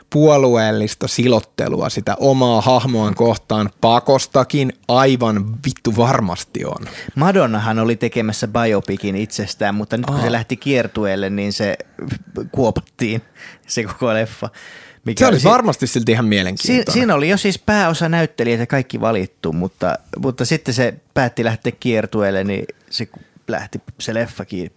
puolueellista 0.09 1.07
silottelua 1.07 1.89
sitä 1.89 2.15
omaa 2.19 2.61
hahmoaan 2.61 3.15
kohtaan 3.15 3.69
pakostakin 3.81 4.73
aivan 4.87 5.45
vittu 5.65 5.97
varmasti 5.97 6.65
on. 6.65 6.87
Madonnahan 7.15 7.79
oli 7.79 7.95
tekemässä 7.95 8.47
biopicin 8.47 9.15
itsestään, 9.15 9.75
mutta 9.75 9.97
nyt 9.97 10.05
kun 10.05 10.15
Aa. 10.15 10.21
se 10.21 10.31
lähti 10.31 10.57
kiertueelle, 10.57 11.29
niin 11.29 11.53
se 11.53 11.77
kuopattiin 12.51 13.21
se 13.67 13.83
koko 13.83 14.13
leffa. 14.13 14.49
Mikä 15.05 15.19
se 15.25 15.29
oli 15.29 15.39
si- 15.39 15.47
varmasti 15.49 15.87
silti 15.87 16.11
ihan 16.11 16.25
mielenkiintoinen. 16.25 16.85
Si- 16.87 16.91
siinä 16.91 17.15
oli 17.15 17.29
jo 17.29 17.37
siis 17.37 17.59
pääosa 17.59 18.09
näyttelijät 18.09 18.69
kaikki 18.69 19.01
valittu, 19.01 19.53
mutta, 19.53 19.99
mutta 20.19 20.45
sitten 20.45 20.73
se 20.73 20.93
päätti 21.13 21.43
lähteä 21.43 21.71
kiertueelle, 21.79 22.43
niin 22.43 22.65
se 22.89 23.07
lähti 23.47 23.81
se 23.99 24.13
leffakin 24.13 24.71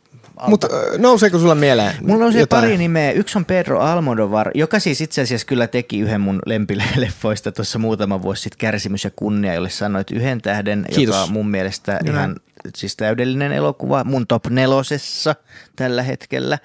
mutta 0.46 0.68
nouseeko 0.98 1.38
sulla 1.38 1.54
mieleen 1.54 1.94
Mulla 2.02 2.24
on 2.24 2.32
se 2.32 2.46
pari 2.46 2.78
nimeä. 2.78 3.12
Yksi 3.12 3.38
on 3.38 3.44
Pedro 3.44 3.80
Almodovar, 3.80 4.50
joka 4.54 4.78
siis 4.78 5.00
itse 5.00 5.20
asiassa 5.20 5.46
kyllä 5.46 5.66
teki 5.66 5.98
yhden 5.98 6.20
mun 6.20 6.38
lempileffoista 6.46 7.52
tuossa 7.52 7.78
muutama 7.78 8.22
vuosi 8.22 8.42
sitten, 8.42 8.58
Kärsimys 8.58 9.04
ja 9.04 9.10
kunnia, 9.16 9.54
jolle 9.54 9.70
sanoit 9.70 10.10
yhden 10.10 10.42
tähden, 10.42 10.84
Kiitos. 10.94 11.02
joka 11.02 11.22
on 11.22 11.32
mun 11.32 11.50
mielestä 11.50 11.92
ja 12.04 12.12
ihan 12.12 12.36
siis 12.76 12.96
täydellinen 12.96 13.52
elokuva 13.52 14.04
mun 14.04 14.26
top 14.26 14.46
nelosessa 14.46 15.34
tällä 15.76 16.02
hetkellä. 16.02 16.58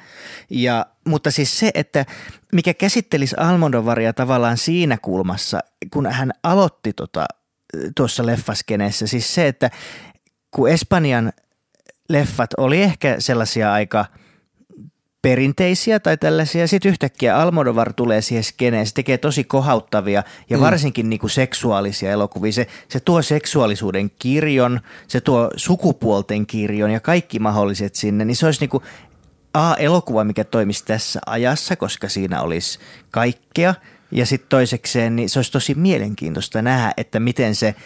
Ja, 0.50 0.86
mutta 1.08 1.32
siis 1.32 1.60
se, 1.60 1.72
että 1.74 2.06
mikä 2.54 2.74
käsittelisi 2.74 3.36
Almodovaria 3.40 4.14
tavallaan 4.14 4.58
siinä 4.58 4.98
kulmassa, 5.02 5.60
kun 5.94 6.06
hän 6.06 6.32
aloitti 6.44 6.94
tota, 6.94 7.26
tuossa 7.96 8.26
leffaskeneessä, 8.26 9.08
siis 9.08 9.36
se, 9.36 9.48
että 9.48 9.70
kun 10.52 10.70
Espanjan 10.70 11.34
leffat 12.10 12.50
oli 12.58 12.82
ehkä 12.82 13.16
sellaisia 13.20 13.74
aika 13.74 14.06
perinteisiä 15.22 16.00
tai 16.00 16.18
tällaisia. 16.18 16.68
Sitten 16.68 16.90
yhtäkkiä 16.90 17.38
Almodovar 17.38 17.94
tulee 17.94 18.22
siihen 18.22 18.44
skeneen, 18.44 18.88
se 18.88 18.94
tekee 18.94 19.18
tosi 19.18 19.44
kohauttavia 19.44 20.24
ja 20.50 20.58
mm. 20.58 20.64
varsinkin 20.64 21.10
niinku 21.10 21.28
seksuaalisia 21.28 22.12
elokuvia. 22.12 22.52
Se, 22.52 22.68
se 22.88 23.00
tuo 23.00 23.22
seksuaalisuuden 23.22 24.12
kirjon, 24.20 24.80
se 25.08 25.22
tuo 25.22 25.50
sukupuolten 25.56 26.46
kirjon 26.46 26.92
ja 26.92 27.00
kaikki 27.00 27.40
mahdolliset 27.40 27.96
sinne, 27.96 28.26
niin 28.26 28.36
se 28.36 28.46
olisi 28.46 28.60
niinku 28.60 28.84
A, 29.54 29.76
elokuva, 29.76 30.24
mikä 30.24 30.44
toimisi 30.44 30.86
tässä 30.86 31.20
ajassa, 31.26 31.76
koska 31.76 32.10
siinä 32.10 32.42
olisi 32.42 32.80
kaikkea. 33.12 33.76
Ja 34.12 34.26
sitten 34.26 34.50
toisekseen, 34.50 35.16
niin 35.16 35.30
se 35.30 35.40
olisi 35.40 35.52
tosi 35.52 35.76
mielenkiintoista 35.76 36.62
nähdä, 36.62 36.94
että 36.98 37.20
miten 37.20 37.56
se– 37.56 37.76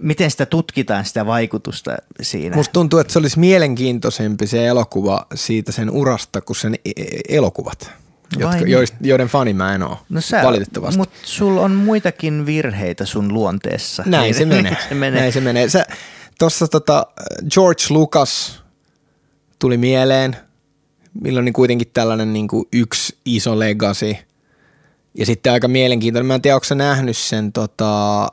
miten 0.00 0.30
sitä 0.30 0.46
tutkitaan, 0.46 1.04
sitä 1.04 1.26
vaikutusta 1.26 1.96
siinä. 2.22 2.56
Musta 2.56 2.72
tuntuu, 2.72 2.98
että 2.98 3.12
se 3.12 3.18
olisi 3.18 3.38
mielenkiintoisempi 3.38 4.46
se 4.46 4.66
elokuva 4.66 5.26
siitä 5.34 5.72
sen 5.72 5.90
urasta 5.90 6.40
kuin 6.40 6.56
sen 6.56 6.74
e- 6.84 6.90
e- 6.96 7.20
elokuvat. 7.36 7.90
Jotka, 8.38 8.56
niin? 8.56 8.88
joiden 9.00 9.28
fani 9.28 9.52
mä 9.52 9.74
en 9.74 9.82
ole, 9.82 9.96
no 10.08 10.20
sä, 10.20 10.42
valitettavasti. 10.42 10.98
Mutta 10.98 11.18
sulla 11.22 11.60
on 11.60 11.72
muitakin 11.72 12.46
virheitä 12.46 13.06
sun 13.06 13.34
luonteessa. 13.34 14.02
Näin 14.06 14.22
niin, 14.22 14.34
se 14.34 14.44
menee. 14.44 14.76
se 14.88 14.94
menee. 14.94 15.20
Näin 15.20 15.32
se 15.32 15.40
menee. 15.40 15.66
Tuossa 16.38 16.68
tota, 16.68 17.06
George 17.50 17.82
Lucas 17.90 18.62
tuli 19.58 19.76
mieleen, 19.76 20.36
milloin 21.20 21.44
niin 21.44 21.52
kuitenkin 21.52 21.90
tällainen 21.94 22.32
niin 22.32 22.48
kuin 22.48 22.68
yksi 22.72 23.16
iso 23.24 23.58
legacy. 23.58 24.16
Ja 25.14 25.26
sitten 25.26 25.52
aika 25.52 25.68
mielenkiintoinen, 25.68 26.26
mä 26.26 26.34
en 26.34 26.42
tiedä, 26.42 26.54
onko 26.54 26.64
sä 26.64 26.74
nähnyt 26.74 27.16
sen 27.16 27.52
tota, 27.52 28.28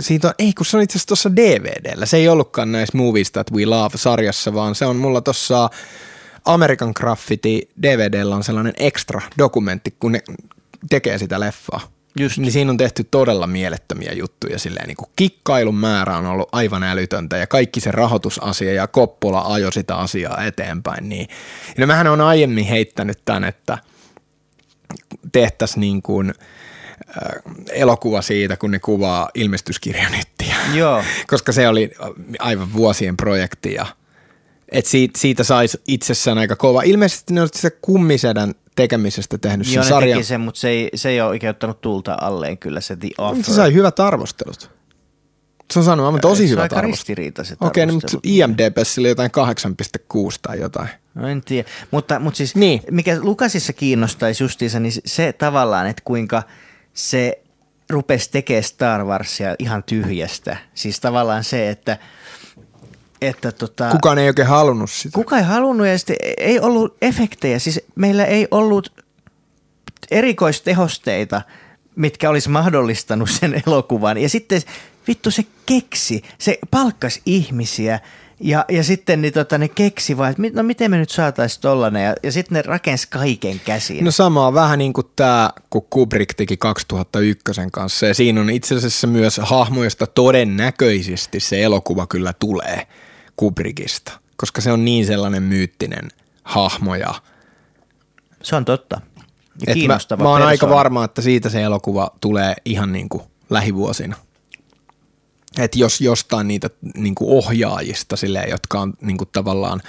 siitä 0.00 0.28
on, 0.28 0.34
ei 0.38 0.52
kun 0.52 0.66
se 0.66 0.76
on 0.76 0.82
itse 0.82 0.92
asiassa 0.92 1.06
tuossa 1.06 1.36
DVDllä. 1.36 2.06
Se 2.06 2.16
ei 2.16 2.28
ollutkaan 2.28 2.72
näissä 2.72 2.98
Movies 2.98 3.32
That 3.32 3.52
We 3.52 3.66
Love-sarjassa, 3.66 4.54
vaan 4.54 4.74
se 4.74 4.86
on 4.86 4.96
mulla 4.96 5.20
tuossa 5.20 5.70
American 6.44 6.92
Graffiti 6.96 7.68
DVDllä 7.82 8.36
on 8.36 8.44
sellainen 8.44 8.74
extra 8.78 9.20
dokumentti, 9.38 9.94
kun 9.98 10.12
ne 10.12 10.22
tekee 10.90 11.18
sitä 11.18 11.40
leffaa. 11.40 11.80
Just. 12.18 12.38
Niin 12.38 12.52
siinä 12.52 12.70
on 12.70 12.76
tehty 12.76 13.04
todella 13.04 13.46
mielettömiä 13.46 14.12
juttuja. 14.12 14.58
Silleen, 14.58 14.86
niin 14.86 14.96
kuin 14.96 15.10
kikkailun 15.16 15.74
määrä 15.74 16.16
on 16.16 16.26
ollut 16.26 16.48
aivan 16.52 16.82
älytöntä 16.82 17.36
ja 17.36 17.46
kaikki 17.46 17.80
se 17.80 17.90
rahoitusasia 17.90 18.72
ja 18.72 18.86
Koppola 18.86 19.40
ajo 19.40 19.70
sitä 19.70 19.96
asiaa 19.96 20.44
eteenpäin. 20.44 21.08
Niin. 21.08 21.28
Ja 21.68 21.74
no 21.78 21.86
mähän 21.86 22.06
on 22.06 22.20
aiemmin 22.20 22.64
heittänyt 22.64 23.18
tämän, 23.24 23.44
että 23.44 23.78
tehtäisiin 25.32 25.80
niin 25.80 26.02
kuin– 26.02 26.34
elokuva 27.72 28.22
siitä, 28.22 28.56
kun 28.56 28.70
ne 28.70 28.78
kuvaa 28.78 29.30
ilmestyskirjanettiä. 29.34 30.56
Joo. 30.74 31.04
Koska 31.26 31.52
se 31.52 31.68
oli 31.68 31.90
aivan 32.38 32.72
vuosien 32.72 33.16
projekti 33.16 33.74
ja 33.74 33.86
et 34.72 34.86
siitä, 34.86 35.18
siitä 35.18 35.44
saisi 35.44 35.80
itsessään 35.88 36.38
aika 36.38 36.56
kova. 36.56 36.82
Ilmeisesti 36.82 37.34
ne 37.34 37.42
on 37.42 37.48
se 37.54 37.70
kummisedän 37.70 38.54
tekemisestä 38.76 39.38
tehnyt 39.38 39.72
Joo, 39.72 39.82
sen 39.82 39.90
sarjan. 39.90 40.24
sen, 40.24 40.40
mutta 40.40 40.60
se 40.60 40.68
ei, 40.68 40.90
se 40.94 41.08
ei 41.08 41.20
ole 41.20 41.28
oikeuttanut 41.28 41.80
tulta 41.80 42.16
alleen 42.20 42.58
kyllä 42.58 42.80
se 42.80 42.96
The 42.96 43.08
Offer. 43.18 43.44
Se 43.44 43.54
sai 43.54 43.72
hyvät 43.72 44.00
arvostelut. 44.00 44.70
Se 45.72 45.78
on 45.78 45.84
saanut 45.84 46.06
aivan 46.06 46.20
tosi 46.20 46.48
hyvät 46.48 46.72
arvostelut. 46.72 47.18
Okei, 47.18 47.50
okay, 47.60 47.86
no, 47.86 47.92
mutta 47.92 48.18
IMDb 48.22 48.76
oli 48.98 49.08
jotain 49.08 49.30
8,6 49.30 50.36
tai 50.42 50.60
jotain. 50.60 50.88
No 51.14 51.28
en 51.28 51.42
tiedä, 51.42 51.68
mutta, 51.90 52.18
mutta 52.18 52.36
siis 52.36 52.54
niin. 52.54 52.82
mikä 52.90 53.18
Lukasissa 53.20 53.72
kiinnostaisi 53.72 54.44
justiinsa, 54.44 54.80
niin 54.80 54.92
se 55.06 55.32
tavallaan, 55.32 55.86
että 55.86 56.02
kuinka– 56.04 56.42
se 56.96 57.42
rupesi 57.90 58.30
tekemään 58.30 58.62
Star 58.62 59.04
Warsia 59.04 59.54
ihan 59.58 59.82
tyhjästä. 59.82 60.56
Siis 60.74 61.00
tavallaan 61.00 61.44
se, 61.44 61.70
että 61.70 61.98
että 63.20 63.52
tota, 63.52 63.90
Kukaan 63.90 64.18
ei 64.18 64.28
oikein 64.28 64.48
halunnut 64.48 64.90
sitä. 64.90 65.14
Kukaan 65.14 65.42
ei 65.42 65.48
halunnut 65.48 65.86
ja 65.86 65.98
sitten 65.98 66.16
ei 66.38 66.60
ollut 66.60 66.96
efektejä. 67.02 67.58
Siis 67.58 67.80
meillä 67.94 68.24
ei 68.24 68.48
ollut 68.50 69.04
erikoistehosteita, 70.10 71.42
mitkä 71.96 72.30
olisi 72.30 72.48
mahdollistanut 72.48 73.30
sen 73.30 73.62
elokuvan. 73.66 74.18
Ja 74.18 74.28
sitten 74.28 74.62
vittu 75.08 75.30
se 75.30 75.44
keksi, 75.66 76.22
se 76.38 76.58
palkkas 76.70 77.20
ihmisiä– 77.26 78.00
ja, 78.40 78.64
ja 78.68 78.84
sitten 78.84 79.22
niin 79.22 79.32
tota, 79.34 79.58
ne 79.58 79.68
keksi 79.68 80.16
vaan, 80.16 80.30
että 80.30 80.42
no 80.54 80.62
miten 80.62 80.90
me 80.90 80.98
nyt 80.98 81.10
saataisiin 81.10 81.62
tollanen. 81.62 82.04
Ja, 82.04 82.14
ja 82.22 82.32
sitten 82.32 82.56
ne 82.56 82.62
rakensi 82.62 83.08
kaiken 83.10 83.60
käsiin. 83.64 84.04
No 84.04 84.10
samaa 84.10 84.54
vähän 84.54 84.78
niin 84.78 84.92
kuin 84.92 85.06
tämä, 85.16 85.50
kun 85.70 85.86
Kubrick 85.90 86.34
teki 86.34 86.56
2001 86.56 87.44
kanssa. 87.72 88.06
Ja 88.06 88.14
siinä 88.14 88.40
on 88.40 88.50
itse 88.50 88.74
asiassa 88.74 89.06
myös 89.06 89.40
hahmoista 89.42 90.06
todennäköisesti 90.06 91.40
se 91.40 91.62
elokuva 91.62 92.06
kyllä 92.06 92.32
tulee 92.38 92.86
Kubrickista. 93.36 94.12
Koska 94.36 94.60
se 94.60 94.72
on 94.72 94.84
niin 94.84 95.06
sellainen 95.06 95.42
myyttinen 95.42 96.08
hahmo 96.44 96.94
ja 96.94 97.14
se 98.42 98.56
on 98.56 98.64
totta. 98.64 99.00
Ja 99.66 99.74
kiinnostava 99.74 100.22
mä, 100.22 100.28
mä 100.28 100.32
oon 100.32 100.42
aika 100.42 100.68
varma, 100.68 101.04
että 101.04 101.22
siitä 101.22 101.48
se 101.48 101.62
elokuva 101.62 102.10
tulee 102.20 102.54
ihan 102.64 102.92
niin 102.92 103.08
kuin 103.08 103.22
lähivuosina 103.50 104.16
että 105.58 105.78
jos 105.78 106.00
jostain 106.00 106.48
niitä 106.48 106.70
niin 106.96 107.14
kuin 107.14 107.30
ohjaajista, 107.30 108.16
silleen, 108.16 108.50
jotka 108.50 108.80
on 108.80 108.94
niin 109.00 109.16
kuin 109.16 109.28
tavallaan 109.32 109.80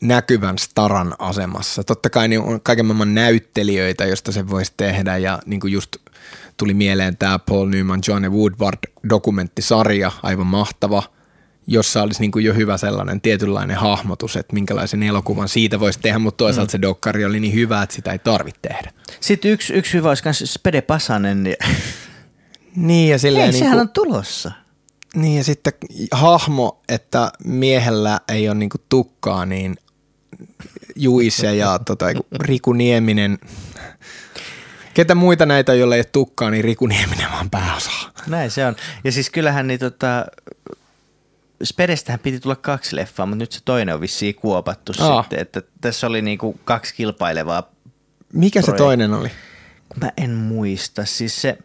näkyvän 0.00 0.58
staran 0.58 1.14
asemassa. 1.18 1.84
Totta 1.84 2.10
kai 2.10 2.28
niin 2.28 2.40
on 2.40 2.60
kaiken 2.60 2.86
maailman 2.86 3.14
näyttelijöitä, 3.14 4.06
joista 4.06 4.32
se 4.32 4.48
voisi 4.48 4.72
tehdä 4.76 5.16
ja 5.16 5.38
niin 5.46 5.60
kuin 5.60 5.72
just 5.72 5.96
tuli 6.56 6.74
mieleen 6.74 7.16
tämä 7.16 7.38
Paul 7.38 7.68
Newman, 7.68 8.00
John 8.08 8.26
Woodward 8.26 8.78
dokumenttisarja, 9.08 10.12
aivan 10.22 10.46
mahtava, 10.46 11.02
jossa 11.66 12.02
olisi 12.02 12.20
niin 12.20 12.30
kuin 12.30 12.44
jo 12.44 12.54
hyvä 12.54 12.76
sellainen 12.76 13.20
tietynlainen 13.20 13.76
hahmotus, 13.76 14.36
että 14.36 14.54
minkälaisen 14.54 15.02
elokuvan 15.02 15.48
siitä 15.48 15.80
voisi 15.80 16.00
tehdä, 16.02 16.18
mutta 16.18 16.36
toisaalta 16.44 16.68
mm. 16.68 16.72
se 16.72 16.82
dokkari 16.82 17.24
oli 17.24 17.40
niin 17.40 17.54
hyvä, 17.54 17.82
että 17.82 17.94
sitä 17.94 18.12
ei 18.12 18.18
tarvitse 18.18 18.60
tehdä. 18.62 18.92
Sitten 19.20 19.50
yksi, 19.50 19.72
yksi 19.72 19.92
hyvä 19.92 20.08
olisi 20.08 20.22
myös 20.24 20.42
Spede 20.46 20.82
Pasanen. 20.82 21.56
Niin 22.76 23.10
ja 23.10 23.18
silleen 23.18 23.42
Hei, 23.42 23.52
niin 23.52 23.58
sehän 23.58 23.72
kuin, 23.72 23.80
on 23.80 23.88
tulossa. 23.88 24.52
Niin 25.14 25.36
ja 25.36 25.44
sitten 25.44 25.72
hahmo, 26.12 26.80
että 26.88 27.32
miehellä 27.44 28.20
ei 28.28 28.48
ole 28.48 28.58
niinku 28.58 28.76
tukkaa, 28.88 29.46
niin 29.46 29.76
Juise 30.96 31.54
ja 31.54 31.78
tota, 31.78 32.06
Riku 32.40 32.72
Nieminen. 32.72 33.38
Ketä 34.94 35.14
muita 35.14 35.46
näitä, 35.46 35.74
joilla 35.74 35.94
ei 35.94 35.98
ole 35.98 36.04
tukkaa, 36.12 36.50
niin 36.50 36.64
Riku 36.64 36.86
Nieminen 36.86 37.30
vaan 37.32 37.50
pääosaa. 37.50 38.12
Näin 38.26 38.50
se 38.50 38.66
on. 38.66 38.76
Ja 39.04 39.12
siis 39.12 39.30
kyllähän 39.30 39.66
niin 39.66 39.80
tota, 39.80 40.26
Spedestähän 41.64 42.20
piti 42.20 42.40
tulla 42.40 42.56
kaksi 42.56 42.96
leffaa, 42.96 43.26
mutta 43.26 43.38
nyt 43.38 43.52
se 43.52 43.60
toinen 43.64 43.94
on 43.94 44.00
vissiin 44.00 44.34
kuopattu 44.34 44.92
Aa. 44.98 45.22
sitten. 45.22 45.38
Että 45.38 45.62
tässä 45.80 46.06
oli 46.06 46.22
niinku 46.22 46.60
kaksi 46.64 46.94
kilpailevaa 46.94 47.70
Mikä 48.32 48.60
projektia. 48.60 48.72
se 48.72 48.84
toinen 48.84 49.14
oli? 49.14 49.30
Mä 50.00 50.10
en 50.16 50.30
muista. 50.30 51.04
Siis 51.04 51.42
se, 51.42 51.58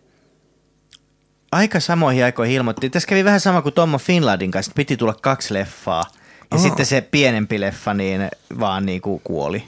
aika 1.55 1.79
samoihin 1.79 2.25
aikoihin 2.25 2.55
ilmoitti. 2.55 2.89
Tässä 2.89 3.07
kävi 3.07 3.23
vähän 3.23 3.39
sama 3.39 3.61
kuin 3.61 3.73
Tommo 3.73 3.97
Finlandin 3.97 4.51
kanssa, 4.51 4.69
että 4.69 4.75
piti 4.75 4.97
tulla 4.97 5.13
kaksi 5.21 5.53
leffaa. 5.53 6.03
Ja 6.51 6.57
Aa. 6.57 6.57
sitten 6.57 6.85
se 6.85 7.01
pienempi 7.01 7.59
leffa 7.59 7.93
niin 7.93 8.29
vaan 8.59 8.85
niin 8.85 9.01
kuin 9.01 9.21
kuoli. 9.23 9.63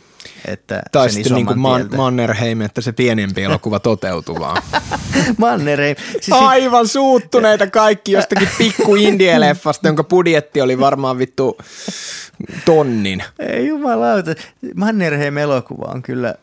Että 0.45 0.81
Tai 0.91 1.09
sitten 1.09 1.33
niin 1.33 1.45
kuin 1.45 1.59
Man-. 1.59 1.89
Mannerheim, 1.95 2.61
että 2.61 2.81
se 2.81 2.91
pienempi 2.91 3.43
elokuva 3.43 3.79
toteutuu 3.79 4.39
vaan. 4.39 4.61
Mannerheim. 5.37 5.95
Siis 6.11 6.31
Aivan 6.31 6.87
suuttuneita 6.87 7.67
kaikki 7.67 8.11
jostakin 8.11 8.49
pikku 8.57 8.95
indie-leffasta, 8.95 9.87
jonka 9.87 10.03
budjetti 10.03 10.61
oli 10.61 10.79
varmaan 10.79 11.17
vittu 11.17 11.57
tonnin. 12.65 13.23
Ei 13.39 13.67
jumalauta. 13.67 14.35
Mannerheim 14.75 15.37
elokuva 15.37 15.85
on 15.85 16.01
kyllä... 16.01 16.35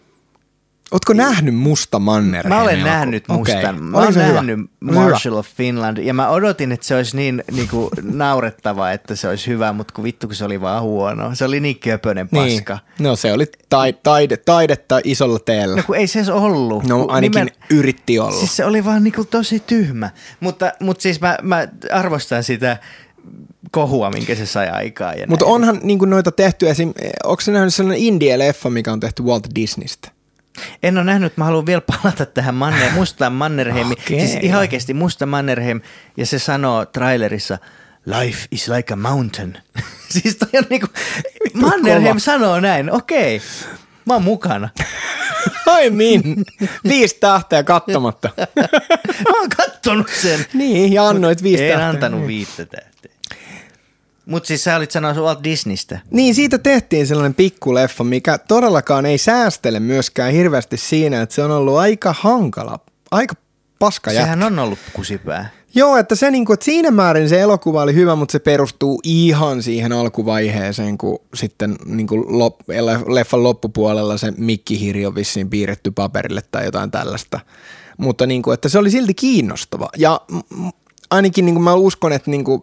Ootko 0.94 1.12
nähnyt 1.12 1.54
Musta 1.54 1.98
Mannerheim? 1.98 2.54
Mä 2.54 2.62
olen 2.62 2.74
elokuva? 2.74 2.94
nähnyt 2.94 3.28
mustan. 3.28 3.82
Mä 3.84 3.98
Oliko 3.98 4.12
olen 4.20 4.34
nähnyt 4.34 4.58
hyvä? 4.58 4.92
Marshall 5.00 5.36
of 5.36 5.46
Finland 5.56 5.98
ja 5.98 6.14
mä 6.14 6.28
odotin, 6.28 6.72
että 6.72 6.86
se 6.86 6.94
olisi 6.96 7.16
niin, 7.16 7.44
niin 7.52 7.68
kuin, 7.68 7.90
naurettava, 8.02 8.90
että 8.90 9.16
se 9.16 9.28
olisi 9.28 9.46
hyvä, 9.46 9.72
mutta 9.72 9.94
kun 9.94 10.04
vittu 10.04 10.26
kun 10.26 10.36
se 10.36 10.44
oli 10.44 10.60
vaan 10.60 10.82
huono. 10.82 11.34
Se 11.34 11.44
oli 11.44 11.60
niin 11.60 11.78
köpönen 11.78 12.28
Niin. 12.32 12.54
paska. 12.58 12.78
No 12.98 13.16
se 13.16 13.32
oli 13.32 13.46
tai, 13.68 13.92
taide, 14.02 14.36
taidetta 14.36 15.00
isolla 15.04 15.38
teellä. 15.38 15.76
No 15.76 15.82
kun 15.86 15.96
ei 15.96 16.06
se 16.06 16.18
edes 16.18 16.28
ollut. 16.28 16.84
No 16.88 17.06
ainakin 17.08 17.50
yritti 17.70 18.18
olla. 18.18 18.38
Siis 18.38 18.56
se 18.56 18.64
oli 18.64 18.84
vaan 18.84 19.04
niinku 19.04 19.24
tosi 19.24 19.62
tyhmä. 19.66 20.10
Mutta, 20.40 20.72
mutta 20.80 21.02
siis 21.02 21.20
mä, 21.20 21.38
mä 21.42 21.68
arvostan 21.92 22.44
sitä 22.44 22.76
kohua, 23.70 24.10
minkä 24.10 24.34
se 24.34 24.46
sai 24.46 24.68
aikaan. 24.68 25.18
Ja 25.18 25.26
Mutta 25.28 25.46
onhan 25.46 25.80
niin 25.82 25.98
noita 26.06 26.32
tehty 26.32 26.68
esim. 26.70 26.92
Onko 27.24 27.40
se 27.40 27.52
nähnyt 27.52 27.74
sellainen 27.74 28.02
indie-leffa, 28.06 28.70
mikä 28.70 28.92
on 28.92 29.00
tehty 29.00 29.22
Walt 29.22 29.46
Disneystä? 29.54 30.13
En 30.82 30.96
ole 30.98 31.04
nähnyt, 31.04 31.36
mä 31.36 31.44
haluan 31.44 31.66
vielä 31.66 31.80
palata 31.80 32.26
tähän 32.26 32.54
Manner, 32.54 32.92
mustaan 32.92 33.32
Mannerheimiin. 33.32 33.98
Okei. 34.04 34.20
Siis 34.20 34.38
ihan 34.42 34.58
oikeasti 34.60 34.94
musta 34.94 35.26
Mannerheim, 35.26 35.80
ja 36.16 36.26
se 36.26 36.38
sanoo 36.38 36.86
trailerissa, 36.86 37.58
life 38.06 38.46
is 38.50 38.68
like 38.68 38.92
a 38.92 38.96
mountain. 38.96 39.58
siis 40.20 40.36
toi 40.36 40.48
on 40.54 40.64
niinku, 40.70 40.86
Mannerheim 41.54 42.08
kova. 42.08 42.18
sanoo 42.18 42.60
näin, 42.60 42.92
okei, 42.92 43.40
mä 44.04 44.12
oon 44.14 44.22
mukana. 44.24 44.68
Ai 45.66 45.90
min, 45.90 46.44
viisi 46.88 47.16
tähteä 47.20 47.62
kattomatta. 47.62 48.30
mä 49.30 49.38
oon 49.40 49.48
kattonut 49.56 50.08
sen. 50.22 50.46
niin, 50.54 50.92
ja 50.92 51.08
annoit 51.08 51.42
viisi 51.42 51.64
en 51.64 51.70
tähteä. 51.70 51.88
antanut 51.88 52.26
viittä 52.26 52.64
tähteä. 52.64 53.12
Mutta 54.26 54.46
siis 54.46 54.64
sä 54.64 54.76
olit 54.76 54.90
sanoa 54.90 55.14
Walt 55.14 55.44
Disneystä. 55.44 56.00
Niin, 56.10 56.34
siitä 56.34 56.58
tehtiin 56.58 57.06
sellainen 57.06 57.34
pikkuleffa, 57.34 58.04
mikä 58.04 58.38
todellakaan 58.38 59.06
ei 59.06 59.18
säästele 59.18 59.80
myöskään 59.80 60.32
hirveästi 60.32 60.76
siinä, 60.76 61.22
että 61.22 61.34
se 61.34 61.42
on 61.42 61.50
ollut 61.50 61.76
aika 61.76 62.14
hankala, 62.18 62.80
aika 63.10 63.34
paska 63.78 64.12
jätkä. 64.12 64.24
Sehän 64.24 64.42
on 64.42 64.58
ollut 64.58 64.78
kusipää. 64.92 65.50
Joo, 65.74 65.96
että, 65.96 66.14
se, 66.14 66.30
niin 66.30 66.44
kuin, 66.44 66.54
että 66.54 66.64
siinä 66.64 66.90
määrin 66.90 67.28
se 67.28 67.40
elokuva 67.40 67.82
oli 67.82 67.94
hyvä, 67.94 68.14
mutta 68.14 68.32
se 68.32 68.38
perustuu 68.38 69.00
ihan 69.04 69.62
siihen 69.62 69.92
alkuvaiheeseen, 69.92 70.98
kun 70.98 71.18
sitten 71.34 71.76
niin 71.84 72.06
kuin 72.06 72.38
lop, 72.38 72.60
leffan 73.08 73.42
loppupuolella 73.42 74.18
se 74.18 74.32
mikkihirjo 74.36 75.08
on 75.08 75.14
vissiin 75.14 75.50
piirretty 75.50 75.90
paperille 75.90 76.42
tai 76.50 76.64
jotain 76.64 76.90
tällaista. 76.90 77.40
Mutta 77.98 78.26
niin 78.26 78.42
kuin, 78.42 78.54
että 78.54 78.68
se 78.68 78.78
oli 78.78 78.90
silti 78.90 79.14
kiinnostava. 79.14 79.88
Ja 79.96 80.20
ainakin 81.10 81.46
niin 81.46 81.54
kuin 81.54 81.64
mä 81.64 81.74
uskon, 81.74 82.12
että 82.12 82.30
niin 82.30 82.44
kuin 82.44 82.62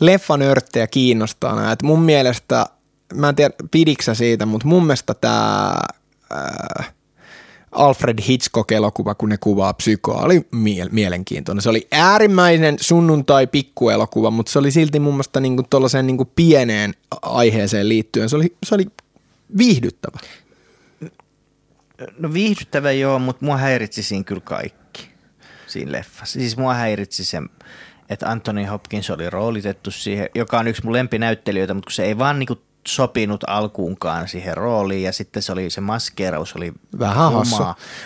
leffanörttejä 0.00 0.86
kiinnostaa 0.86 1.54
nämä. 1.54 1.72
Että 1.72 1.86
mun 1.86 2.02
mielestä, 2.02 2.66
mä 3.14 3.28
en 3.28 3.36
tiedä 3.36 3.54
pidiksä 3.70 4.14
siitä, 4.14 4.46
mutta 4.46 4.66
mun 4.66 4.86
mielestä 4.86 5.14
tämä... 5.14 5.74
Alfred 7.72 8.18
Hitchcock-elokuva, 8.28 9.14
kun 9.14 9.28
ne 9.28 9.38
kuvaa 9.38 9.72
psykoa, 9.72 10.22
oli 10.22 10.46
mie- 10.50 10.88
mielenkiintoinen. 10.90 11.62
Se 11.62 11.68
oli 11.68 11.88
äärimmäinen 11.92 12.76
sunnuntai-pikkuelokuva, 12.80 14.30
mutta 14.30 14.52
se 14.52 14.58
oli 14.58 14.70
silti 14.70 15.00
mun 15.00 15.14
mielestä 15.14 15.40
niinku 15.40 15.62
tuollaiseen 15.70 16.06
niinku 16.06 16.24
pieneen 16.24 16.94
aiheeseen 17.22 17.88
liittyen. 17.88 18.28
Se 18.28 18.36
oli, 18.36 18.56
se 18.66 18.74
oli 18.74 18.86
viihdyttävä. 19.58 20.18
No 22.18 22.32
viihdyttävä 22.32 22.92
joo, 22.92 23.18
mutta 23.18 23.44
mua 23.44 23.56
häiritsi 23.56 24.02
siinä 24.02 24.24
kyllä 24.24 24.40
kaikki 24.40 25.08
siinä 25.66 25.92
leffassa. 25.92 26.38
Siis 26.38 26.56
mua 26.56 26.74
häiritsi 26.74 27.24
se, 27.24 27.42
että 28.08 28.30
Anthony 28.30 28.64
Hopkins 28.64 29.10
oli 29.10 29.30
roolitettu 29.30 29.90
siihen, 29.90 30.28
joka 30.34 30.58
on 30.58 30.68
yksi 30.68 30.84
mun 30.84 30.92
lempinäyttelijöitä, 30.92 31.74
mutta 31.74 31.86
kun 31.86 31.92
se 31.92 32.04
ei 32.04 32.18
vaan 32.18 32.38
niinku 32.38 32.56
sopinut 32.86 33.44
alkuunkaan 33.46 34.28
siihen 34.28 34.56
rooliin 34.56 35.02
ja 35.02 35.12
sitten 35.12 35.42
se 35.42 35.52
oli 35.52 35.70
se 35.70 35.80
maskeeraus 35.80 36.56
oli 36.56 36.72
Vähän 36.98 37.32
hassu. 37.32 37.62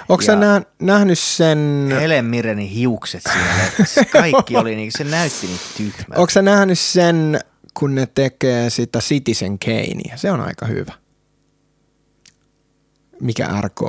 Onko 0.08 0.22
sä 0.22 0.36
nä- 0.36 0.62
nähnyt 0.78 1.18
sen, 1.18 1.88
Helen 2.00 2.24
Mirrenin 2.24 2.68
hiukset 2.68 3.22
siinä. 3.32 3.70
Kaikki 4.22 4.56
oli 4.56 4.76
niin, 4.76 4.92
se 4.98 5.04
näytti 5.04 5.46
niin 5.46 5.58
tyhmältä. 5.76 6.20
onko 6.20 6.30
sä 6.30 6.42
nähnyt 6.42 6.78
sen, 6.78 7.40
kun 7.74 7.94
ne 7.94 8.06
tekee 8.14 8.70
sitä 8.70 8.98
Citizen 8.98 9.58
Kanea? 9.58 10.16
Se 10.16 10.30
on 10.30 10.40
aika 10.40 10.66
hyvä. 10.66 10.92
Mikä 13.20 13.48
RK? 13.60 13.80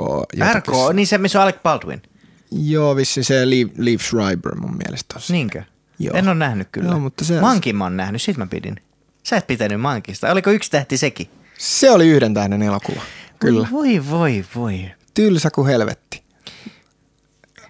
RK, 0.54 0.68
niin 0.92 1.06
se, 1.06 1.18
missä 1.18 1.38
on 1.38 1.42
Alec 1.42 1.62
Baldwin. 1.62 2.02
Joo, 2.50 2.96
vissi 2.96 3.24
se 3.24 3.50
Liv, 3.50 3.68
Liv 3.78 3.98
Schreiber 4.00 4.54
mun 4.54 4.76
mielestä 4.76 5.14
on. 5.16 5.22
Niinkö? 5.28 5.62
Joo. 5.98 6.16
En 6.16 6.28
ole 6.28 6.34
nähnyt 6.34 6.68
kyllä. 6.72 6.88
Joo, 6.88 6.98
mutta 6.98 7.24
se- 7.24 7.40
Mankin 7.40 7.76
mä 7.76 7.84
oon 7.84 7.96
nähnyt, 7.96 8.22
sit 8.22 8.36
mä 8.36 8.46
pidin. 8.46 8.80
Sä 9.22 9.36
et 9.36 9.46
pitänyt 9.46 9.80
Mankista. 9.80 10.30
Oliko 10.32 10.50
yksi 10.50 10.70
tähti 10.70 10.96
sekin? 10.96 11.30
Se 11.58 11.90
oli 11.90 12.08
yhden 12.08 12.34
tähden 12.34 12.62
elokuva. 12.62 13.00
Kyllä. 13.38 13.68
Voi, 13.72 14.02
voi, 14.10 14.44
voi. 14.54 14.90
Tylsä 15.14 15.50
kuin 15.50 15.66
helvetti. 15.66 16.22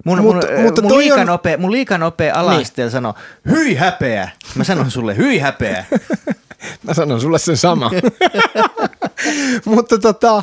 Mun, 0.04 0.18
Mut- 0.18 0.22
mun, 0.24 0.34
mutta 0.62 0.82
mun, 0.82 0.88
toi 0.90 0.92
on- 0.92 0.98
liikanopea, 0.98 1.58
mun 1.58 1.72
liikanopea 1.72 2.34
ala-asteella 2.34 2.90
sanoo, 2.90 3.14
hyi 3.50 3.74
häpeä. 3.74 4.30
Mä 4.54 4.64
sanon 4.64 4.90
sulle, 4.90 5.16
hyi 5.16 5.38
häpeä. 5.38 5.84
Mä 6.82 6.94
sanon 6.94 7.20
sulle 7.20 7.38
sen 7.38 7.56
sama. 7.56 7.90
Mutta 9.64 9.98
tota, 9.98 10.42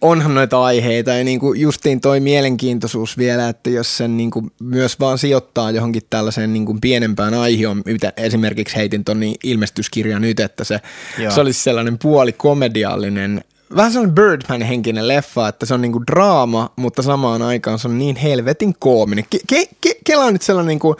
onhan 0.00 0.34
noita 0.34 0.64
aiheita 0.64 1.10
ja 1.10 1.24
niinku 1.24 1.52
justiin 1.52 2.00
toi 2.00 2.20
mielenkiintoisuus 2.20 3.18
vielä, 3.18 3.48
että 3.48 3.70
jos 3.70 3.96
sen 3.96 4.16
niinku 4.16 4.50
myös 4.60 5.00
vaan 5.00 5.18
sijoittaa 5.18 5.70
johonkin 5.70 6.02
tällaiseen 6.10 6.52
niinku 6.52 6.78
pienempään 6.80 7.34
aiheoon, 7.34 7.82
mitä 7.84 8.12
esimerkiksi 8.16 8.76
heitin 8.76 9.04
ton 9.04 9.20
niin 9.20 9.36
ilmestyskirja 9.44 10.18
nyt, 10.18 10.40
että 10.40 10.64
se, 10.64 10.80
Joo. 11.18 11.30
se 11.30 11.40
olisi 11.40 11.62
sellainen 11.62 11.98
puolikomediallinen 11.98 13.44
Vähän 13.76 13.92
sellainen 13.92 14.14
Birdman-henkinen 14.14 15.08
leffa, 15.08 15.48
että 15.48 15.66
se 15.66 15.74
on 15.74 15.80
niinku 15.82 16.02
draama, 16.06 16.72
mutta 16.76 17.02
samaan 17.02 17.42
aikaan 17.42 17.78
se 17.78 17.88
on 17.88 17.98
niin 17.98 18.16
helvetin 18.16 18.74
koominen. 18.78 19.24
Ke- 19.36 19.54
ke- 19.54 19.68
ke- 19.86 19.98
Kela 20.04 20.30
nyt 20.30 20.42
sellainen 20.42 20.68
niinku 20.68 20.96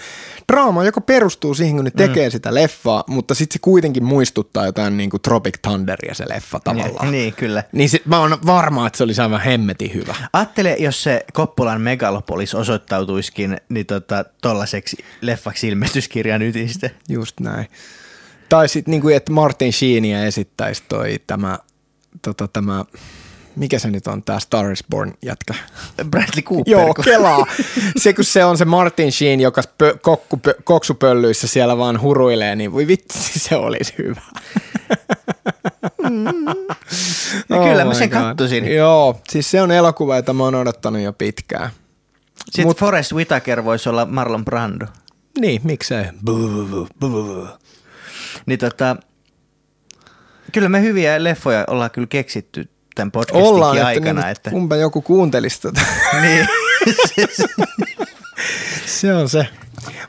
draama, 0.52 0.84
joka 0.84 1.00
perustuu 1.00 1.54
siihen, 1.54 1.76
kun 1.76 1.84
ne 1.84 1.90
tekee 1.90 2.28
mm. 2.28 2.32
sitä 2.32 2.54
leffaa, 2.54 3.04
mutta 3.06 3.34
sitten 3.34 3.52
se 3.54 3.58
kuitenkin 3.58 4.04
muistuttaa 4.04 4.66
jotain 4.66 4.96
niinku 4.96 5.18
Tropic 5.18 5.54
Thunderia 5.62 6.14
se 6.14 6.24
leffa 6.28 6.60
tavallaan. 6.60 7.10
niin, 7.10 7.32
kyllä. 7.32 7.62
Niin 7.72 7.88
sit 7.88 8.06
mä 8.06 8.20
oon 8.20 8.38
varma, 8.46 8.86
että 8.86 8.96
se 8.96 9.04
olisi 9.04 9.20
aivan 9.20 9.40
hemmetin 9.40 9.94
hyvä. 9.94 10.14
Ajattele, 10.32 10.76
jos 10.78 11.02
se 11.02 11.24
Koppolan 11.32 11.80
Megalopolis 11.80 12.54
osoittautuisikin 12.54 13.56
niin 13.68 13.86
tota, 13.86 14.24
tollaseksi 14.42 14.96
leffaksi 15.20 15.68
ilmestyskirjan 15.68 16.42
ytistä. 16.42 16.90
Just 17.08 17.40
näin. 17.40 17.66
Tai 18.48 18.68
sitten 18.68 18.92
niinku, 18.92 19.08
että 19.08 19.32
Martin 19.32 19.72
Sheenia 19.72 20.24
esittäisi 20.24 20.82
toi 20.88 21.20
tämä, 21.26 21.58
tota, 22.22 22.48
tämä, 22.48 22.84
mikä 23.56 23.78
se 23.78 23.90
nyt 23.90 24.06
on, 24.06 24.22
tämä 24.22 24.40
Star 24.40 24.72
is 24.72 24.84
Born 24.90 25.12
jätkä. 25.22 25.54
Bradley 26.04 26.42
Cooper. 26.42 26.72
Joo, 26.72 26.94
kun- 26.94 27.04
kelaa. 27.04 27.46
Se 28.02 28.12
kun 28.12 28.24
se 28.24 28.44
on 28.44 28.58
se 28.58 28.64
Martin 28.64 29.12
Sheen, 29.12 29.40
joka 29.40 29.62
pö, 29.78 29.98
kokku, 30.02 30.36
pö, 30.36 30.54
koksupöllyissä 30.64 31.46
siellä 31.46 31.78
vaan 31.78 32.00
huruilee, 32.00 32.56
niin 32.56 32.72
voi 32.72 32.86
vitsi, 32.86 33.38
se 33.38 33.56
olisi 33.56 33.94
hyvä. 33.98 34.20
No 37.48 37.64
kyllä 37.64 37.84
mä 37.84 37.94
sen 37.94 38.08
God. 38.08 38.18
kattosin. 38.20 38.74
Joo, 38.74 39.20
siis 39.30 39.50
se 39.50 39.62
on 39.62 39.70
elokuva, 39.70 40.16
jota 40.16 40.32
mä 40.32 40.42
oon 40.44 40.54
odottanut 40.54 41.02
jo 41.02 41.12
pitkään. 41.12 41.70
Sitten 42.44 42.66
Mut- 42.66 42.78
Forrest 42.78 43.12
Whitaker 43.12 43.64
voisi 43.64 43.88
olla 43.88 44.06
Marlon 44.06 44.44
Brando. 44.44 44.86
Niin, 45.40 45.60
miksei? 45.64 46.04
Buh, 46.24 46.68
buh, 46.70 46.88
buh. 47.00 47.48
Niin 48.46 48.58
tota, 48.58 48.96
kyllä 50.52 50.68
me 50.68 50.82
hyviä 50.82 51.24
leffoja 51.24 51.64
ollaan 51.66 51.90
kyllä 51.90 52.06
keksitty 52.06 52.68
tämän 52.94 53.10
podcastinkin 53.10 53.48
Ollaan, 53.48 53.76
että, 53.76 53.86
aikana. 53.86 54.20
niin, 54.20 54.30
että, 54.30 54.50
kumpa 54.50 54.76
joku 54.76 55.02
kuuntelisi 55.02 55.62
tätä. 55.62 55.80
niin. 56.22 56.48
se 58.86 59.14
on 59.14 59.28
se 59.28 59.46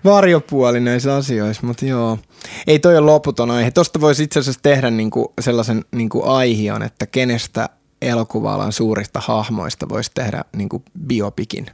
varjopuoli 0.04 0.80
näissä 0.80 1.16
asioissa, 1.16 1.68
mutta 1.68 1.86
joo. 1.86 2.20
Ei 2.68 2.80
toi 2.80 2.98
ole 2.98 3.06
loputon 3.06 3.52
aihe. 3.52 3.72
Tosta 3.72 4.02
voisi 4.02 4.24
itse 4.24 4.40
asiassa 4.40 4.62
tehdä 4.64 4.92
niinku 4.92 5.34
sellaisen 5.42 5.86
niinku 5.92 6.24
aihion, 6.26 6.84
että 6.84 7.06
kenestä 7.06 7.70
elokuva-alan 8.02 8.72
suurista 8.74 9.22
hahmoista 9.26 9.90
voisi 9.90 10.12
tehdä 10.14 10.44
niinku 10.56 10.84
biopikin. 11.08 11.66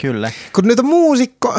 Kyllä. 0.00 0.32
Kun 0.52 0.64
nyt 0.64 0.78
on 0.78 0.86
muusikko, 0.86 1.58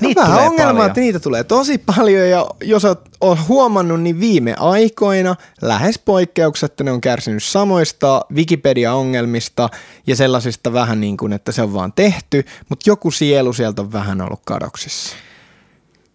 Niitä 0.00 0.20
vähän 0.20 0.32
tulee 0.32 0.48
ongelma, 0.48 0.72
paljon. 0.72 0.86
että 0.86 1.00
niitä 1.00 1.20
tulee 1.20 1.44
tosi 1.44 1.78
paljon 1.78 2.28
ja 2.28 2.46
jos 2.64 2.84
oot, 2.84 3.08
oot 3.20 3.38
huomannut, 3.48 4.00
niin 4.02 4.20
viime 4.20 4.54
aikoina 4.58 5.36
lähes 5.62 5.98
poikkeuksetta 5.98 6.84
ne 6.84 6.92
on 6.92 7.00
kärsinyt 7.00 7.44
samoista 7.44 8.24
Wikipedia-ongelmista 8.34 9.68
ja 10.06 10.16
sellaisista 10.16 10.72
vähän 10.72 11.00
niin 11.00 11.16
kuin, 11.16 11.32
että 11.32 11.52
se 11.52 11.62
on 11.62 11.74
vaan 11.74 11.92
tehty, 11.92 12.44
mutta 12.68 12.90
joku 12.90 13.10
sielu 13.10 13.52
sieltä 13.52 13.82
on 13.82 13.92
vähän 13.92 14.20
ollut 14.20 14.40
kadoksissa. 14.44 15.16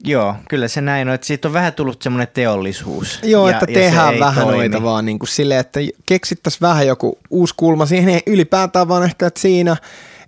Joo, 0.03 0.35
kyllä 0.49 0.67
se 0.67 0.81
näin 0.81 1.07
on, 1.07 1.13
että 1.13 1.27
siitä 1.27 1.47
on 1.47 1.53
vähän 1.53 1.73
tullut 1.73 2.01
semmoinen 2.01 2.27
teollisuus. 2.33 3.19
Joo, 3.23 3.49
ja, 3.49 3.57
että 3.57 3.71
ja 3.71 3.79
tehdään 3.79 4.19
vähän 4.19 4.43
toimi. 4.43 4.57
noita 4.57 4.83
vaan 4.83 5.05
niin 5.05 5.19
kuin 5.19 5.29
silleen, 5.29 5.59
että 5.59 5.79
keksittäisiin 6.05 6.61
vähän 6.61 6.87
joku 6.87 7.19
uusi 7.29 7.53
kulma 7.57 7.85
siihen 7.85 8.21
ylipäätään 8.27 8.87
vaan 8.87 9.03
ehkä, 9.03 9.27
että 9.27 9.39
siinä, 9.39 9.77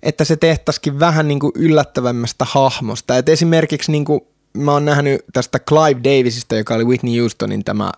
että 0.02 0.24
se 0.24 0.36
tehtäisikin 0.36 1.00
vähän 1.00 1.28
niin 1.28 1.40
kuin 1.40 1.52
yllättävämmästä 1.54 2.44
hahmosta. 2.48 3.16
Et 3.16 3.28
esimerkiksi 3.28 3.92
niin 3.92 4.04
kuin 4.04 4.20
mä 4.52 4.72
oon 4.72 4.84
nähnyt 4.84 5.20
tästä 5.32 5.58
Clive 5.58 6.00
Davisista, 6.04 6.56
joka 6.56 6.74
oli 6.74 6.84
Whitney 6.84 7.20
Houstonin 7.20 7.64
tämä 7.64 7.92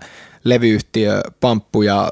levyyhtiö, 0.45 1.21
pamppu 1.41 1.83
ja 1.83 2.09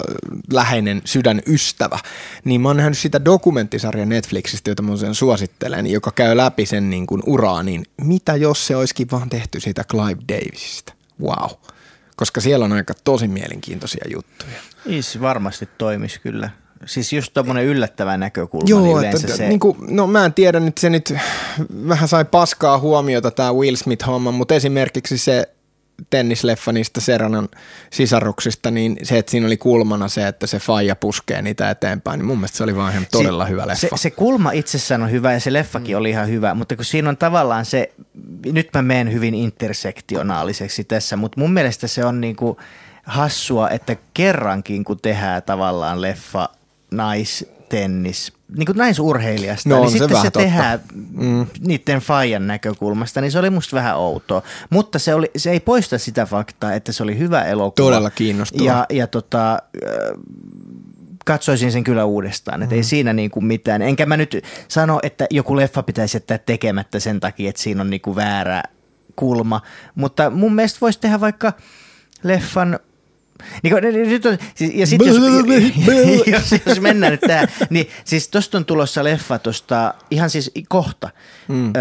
läheinen 0.52 1.02
sydänystävä, 1.04 1.98
niin 2.44 2.60
mä 2.60 2.68
oon 2.68 2.76
nähnyt 2.76 2.98
sitä 2.98 3.24
dokumenttisarja 3.24 4.06
Netflixistä, 4.06 4.70
jota 4.70 4.82
mä 4.82 4.96
sen 4.96 5.14
suosittelen, 5.14 5.86
joka 5.86 6.10
käy 6.10 6.36
läpi 6.36 6.66
sen 6.66 6.90
niin 6.90 7.06
kuin 7.06 7.22
uraa, 7.26 7.62
niin 7.62 7.84
mitä 8.02 8.36
jos 8.36 8.66
se 8.66 8.76
olisikin 8.76 9.10
vaan 9.10 9.30
tehty 9.30 9.60
siitä 9.60 9.84
Clive 9.84 10.22
Davisista? 10.28 10.92
Wow. 11.22 11.50
Koska 12.16 12.40
siellä 12.40 12.64
on 12.64 12.72
aika 12.72 12.94
tosi 13.04 13.28
mielenkiintoisia 13.28 14.04
juttuja. 14.12 14.60
Is 14.86 15.20
varmasti 15.20 15.68
toimisi 15.78 16.20
kyllä. 16.20 16.50
Siis 16.86 17.12
just 17.12 17.32
tommonen 17.34 17.64
yllättävä 17.64 18.16
näkökulma, 18.16 18.64
niin 18.64 18.70
Joo, 18.70 18.98
yleensä 18.98 19.26
että, 19.26 19.36
se... 19.36 19.48
niin 19.48 19.60
kuin, 19.60 19.76
no 19.80 20.06
mä 20.06 20.24
en 20.24 20.34
tiedä 20.34 20.60
nyt, 20.60 20.78
se 20.78 20.90
nyt 20.90 21.14
vähän 21.88 22.08
sai 22.08 22.24
paskaa 22.24 22.78
huomiota 22.78 23.30
tämä 23.30 23.52
Will 23.52 23.76
Smith-homma, 23.76 24.32
mutta 24.32 24.54
esimerkiksi 24.54 25.18
se 25.18 25.48
tennisleffa 26.10 26.72
niistä 26.72 27.00
Seranan 27.00 27.48
sisaruksista, 27.90 28.70
niin 28.70 28.96
se, 29.02 29.18
että 29.18 29.30
siinä 29.30 29.46
oli 29.46 29.56
kulmana 29.56 30.08
se, 30.08 30.28
että 30.28 30.46
se 30.46 30.58
faija 30.58 30.96
puskee 30.96 31.42
niitä 31.42 31.70
eteenpäin, 31.70 32.18
niin 32.18 32.26
mun 32.26 32.38
mielestä 32.38 32.56
se 32.56 32.64
oli 32.64 32.76
vaan 32.76 32.92
ihan 32.92 33.06
todella 33.12 33.44
si- 33.44 33.50
hyvä 33.50 33.66
leffa. 33.66 33.96
Se, 33.96 34.02
se 34.02 34.10
kulma 34.10 34.50
itsessään 34.52 35.02
on 35.02 35.10
hyvä 35.10 35.32
ja 35.32 35.40
se 35.40 35.52
leffakin 35.52 35.96
mm. 35.96 35.98
oli 35.98 36.10
ihan 36.10 36.28
hyvä, 36.28 36.54
mutta 36.54 36.76
kun 36.76 36.84
siinä 36.84 37.08
on 37.08 37.16
tavallaan 37.16 37.64
se, 37.64 37.92
nyt 38.52 38.68
mä 38.74 38.82
menen 38.82 39.12
hyvin 39.12 39.34
intersektionaaliseksi 39.34 40.84
tässä, 40.84 41.16
mutta 41.16 41.40
mun 41.40 41.52
mielestä 41.52 41.86
se 41.86 42.04
on 42.04 42.20
niinku 42.20 42.56
hassua, 43.02 43.70
että 43.70 43.96
kerrankin 44.14 44.84
kun 44.84 45.00
tehdään 45.02 45.42
tavallaan 45.42 46.02
leffa 46.02 46.48
naistennis, 46.90 48.32
niin 48.56 48.66
kuin 48.66 48.78
naisurheilijasta, 48.78 49.68
No 49.68 49.80
niin 49.80 49.90
se 49.90 49.98
sitten 49.98 50.16
se 50.16 50.22
totta. 50.22 50.38
tehdään 50.38 50.80
mm. 51.12 51.46
niiden 51.60 52.00
faijan 52.00 52.46
näkökulmasta, 52.46 53.20
niin 53.20 53.32
se 53.32 53.38
oli 53.38 53.50
musta 53.50 53.76
vähän 53.76 53.96
outoa. 53.96 54.42
Mutta 54.70 54.98
se, 54.98 55.14
oli, 55.14 55.30
se 55.36 55.50
ei 55.50 55.60
poista 55.60 55.98
sitä 55.98 56.26
faktaa, 56.26 56.74
että 56.74 56.92
se 56.92 57.02
oli 57.02 57.18
hyvä 57.18 57.44
elokuva. 57.44 57.86
Todella 57.86 58.10
kiinnostava. 58.10 58.64
Ja, 58.64 58.86
ja 58.90 59.06
tota, 59.06 59.58
katsoisin 61.24 61.72
sen 61.72 61.84
kyllä 61.84 62.04
uudestaan, 62.04 62.62
että 62.62 62.74
mm. 62.74 62.78
ei 62.78 62.84
siinä 62.84 63.12
niinku 63.12 63.40
mitään. 63.40 63.82
Enkä 63.82 64.06
mä 64.06 64.16
nyt 64.16 64.42
sano, 64.68 65.00
että 65.02 65.26
joku 65.30 65.56
leffa 65.56 65.82
pitäisi 65.82 66.16
jättää 66.16 66.38
tekemättä 66.38 67.00
sen 67.00 67.20
takia, 67.20 67.50
että 67.50 67.62
siinä 67.62 67.80
on 67.80 67.90
niinku 67.90 68.16
väärä 68.16 68.62
kulma, 69.16 69.60
mutta 69.94 70.30
mun 70.30 70.54
mielestä 70.54 70.78
voisi 70.80 71.00
tehdä 71.00 71.20
vaikka 71.20 71.52
leffan 72.22 72.78
niin 73.62 73.72
kuin, 73.72 74.08
nyt 74.08 74.26
on, 74.26 74.38
siis, 74.54 74.74
ja 74.74 74.86
sitten 74.86 75.08
jos, 75.08 75.16
jos, 76.26 76.54
jos 76.66 76.80
mennään 76.80 77.10
nyt 77.12 77.20
tähän, 77.20 77.48
niin 77.70 77.88
siis 78.04 78.28
tosta 78.28 78.58
on 78.58 78.64
tulossa 78.64 79.04
leffa 79.04 79.38
tosta, 79.38 79.94
ihan 80.10 80.30
siis 80.30 80.50
kohta. 80.68 81.10
Mm. 81.48 81.72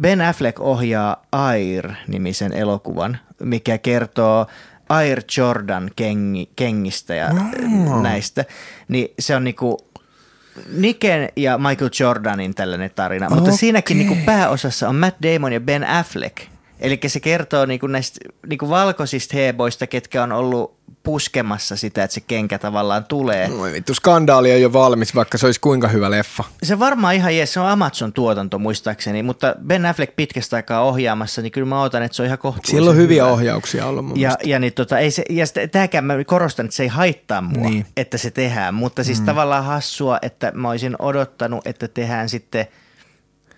Ben 0.00 0.20
Affleck 0.20 0.60
ohjaa 0.60 1.22
Air-nimisen 1.32 2.52
elokuvan, 2.52 3.18
mikä 3.42 3.78
kertoo 3.78 4.46
Air 4.88 5.22
Jordan 5.36 5.90
kengi, 5.96 6.50
kengistä 6.56 7.14
ja 7.14 7.28
Mm. 7.32 8.02
näistä. 8.02 8.44
Niin 8.88 9.08
se 9.18 9.36
on 9.36 9.44
niinku 9.44 9.78
Niken 10.72 11.28
ja 11.36 11.58
Michael 11.58 11.90
Jordanin 12.00 12.54
tällainen 12.54 12.90
tarina, 12.94 13.28
mutta 13.30 13.42
Okei. 13.42 13.56
siinäkin 13.58 13.98
niinku 13.98 14.16
pääosassa 14.26 14.88
on 14.88 14.96
Matt 14.96 15.16
Damon 15.22 15.52
ja 15.52 15.60
Ben 15.60 15.84
Affleck. 15.84 16.36
Eli 16.80 17.00
se 17.06 17.20
kertoo 17.20 17.66
niinku 17.66 17.86
näistä 17.86 18.20
niinku 18.48 18.68
valkoisista 18.68 19.36
heboista, 19.36 19.86
ketkä 19.86 20.22
on 20.22 20.32
ollut 20.32 20.76
puskemassa 21.02 21.76
sitä, 21.76 22.04
että 22.04 22.14
se 22.14 22.20
kenkä 22.20 22.58
tavallaan 22.58 23.04
tulee. 23.04 23.50
Oi 23.58 23.72
vittu, 23.72 23.94
skandaali 23.94 24.52
on 24.54 24.60
jo 24.60 24.72
valmis, 24.72 25.14
vaikka 25.14 25.38
se 25.38 25.46
olisi 25.46 25.60
kuinka 25.60 25.88
hyvä 25.88 26.10
leffa. 26.10 26.44
Se 26.62 26.78
varmaan 26.78 27.14
ihan 27.14 27.36
jees, 27.36 27.52
se 27.52 27.60
on 27.60 27.66
Amazon-tuotanto 27.66 28.58
muistaakseni, 28.58 29.22
mutta 29.22 29.54
Ben 29.66 29.86
Affleck 29.86 30.16
pitkästä 30.16 30.56
aikaa 30.56 30.80
ohjaamassa, 30.84 31.42
niin 31.42 31.52
kyllä 31.52 31.66
mä 31.66 31.80
odotan, 31.80 32.02
että 32.02 32.16
se 32.16 32.22
on 32.22 32.26
ihan 32.26 32.38
kohtuullisen 32.38 32.70
Siellä 32.70 32.90
on 32.90 32.96
hyviä 32.96 33.22
hyvä. 33.24 33.32
ohjauksia 33.34 33.86
ollut 33.86 34.04
mun 34.06 34.20
Ja, 34.20 34.28
mielestä. 34.28 34.48
ja, 34.48 34.58
niin 34.58 34.72
tota, 34.72 34.98
ei 34.98 35.10
se, 35.10 35.24
ja 35.30 35.46
sitä- 35.46 35.68
tämäkään 35.68 36.04
mä 36.04 36.24
korostan, 36.24 36.66
että 36.66 36.76
se 36.76 36.82
ei 36.82 36.88
haittaa 36.88 37.40
mua, 37.40 37.68
niin. 37.70 37.86
että 37.96 38.18
se 38.18 38.30
tehdään, 38.30 38.74
mutta 38.74 39.04
siis 39.04 39.20
mm. 39.20 39.26
tavallaan 39.26 39.64
hassua, 39.64 40.18
että 40.22 40.52
mä 40.54 40.70
olisin 40.70 40.96
odottanut, 40.98 41.66
että 41.66 41.88
tehdään 41.88 42.28
sitten 42.28 42.66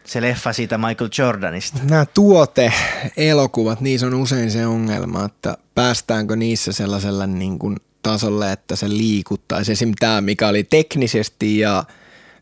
se 0.09 0.21
leffa 0.21 0.53
siitä 0.53 0.79
Michael 0.79 1.11
Jordanista. 1.19 1.79
Nämä 1.91 2.07
tuote-elokuvat, 2.07 3.81
niissä 3.81 4.07
on 4.07 4.15
usein 4.15 4.51
se 4.51 4.67
ongelma, 4.67 5.25
että 5.25 5.57
päästäänkö 5.75 6.37
niissä 6.37 6.73
sellaisella 6.73 7.27
niin 7.27 7.59
kuin 7.59 7.77
tasolle, 8.03 8.53
että 8.53 8.77
se 8.77 8.89
liikuttaisi. 8.89 9.73
Esim. 9.73 9.93
tämä, 10.01 10.21
mikä 10.21 10.49
oli 10.49 10.65
teknisesti 10.65 11.59
ja 11.59 11.85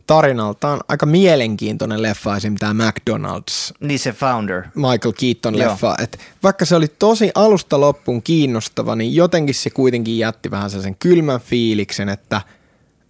tarinaltaan 0.06 0.80
aika 0.88 1.06
mielenkiintoinen 1.06 2.02
leffa, 2.02 2.36
esim. 2.36 2.54
tämä 2.54 2.90
McDonald's 2.90 3.74
Niin 3.80 3.98
se 3.98 4.12
Founder. 4.12 4.62
Michael 4.74 5.12
Keaton 5.20 5.58
Joo. 5.58 5.70
leffa. 5.70 5.94
Et 6.02 6.18
vaikka 6.42 6.64
se 6.64 6.76
oli 6.76 6.88
tosi 6.88 7.30
alusta 7.34 7.80
loppuun 7.80 8.22
kiinnostava, 8.22 8.96
niin 8.96 9.14
jotenkin 9.14 9.54
se 9.54 9.70
kuitenkin 9.70 10.18
jätti 10.18 10.50
vähän 10.50 10.70
sen 10.70 10.96
kylmän 10.98 11.40
fiiliksen, 11.40 12.08
että, 12.08 12.40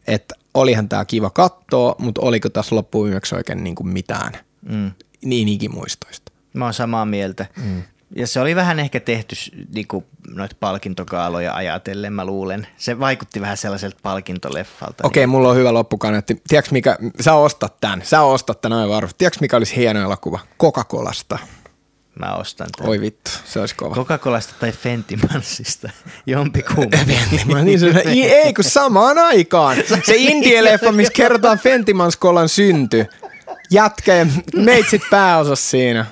että 0.06 0.34
olihan 0.54 0.88
tämä 0.88 1.04
kiva 1.04 1.30
katsoa, 1.30 1.96
mutta 1.98 2.20
oliko 2.20 2.48
tässä 2.48 2.76
loppuun 2.76 3.10
yöksi 3.10 3.34
oikein 3.34 3.64
niin 3.64 3.74
kuin 3.74 3.88
mitään 3.88 4.45
Mm. 4.68 4.90
niin 5.24 5.48
ikimuistoista. 5.48 6.32
Mä 6.52 6.64
oon 6.64 6.74
samaa 6.74 7.04
mieltä. 7.04 7.46
Mm. 7.56 7.82
Ja 8.16 8.26
se 8.26 8.40
oli 8.40 8.56
vähän 8.56 8.78
ehkä 8.78 9.00
tehty 9.00 9.36
niin 9.74 9.86
kuin 9.86 10.04
noita 10.28 10.56
palkintokaaloja 10.60 11.54
ajatellen, 11.54 12.12
mä 12.12 12.24
luulen. 12.24 12.66
Se 12.76 12.98
vaikutti 12.98 13.40
vähän 13.40 13.56
sellaiselta 13.56 13.96
palkintoleffalta. 14.02 15.06
Okei, 15.06 15.24
okay, 15.24 15.30
mulla 15.30 15.48
on 15.48 15.56
hyvä 15.56 15.74
loppukaneetti. 15.74 16.42
Tiedätkö 16.48 16.72
mikä, 16.72 16.98
sä 17.20 17.34
ostat 17.34 17.80
tämän, 17.80 18.02
sä 18.04 18.22
ostat 18.22 18.60
tämän 18.60 18.78
aivan 18.78 18.94
varmasti. 18.94 19.18
Tiedätkö 19.18 19.38
mikä 19.40 19.56
olisi 19.56 19.76
hieno 19.76 20.02
elokuva? 20.02 20.38
Coca-Colasta. 20.62 21.36
Niin 21.36 21.66
mä 22.18 22.34
ostan 22.34 22.68
tämän. 22.76 22.90
Oi 22.90 23.00
vittu, 23.00 23.30
se 23.44 23.60
olisi 23.60 23.74
kova. 23.74 23.94
Coca-Colasta 23.94 24.54
tai 24.60 24.72
Fentimansista. 24.72 25.90
Jompikumpi. 26.26 26.96
Mä 27.52 27.62
niin 27.62 27.80
se, 27.80 28.02
ei, 28.06 28.22
ei, 28.42 28.54
kun 28.54 28.64
samaan 28.64 29.18
aikaan. 29.18 29.76
Se 30.06 30.14
indie-leffa, 30.16 30.92
missä 30.92 31.12
kerrotaan 31.12 31.58
Fentimanskolan 31.58 32.48
synty. 32.48 33.06
Jätkä 33.70 34.14
ja 34.14 34.26
meitsit 34.56 35.02
pääosassa 35.10 35.70
siinä. 35.70 36.06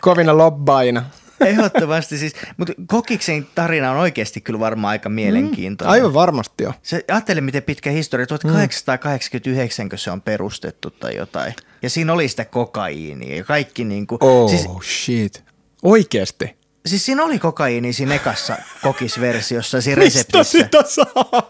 Kovina 0.00 0.38
lobbaina. 0.38 1.04
Ehdottomasti 1.40 2.18
siis. 2.18 2.32
Mutta 2.56 2.72
Kokiksen 2.86 3.46
tarina 3.54 3.90
on 3.90 3.96
oikeasti 3.96 4.40
kyllä 4.40 4.60
varmaan 4.60 4.90
aika 4.90 5.08
mielenkiintoinen. 5.08 5.92
Aivan 5.92 6.14
varmasti 6.14 6.64
jo. 6.64 6.72
Se, 6.82 7.04
ajattele, 7.10 7.40
miten 7.40 7.62
pitkä 7.62 7.90
historia. 7.90 8.26
1889 8.26 9.88
kun 9.88 9.98
se 9.98 10.10
on 10.10 10.22
perustettu 10.22 10.90
tai 10.90 11.16
jotain. 11.16 11.54
Ja 11.82 11.90
siinä 11.90 12.12
oli 12.12 12.28
sitä 12.28 12.44
kokaiinia 12.44 13.36
ja 13.36 13.44
kaikki 13.44 13.84
niin 13.84 14.06
kuin, 14.06 14.18
Oh 14.22 14.50
siis, 14.50 14.66
shit. 15.04 15.44
Oikeesti? 15.82 16.55
Siis 16.86 17.06
siinä 17.06 17.24
oli 17.24 17.38
kokaiinia 17.38 17.92
siinä 17.92 18.14
ekassa 18.14 18.56
kokisversiossa, 18.82 19.80
siinä 19.80 20.02
Mistä 20.02 20.18
reseptissä. 20.18 20.58
sitä 20.58 20.82
saa? 20.86 21.48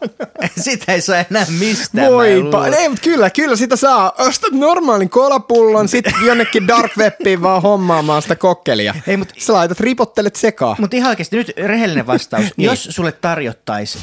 Sitä 0.61 0.93
ei 0.93 1.01
saa 1.01 1.17
enää 1.31 1.47
mistään. 1.59 2.07
mä 2.07 2.13
Voi 2.13 2.43
luulen. 2.43 2.75
Ei, 2.75 2.89
mutta 2.89 3.03
kyllä, 3.05 3.31
kyllä 3.31 3.57
sitä 3.57 3.77
saa. 3.77 4.13
Ostat 4.19 4.53
normaalin 4.53 5.11
kolapullon, 5.11 5.89
sit 5.89 6.05
jonnekin 6.27 6.69
dark 6.69 6.93
webiin 6.99 7.43
vaan 7.43 7.63
hommaamaan 7.63 8.23
sitä 8.23 8.37
kokkelia. 8.37 8.95
Ei, 9.07 9.17
mut- 9.17 9.33
Sä 9.39 9.53
laitat, 9.53 9.81
ripottelet 9.81 10.37
sekaan. 10.37 10.77
Mutta 10.79 10.97
ihan 10.97 11.11
oikeasti 11.11 11.37
nyt 11.37 11.53
rehellinen 11.65 12.07
vastaus. 12.07 12.45
Niin. 12.57 12.67
Jos 12.67 12.89
sulle 12.91 13.13
tarjottaisi 13.13 13.99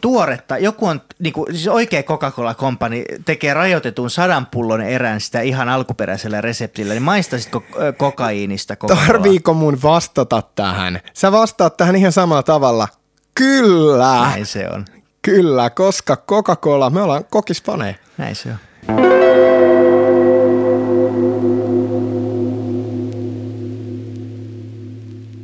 tuoretta, 0.00 0.58
joku 0.58 0.86
on 0.86 1.00
niinku, 1.18 1.46
siis 1.50 1.68
oikea 1.68 2.02
Coca-Cola 2.02 2.54
Company 2.54 3.04
tekee 3.24 3.54
rajoitetun 3.54 4.10
sadan 4.10 4.46
pullon 4.46 4.80
erän 4.82 5.20
sitä 5.20 5.40
ihan 5.40 5.68
alkuperäisellä 5.68 6.40
reseptillä, 6.40 6.92
niin 6.94 7.02
maistaisitko 7.02 7.64
kokaiinista 7.96 8.76
Coca-Colaa? 8.76 9.06
Tarviiko 9.06 9.54
mun 9.54 9.78
vastata 9.82 10.42
tähän? 10.54 10.75
Sä 11.14 11.32
vastaat 11.32 11.76
tähän 11.76 11.96
ihan 11.96 12.12
samalla 12.12 12.42
tavalla. 12.42 12.88
Kyllä, 13.34 14.20
Näin 14.22 14.46
se 14.46 14.68
on. 14.68 14.84
kyllä, 15.22 15.70
koska 15.70 16.16
Coca-Cola, 16.16 16.90
me 16.90 17.02
ollaan 17.02 17.24
kokispaneja. 17.30 17.94
Näin 18.18 18.36
se 18.36 18.48
on. 18.48 18.56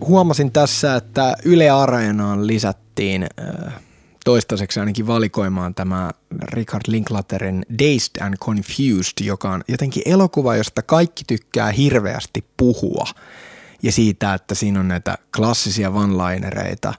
Huomasin 0.07 0.53
tässä, 0.53 0.97
että 0.97 1.35
Yle 1.45 1.71
Areenaan 1.71 2.47
lisättiin 2.47 3.27
toistaiseksi 4.25 4.81
ainakin 4.81 5.07
valikoimaan 5.07 5.75
tämä 5.75 6.11
Richard 6.43 6.83
Linklaterin 6.87 7.67
Dazed 7.79 8.23
and 8.27 8.35
Confused, 8.37 9.25
joka 9.25 9.51
on 9.51 9.65
jotenkin 9.69 10.03
elokuva, 10.07 10.57
josta 10.57 10.83
kaikki 10.83 11.25
tykkää 11.27 11.71
hirveästi 11.73 12.45
puhua. 12.57 13.05
Ja 13.83 13.93
siitä, 13.93 14.35
että 14.35 14.55
siinä 14.55 14.81
on 14.81 14.89
näitä 14.89 15.19
klassisia 15.37 15.91
one-linereita. 15.91 16.95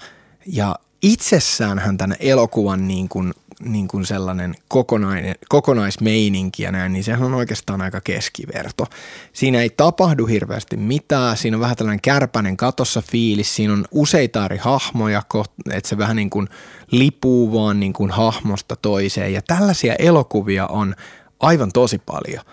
Ja 0.45 0.76
itsessäänhän 1.01 1.97
tämän 1.97 2.18
elokuvan 2.19 2.88
niin 2.88 3.10
kuin 3.10 3.34
niin 3.60 3.88
kuin 3.88 4.05
sellainen 4.05 4.55
kokonainen, 4.68 5.35
kokonaismeininki 5.49 6.64
ja 6.64 6.72
näin, 6.72 6.93
niin 6.93 7.03
sehän 7.03 7.23
on 7.23 7.34
oikeastaan 7.34 7.81
aika 7.81 8.01
keskiverto. 8.01 8.85
Siinä 9.34 9.61
ei 9.61 9.69
tapahdu 9.69 10.26
hirveästi 10.26 10.77
mitään, 10.77 11.38
siinä 11.38 11.57
on 11.57 11.61
vähän 11.61 11.76
tällainen 11.76 12.01
kärpäinen 12.01 12.57
katossa 12.57 13.01
fiilis, 13.01 13.55
siinä 13.55 13.73
on 13.73 13.85
useita 13.91 14.45
eri 14.45 14.57
hahmoja, 14.57 15.23
että 15.72 15.89
se 15.89 15.97
vähän 15.97 16.15
niin 16.15 16.30
kuin 16.30 16.47
lipuu 16.91 17.53
vaan 17.53 17.80
niin 17.80 17.93
kuin 17.93 18.11
hahmosta 18.11 18.76
toiseen 18.76 19.34
ja 19.34 19.41
tällaisia 19.41 19.95
elokuvia 19.99 20.68
on 20.68 20.95
aivan 21.39 21.72
tosi 21.72 21.97
paljon. 22.05 22.43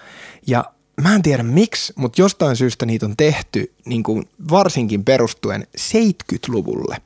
Ja 0.47 0.65
mä 1.01 1.15
en 1.15 1.23
tiedä 1.23 1.43
miksi, 1.43 1.93
mutta 1.97 2.21
jostain 2.21 2.57
syystä 2.57 2.87
niitä 2.87 3.07
on 3.07 3.17
tehty 3.17 3.73
niin 3.85 4.03
kuin 4.03 4.29
varsinkin 4.51 5.05
perustuen 5.05 5.67
70-luvulle, 5.81 6.97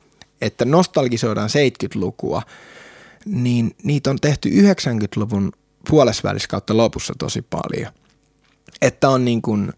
että 0.41 0.65
nostalgisoidaan 0.65 1.49
70-lukua, 1.49 2.41
niin 3.25 3.75
niitä 3.83 4.09
on 4.09 4.17
tehty 4.21 4.49
90-luvun 4.49 5.51
puolesvälissä 5.89 6.47
kautta 6.47 6.77
lopussa 6.77 7.13
tosi 7.19 7.41
paljon. 7.41 7.91
Että 8.81 9.09
on 9.09 9.25
niin 9.25 9.41
kuin 9.41 9.73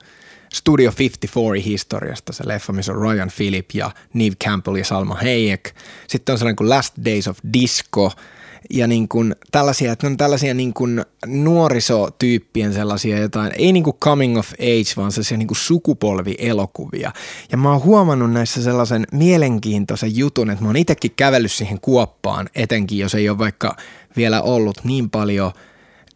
Studio 0.54 0.94
54 1.00 1.64
historiasta 1.64 2.34
se 2.34 2.48
leffa, 2.48 2.74
missä 2.74 2.92
on 2.94 3.02
Ryan 3.02 3.32
Phillip 3.36 3.70
ja 3.74 3.92
Neve 4.14 4.36
Campbell 4.44 4.76
ja 4.76 4.86
Salma 4.86 5.16
Hayek. 5.16 5.76
Sitten 6.08 6.34
on 6.34 6.40
sellainen 6.40 6.56
kuin 6.56 6.70
Last 6.70 6.94
Days 7.06 7.28
of 7.28 7.38
Disco– 7.54 8.12
ja 8.70 8.88
niin 8.88 9.08
kuin 9.08 9.36
tällaisia, 9.52 9.92
että 9.92 10.08
ne 10.08 10.12
on 10.12 10.18
tällaisia 10.18 10.54
niin 10.54 10.74
kuin 10.74 11.06
nuorisotyyppien 11.26 12.74
sellaisia 12.74 13.20
jotain, 13.20 13.52
ei 13.58 13.74
niin 13.74 13.84
kuin 13.84 13.98
coming 13.98 14.38
of 14.38 14.52
age, 14.54 14.94
vaan 14.98 15.12
sellaisia 15.12 15.38
niin 15.38 15.48
kuin 15.48 15.58
sukupolvielokuvia. 15.58 17.12
Ja 17.52 17.58
mä 17.58 17.72
oon 17.72 17.84
huomannut 17.84 18.32
näissä 18.32 18.64
sellaisen 18.64 19.08
mielenkiintoisen 19.12 20.18
jutun, 20.18 20.50
että 20.50 20.64
mä 20.64 20.70
oon 20.70 20.78
itsekin 20.78 21.12
kävellyt 21.16 21.52
siihen 21.52 21.82
kuoppaan, 21.82 22.50
etenkin 22.56 23.00
jos 23.00 23.16
ei 23.16 23.30
ole 23.30 23.38
vaikka 23.38 23.76
vielä 24.18 24.42
ollut 24.42 24.84
niin 24.84 25.10
paljon 25.10 25.52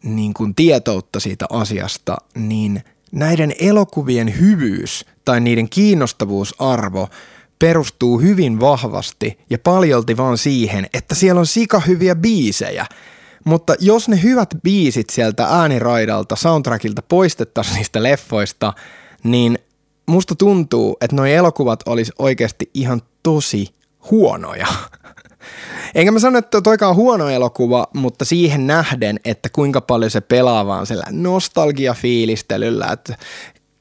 niin 0.02 0.34
kuin 0.34 0.54
tietoutta 0.54 1.20
siitä 1.20 1.46
asiasta, 1.50 2.16
niin 2.34 2.82
näiden 3.12 3.52
elokuvien 3.60 4.40
hyvyys 4.40 5.04
tai 5.24 5.40
niiden 5.40 5.68
kiinnostavuusarvo– 5.68 7.08
perustuu 7.62 8.18
hyvin 8.18 8.60
vahvasti 8.60 9.38
ja 9.50 9.58
paljolti 9.58 10.16
vaan 10.16 10.38
siihen, 10.38 10.86
että 10.94 11.14
siellä 11.14 11.38
on 11.38 11.46
sika 11.46 11.80
hyviä 11.80 12.14
biisejä. 12.14 12.86
Mutta 13.44 13.74
jos 13.80 14.08
ne 14.08 14.22
hyvät 14.22 14.48
biisit 14.62 15.10
sieltä 15.10 15.46
ääniraidalta, 15.46 16.36
soundtrackilta 16.36 17.02
poistettaisiin 17.02 17.76
niistä 17.76 18.02
leffoista, 18.02 18.72
niin 19.24 19.58
musta 20.06 20.34
tuntuu, 20.34 20.96
että 21.00 21.16
nuo 21.16 21.24
elokuvat 21.24 21.88
olisi 21.88 22.12
oikeasti 22.18 22.70
ihan 22.74 23.02
tosi 23.22 23.68
huonoja. 24.10 24.66
Enkä 25.94 26.12
mä 26.12 26.18
sano, 26.18 26.38
että 26.38 26.60
toikaan 26.60 26.90
on 26.90 26.96
huono 26.96 27.28
elokuva, 27.28 27.86
mutta 27.94 28.24
siihen 28.24 28.66
nähden, 28.66 29.20
että 29.24 29.48
kuinka 29.52 29.80
paljon 29.80 30.10
se 30.10 30.20
pelaa 30.20 30.66
vaan 30.66 30.86
sillä 30.86 31.04
nostalgia-fiilistelyllä, 31.10 32.92
että 32.92 33.16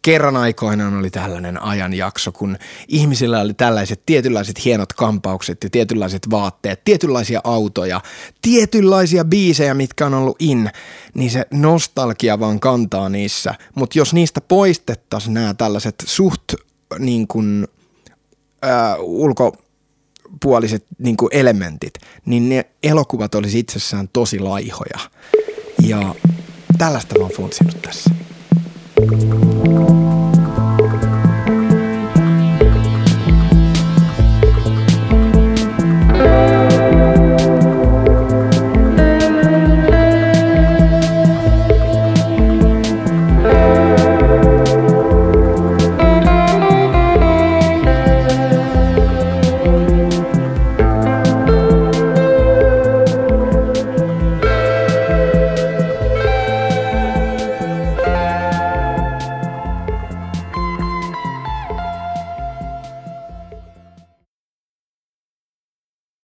kerran 0.02 0.38
aikoinaan 0.38 1.00
oli 1.00 1.10
tällainen 1.10 1.64
ajanjakso, 1.64 2.32
kun 2.32 2.58
ihmisillä 2.88 3.40
oli 3.40 3.54
tällaiset 3.54 4.02
tietynlaiset 4.06 4.66
hienot 4.66 4.94
kampaukset 4.94 5.64
ja 5.64 5.70
tietynlaiset 5.70 6.28
vaatteet, 6.32 6.84
tietynlaisia 6.84 7.42
autoja, 7.44 8.02
tietynlaisia 8.42 9.26
biisejä, 9.26 9.74
mitkä 9.74 10.06
on 10.06 10.14
ollut 10.14 10.36
in, 10.40 10.70
niin 11.14 11.32
se 11.32 11.46
nostalgia 11.52 12.40
vaan 12.40 12.60
kantaa 12.60 13.10
niissä. 13.10 13.54
Mutta 13.76 13.98
jos 13.98 14.14
niistä 14.14 14.42
poistettaisiin 14.42 15.34
nämä 15.34 15.54
tällaiset 15.54 15.96
suht 16.06 16.54
niin 17.00 17.28
kuin, 17.28 17.68
ää, 18.62 18.96
ulkopuoliset 18.98 20.86
niin 20.98 21.18
kuin 21.18 21.30
elementit, 21.32 21.94
niin 22.26 22.50
ne 22.50 22.66
elokuvat 22.84 23.36
olisi 23.36 23.60
itsessään 23.60 24.10
tosi 24.14 24.40
laihoja. 24.40 25.00
Ja 25.82 26.16
tällaista 26.78 27.20
mä 27.20 27.24
oon 27.24 27.34
funtsinut 27.34 27.82
tässä. 27.82 28.21
Thank 29.02 30.22
you. 30.26 30.31